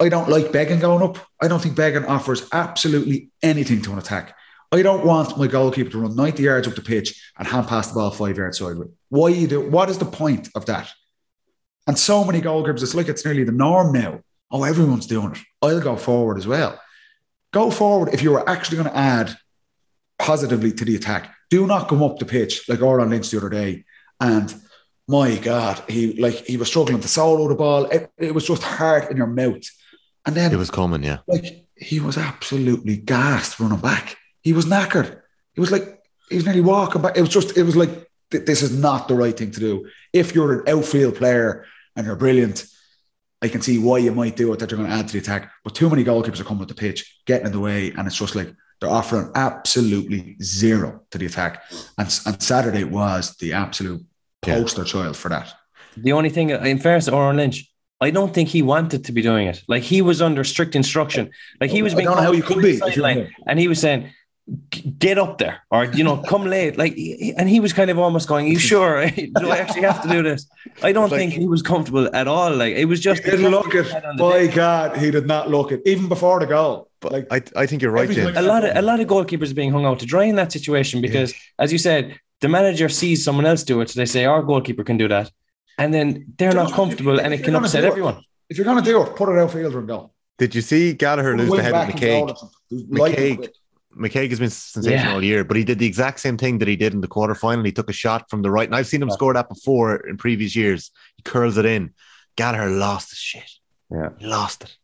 I 0.00 0.08
don't 0.08 0.28
like 0.28 0.50
Beggan 0.50 0.80
going 0.80 1.08
up. 1.08 1.18
I 1.40 1.46
don't 1.46 1.62
think 1.62 1.76
Beggan 1.76 2.04
offers 2.04 2.48
absolutely 2.52 3.30
anything 3.42 3.80
to 3.82 3.92
an 3.92 3.98
attack. 3.98 4.36
I 4.72 4.82
don't 4.82 5.06
want 5.06 5.38
my 5.38 5.46
goalkeeper 5.46 5.90
to 5.90 5.98
run 6.00 6.16
90 6.16 6.42
yards 6.42 6.66
up 6.66 6.74
the 6.74 6.82
pitch 6.82 7.32
and 7.38 7.46
hand 7.46 7.68
pass 7.68 7.88
the 7.88 7.94
ball 7.94 8.10
five 8.10 8.36
yards 8.36 8.58
sideways. 8.58 8.90
Why 9.08 9.28
you 9.28 9.46
do? 9.46 9.70
What 9.70 9.88
is 9.88 9.98
the 9.98 10.04
point 10.04 10.48
of 10.56 10.66
that? 10.66 10.90
And 11.86 11.96
so 11.96 12.24
many 12.24 12.40
goalkeepers, 12.40 12.82
it's 12.82 12.94
like 12.94 13.06
it's 13.06 13.24
nearly 13.24 13.44
the 13.44 13.52
norm 13.52 13.92
now. 13.92 14.20
Oh, 14.50 14.64
everyone's 14.64 15.06
doing 15.06 15.32
it. 15.32 15.38
I'll 15.62 15.80
go 15.80 15.94
forward 15.94 16.38
as 16.38 16.46
well. 16.48 16.80
Go 17.54 17.70
forward 17.70 18.12
if 18.12 18.20
you 18.22 18.34
are 18.34 18.48
actually 18.48 18.78
going 18.78 18.90
to 18.90 18.96
add 18.96 19.36
positively 20.18 20.72
to 20.72 20.84
the 20.84 20.96
attack. 20.96 21.32
Do 21.50 21.66
not 21.66 21.88
come 21.88 22.02
up 22.02 22.18
the 22.18 22.24
pitch 22.24 22.68
like 22.68 22.80
Odhrán 22.80 23.10
Lynch 23.10 23.30
the 23.30 23.38
other 23.38 23.48
day 23.48 23.84
and 24.20 24.52
my 25.06 25.36
God, 25.36 25.82
he 25.88 26.14
like 26.20 26.46
he 26.46 26.56
was 26.56 26.68
struggling 26.68 27.00
to 27.00 27.08
solo 27.08 27.46
the 27.48 27.54
ball. 27.54 27.84
It, 27.86 28.10
it 28.16 28.34
was 28.34 28.46
just 28.46 28.62
hard 28.62 29.10
in 29.10 29.16
your 29.16 29.26
mouth. 29.26 29.62
And 30.26 30.34
then 30.34 30.52
It 30.52 30.56
was 30.56 30.70
coming, 30.70 31.02
yeah. 31.02 31.18
like 31.26 31.66
he 31.76 32.00
was 32.00 32.16
absolutely 32.16 32.96
gassed 32.96 33.60
running 33.60 33.80
back. 33.80 34.16
He 34.42 34.52
was 34.52 34.66
knackered. 34.66 35.20
He 35.54 35.60
was 35.60 35.70
like 35.70 36.00
he 36.30 36.36
was 36.36 36.46
nearly 36.46 36.62
walking 36.62 37.02
back. 37.02 37.16
It 37.16 37.20
was 37.20 37.30
just 37.30 37.56
it 37.56 37.64
was 37.64 37.76
like 37.76 38.10
th- 38.30 38.46
this 38.46 38.62
is 38.62 38.76
not 38.76 39.06
the 39.08 39.14
right 39.14 39.36
thing 39.36 39.50
to 39.52 39.60
do. 39.60 39.88
If 40.12 40.34
you're 40.34 40.60
an 40.60 40.68
outfield 40.68 41.16
player 41.16 41.66
and 41.94 42.06
you're 42.06 42.16
brilliant, 42.16 42.66
I 43.44 43.48
can 43.48 43.60
see 43.60 43.78
why 43.78 43.98
you 43.98 44.10
might 44.12 44.36
do 44.36 44.52
it 44.52 44.58
that 44.58 44.70
you're 44.70 44.78
going 44.78 44.88
to 44.88 44.96
add 44.96 45.06
to 45.08 45.12
the 45.12 45.18
attack. 45.18 45.50
But 45.64 45.74
too 45.74 45.90
many 45.90 46.02
goalkeepers 46.02 46.40
are 46.40 46.44
coming 46.44 46.60
with 46.60 46.68
the 46.70 46.74
pitch, 46.74 47.20
getting 47.26 47.46
in 47.46 47.52
the 47.52 47.60
way, 47.60 47.92
and 47.96 48.06
it's 48.06 48.16
just 48.16 48.34
like 48.34 48.50
they're 48.80 48.88
offering 48.90 49.30
absolutely 49.34 50.36
zero 50.42 51.02
to 51.10 51.18
the 51.18 51.26
attack. 51.26 51.62
And, 51.98 52.08
and 52.26 52.42
Saturday 52.42 52.84
was 52.84 53.36
the 53.36 53.52
absolute 53.52 54.02
Yeah. 54.46 54.60
poster 54.60 54.84
child 54.84 55.16
for 55.16 55.28
that. 55.28 55.52
The 55.96 56.12
only 56.12 56.30
thing, 56.30 56.50
in 56.50 56.78
fairness, 56.78 57.04
to 57.04 57.12
Odhrán 57.12 57.36
Lynch, 57.36 57.70
I 58.00 58.10
don't 58.10 58.32
think 58.34 58.48
he 58.48 58.62
wanted 58.62 59.04
to 59.04 59.12
be 59.12 59.22
doing 59.22 59.46
it. 59.46 59.62
Like 59.68 59.82
he 59.82 60.00
was 60.02 60.20
under 60.22 60.42
strict 60.44 60.74
instruction. 60.74 61.30
Like 61.60 61.70
he 61.70 61.82
was 61.82 61.92
I 61.92 61.96
being 61.96 62.06
don't 62.08 62.16
know 62.16 62.22
how 62.22 62.32
you 62.32 62.42
could 62.42 62.62
be 62.62 62.76
if 62.88 62.96
you're 62.96 63.28
and 63.46 63.58
he 63.58 63.68
was 63.68 63.78
saying, 63.80 64.00
"G- 64.02 64.10
"Get 64.98 65.18
up 65.18 65.38
there," 65.38 65.62
or 65.70 65.84
you 65.86 66.04
know, 66.04 66.16
"Come 66.28 66.44
late." 66.44 66.76
Like, 66.76 66.92
and 67.38 67.48
he 67.48 67.60
was 67.60 67.72
kind 67.72 67.90
of 67.90 67.98
almost 67.98 68.28
going, 68.28 68.46
"You 68.46 68.58
sure? 68.58 69.08
do 69.40 69.50
I 69.50 69.56
actually 69.58 69.82
have 69.82 70.02
to 70.02 70.08
do 70.08 70.22
this?" 70.22 70.46
I 70.82 70.92
don't 70.92 71.10
Like- 71.10 71.18
think 71.18 71.32
he 71.32 71.46
was 71.46 71.62
comfortable 71.62 72.08
at 72.14 72.28
all. 72.28 72.54
Like 72.54 72.74
it 72.76 72.84
was 72.86 73.00
just 73.00 73.22
He 73.24 73.30
didn't 73.30 73.50
look 73.50 73.74
it. 73.74 73.86
Had 73.86 74.04
on 74.04 74.16
the 74.16 74.22
By 74.22 74.46
day. 74.46 74.48
God, 74.54 74.96
he 74.98 75.10
did 75.10 75.26
not 75.26 75.50
look 75.50 75.72
it. 75.72 75.80
Even 75.86 76.08
before 76.08 76.40
the 76.40 76.46
goal. 76.46 76.88
But 77.00 77.12
like 77.12 77.26
I, 77.30 77.42
I 77.62 77.66
think 77.66 77.80
you're 77.82 77.90
right, 77.90 78.02
everything- 78.02 78.24
James. 78.26 78.36
a 78.38 78.42
lot 78.42 78.64
of 78.64 78.76
a 78.76 78.82
lot 78.82 79.00
of 79.00 79.06
goalkeepers 79.06 79.50
are 79.50 79.54
being 79.54 79.72
hung 79.72 79.84
out 79.86 79.98
to 80.00 80.06
dry 80.06 80.24
in 80.24 80.36
that 80.36 80.52
situation 80.52 81.00
because, 81.00 81.32
as 81.58 81.72
you 81.72 81.78
said, 81.78 82.18
the 82.40 82.48
manager 82.48 82.88
sees 82.88 83.24
someone 83.24 83.46
else 83.46 83.62
do 83.62 83.80
it, 83.80 83.88
so 83.90 83.98
they 84.00 84.06
say 84.06 84.24
our 84.26 84.42
goalkeeper 84.42 84.84
can 84.84 84.96
do 84.98 85.08
that, 85.08 85.30
and 85.78 85.94
then 85.94 86.26
they're 86.38 86.50
Do 86.50 86.56
you 86.58 86.62
not 86.62 86.70
know, 86.70 86.76
comfortable, 86.76 87.18
if 87.18 87.24
and 87.24 87.32
it 87.32 87.44
can 87.44 87.54
upset 87.56 87.80
do 87.82 87.86
it, 87.86 87.90
everyone. 87.90 88.16
if 88.50 88.58
you're 88.58 88.66
gonna 88.66 88.82
do 88.82 89.02
it, 89.02 89.16
put 89.16 89.28
it 89.30 89.38
outfielder 89.38 89.78
and 89.78 89.88
go. 89.88 90.10
Did 90.36 90.54
you 90.54 90.60
see 90.62 90.92
Gallagher 90.94 91.36
lose 91.36 91.50
the 91.50 91.62
head 91.62 91.72
of 91.74 91.86
with 91.86 91.94
and 91.94 92.00
goal 92.02 92.26
McKaigue? 92.28 92.42
or 92.72 93.08
McKaigue, 93.08 93.36
quick. 93.36 93.54
McKaigue 93.96 94.30
has 94.30 94.38
been 94.40 94.50
sensational 94.50 95.06
Yeah. 95.06 95.14
all 95.14 95.22
year, 95.24 95.44
but 95.44 95.56
he 95.56 95.64
did 95.64 95.78
the 95.78 95.86
exact 95.86 96.20
same 96.20 96.36
thing 96.36 96.58
that 96.58 96.68
he 96.68 96.76
did 96.76 96.94
in 96.94 97.00
the 97.00 97.08
quarterfinal. 97.08 97.64
He 97.64 97.72
took 97.72 97.88
a 97.90 97.92
shot 97.92 98.28
from 98.30 98.42
the 98.42 98.50
right, 98.50 98.66
and 98.68 98.74
I've 98.74 98.86
seen 98.86 99.02
him 99.02 99.10
score 99.10 99.32
that 99.34 99.48
before 99.48 99.96
in 99.96 100.16
previous 100.16 100.54
years. 100.56 100.90
He 101.16 101.22
curls 101.22 101.56
it 101.58 101.64
in. 101.64 101.92
Gallagher 102.36 102.70
lost 102.70 103.10
his 103.10 103.18
shit. 103.18 103.50
Yeah. 103.90 104.08
He 104.18 104.26
lost 104.26 104.64
it. 104.64 104.76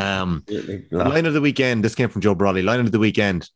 Um, 0.00 0.44
line 0.90 1.26
of 1.26 1.34
the 1.34 1.40
weekend. 1.40 1.84
This 1.84 1.94
came 1.94 2.08
from 2.08 2.20
Joe 2.22 2.34
Brolly. 2.34 2.62
Line 2.64 2.80
of 2.80 2.92
the 2.92 2.98
weekend. 2.98 3.48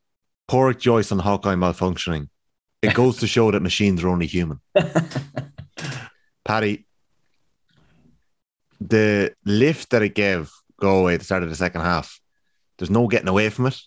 Padraic 0.47 0.79
Joyce 0.79 1.11
on 1.11 1.19
Hawkeye 1.19 1.55
malfunctioning. 1.55 2.29
It 2.81 2.93
goes 2.95 3.17
to 3.17 3.27
show 3.27 3.51
that 3.51 3.61
machines 3.61 4.03
are 4.03 4.09
only 4.09 4.25
human. 4.25 4.59
Paddy, 6.45 6.85
the 8.79 9.33
lift 9.45 9.91
that 9.91 10.01
it 10.01 10.15
gave 10.15 10.51
Galway 10.79 11.13
at 11.13 11.19
the 11.19 11.25
start 11.25 11.43
of 11.43 11.49
the 11.49 11.55
second 11.55 11.81
half, 11.81 12.19
there's 12.77 12.89
no 12.89 13.07
getting 13.07 13.27
away 13.27 13.49
from 13.49 13.67
it. 13.67 13.79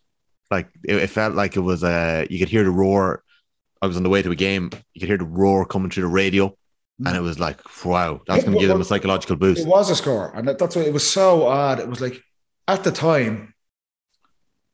Like 0.51 0.69
it, 0.85 0.97
it 0.97 1.11
felt 1.11 1.35
like 1.35 1.57
it 1.57 1.61
was 1.61 1.83
uh 1.83 2.25
you 2.31 2.39
could 2.39 2.49
hear 2.49 2.65
the 2.65 2.71
roar. 2.71 3.23
I 3.83 3.87
was 3.87 3.97
on 3.97 4.03
the 4.03 4.09
way 4.09 4.23
to 4.23 4.31
a 4.31 4.37
game, 4.37 4.71
you 4.95 5.01
could 5.01 5.09
hear 5.09 5.19
the 5.19 5.25
roar 5.25 5.67
coming 5.67 5.91
through 5.91 6.05
the 6.05 6.09
radio, 6.09 6.57
and 7.05 7.17
it 7.17 7.21
was 7.21 7.39
like, 7.39 7.61
wow, 7.85 8.21
that's 8.27 8.45
gonna 8.45 8.59
give 8.59 8.69
them 8.69 8.81
a 8.81 8.85
psychological 8.85 9.37
boost. 9.37 9.61
It 9.61 9.69
was 9.69 9.91
a 9.91 9.97
score, 9.97 10.33
and 10.35 10.49
that's 10.49 10.77
why 10.77 10.83
it 10.83 10.93
was 10.93 11.09
so 11.09 11.47
odd. 11.47 11.81
It 11.81 11.89
was 11.89 12.01
like 12.01 12.23
at 12.67 12.85
the 12.85 12.93
time, 12.93 13.55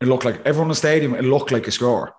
it 0.01 0.07
looked 0.07 0.25
like 0.25 0.41
everyone 0.45 0.67
in 0.67 0.71
the 0.71 0.75
stadium. 0.77 1.15
It 1.15 1.25
looked 1.25 1.51
like 1.51 1.67
a 1.67 1.73
score. 1.73 2.15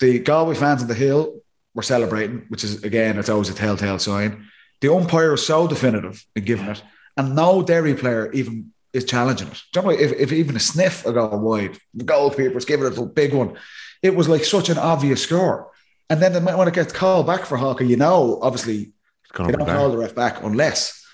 The 0.00 0.18
Galway 0.18 0.54
fans 0.54 0.82
on 0.82 0.88
the 0.88 0.94
hill 0.94 1.40
were 1.74 1.82
celebrating, 1.82 2.46
which 2.48 2.64
is 2.64 2.82
again, 2.82 3.18
it's 3.18 3.28
always 3.28 3.48
a 3.48 3.54
telltale 3.54 3.98
sign. 3.98 4.48
The 4.80 4.92
umpire 4.92 5.30
was 5.30 5.46
so 5.46 5.66
definitive 5.66 6.24
in 6.34 6.44
giving 6.44 6.66
it, 6.66 6.82
and 7.16 7.34
no 7.34 7.62
Derry 7.62 7.94
player 7.94 8.30
even 8.32 8.72
is 8.92 9.04
challenging 9.04 9.48
it. 9.48 9.62
Do 9.72 9.80
you 9.80 9.86
know, 9.86 9.90
if, 9.92 10.12
if 10.12 10.32
even 10.32 10.56
a 10.56 10.60
sniff 10.60 11.06
a 11.06 11.12
goal 11.12 11.38
wide, 11.38 11.78
the 11.94 12.04
goalkeeper's 12.04 12.64
giving 12.64 12.86
it 12.86 12.98
a 12.98 13.06
big 13.06 13.34
one. 13.34 13.56
It 14.02 14.14
was 14.14 14.28
like 14.28 14.44
such 14.44 14.68
an 14.68 14.78
obvious 14.78 15.22
score. 15.22 15.70
And 16.08 16.20
then 16.20 16.32
the, 16.32 16.40
when 16.40 16.66
it 16.66 16.74
gets 16.74 16.92
called 16.92 17.26
back 17.26 17.44
for 17.44 17.56
Hawkeye, 17.56 17.84
you 17.84 17.96
know, 17.96 18.38
obviously 18.42 18.92
they 19.38 19.52
don't 19.52 19.66
call 19.66 19.90
the 19.90 19.98
ref 19.98 20.14
back 20.14 20.42
unless, 20.42 21.04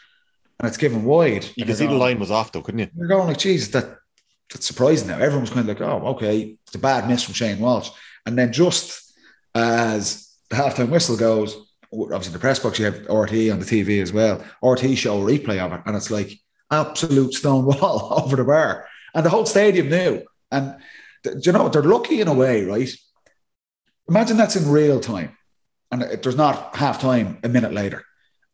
and 0.58 0.66
it's 0.66 0.78
given 0.78 1.04
wide. 1.04 1.46
You 1.54 1.66
can 1.66 1.74
see 1.74 1.84
you're 1.84 1.92
the 1.92 1.98
line 1.98 2.18
was 2.18 2.30
off 2.30 2.52
though, 2.52 2.62
couldn't 2.62 2.80
you? 2.80 2.88
You're 2.96 3.08
going 3.08 3.28
like, 3.28 3.38
geez, 3.38 3.70
that 3.72 3.98
that's 4.50 4.66
surprising 4.66 5.08
now. 5.08 5.18
Everyone 5.18 5.42
was 5.42 5.50
kind 5.50 5.68
of 5.68 5.78
like, 5.78 5.86
oh, 5.86 6.06
okay, 6.08 6.56
it's 6.66 6.74
a 6.74 6.78
bad 6.78 7.08
miss 7.08 7.24
from 7.24 7.34
Shane 7.34 7.58
Walsh. 7.58 7.90
And 8.24 8.38
then 8.38 8.52
just 8.52 9.12
as 9.54 10.32
the 10.48 10.56
halftime 10.56 10.88
whistle 10.88 11.16
goes, 11.16 11.56
obviously 11.92 12.32
the 12.32 12.38
press 12.38 12.58
box, 12.58 12.78
you 12.78 12.86
have 12.86 13.00
RT 13.00 13.50
on 13.50 13.58
the 13.58 13.66
TV 13.66 14.00
as 14.00 14.12
well. 14.12 14.44
RT 14.62 14.96
show 14.96 15.20
a 15.20 15.24
replay 15.24 15.58
of 15.58 15.72
it, 15.72 15.80
and 15.84 15.96
it's 15.96 16.10
like 16.10 16.30
absolute 16.70 17.34
stone 17.34 17.64
wall 17.66 18.20
over 18.24 18.36
the 18.36 18.44
bar. 18.44 18.86
And 19.14 19.24
the 19.24 19.30
whole 19.30 19.46
stadium 19.46 19.88
knew. 19.88 20.22
And 20.50 20.76
th- 21.24 21.36
do 21.42 21.50
you 21.50 21.52
know? 21.52 21.68
They're 21.68 21.82
lucky 21.82 22.20
in 22.20 22.28
a 22.28 22.34
way, 22.34 22.64
right? 22.64 22.88
Imagine 24.08 24.36
that's 24.36 24.56
in 24.56 24.70
real 24.70 25.00
time. 25.00 25.36
And 25.90 26.02
it- 26.02 26.22
there's 26.22 26.36
not 26.36 26.76
half 26.76 27.00
time 27.00 27.38
a 27.42 27.48
minute 27.48 27.72
later. 27.72 28.04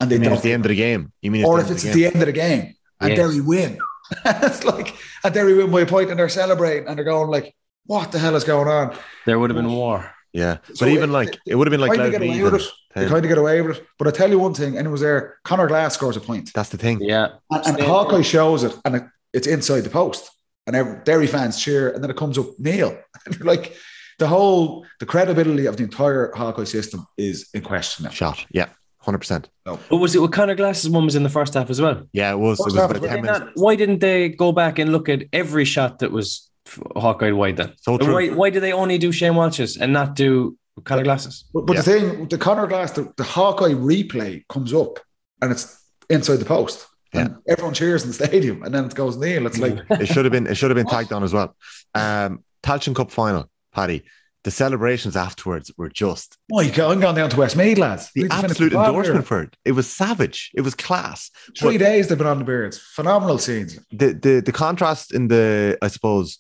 And 0.01 0.11
they 0.11 0.17
You 0.17 0.21
mean 0.21 0.31
don't 0.31 0.35
it's 0.37 0.43
the 0.43 0.53
end 0.53 0.65
of 0.65 0.71
the 0.71 0.75
game? 0.77 1.13
You 1.23 1.31
mean 1.31 1.45
or 1.45 1.61
if 1.61 1.71
it's 1.71 1.85
at 1.85 1.93
the 1.93 2.01
the 2.01 2.07
end 2.07 2.17
of 2.23 2.27
the 2.27 2.33
game 2.33 2.75
and 3.01 3.11
Yes. 3.11 3.19
Derry 3.19 3.41
win. 3.41 3.79
it's 4.25 4.65
like 4.65 4.97
and 5.25 5.33
Derry 5.33 5.55
win 5.55 5.71
by 5.71 5.83
a 5.83 5.87
point 5.87 6.11
and 6.11 6.19
they're 6.19 6.29
celebrating 6.29 6.89
and 6.89 6.97
they're 6.99 7.05
going 7.05 7.29
like, 7.31 7.55
what 7.87 8.11
the 8.13 8.19
hell 8.19 8.35
is 8.37 8.45
going 8.45 8.69
on? 8.69 8.97
There 9.27 9.39
would 9.39 9.51
have 9.51 9.57
been 9.57 9.71
war. 9.73 10.11
Yeah, 10.33 10.59
So 10.75 10.87
but 10.87 10.89
even 10.89 11.11
it- 11.11 11.13
like 11.13 11.35
eh, 11.35 11.39
it 11.47 11.55
would 11.57 11.67
have 11.67 11.71
been 11.73 11.81
like 11.81 11.89
Trying 11.95 11.99
to 11.99 12.05
Loud 12.05 12.13
get 12.13 12.23
away 12.23 12.43
with 12.43 12.55
it. 12.55 12.69
They 12.95 13.01
Ted. 13.03 13.11
kind 13.11 13.25
of 13.25 13.29
get 13.29 13.39
away 13.39 13.61
with 13.63 13.77
it. 13.79 13.87
But 13.99 14.09
I 14.09 14.11
tell 14.13 14.31
you 14.31 14.39
one 14.39 14.55
thing, 14.55 14.77
and 14.79 14.87
it 14.87 14.91
was 14.91 15.01
there, 15.03 15.39
Conor 15.45 15.67
Glass 15.67 15.95
scores 15.95 16.17
a 16.17 16.21
point. 16.21 16.51
That's 16.55 16.71
the 16.71 16.79
thing. 16.79 17.01
Yeah. 17.01 17.29
And, 17.51 17.67
and 17.67 17.81
Hawkeye 17.81 18.23
shows 18.23 18.65
it 18.65 18.75
and 18.85 18.97
it, 18.97 19.05
it's 19.35 19.47
inside 19.47 19.83
the 19.83 19.91
post. 19.91 20.31
And 20.67 20.77
every, 20.77 20.99
Derry 21.05 21.27
fans 21.27 21.61
cheer, 21.61 21.91
and 21.91 22.03
then 22.03 22.11
it 22.11 22.17
comes 22.17 22.39
up 22.39 22.47
Níl. 22.61 22.97
And 23.27 23.35
you're 23.39 23.47
like 23.47 23.75
the 24.19 24.27
whole 24.29 24.87
the 25.01 25.07
credibility 25.07 25.67
of 25.67 25.77
the 25.77 25.83
entire 25.85 26.33
Hawkeye 26.35 26.65
system 26.65 27.05
is 27.19 27.49
in 27.53 27.63
question 27.63 28.05
now. 28.05 28.11
Shot. 28.11 28.45
Yeah, 28.53 28.69
hundred 28.99 29.19
percent. 29.19 29.49
But 29.65 29.81
was 29.91 30.15
it 30.15 30.21
with 30.23 30.31
Conor 30.33 30.55
Glass's 30.55 30.89
one 30.89 31.05
was 31.05 31.17
in 31.17 31.25
the 31.25 31.29
first 31.31 31.55
half 31.55 31.69
as 31.71 31.81
well? 31.81 32.03
Yeah, 32.13 32.33
it 32.33 32.39
was. 32.39 32.61
It 32.61 32.65
was 32.67 32.75
half 32.77 32.91
about 32.91 33.01
was- 33.03 33.11
ten 33.11 33.17
Did 33.23 33.25
they 33.25 33.33
minutes. 33.33 33.57
not- 33.57 33.63
why 33.63 33.75
didn't 33.77 33.99
they 33.99 34.29
go 34.29 34.53
back 34.53 34.79
and 34.79 34.93
look 34.93 35.09
at 35.09 35.25
every 35.33 35.65
shot 35.65 35.99
that 35.99 36.13
was 36.13 36.49
Hawkeye 36.97 37.33
wide 37.33 37.57
then? 37.57 37.73
So 37.81 37.99
true. 37.99 38.15
Why, 38.15 38.29
why 38.29 38.51
did 38.51 38.61
they 38.63 38.73
only 38.73 38.99
do 38.99 39.13
Shane 39.13 39.35
Walsh's 39.35 39.77
and 39.77 39.93
not 39.93 40.15
do 40.15 40.57
Conor 40.85 41.03
Glass's? 41.05 41.45
But, 41.53 41.67
but 41.67 41.75
Yeah. 41.77 41.83
the 41.83 42.01
thing, 42.01 42.29
the 42.29 42.39
Conor 42.39 42.67
Glass, 42.67 42.93
the, 42.93 43.13
the 43.17 43.25
Hawkeye 43.25 43.71
replay 43.75 44.47
comes 44.49 44.73
up 44.73 44.99
and 45.41 45.51
it's 45.53 45.79
inside 46.09 46.37
the 46.37 46.45
post. 46.45 46.87
And 47.15 47.37
everyone 47.47 47.75
cheers 47.75 48.05
in 48.05 48.09
the 48.09 48.15
stadium. 48.27 48.63
And 48.63 48.75
then 48.75 48.87
it 48.87 48.95
goes 48.95 49.19
Níl. 49.19 49.47
It's 49.47 49.59
like, 49.59 49.79
It 50.01 50.07
should 50.07 50.25
have 50.25 50.33
been. 50.33 50.47
It 50.47 50.55
should 50.55 50.71
have 50.71 50.77
been 50.77 50.87
tagged 50.87 51.13
on 51.13 51.23
as 51.23 51.35
well. 51.35 51.55
Um, 51.95 52.43
Tailteann 52.63 52.95
Cup 52.97 53.11
final, 53.11 53.51
Paddy. 53.75 54.03
The 54.45 54.51
celebrations 54.51 55.17
afterwards 55.17 55.71
were 55.77 55.89
just 55.89 56.37
my 56.51 56.69
God, 56.69 56.91
I'm 56.93 57.01
going 57.01 57.15
down 57.15 57.31
to 57.31 57.37
Westmeath, 57.37 57.79
lads. 57.79 58.11
the 58.13 58.23
Need 58.23 58.31
to 58.31 58.37
finish 58.37 58.51
absolute 58.51 58.73
endorsement 58.73 59.27
for 59.27 59.43
it. 59.43 59.57
It 59.65 59.73
was 59.73 59.89
savage. 59.89 60.51
It 60.55 60.63
was 60.63 60.75
class. 60.75 61.31
Three 61.57 61.79
But 61.79 61.85
days 61.85 62.09
they've 62.09 62.19
been 62.19 62.27
on 62.27 62.39
the 62.41 62.45
beards. 62.45 62.77
Phenomenal 62.79 63.39
scenes. 63.39 63.79
the 63.93 64.13
the 64.15 64.43
the 64.45 64.51
contrast 64.53 65.15
in 65.15 65.29
the, 65.29 65.79
I 65.81 65.89
suppose. 65.89 66.39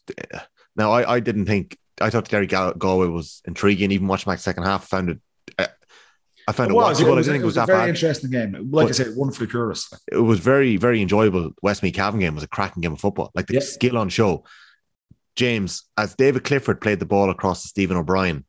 Now, 0.76 0.90
I 0.92 1.14
I 1.16 1.20
didn't 1.20 1.46
think. 1.46 1.76
I 2.00 2.10
thought 2.10 2.28
Derry 2.28 2.48
Galway 2.48 3.06
was 3.06 3.40
intriguing. 3.46 3.92
Even 3.92 4.08
watching 4.08 4.30
my 4.30 4.36
second 4.36 4.64
half, 4.64 4.82
I 4.84 4.86
found 4.86 5.10
it. 5.10 5.20
I, 5.58 5.68
I 6.48 6.52
found 6.52 6.72
it, 6.72 6.74
was, 6.74 6.98
watchable. 7.00 7.12
I 7.12 7.14
was- 7.14 7.26
didn't 7.26 7.34
think 7.34 7.42
it 7.42 7.46
was 7.46 7.56
a 7.56 7.60
that 7.60 7.66
very 7.66 7.78
bad. 7.82 7.88
interesting 7.90 8.30
game. 8.30 8.68
Like 8.72 8.88
I 8.88 8.92
said, 8.92 9.14
one 9.14 9.30
for 9.30 9.44
the 9.44 9.50
purists. 9.50 9.92
it 10.10 10.16
was 10.16 10.40
very, 10.40 10.76
very 10.76 11.00
enjoyable. 11.00 11.52
Westmeath 11.62 11.94
Cavan 11.94 12.18
game 12.18 12.34
was 12.34 12.42
a 12.42 12.48
cracking 12.48 12.80
game 12.80 12.94
of 12.94 13.00
football. 13.00 13.30
Like 13.36 13.46
the 13.46 13.54
Yeah. 13.54 13.60
skill 13.60 13.96
on 13.96 14.08
show. 14.08 14.42
James, 15.36 15.84
as 15.96 16.14
David 16.14 16.44
Clifford 16.44 16.80
played 16.80 17.00
the 17.00 17.06
ball 17.06 17.30
across 17.30 17.62
to 17.62 17.68
Stephen 17.68 17.96
O'Brien, 17.96 18.44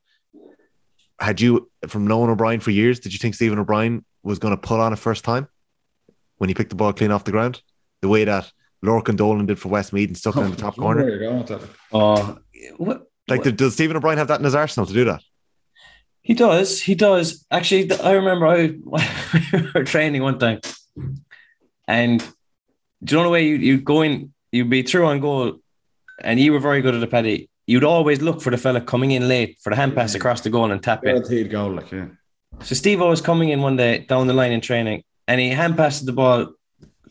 had 1.19 1.39
you, 1.39 1.69
from 1.87 2.07
knowing 2.07 2.29
O'Brien 2.29 2.59
for 2.59 2.71
years, 2.71 2.99
did 2.99 3.13
you 3.13 3.19
think 3.19 3.35
Stephen 3.35 3.59
O'Brien 3.59 4.03
was 4.23 4.39
going 4.39 4.53
to 4.53 4.57
pull 4.61 4.81
on 4.81 4.91
it 4.93 4.97
first 4.99 5.23
time 5.23 5.47
when 6.37 6.49
he 6.49 6.53
picked 6.53 6.69
the 6.69 6.75
ball 6.75 6.91
clean 6.93 7.11
off 7.11 7.23
the 7.23 7.31
ground? 7.31 7.61
The 8.01 8.09
way 8.09 8.25
that 8.25 8.51
Lorcan 8.83 9.15
Dolan 9.15 9.45
did 9.45 9.59
for 9.59 9.69
Westmeath 9.69 10.09
and 10.09 10.17
stuck 10.17 10.35
it 10.35 10.41
in 10.41 10.51
the 10.51 10.57
top 10.57 10.75
corner. 10.77 11.01
Where 11.03 11.09
you're 11.09 11.19
going 11.19 11.37
with 11.37 11.47
that. 11.47 11.61
Oh, 11.93 12.37
what? 12.77 13.07
Like, 13.29 13.43
did- 13.43 13.55
does 13.55 13.73
Stephen 13.73 13.95
O'Brien 13.95 14.17
have 14.17 14.27
that 14.27 14.39
in 14.39 14.43
his 14.43 14.55
arsenal 14.55 14.85
to 14.87 14.93
do 14.93 15.05
that? 15.05 15.21
He 16.21 16.33
does. 16.33 16.81
He 16.81 16.95
does. 16.95 17.45
Actually, 17.51 17.91
I 17.99 18.13
remember 18.13 18.47
I 18.47 18.67
we 19.53 19.71
were 19.73 19.83
training 19.83 20.21
one 20.23 20.39
time, 20.39 20.59
and 21.87 22.21
do 23.03 23.15
you 23.15 23.17
know 23.17 23.23
the 23.23 23.29
way 23.29 23.45
you 23.45 23.55
you 23.55 23.81
go 23.81 24.01
in, 24.03 24.33
you'd 24.51 24.69
be 24.69 24.83
through 24.83 25.05
on 25.05 25.19
goal, 25.19 25.59
and 26.21 26.39
you 26.39 26.53
were 26.53 26.59
very 26.59 26.81
good 26.81 26.95
at 26.95 27.01
the 27.01 27.07
paddy. 27.07 27.49
You'd 27.65 27.83
always 27.83 28.21
look 28.21 28.41
for 28.41 28.49
the 28.49 28.57
fella 28.57 28.81
coming 28.81 29.11
in 29.11 29.27
late 29.27 29.57
for 29.61 29.69
the 29.69 29.75
hand 29.75 29.95
pass 29.95 30.15
across 30.15 30.41
the 30.41 30.49
goal 30.49 30.71
and 30.71 30.83
tap 30.83 31.03
it. 31.03 31.07
Guaranteed 31.07 31.49
goal, 31.49 31.71
like, 31.71 31.91
yeah. 31.91 32.07
So 32.61 32.75
Steve 32.75 32.99
was 32.99 33.21
coming 33.21 33.49
in 33.49 33.61
one 33.61 33.77
day 33.77 33.99
down 33.99 34.27
the 34.27 34.33
line 34.33 34.51
in 34.51 34.61
training, 34.61 35.03
and 35.27 35.39
he 35.39 35.49
hand 35.49 35.77
passed 35.77 36.05
the 36.05 36.11
ball 36.11 36.53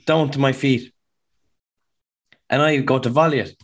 down 0.07 0.31
to 0.31 0.39
my 0.39 0.53
feet, 0.53 0.93
and 2.51 2.61
I 2.61 2.79
go 2.79 2.99
to 2.99 3.09
volley 3.09 3.41
it 3.41 3.57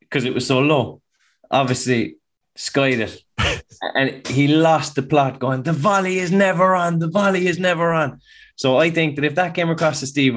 because 0.00 0.24
it 0.24 0.32
was 0.34 0.46
so 0.46 0.60
low. 0.60 1.02
Obviously, 1.50 2.16
skied 2.56 3.00
it. 3.00 3.22
and 3.94 4.26
he 4.26 4.48
lost 4.48 4.94
the 4.94 5.02
plot 5.02 5.38
going, 5.38 5.62
the 5.62 5.72
volley 5.72 6.18
is 6.18 6.32
never 6.32 6.74
on, 6.74 6.98
the 6.98 7.08
volley 7.08 7.46
is 7.46 7.58
never 7.58 7.92
on. 7.92 8.20
So 8.56 8.76
I 8.76 8.90
think 8.90 9.16
that 9.16 9.24
if 9.24 9.34
that 9.36 9.54
came 9.54 9.70
across 9.70 10.00
to 10.00 10.06
Steve 10.06 10.36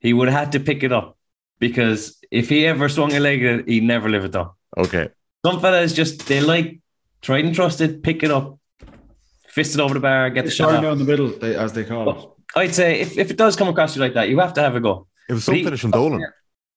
he 0.00 0.12
would 0.12 0.28
have 0.28 0.38
had 0.38 0.52
to 0.52 0.60
pick 0.60 0.82
it 0.82 0.92
up 0.92 1.17
because 1.58 2.18
if 2.30 2.48
he 2.48 2.66
ever 2.66 2.88
swung 2.88 3.12
a 3.12 3.20
leg 3.20 3.66
he'd 3.68 3.82
never 3.84 4.08
live 4.08 4.24
it 4.24 4.32
down. 4.32 4.50
Okay. 4.76 5.08
Some 5.44 5.60
fellas 5.60 5.92
just, 5.92 6.26
they 6.28 6.40
like 6.40 6.80
tried 7.22 7.44
and 7.44 7.54
trusted, 7.54 8.02
pick 8.02 8.22
it 8.22 8.30
up, 8.30 8.58
fist 9.48 9.74
it 9.74 9.80
over 9.80 9.94
the 9.94 10.00
bar, 10.00 10.30
get 10.30 10.44
the 10.44 10.50
shot. 10.50 10.70
Turn 10.70 10.82
down 10.82 10.98
the 10.98 11.04
middle, 11.04 11.28
they, 11.28 11.54
as 11.56 11.72
they 11.72 11.84
call 11.84 12.10
it. 12.10 12.28
I'd 12.56 12.74
say 12.74 13.00
if, 13.00 13.16
if 13.18 13.30
it 13.30 13.36
does 13.36 13.56
come 13.56 13.68
across 13.68 13.94
you 13.96 14.02
like 14.02 14.14
that, 14.14 14.28
you 14.28 14.38
have 14.40 14.54
to 14.54 14.60
have 14.60 14.74
a 14.74 14.80
go. 14.80 15.06
It 15.28 15.34
was 15.34 15.42
But 15.42 15.46
some 15.46 15.54
he- 15.56 15.64
finish 15.64 15.80
from 15.80 15.90
Dolan. 15.92 16.24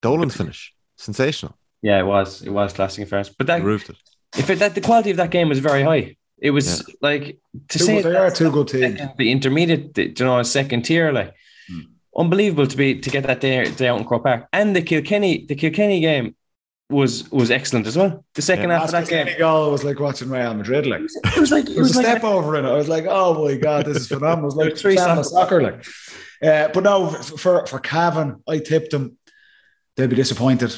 Dolan's 0.02 0.36
finish. 0.36 0.74
Sensational. 0.98 1.56
Yeah, 1.82 2.00
it 2.00 2.06
was. 2.06 2.42
It 2.42 2.50
was 2.52 2.74
classic 2.74 3.04
affairs. 3.06 3.30
But 3.30 3.48
that, 3.48 3.60
He 3.62 3.66
roofed 3.66 3.90
it. 3.90 3.98
if 4.38 4.50
it, 4.50 4.60
that 4.60 4.76
the 4.76 4.82
quality 4.82 5.12
of 5.12 5.18
that 5.18 5.32
game 5.32 5.50
was 5.50 5.60
very 5.60 5.84
high. 5.84 6.16
It 6.38 6.52
was 6.52 6.84
like 7.02 7.40
to 7.70 7.80
Two, 7.80 7.86
say 7.86 8.02
they 8.02 8.16
are 8.16 8.32
two 8.32 8.52
good 8.52 8.68
teams. 8.68 9.00
the 9.18 9.32
intermediate, 9.32 9.94
the, 9.94 10.08
you 10.10 10.26
know, 10.26 10.40
a 10.40 10.46
second 10.46 10.84
tier, 10.84 11.12
like. 11.12 11.34
Unbelievable 12.18 12.68
to 12.68 12.78
be 12.78 13.00
to 13.00 13.10
get 13.10 13.24
that 13.28 13.40
day, 13.42 13.70
day 13.72 13.88
out 13.88 14.00
in 14.00 14.06
Croke 14.06 14.24
Park. 14.24 14.48
And 14.54 14.76
the 14.76 14.82
Kilkenny, 14.82 15.46
the 15.48 15.56
Kilkenny 15.56 16.00
game 16.00 16.36
was 16.90 17.30
was 17.32 17.50
excellent 17.52 17.88
as 17.88 17.96
well. 17.98 18.26
The 18.36 18.42
second 18.42 18.70
Yeah. 18.70 18.80
half 18.80 18.86
of 18.86 18.92
that 18.92 19.08
game, 19.08 19.28
Any 19.28 19.38
goal 19.40 19.72
was 19.72 19.84
like 19.84 20.00
watching 20.00 20.30
Real 20.30 20.54
Madrid. 20.54 20.86
Like 20.88 21.02
it 21.02 21.40
was 21.40 21.52
like 21.52 21.66
it 21.70 21.74
there 21.74 21.84
was 21.84 21.90
was 21.96 21.98
a 21.98 22.02
like 22.02 22.18
step 22.18 22.24
over 22.26 22.58
in 22.58 22.66
it. 22.66 22.70
I 22.70 22.74
was 22.74 22.90
like, 22.90 23.06
oh 23.08 23.46
my 23.46 23.56
god, 23.56 23.86
this 23.86 23.98
is 23.98 24.08
phenomenal. 24.08 24.44
It 24.44 24.46
was 24.46 24.56
like 24.56 24.78
Three 24.78 24.96
three 24.96 24.98
soccer. 24.98 25.24
soccer. 25.24 25.62
soccer 25.62 25.62
like. 25.64 25.86
Uh, 26.44 26.68
but 26.74 26.84
no, 26.84 27.10
for 27.10 27.66
for 27.66 27.80
Cavan, 27.80 28.44
I 28.48 28.58
tipped 28.60 28.92
them. 28.92 29.18
They'll 29.96 30.08
be 30.08 30.16
disappointed. 30.16 30.76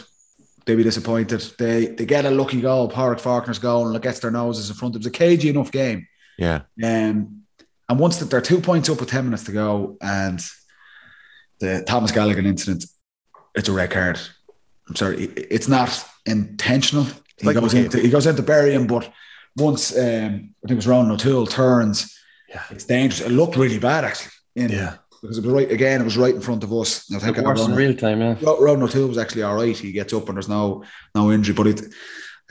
They'll 0.66 0.78
be 0.78 0.84
disappointed. 0.84 1.42
They 1.58 1.88
they 1.88 2.06
get 2.06 2.26
a 2.26 2.32
lucky 2.32 2.62
goal. 2.62 2.90
Park 2.90 3.20
Faulkner's 3.20 3.60
goal 3.60 3.88
and 3.88 3.96
it 3.96 4.02
gets 4.02 4.20
their 4.20 4.32
noses 4.32 4.70
in 4.70 4.76
front. 4.76 4.96
It 4.96 5.00
was 5.00 5.08
a 5.08 5.12
cagey 5.12 5.50
enough 5.50 5.72
game. 5.72 6.08
Yeah. 6.38 6.62
Um, 6.84 7.44
and 7.90 8.00
once 8.00 8.18
that 8.18 8.30
they're 8.30 8.42
two 8.42 8.60
points 8.62 8.90
up 8.90 9.00
with 9.00 9.10
10 9.10 9.26
minutes 9.26 9.44
to 9.46 9.52
go, 9.52 9.98
and 10.02 10.40
the 11.64 11.84
Thomas 11.88 12.12
Galligan 12.12 12.46
incident, 12.46 12.86
it's 13.56 13.70
a 13.70 13.74
red 13.74 13.92
card. 13.92 14.20
I'm 14.88 14.96
sorry, 14.96 15.26
it's 15.56 15.68
not 15.68 15.90
intentional. 16.26 17.06
He 17.38 17.48
like 17.48 17.56
goes 17.56 17.74
into 17.74 18.00
he 18.00 18.10
goes 18.10 18.28
into 18.28 18.44
bury 18.44 18.74
him, 18.74 18.86
but 18.88 19.12
once 19.58 19.96
um, 19.98 20.04
I 20.04 20.68
think 20.68 20.72
it 20.72 20.76
was 20.76 20.88
Ronan 20.88 21.12
O'Toole 21.12 21.48
turns, 21.48 21.98
Yeah. 22.50 22.64
it's 22.70 22.86
dangerous. 22.86 23.22
It 23.22 23.32
looked 23.32 23.56
really 23.56 23.80
bad 23.80 24.04
actually. 24.06 24.32
In, 24.56 24.70
Yeah. 24.72 24.96
Because 25.22 25.38
it 25.38 25.46
was 25.46 25.54
right 25.54 25.72
again, 25.72 26.02
it 26.02 26.04
was 26.04 26.18
right 26.18 26.36
in 26.36 26.42
front 26.42 26.64
of 26.66 26.74
us. 26.74 27.10
I 27.16 27.20
think 27.20 27.38
it 27.38 27.46
worse 27.46 27.66
in 27.66 27.74
real 27.76 27.96
time. 27.96 28.20
Yeah, 28.20 28.36
Ro- 28.42 28.60
Ronan 28.62 28.84
O'Toole 28.84 29.08
was 29.08 29.18
actually 29.18 29.44
all 29.44 29.56
right. 29.56 29.78
He 29.78 29.94
gets 29.94 30.12
up 30.14 30.28
and 30.28 30.36
there's 30.36 30.50
no 30.50 30.84
no 31.16 31.32
injury, 31.32 31.56
but 31.56 31.68
it 31.68 31.82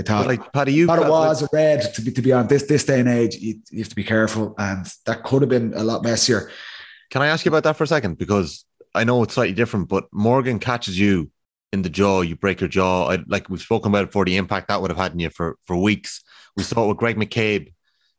I 0.01 0.03
thought 0.05 0.27
like, 0.27 0.53
Paddy, 0.55 0.73
you 0.73 0.85
it 0.85 0.87
like- 0.87 1.11
was 1.11 1.43
a 1.43 1.49
red 1.53 1.93
to 1.95 2.01
be 2.03 2.11
to 2.13 2.23
be 2.23 2.33
on 2.33 2.47
this 2.49 2.63
this 2.65 2.85
day 2.87 3.01
and 3.01 3.09
age. 3.11 3.35
You, 3.37 3.53
you 3.71 3.81
have 3.81 3.91
to 3.91 3.95
be 4.03 4.05
careful, 4.05 4.55
and 4.59 4.87
that 5.05 5.23
could 5.23 5.43
have 5.43 5.51
been 5.51 5.75
a 5.75 5.85
lot 5.85 6.03
messier. 6.03 6.51
Can 7.11 7.21
I 7.21 7.27
ask 7.27 7.45
you 7.45 7.51
about 7.51 7.65
that 7.65 7.77
for 7.77 7.85
a 7.85 7.87
second? 7.87 8.17
Because 8.17 8.65
I 8.95 9.05
know 9.05 9.23
it's 9.23 9.35
slightly 9.35 9.55
different, 9.55 9.89
but 9.89 10.07
Morgan 10.13 10.59
catches 10.59 10.99
you 10.99 11.31
in 11.73 11.83
the 11.83 11.89
jaw, 11.91 12.21
you 12.21 12.37
break 12.37 12.61
your 12.61 12.69
jaw. 12.69 13.11
I, 13.11 13.19
like 13.27 13.49
we've 13.49 13.61
spoken 13.61 13.91
about 13.91 14.05
it 14.05 14.13
for 14.13 14.25
the 14.25 14.37
impact 14.37 14.69
that 14.69 14.81
would 14.83 14.91
have 14.91 14.99
had 14.99 15.13
on 15.13 15.19
you 15.21 15.31
for, 15.31 15.57
for 15.67 15.77
weeks. 15.77 16.23
We 16.57 16.63
saw 16.63 16.85
it 16.85 16.89
with 16.89 16.99
Greg 16.99 17.17
McCabe 17.17 17.73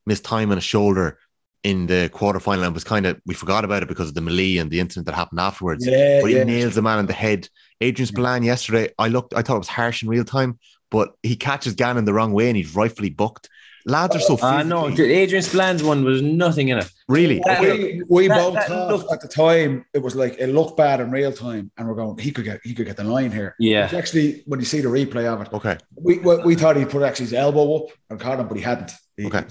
missed 0.08 0.26
time 0.26 0.52
on 0.52 0.58
a 0.58 0.62
shoulder 0.62 1.20
in 1.64 1.86
the 1.86 2.10
quarterfinal 2.14 2.66
and 2.66 2.74
was 2.74 2.84
kind 2.84 3.06
of, 3.06 3.22
we 3.26 3.34
forgot 3.36 3.64
about 3.64 3.84
it 3.84 3.88
because 3.88 4.10
of 4.10 4.16
the 4.16 4.22
melee 4.22 4.58
and 4.58 4.70
the 4.72 4.80
incident 4.80 5.06
that 5.06 5.16
happened 5.16 5.40
afterwards. 5.40 5.86
Yeah, 5.86 6.20
But 6.22 6.32
he 6.32 6.38
yeah. 6.38 6.44
nails 6.44 6.76
the 6.76 6.82
man 6.82 7.00
in 7.00 7.06
the 7.06 7.14
head. 7.14 7.48
Adrian 7.80 8.08
Spillane 8.08 8.44
yesterday, 8.44 8.90
I 8.98 9.08
looked, 9.08 9.34
I 9.34 9.44
thought 9.44 9.56
it 9.56 9.60
was 9.60 9.68
harsh 9.70 10.02
in 10.04 10.10
real 10.10 10.26
time, 10.26 10.60
but 10.92 11.14
he 11.22 11.36
catches 11.36 11.74
Gannon 11.76 12.06
the 12.06 12.14
wrong 12.14 12.34
way 12.34 12.48
and 12.50 12.58
he's 12.58 12.76
rightfully 12.76 13.12
booked. 13.12 13.50
Lads 13.86 14.16
are 14.16 14.20
so 14.20 14.38
I 14.42 14.64
know. 14.64 14.86
physically- 14.90 15.14
Adrian 15.14 15.44
Spillane's 15.44 15.84
one 15.84 16.04
was 16.04 16.22
nothing 16.22 16.70
in 16.70 16.80
it. 16.80 16.90
Really? 17.10 17.42
That- 17.46 17.62
We, 17.62 18.02
we 18.08 18.28
That- 18.28 18.38
both 18.38 18.54
that 18.56 18.68
thought 18.68 18.90
looked- 18.92 19.12
at 19.12 19.22
the 19.22 19.28
time 19.28 19.86
it 19.94 20.00
was 20.00 20.16
like 20.16 20.38
it 20.40 20.48
looked 20.48 20.78
bad 20.78 21.00
in 21.02 21.12
real 21.12 21.32
time, 21.32 21.72
and 21.78 21.88
we're 21.88 21.96
going, 21.96 22.18
he 22.18 22.32
could 22.32 22.46
get 22.46 22.62
he 22.64 22.74
could 22.74 22.86
get 22.86 22.98
the 22.98 23.04
line 23.04 23.32
here. 23.32 23.56
Yeah. 23.60 23.86
It's 23.86 23.94
actually, 23.94 24.44
when 24.46 24.60
you 24.60 24.66
see 24.66 24.80
the 24.82 24.88
replay 24.90 25.26
of 25.26 25.42
it, 25.42 25.54
Okay. 25.54 25.78
we 25.96 26.20
we, 26.20 26.38
we 26.38 26.56
thought 26.56 26.76
he'd 26.78 26.90
put 26.90 27.04
actually 27.04 27.26
his 27.26 27.34
elbow 27.34 27.76
up 27.78 27.92
and 28.10 28.20
caught 28.20 28.40
him, 28.40 28.48
but 28.48 28.58
he 28.58 28.64
hadn't. 28.64 28.92
He, 29.18 29.26
Okay. 29.26 29.44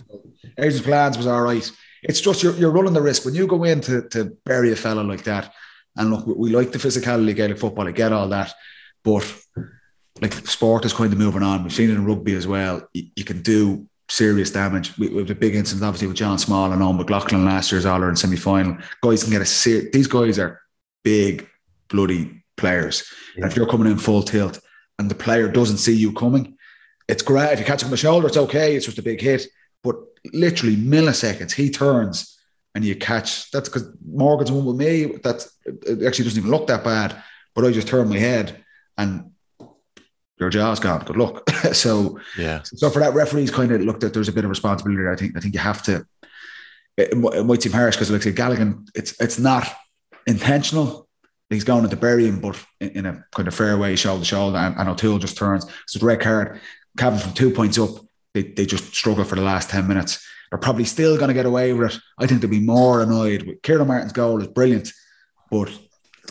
Adrian 0.58 0.82
Spillane's 0.82 1.16
was 1.18 1.26
all 1.26 1.42
right. 1.42 1.70
It's 2.02 2.20
just 2.20 2.42
you're, 2.42 2.54
you're 2.56 2.70
running 2.72 2.94
the 2.94 3.02
risk 3.02 3.24
when 3.24 3.34
you 3.34 3.46
go 3.46 3.62
in 3.64 3.80
to, 3.82 4.08
to 4.08 4.36
bury 4.44 4.72
a 4.72 4.76
fella 4.76 5.02
like 5.02 5.22
that. 5.24 5.52
And 5.96 6.10
look, 6.10 6.26
we, 6.26 6.34
we 6.34 6.50
like 6.50 6.72
the 6.72 6.78
physicality 6.78 7.30
of 7.30 7.36
Gaelic 7.36 7.58
football. 7.58 7.86
I 7.86 7.92
get 7.92 8.12
all 8.12 8.28
that, 8.30 8.52
but 9.04 9.24
like 10.20 10.32
sport 10.32 10.84
is 10.84 10.92
kind 10.92 11.12
of 11.12 11.18
moving 11.18 11.42
on. 11.42 11.62
We've 11.62 11.72
seen 11.72 11.90
it 11.90 11.94
in 11.94 12.04
rugby 12.06 12.34
as 12.34 12.46
well. 12.46 12.88
You, 12.92 13.04
you 13.14 13.24
can 13.24 13.42
do 13.42 13.86
serious 14.08 14.50
damage. 14.50 14.96
We, 14.98 15.16
have 15.16 15.30
a 15.30 15.34
big 15.34 15.54
incident, 15.54 15.84
obviously, 15.84 16.08
with 16.08 16.16
John 16.16 16.38
Small 16.38 16.72
and 16.72 16.82
Owen 16.82 16.96
McLaughlin 16.96 17.44
last 17.44 17.72
year's 17.72 17.86
All 17.86 18.02
in 18.04 18.16
semi 18.16 18.36
final. 18.36 18.76
Guys 19.02 19.22
can 19.22 19.32
get 19.32 19.42
a 19.42 19.46
ser- 19.46 19.90
These 19.92 20.06
guys 20.06 20.38
are 20.38 20.60
big, 21.02 21.48
bloody 21.88 22.42
players. 22.56 23.04
And 23.36 23.44
if 23.44 23.56
you're 23.56 23.68
coming 23.68 23.90
in 23.90 23.98
full 23.98 24.22
tilt 24.22 24.60
and 24.98 25.10
the 25.10 25.14
player 25.14 25.48
doesn't 25.48 25.78
see 25.78 25.94
you 25.94 26.12
coming, 26.12 26.56
it's 27.08 27.22
great. 27.22 27.52
If 27.52 27.60
you 27.60 27.64
catch 27.64 27.82
him 27.82 27.86
on 27.86 27.90
the 27.92 27.96
shoulder, 27.96 28.26
it's 28.26 28.36
okay. 28.36 28.76
It's 28.76 28.86
just 28.86 28.98
a 28.98 29.02
big 29.02 29.20
hit. 29.20 29.46
But 29.82 29.96
literally 30.32 30.76
milliseconds, 30.76 31.52
he 31.52 31.70
turns 31.70 32.38
and 32.74 32.84
you 32.84 32.94
catch. 32.96 33.50
That's 33.50 33.68
because 33.68 33.88
Morgan's 34.06 34.52
one 34.52 34.64
with 34.64 34.76
me. 34.76 35.06
That 35.22 35.46
it 35.64 36.06
actually 36.06 36.24
doesn't 36.24 36.38
even 36.38 36.50
look 36.50 36.68
that 36.68 36.84
bad. 36.84 37.22
But 37.54 37.64
I 37.64 37.70
just 37.70 37.88
turn 37.88 38.08
my 38.08 38.18
head 38.18 38.64
and 38.96 39.32
your 40.42 40.50
jaw's 40.50 40.80
gone. 40.80 41.04
Good 41.04 41.16
luck. 41.16 41.48
so 41.72 42.18
Yeah. 42.36 42.60
so 42.64 42.90
for 42.90 42.98
that, 42.98 43.14
referees 43.14 43.50
kind 43.50 43.70
of 43.72 43.80
looked 43.82 44.02
at 44.04 44.12
there's 44.12 44.28
a 44.28 44.32
bit 44.32 44.44
of 44.44 44.50
responsibility. 44.50 45.08
I 45.08 45.16
think 45.16 45.36
I 45.36 45.40
think 45.40 45.54
you 45.54 45.60
have 45.60 45.82
to. 45.84 46.04
It, 46.96 47.12
it 47.12 47.46
might 47.46 47.62
seem 47.62 47.72
harsh 47.72 47.96
because, 47.96 48.10
like 48.10 48.20
I 48.20 48.24
say, 48.24 48.32
Galligan, 48.32 48.86
it's 48.94 49.18
it's 49.20 49.38
not 49.38 49.66
intentional. 50.26 51.08
He's 51.48 51.64
going 51.64 51.84
into 51.84 51.96
bury 51.96 52.26
him, 52.26 52.40
but 52.40 52.62
in, 52.80 52.90
in 52.90 53.06
a 53.06 53.24
kind 53.34 53.46
of 53.48 53.54
fair 53.54 53.76
way, 53.76 53.94
shoulder 53.96 54.20
to 54.22 54.24
shoulder, 54.26 54.56
and, 54.56 54.76
and 54.76 54.88
O'Toole 54.88 55.18
just 55.18 55.36
turns. 55.36 55.66
It's 55.84 56.00
a 56.00 56.04
red 56.04 56.20
card. 56.20 56.60
Cavan 56.98 57.18
from 57.18 57.32
two 57.32 57.50
points 57.50 57.78
up, 57.78 57.90
they, 58.34 58.42
they 58.42 58.66
just 58.66 58.94
struggle 58.94 59.24
for 59.24 59.34
the 59.36 59.42
last 59.42 59.70
ten 59.70 59.86
minutes. 59.86 60.26
They're 60.50 60.58
probably 60.58 60.84
still 60.84 61.16
going 61.16 61.28
to 61.28 61.34
get 61.34 61.46
away 61.46 61.72
with 61.72 61.94
it. 61.94 62.00
I 62.18 62.26
think 62.26 62.40
they'll 62.40 62.50
be 62.50 62.60
more 62.60 63.02
annoyed. 63.02 63.42
With 63.44 63.62
Kieran 63.62 63.86
Martin's 63.86 64.12
goal 64.12 64.40
is 64.40 64.48
brilliant, 64.48 64.92
but 65.50 65.70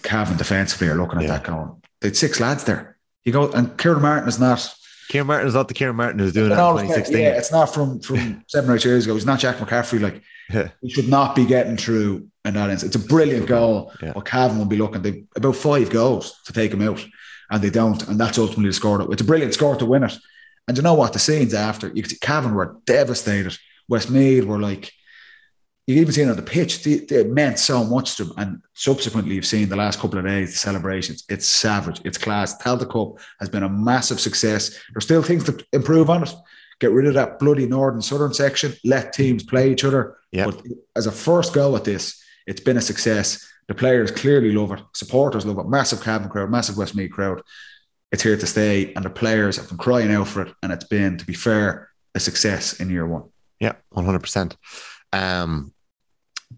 Cavan 0.04 0.38
defensively 0.38 0.88
are 0.90 0.96
looking 0.96 1.18
at 1.20 1.24
Yeah. 1.26 1.38
that 1.38 1.44
going. 1.44 1.82
They 2.02 2.10
had 2.10 2.18
six 2.18 2.40
lads 2.40 2.64
there. 2.64 2.91
You 3.24 3.32
go 3.32 3.52
and 3.52 3.78
Kieran 3.78 4.02
Martin 4.02 4.28
is 4.28 4.40
not 4.40 4.74
Kieran 5.10 5.28
Martin 5.28 5.48
is 5.48 5.54
not 5.54 5.68
the 5.68 5.74
Kieran 5.74 5.96
Martin 5.96 6.20
who's 6.20 6.34
doing 6.34 6.52
it 6.52 6.54
in 6.54 6.58
2016. 6.58 7.18
Yeah, 7.18 7.38
it's 7.38 7.52
not 7.52 7.74
from 7.74 8.00
from 8.00 8.44
seven 8.48 8.70
or 8.70 8.76
eight 8.76 8.86
years 8.86 9.06
ago. 9.06 9.14
He's 9.14 9.26
not 9.26 9.40
Jack 9.40 9.58
McCaffrey. 9.58 10.00
Like 10.02 10.22
Yeah. 10.50 10.70
he 10.82 10.90
should 10.90 11.10
not 11.10 11.36
be 11.36 11.46
getting 11.46 11.78
through 11.78 12.28
in 12.46 12.54
that 12.56 12.70
instance. 12.70 12.96
It's 12.96 13.06
a 13.06 13.08
brilliant 13.08 13.46
goal. 13.48 13.92
Yeah. 14.02 14.14
But 14.14 14.26
Cavan 14.26 14.58
will 14.58 14.66
be 14.66 14.78
looking. 14.78 15.02
They 15.02 15.26
about 15.36 15.56
five 15.56 15.90
goals 15.90 16.40
to 16.46 16.54
take 16.54 16.72
him 16.74 16.82
out, 16.82 17.06
and 17.52 17.62
they 17.62 17.70
don't. 17.70 18.02
And 18.08 18.20
that's 18.20 18.38
ultimately 18.40 18.70
the 18.70 18.74
score. 18.74 19.12
It's 19.12 19.22
a 19.22 19.26
brilliant 19.26 19.54
score 19.54 19.76
to 19.76 19.86
win 19.86 20.04
it. 20.04 20.18
And 20.68 20.78
you 20.78 20.84
know 20.84 20.94
what? 20.94 21.14
The 21.14 21.20
scenes 21.20 21.54
after, 21.54 21.88
you 21.90 22.02
could 22.04 22.12
see 22.12 22.18
Cavan 22.20 22.54
were 22.56 22.78
devastated. 22.86 23.58
Westmeath 23.90 24.46
were 24.46 24.60
like, 24.60 24.92
you 25.92 26.02
even 26.02 26.14
seen 26.14 26.30
on 26.30 26.36
the 26.36 26.42
pitch. 26.42 26.84
They, 26.84 27.00
they 27.00 27.24
meant 27.24 27.60
so 27.60 27.84
much 27.84 28.16
to 28.18 28.26
them. 28.26 28.34
And 28.38 28.62
subsequently, 28.74 29.36
you've 29.36 29.46
seen 29.46 29.70
the 29.70 29.76
last 29.76 30.00
couple 30.00 30.20
of 30.20 30.26
days 30.26 30.52
the 30.52 30.58
celebrations. 30.58 31.24
It's 31.30 31.48
savage. 31.48 32.02
It's 32.06 32.18
class. 32.18 32.58
Tailteann 32.58 32.92
Cup 32.92 33.20
has 33.40 33.50
been 33.50 33.64
a 33.64 33.70
massive 33.70 34.20
success. 34.20 34.80
There's 34.94 35.04
still 35.04 35.24
things 35.24 35.44
to 35.46 35.64
improve 35.74 36.10
on 36.10 36.24
it. 36.24 36.34
Get 36.80 36.92
rid 36.92 37.06
of 37.06 37.14
that 37.14 37.38
bloody 37.38 37.68
northern 37.68 38.02
southern 38.02 38.34
section. 38.34 38.74
Let 38.84 39.14
teams 39.14 39.44
play 39.44 39.72
each 39.72 39.84
other. 39.84 40.18
Yeah. 40.32 40.46
But 40.46 40.64
as 40.96 41.06
a 41.06 41.12
first 41.12 41.54
go 41.54 41.76
at 41.76 41.84
this, 41.84 42.24
it's 42.48 42.62
been 42.62 42.78
a 42.78 42.82
success. 42.82 43.48
The 43.68 43.76
players 43.76 44.12
clearly 44.12 44.52
love 44.52 44.72
it. 44.72 44.82
Supporters 44.94 45.46
love 45.46 45.60
it. 45.60 45.70
Massive 45.70 46.02
Cavan 46.02 46.30
crowd, 46.30 46.50
massive 46.50 46.78
Westmeath 46.78 47.12
crowd. 47.12 47.42
It's 48.12 48.24
here 48.24 48.36
to 48.36 48.48
stay, 48.48 48.94
and 48.94 49.06
the 49.06 49.10
players 49.10 49.58
have 49.58 49.70
been 49.70 49.78
crying 49.78 50.12
out 50.12 50.28
for 50.28 50.42
it. 50.42 50.54
And 50.64 50.74
it's 50.74 50.84
been, 50.84 51.18
to 51.18 51.26
be 51.26 51.34
fair, 51.34 51.90
a 52.16 52.20
success 52.20 52.80
in 52.80 52.90
year 52.90 53.08
one. 53.08 53.30
Yeah, 53.60 53.74
one 53.92 54.06
hundred 54.06 54.20
percent. 54.22 54.58
Um, 55.14 55.74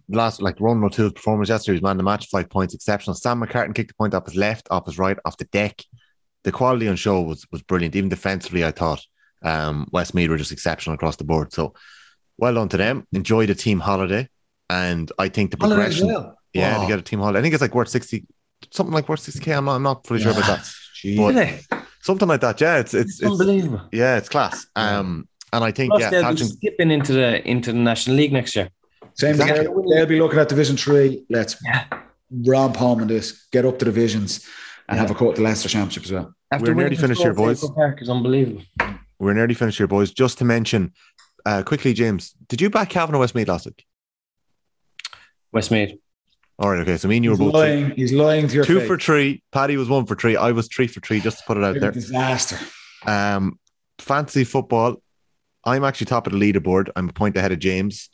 last 0.10 0.42
like 0.42 0.60
Ronan 0.60 0.84
O'Toole's 0.84 1.14
performance 1.14 1.50
yesterday, 1.50 1.74
he 1.74 1.78
was 1.78 1.82
man 1.84 1.98
the 1.98 2.04
match, 2.04 2.28
five 2.30 2.50
points, 2.50 2.74
exceptional. 2.74 3.16
Sam 3.16 3.42
McCartan 3.42 3.76
kicked 3.76 3.90
the 3.90 3.96
point 3.96 4.14
off 4.14 4.26
his 4.26 4.36
left, 4.36 4.68
off 4.72 4.86
his 4.86 4.98
right, 4.98 5.18
off 5.26 5.38
the 5.38 5.46
deck. 5.46 5.82
The 6.44 6.52
quality 6.52 6.88
on 6.88 6.96
show 6.96 7.22
was 7.22 7.46
was 7.52 7.62
brilliant. 7.62 7.96
Even 7.96 8.10
defensively, 8.10 8.66
I 8.66 8.72
thought 8.72 9.02
um, 9.44 9.88
Westmeath 9.92 10.30
were 10.30 10.38
just 10.38 10.52
exceptional 10.52 10.96
across 10.96 11.16
the 11.16 11.24
board. 11.24 11.54
So 11.54 11.74
well 12.38 12.54
done 12.56 12.70
to 12.70 12.78
them. 12.78 13.08
Enjoy 13.14 13.46
the 13.46 13.56
team 13.56 13.80
holiday, 13.80 14.28
and 14.70 15.12
I 15.20 15.30
think 15.30 15.52
the 15.52 15.58
progression. 15.58 16.08
Yeah, 16.54 16.78
Oh. 16.78 16.82
to 16.84 16.88
get 16.88 17.00
a 17.00 17.02
team 17.02 17.20
holiday. 17.20 17.40
I 17.40 17.42
think 17.42 17.54
it's 17.56 17.62
like 17.62 17.74
worth 17.74 17.90
sixty, 17.90 18.26
something 18.72 18.94
like 18.94 19.10
worth 19.10 19.22
sixty 19.22 19.44
k. 19.44 19.54
I'm 19.54 19.66
not, 19.66 19.76
I'm 19.76 19.84
not 19.84 20.06
fully 20.06 20.20
sure 20.22 20.32
about 20.32 20.46
that. 20.46 20.72
But 21.18 21.36
Really? 21.36 21.60
something 22.02 22.28
like 22.28 22.42
that. 22.42 22.62
Yeah, 22.62 22.78
it's 22.78 22.94
it's, 22.94 23.14
It's 23.14 23.22
it's 23.24 23.32
unbelievable. 23.32 23.82
yeah, 23.92 24.18
it's 24.18 24.30
class. 24.30 24.68
Um, 24.76 25.28
and 25.52 25.64
I 25.64 25.72
think 25.72 25.92
Plus, 25.92 26.02
yeah, 26.02 26.10
they'll 26.10 26.32
be 26.32 26.44
skipping 26.44 26.92
into 26.92 27.14
the 27.14 27.48
into 27.48 27.72
the 27.72 27.80
National 27.80 28.16
League 28.18 28.34
next 28.34 28.56
year. 28.56 28.70
Same 29.16 29.32
Exactly. 29.32 29.66
they'll, 29.66 29.90
they'll 29.90 30.06
be 30.06 30.20
looking 30.20 30.40
at 30.40 30.50
Division 30.50 30.76
Three. 30.78 31.24
Let's 31.30 31.56
Yeah. 31.64 31.86
romp 32.32 32.76
home 32.78 33.02
on 33.02 33.08
this, 33.08 33.48
get 33.52 33.66
up 33.66 33.80
to 33.80 33.86
divisions, 33.86 34.46
and 34.90 34.96
Yeah. 34.98 35.02
have 35.02 35.12
a 35.12 35.16
cut 35.16 35.30
at 35.30 35.36
the 35.36 35.42
Leinster 35.44 35.70
Championship 35.70 36.04
as 36.06 36.12
well. 36.12 36.34
After 36.52 36.72
We're 36.74 36.82
nearly 36.82 36.96
finished 36.96 37.22
here, 37.22 37.34
boys. 37.34 37.64
Park 37.76 38.02
is 38.02 38.10
unbelievable. 38.10 38.64
we're 39.20 39.34
nearly 39.34 39.54
finished 39.54 39.78
here, 39.78 39.88
boys. 39.88 40.12
Just 40.12 40.38
to 40.40 40.46
mention, 40.46 40.94
uh, 41.46 41.64
quickly, 41.64 41.94
James, 41.94 42.34
did 42.50 42.60
you 42.62 42.70
back 42.70 42.90
Cavan 42.90 43.16
or 43.16 43.20
Westmeath 43.20 43.48
last 43.48 43.66
week? 43.66 43.86
Westmeath. 45.52 45.98
All 46.60 46.70
right, 46.70 46.80
okay. 46.82 46.98
So 46.98 47.08
me 47.08 47.18
and 47.18 47.24
you 47.26 47.32
were 47.32 47.38
He's 47.38 47.46
both 47.46 47.54
lying. 47.54 47.92
He's 47.92 48.14
lying 48.14 48.48
to 48.48 48.54
your 48.56 48.66
two 48.66 48.80
face. 48.80 48.88
for 48.88 48.98
three. 48.98 49.42
Paddy 49.52 49.76
was 49.78 49.90
one 49.90 50.06
for 50.06 50.16
three. 50.16 50.36
I 50.36 50.52
was 50.52 50.68
three 50.68 50.88
for 50.88 51.00
three, 51.00 51.20
just 51.20 51.40
to 51.40 51.44
put 51.46 51.58
it 51.58 51.64
out 51.64 51.80
there. 51.80 51.92
disaster. 51.92 52.58
Um, 53.06 53.60
fantasy 54.00 54.44
football. 54.44 55.02
I'm 55.66 55.84
actually 55.84 56.06
top 56.06 56.28
of 56.28 56.34
the 56.34 56.40
leaderboard. 56.40 56.90
I'm 56.96 57.10
a 57.10 57.14
point 57.14 57.38
ahead 57.38 57.52
of 57.52 57.60
James. 57.60 58.10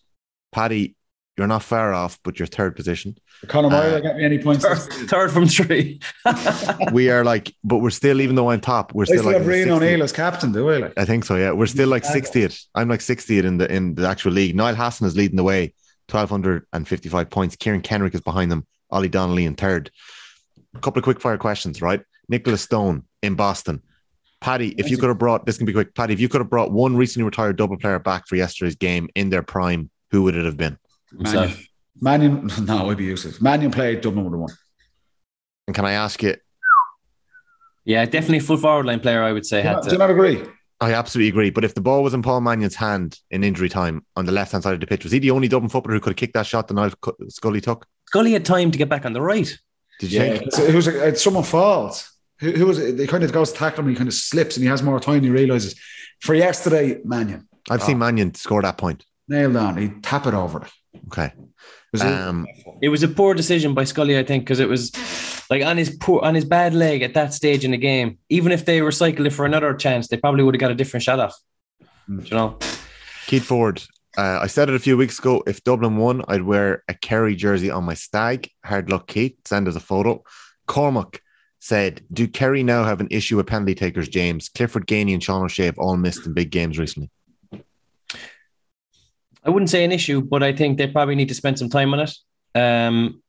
Paddy, 0.52 0.96
you're 1.38 1.48
not 1.48 1.64
far 1.64 1.94
off, 1.94 2.20
but 2.24 2.38
you're 2.38 2.48
third 2.48 2.76
position. 2.76 3.18
Conor 3.48 3.70
Moyer 3.70 3.96
Uh, 3.96 4.00
got 4.02 4.18
me 4.18 4.26
any 4.26 4.40
points. 4.40 4.66
Third, 4.66 4.78
third 5.10 5.32
from 5.32 5.48
three. 5.48 6.02
We 6.92 7.10
are 7.10 7.24
like, 7.24 7.56
but 7.64 7.78
we're 7.78 7.92
still, 7.92 8.20
even 8.20 8.36
though 8.36 8.50
I'm 8.52 8.60
top, 8.60 8.94
we're 8.94 9.04
I 9.04 9.06
still 9.06 9.18
still 9.20 9.32
like. 9.32 9.42
have 9.42 9.44
in 9.44 9.48
the 9.48 9.54
Rian 9.54 9.68
60th. 9.68 9.76
O'Neill 9.78 10.04
as 10.04 10.12
captain, 10.12 10.52
do 10.52 10.70
I? 10.70 10.78
Like, 10.78 10.94
I 10.98 11.06
think 11.06 11.24
so. 11.24 11.36
Yeah, 11.38 11.52
we're 11.52 11.66
still 11.68 11.88
like 11.88 12.04
Yeah. 12.04 12.12
60th. 12.14 12.66
I'm 12.76 12.90
like 12.90 13.00
60th 13.00 13.44
in 13.46 13.58
the 13.58 13.72
in 13.74 13.96
the 13.96 14.06
actual 14.08 14.34
league. 14.34 14.56
Niall 14.56 14.76
Hassan 14.76 15.08
is 15.08 15.16
leading 15.16 15.38
the 15.38 15.44
way, 15.44 15.74
1,255 16.12 17.30
points. 17.30 17.56
Kieran 17.56 17.82
Kenrick 17.82 18.14
is 18.16 18.22
behind 18.22 18.52
them. 18.52 18.66
Ollie 18.92 19.10
Donnelly 19.10 19.46
in 19.46 19.56
third. 19.56 19.92
A 20.76 20.80
couple 20.80 21.00
of 21.00 21.04
quick 21.04 21.22
fire 21.22 21.38
questions, 21.38 21.82
right? 21.82 22.02
Nicholas 22.28 22.62
Stone 22.62 23.04
in 23.24 23.36
Boston. 23.36 23.82
Paddy, 24.42 24.70
if 24.78 24.90
you 24.90 24.98
could 24.98 25.10
have 25.10 25.18
brought 25.18 25.46
this 25.46 25.58
can 25.58 25.66
be 25.66 25.74
quick. 25.74 25.94
Paddy, 25.96 26.14
if 26.14 26.20
you 26.20 26.30
could 26.30 26.42
have 26.42 26.50
brought 26.50 26.72
one 26.72 26.96
recently 26.96 27.24
retired 27.26 27.56
Dublin 27.58 27.80
player 27.80 28.00
back 28.00 28.28
for 28.28 28.36
yesterday's 28.36 28.76
game 28.76 29.10
in 29.16 29.30
their 29.30 29.44
prime, 29.44 29.90
who 30.11 30.23
would 30.23 30.36
it 30.36 30.45
have 30.45 30.57
been? 30.57 30.77
Mannion. 31.11 31.57
Mannion, 32.02 32.49
no, 32.65 32.90
I'd 32.90 32.98
be 32.98 33.06
useless. 33.06 33.41
Mannion 33.41 33.72
played 33.72 34.02
Dublin 34.02 34.23
would 34.26 34.34
have 34.34 34.40
won. 34.40 34.49
And 35.68 35.76
can 35.76 35.86
I 35.86 35.91
ask 35.94 36.22
you? 36.23 36.36
Yeah, 37.86 38.06
definitely 38.06 38.40
full 38.40 38.57
forward 38.57 38.86
line 38.86 38.99
player. 38.99 39.23
I 39.23 39.31
would 39.31 39.45
say 39.45 39.61
Do 39.61 39.64
you, 39.64 39.68
had 39.68 39.73
not, 39.76 39.84
do 39.86 39.91
you 39.91 39.98
not 39.98 40.10
agree? 40.11 40.44
I 40.81 40.94
absolutely 40.94 41.30
agree. 41.30 41.49
But 41.49 41.64
if 41.65 41.73
the 41.76 41.81
ball 41.81 42.03
was 42.03 42.14
in 42.14 42.22
Paul 42.22 42.41
Mannion's 42.41 42.76
hand 42.76 43.19
in 43.31 43.44
injury 43.44 43.68
time 43.69 44.06
on 44.15 44.26
the 44.26 44.31
left 44.31 44.52
hand 44.52 44.64
side 44.64 44.73
of 44.73 44.80
the 44.80 44.88
pitch, 44.88 45.03
was 45.03 45.11
he 45.11 45.19
the 45.19 45.31
only 45.31 45.48
Dublin 45.48 45.69
footballer 45.69 45.95
who 45.95 45.99
could 45.99 46.11
have 46.11 46.18
kicked 46.18 46.34
that 46.36 46.45
shot 46.45 46.68
that 46.68 46.73
Niall 46.73 46.91
Cu- 47.02 47.15
Scully 47.30 47.61
took? 47.61 47.86
Scully 48.07 48.31
had 48.34 48.45
time 48.45 48.72
to 48.72 48.77
get 48.77 48.90
back 48.90 49.06
on 49.06 49.14
the 49.14 49.22
right. 49.22 49.52
Did 49.99 50.11
you 50.11 50.19
Yeah, 50.22 50.30
think? 50.38 50.48
it's- 50.48 50.60
it 50.60 50.76
was 50.76 50.88
like, 50.88 51.18
someone 51.18 51.44
falls. 51.44 52.10
Who, 52.40 52.52
who 52.52 52.65
was 52.68 52.80
it? 52.80 52.95
They 52.95 53.07
kind 53.07 53.23
of 53.23 53.34
goes 53.34 53.52
to 53.52 53.57
tackle 53.57 53.84
him, 53.84 53.90
he 53.90 53.95
kind 53.95 54.07
of 54.07 54.14
slips, 54.14 54.56
and 54.56 54.64
he 54.64 54.69
has 54.69 54.81
more 54.81 54.99
time. 54.99 55.15
And 55.15 55.26
he 55.26 55.30
realizes 55.31 55.76
for 56.22 56.34
yesterday, 56.34 56.99
Mannion 57.03 57.48
I've 57.69 57.84
seen 57.84 57.98
ah. 57.98 57.99
Mannion 58.06 58.34
score 58.36 58.61
that 58.61 58.77
point. 58.77 59.03
Nailed 59.30 59.56
on. 59.56 59.78
He 59.78 59.90
tap 60.02 60.26
it 60.28 60.34
over 60.34 60.64
it. 60.64 60.72
Okay. 61.08 61.32
Was 61.94 62.02
it- 62.02 62.08
Um, 62.08 62.46
It 62.82 62.90
was 62.90 63.04
a 63.04 63.08
poor 63.08 63.34
decision 63.34 63.74
by 63.74 63.84
Scully, 63.84 64.18
I 64.18 64.24
think, 64.24 64.44
because 64.44 64.60
it 64.60 64.70
was 64.70 64.92
like 65.50 65.64
on 65.64 65.78
his 65.78 65.90
poor 66.00 66.22
on 66.22 66.36
his 66.36 66.46
bad 66.46 66.74
leg 66.74 67.02
at 67.02 67.14
that 67.14 67.34
stage 67.34 67.64
in 67.66 67.72
the 67.72 67.78
game. 67.78 68.18
Even 68.30 68.52
if 68.52 68.66
they 68.66 68.80
recycled 68.80 69.26
it 69.26 69.32
for 69.34 69.46
another 69.46 69.74
chance, 69.74 70.08
they 70.08 70.18
probably 70.18 70.44
would 70.44 70.56
have 70.56 70.60
got 70.60 70.72
a 70.72 70.76
different 70.76 71.04
shot 71.04 71.20
off. 71.20 71.36
Hmm. 72.08 72.20
You 72.26 72.36
know, 72.38 72.58
Keith 73.28 73.44
Ford. 73.44 73.82
Uh, 74.18 74.40
I 74.42 74.48
said 74.48 74.70
it 74.70 74.76
a 74.76 74.80
few 74.80 74.98
weeks 74.98 75.20
ago. 75.20 75.44
If 75.48 75.64
Dublin 75.64 75.96
won, 75.98 76.24
I'd 76.28 76.42
wear 76.44 76.84
a 76.88 76.94
Kerry 76.94 77.36
jersey 77.36 77.70
on 77.70 77.84
my 77.86 77.94
stag. 77.94 78.50
Hard 78.66 78.90
luck, 78.90 79.08
Keith. 79.08 79.36
Send 79.46 79.68
us 79.68 79.76
a 79.76 79.80
photo. 79.80 80.24
Cormac 80.68 81.22
said, 81.60 82.02
"Do 82.12 82.28
Kerry 82.28 82.64
now 82.64 82.84
have 82.84 83.02
an 83.02 83.08
issue 83.12 83.38
with 83.38 83.48
penalty 83.48 83.76
takers?" 83.76 84.08
James 84.10 84.50
Clifford 84.50 84.88
Geaney 84.88 85.14
and 85.14 85.24
Sean 85.24 85.44
O'Shea 85.44 85.66
have 85.66 85.78
all 85.80 85.98
missed 85.98 86.26
in 86.26 86.34
big 86.34 86.50
games 86.52 86.80
recently. 86.80 87.10
I 89.44 89.49
wouldn't 89.49 89.70
say 89.70 89.84
an 89.84 89.91
issue, 89.91 90.22
but 90.22 90.44
I 90.44 90.53
think 90.53 90.78
they 90.78 90.88
probably 90.88 91.16
need 91.16 91.30
to 91.30 91.36
spend 91.36 91.57
some 91.60 91.70
time 91.70 91.94
on 91.94 92.02
it. 92.02 92.14
Um, 92.56 93.22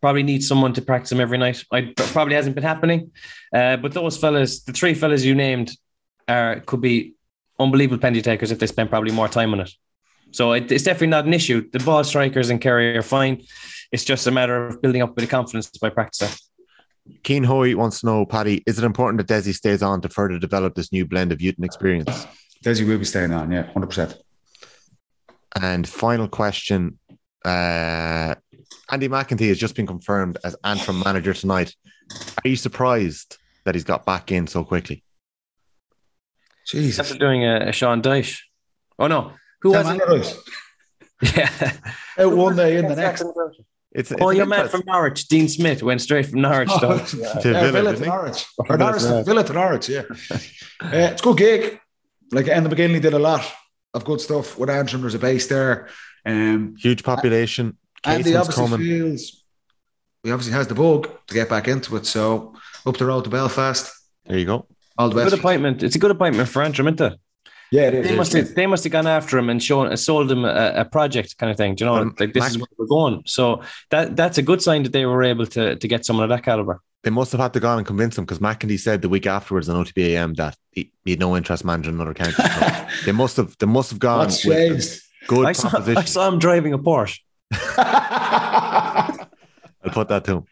probably 0.00 0.22
need 0.22 0.42
someone 0.42 0.72
to 0.74 0.82
practice 0.82 1.10
them 1.10 1.20
every 1.20 1.38
night. 1.38 1.64
I 1.72 1.92
probably 1.96 2.34
hasn't 2.34 2.54
been 2.54 2.64
happening, 2.64 3.12
uh, 3.52 3.76
but 3.76 3.92
those 3.92 4.16
fellas, 4.16 4.62
the 4.62 4.72
three 4.72 4.94
fellas 4.94 5.24
you 5.24 5.34
named, 5.34 5.72
are 6.28 6.60
could 6.60 6.80
be 6.80 7.14
unbelievable 7.58 8.00
penalty 8.00 8.22
takers 8.22 8.50
if 8.50 8.58
they 8.58 8.66
spend 8.66 8.90
probably 8.90 9.12
more 9.12 9.28
time 9.28 9.52
on 9.52 9.60
it. 9.60 9.70
So 10.32 10.52
it, 10.52 10.70
it's 10.70 10.84
definitely 10.84 11.08
not 11.08 11.24
an 11.24 11.34
issue. 11.34 11.68
The 11.70 11.78
ball 11.78 12.04
strikers 12.04 12.50
and 12.50 12.60
Kerry 12.60 12.96
are 12.96 13.02
fine. 13.02 13.42
It's 13.92 14.04
just 14.04 14.26
a 14.26 14.30
matter 14.30 14.66
of 14.66 14.82
building 14.82 15.02
up 15.02 15.10
a 15.10 15.14
bit 15.14 15.24
of 15.24 15.30
confidence 15.30 15.68
by 15.70 15.90
practicing. 15.90 16.36
Keen 17.22 17.44
Hoy 17.44 17.76
wants 17.76 18.00
to 18.00 18.06
know, 18.06 18.26
Paddy, 18.26 18.64
is 18.66 18.78
it 18.78 18.84
important 18.84 19.24
that 19.24 19.32
Desi 19.32 19.54
stays 19.54 19.82
on 19.82 20.00
to 20.00 20.08
further 20.08 20.38
develop 20.38 20.74
this 20.74 20.92
new 20.92 21.06
blend 21.06 21.30
of 21.30 21.40
youth 21.40 21.54
and 21.56 21.64
experience? 21.64 22.26
Desi 22.64 22.86
will 22.86 22.98
be 22.98 23.04
staying 23.04 23.32
on, 23.32 23.52
yeah, 23.52 23.70
100%. 23.74 24.18
And 25.60 25.88
final 25.88 26.28
question. 26.28 26.98
Uh, 27.44 28.34
Andy 28.90 29.08
McEntee 29.08 29.48
has 29.48 29.58
just 29.58 29.74
been 29.74 29.86
confirmed 29.86 30.38
as 30.44 30.56
Antrim 30.64 31.02
manager 31.04 31.32
tonight. 31.32 31.74
Are 32.44 32.48
you 32.48 32.56
surprised 32.56 33.38
that 33.64 33.74
he's 33.74 33.84
got 33.84 34.04
back 34.04 34.30
in 34.30 34.46
so 34.46 34.64
quickly? 34.64 35.02
Jesus. 36.66 36.98
After 36.98 37.18
doing 37.18 37.44
a, 37.44 37.68
a 37.68 37.72
Sean 37.72 38.02
Dyche. 38.02 38.40
Oh 38.98 39.06
no, 39.06 39.32
who 39.62 39.70
was 39.72 39.88
it? 39.88 40.36
Yeah. 41.34 41.72
Out 42.18 42.36
one 42.36 42.56
day 42.56 42.76
in 42.76 42.88
the 42.88 42.96
next. 42.96 43.24
It's, 43.92 44.12
Oh, 44.20 44.28
your 44.28 44.42
an 44.42 44.50
man 44.50 44.68
from 44.68 44.82
Norwich, 44.86 45.28
Dean 45.28 45.48
Smith, 45.48 45.82
went 45.82 46.02
straight 46.02 46.26
from 46.26 46.42
Norwich. 46.42 46.68
though. 46.82 46.98
to 47.06 47.16
Yeah, 47.16 47.40
Villa, 47.40 47.72
Villa 47.72 47.90
didn't 47.92 47.96
to 47.96 48.04
he? 48.04 48.10
Norwich. 48.10 48.46
Or 48.58 48.76
Norwich 48.76 49.02
to 49.02 49.24
Villa 49.24 49.44
to 49.44 49.52
Norwich, 49.54 49.88
yeah. 49.88 50.02
Uh, 50.30 50.90
it's 50.92 51.22
a 51.22 51.24
good 51.24 51.38
gig. 51.38 51.80
Like 52.32 52.48
in 52.48 52.64
the 52.64 52.68
beginning, 52.68 52.96
he 52.96 53.00
did 53.00 53.14
a 53.14 53.18
lot 53.18 53.50
of 53.94 54.04
good 54.04 54.20
stuff 54.20 54.58
with 54.58 54.70
Antrim. 54.70 55.02
There's 55.02 55.14
a 55.14 55.18
base 55.18 55.46
there. 55.46 55.88
Um, 56.24 56.74
Huge 56.78 57.02
population. 57.02 57.76
and 58.04 58.24
he 58.26 58.34
obviously 58.34 58.66
coming. 58.68 58.80
feels 58.80 59.44
he 60.22 60.32
obviously 60.32 60.52
has 60.54 60.66
the 60.66 60.74
bug 60.74 61.08
to 61.28 61.34
get 61.34 61.48
back 61.48 61.68
into 61.68 61.96
it. 61.96 62.04
So 62.06 62.54
up 62.84 62.96
the 62.96 63.06
road 63.06 63.24
to 63.24 63.30
Belfast. 63.30 63.92
There 64.24 64.38
you 64.38 64.44
go. 64.44 64.66
All 64.98 65.08
the 65.08 65.22
good 65.22 65.38
appointment. 65.38 65.82
It's 65.82 65.94
a 65.94 65.98
good 66.00 66.10
appointment 66.10 66.48
for 66.48 66.62
Antrim, 66.62 66.88
isn't 66.88 67.00
it? 67.00 67.20
Yeah, 67.72 67.88
it 67.88 67.94
is. 67.94 68.06
They 68.08 68.16
must 68.16 68.32
have, 68.32 68.54
they 68.54 68.66
must 68.66 68.84
have 68.84 68.92
gone 68.92 69.06
after 69.06 69.36
him 69.38 69.50
and 69.50 69.62
shown 69.62 69.96
sold 69.96 70.30
him 70.30 70.44
a, 70.44 70.72
a 70.76 70.84
project 70.84 71.36
kind 71.38 71.50
of 71.50 71.56
thing. 71.56 71.74
Do 71.74 71.84
you 71.84 71.90
know, 71.90 71.96
Um, 71.96 72.14
like 72.20 72.32
this 72.32 72.42
Mac- 72.42 72.50
is 72.50 72.58
where 72.58 72.66
we're 72.78 72.86
going. 72.86 73.22
So 73.26 73.62
that 73.90 74.14
that's 74.16 74.38
a 74.38 74.42
good 74.42 74.62
sign 74.62 74.82
that 74.84 74.92
they 74.92 75.04
were 75.06 75.24
able 75.24 75.46
to 75.46 75.74
to 75.76 75.88
get 75.88 76.04
someone 76.04 76.24
of 76.24 76.30
that 76.30 76.44
caliber. 76.44 76.80
They 77.02 77.10
must 77.10 77.30
have 77.32 77.40
had 77.40 77.52
to 77.54 77.60
go 77.60 77.68
on 77.68 77.78
and 77.78 77.86
convince 77.86 78.18
him 78.18 78.24
because 78.24 78.40
McEntee 78.40 78.80
said 78.80 79.00
the 79.02 79.08
week 79.08 79.26
afterwards 79.26 79.68
on 79.68 79.84
OTBAM 79.84 80.34
that 80.36 80.56
he, 80.72 80.90
he 81.04 81.12
had 81.12 81.20
no 81.20 81.36
interest 81.36 81.64
managing 81.64 81.94
another 81.94 82.14
county. 82.14 82.32
So 82.32 82.86
they 83.06 83.12
must 83.12 83.36
have 83.36 83.56
they 83.58 83.66
must 83.66 83.90
have 83.90 83.98
gone 84.00 84.18
What's 84.20 84.44
with 84.44 84.56
a 84.56 84.68
changed? 84.70 85.00
good 85.28 85.46
I 85.46 85.52
saw, 85.52 85.68
proposition. 85.70 85.98
I 85.98 86.04
saw 86.04 86.28
him 86.28 86.38
driving 86.38 86.72
a 86.72 86.78
Porsche. 86.78 87.18
I'll 89.86 89.92
put 89.92 90.08
that 90.08 90.24
to 90.24 90.32
him. 90.32 90.44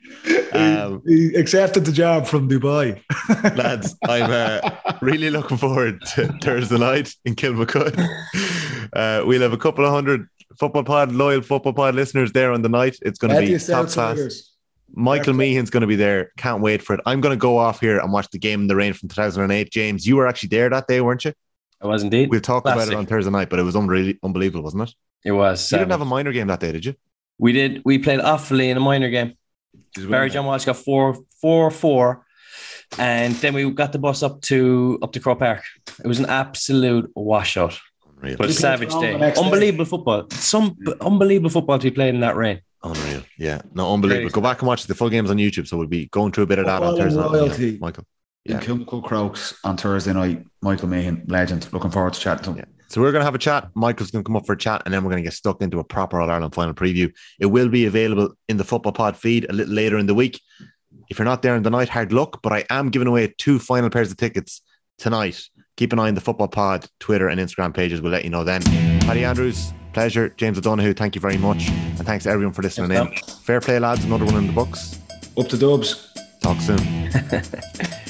Um, 0.53 1.03
he 1.07 1.35
accepted 1.35 1.85
the 1.85 1.93
job 1.93 2.27
from 2.27 2.49
Dubai. 2.49 3.03
lads, 3.57 3.97
I'm 4.05 4.31
uh, 4.31 4.71
really 5.03 5.31
looking 5.31 5.57
forward 5.57 6.01
to 6.15 6.29
Thursday 6.41 6.79
night 6.79 7.13
in 7.25 7.35
Kilmacud. 7.35 7.99
Uh, 8.93 9.25
we'll 9.27 9.43
have 9.43 9.53
a 9.53 9.59
couple 9.59 9.85
of 9.85 9.91
hundred 9.91 10.29
football 10.59 10.85
pod, 10.85 11.11
loyal 11.11 11.43
football 11.43 11.73
pod 11.73 11.97
listeners 11.97 12.31
there 12.33 12.53
on 12.53 12.63
the 12.63 12.69
night. 12.69 12.97
It's 13.03 13.19
going 13.19 13.35
to 13.35 13.41
be 13.41 13.59
top 13.59 13.67
class. 13.67 13.99
outsiders. 13.99 14.53
Michael 14.97 15.35
Yeah. 15.35 15.39
Meehan's 15.39 15.71
going 15.71 15.81
to 15.81 15.89
be 15.89 15.97
there. 15.97 16.31
Can't 16.37 16.63
wait 16.63 16.81
for 16.81 16.95
it. 16.95 17.01
I'm 17.05 17.21
going 17.21 17.35
to 17.35 17.41
go 17.41 17.59
off 17.59 17.81
here 17.81 17.99
and 17.99 18.13
watch 18.13 18.29
the 18.31 18.39
game 18.39 18.61
in 18.61 18.67
the 18.69 18.77
rain 18.77 18.93
from 18.93 19.09
2008. 19.09 19.73
James, 19.73 20.07
you 20.07 20.15
were 20.15 20.29
actually 20.29 20.51
there 20.51 20.71
that 20.71 20.87
day, 20.87 21.01
weren't 21.01 21.25
you? 21.25 21.33
I 21.83 21.89
was 21.89 22.05
indeed. 22.05 22.31
We'll 22.31 22.41
talk 22.41 22.65
about 22.65 22.87
it 22.87 22.95
on 22.95 23.05
Thursday 23.07 23.31
night, 23.31 23.51
but 23.51 23.59
it 23.59 23.65
was 23.65 23.75
unreal, 23.75 24.15
unbelievable, 24.23 24.63
wasn't 24.63 24.85
it? 24.85 24.95
It 25.25 25.33
was. 25.33 25.73
You 25.73 25.79
didn't 25.79 25.91
um, 25.91 25.99
have 25.99 26.07
a 26.07 26.11
minor 26.11 26.33
game 26.33 26.47
that 26.47 26.61
day, 26.61 26.71
did 26.71 26.85
you? 26.85 26.95
We 27.39 27.53
did. 27.53 27.83
We 27.85 27.99
played 27.99 28.21
awfully 28.21 28.71
in 28.71 28.77
a 28.77 28.81
minor 28.81 29.11
game. 29.11 29.35
Barry 30.09 30.31
John 30.31 30.47
Walsh 30.47 30.65
got 30.65 30.77
four, 30.77 31.17
four, 31.41 31.71
four, 31.71 32.25
and 32.99 33.35
then 33.37 33.55
we 33.55 33.71
got 33.71 33.93
the 33.93 33.99
bus 33.99 34.23
up 34.23 34.41
to 34.43 34.99
up 35.03 35.13
to 35.13 35.21
Croke 35.21 35.39
Park. 35.41 35.63
It 36.03 36.07
was 36.07 36.19
an 36.19 36.27
absolute 36.27 37.11
washout, 37.15 37.79
Unreal. 38.17 38.37
but 38.37 38.51
a 38.51 38.53
savage 38.53 38.91
day. 38.95 39.13
the 39.13 39.19
next 39.19 39.39
day. 39.39 39.45
Unbelievable 39.45 39.85
football. 39.85 40.27
Some 40.31 40.77
unbelievable 41.01 41.51
football 41.51 41.79
to 41.79 41.91
be 41.91 41.95
played 41.95 42.15
in 42.15 42.21
that 42.21 42.37
rain. 42.37 42.61
Unreal. 42.83 43.23
Yeah. 43.39 43.63
No, 43.73 43.93
unbelievable. 43.95 44.25
Crazy. 44.31 44.35
Go 44.35 44.41
back 44.41 44.61
and 44.61 44.69
watch 44.69 44.85
the 44.87 44.95
full 44.95 45.11
games 45.11 45.31
on 45.31 45.37
YouTube. 45.39 45.67
So 45.67 45.77
we'll 45.77 45.87
be 45.87 46.07
going 46.07 46.33
through 46.33 46.45
a 46.45 46.47
bit 46.47 46.59
of 46.59 46.67
that 46.67 46.83
on 46.83 46.97
Football 46.97 47.01
and 47.01 47.33
Thursday 47.33 47.65
night. 47.67 47.73
Yeah, 47.73 47.79
Michael. 47.81 48.05
In 48.47 48.53
Yeah. 48.53 48.61
Kilmacud 48.61 49.05
Crokes 49.05 49.55
on 49.65 49.77
Thursday 49.77 50.13
night. 50.13 50.45
Michael 50.61 50.89
Meehan, 50.89 51.25
legend. 51.29 51.67
Looking 51.73 51.91
forward 51.91 52.13
to 52.13 52.21
chatting 52.21 52.45
to 52.45 52.51
him. 52.51 52.57
Yeah. 52.59 52.65
So 52.95 53.01
we're 53.01 53.11
going 53.11 53.23
to 53.23 53.25
have 53.25 53.35
a 53.35 53.39
chat. 53.39 53.71
Michael's 53.75 54.13
going 54.13 54.23
to 54.23 54.29
come 54.29 54.37
up 54.37 54.47
for 54.47 54.53
a 54.53 54.57
chat, 54.57 54.83
and 54.85 54.95
then 54.95 55.03
we're 55.03 55.11
going 55.11 55.21
to 55.21 55.27
get 55.27 55.33
stuck 55.33 55.61
into 55.61 55.81
a 55.81 55.85
proper 55.85 56.21
All 56.21 56.31
Ireland 56.31 56.55
final 56.55 56.75
preview. 56.75 57.13
It 57.41 57.47
will 57.47 57.69
be 57.69 57.87
available 57.87 58.37
in 58.49 58.57
the 58.57 58.63
Football 58.63 58.93
Pod 58.93 59.17
feed 59.17 59.51
a 59.51 59.53
little 59.53 59.75
later 59.75 59.99
in 59.99 60.07
the 60.07 60.15
week. 60.15 60.41
If 61.11 61.19
you're 61.19 61.25
not 61.25 61.43
there 61.43 61.57
in 61.57 61.65
the 61.65 61.71
night, 61.71 61.89
hard 61.89 62.13
luck. 62.13 62.39
But 62.41 62.53
I 62.53 62.65
am 62.71 62.91
giving 62.91 63.09
away 63.09 63.35
two 63.37 63.59
final 63.59 63.91
pairs 63.91 64.13
of 64.13 64.17
tickets 64.17 64.63
tonight. 64.97 65.43
Keep 65.77 65.93
an 65.93 65.99
eye 65.99 66.07
on 66.07 66.15
the 66.15 66.21
Football 66.21 66.47
Pod 66.47 66.87
Twitter 67.01 67.27
and 67.27 67.41
Instagram 67.41 67.75
pages. 67.75 68.01
We'll 68.01 68.13
let 68.13 68.23
you 68.23 68.31
know 68.31 68.45
then. 68.45 68.63
Paddy 69.01 69.25
Andrews, 69.25 69.73
pleasure. 69.93 70.29
James 70.29 70.57
O'Donoghue, 70.57 70.95
thank 70.95 71.17
you 71.17 71.21
very 71.21 71.37
much, 71.37 71.71
and 71.71 72.07
thanks 72.07 72.23
to 72.23 72.31
everyone 72.31 72.55
for 72.55 72.63
listening 72.63 72.91
Thanks, 72.91 73.23
in. 73.23 73.35
Fair 73.41 73.61
play, 73.61 73.81
lads. 73.81 74.05
Another 74.05 74.25
one 74.25 74.37
in 74.37 74.47
the 74.47 74.53
books. 74.53 75.01
Up 75.37 75.49
to 75.49 75.59
Dubs. 75.59 76.13
Talk 76.41 76.61
soon. 76.61 77.11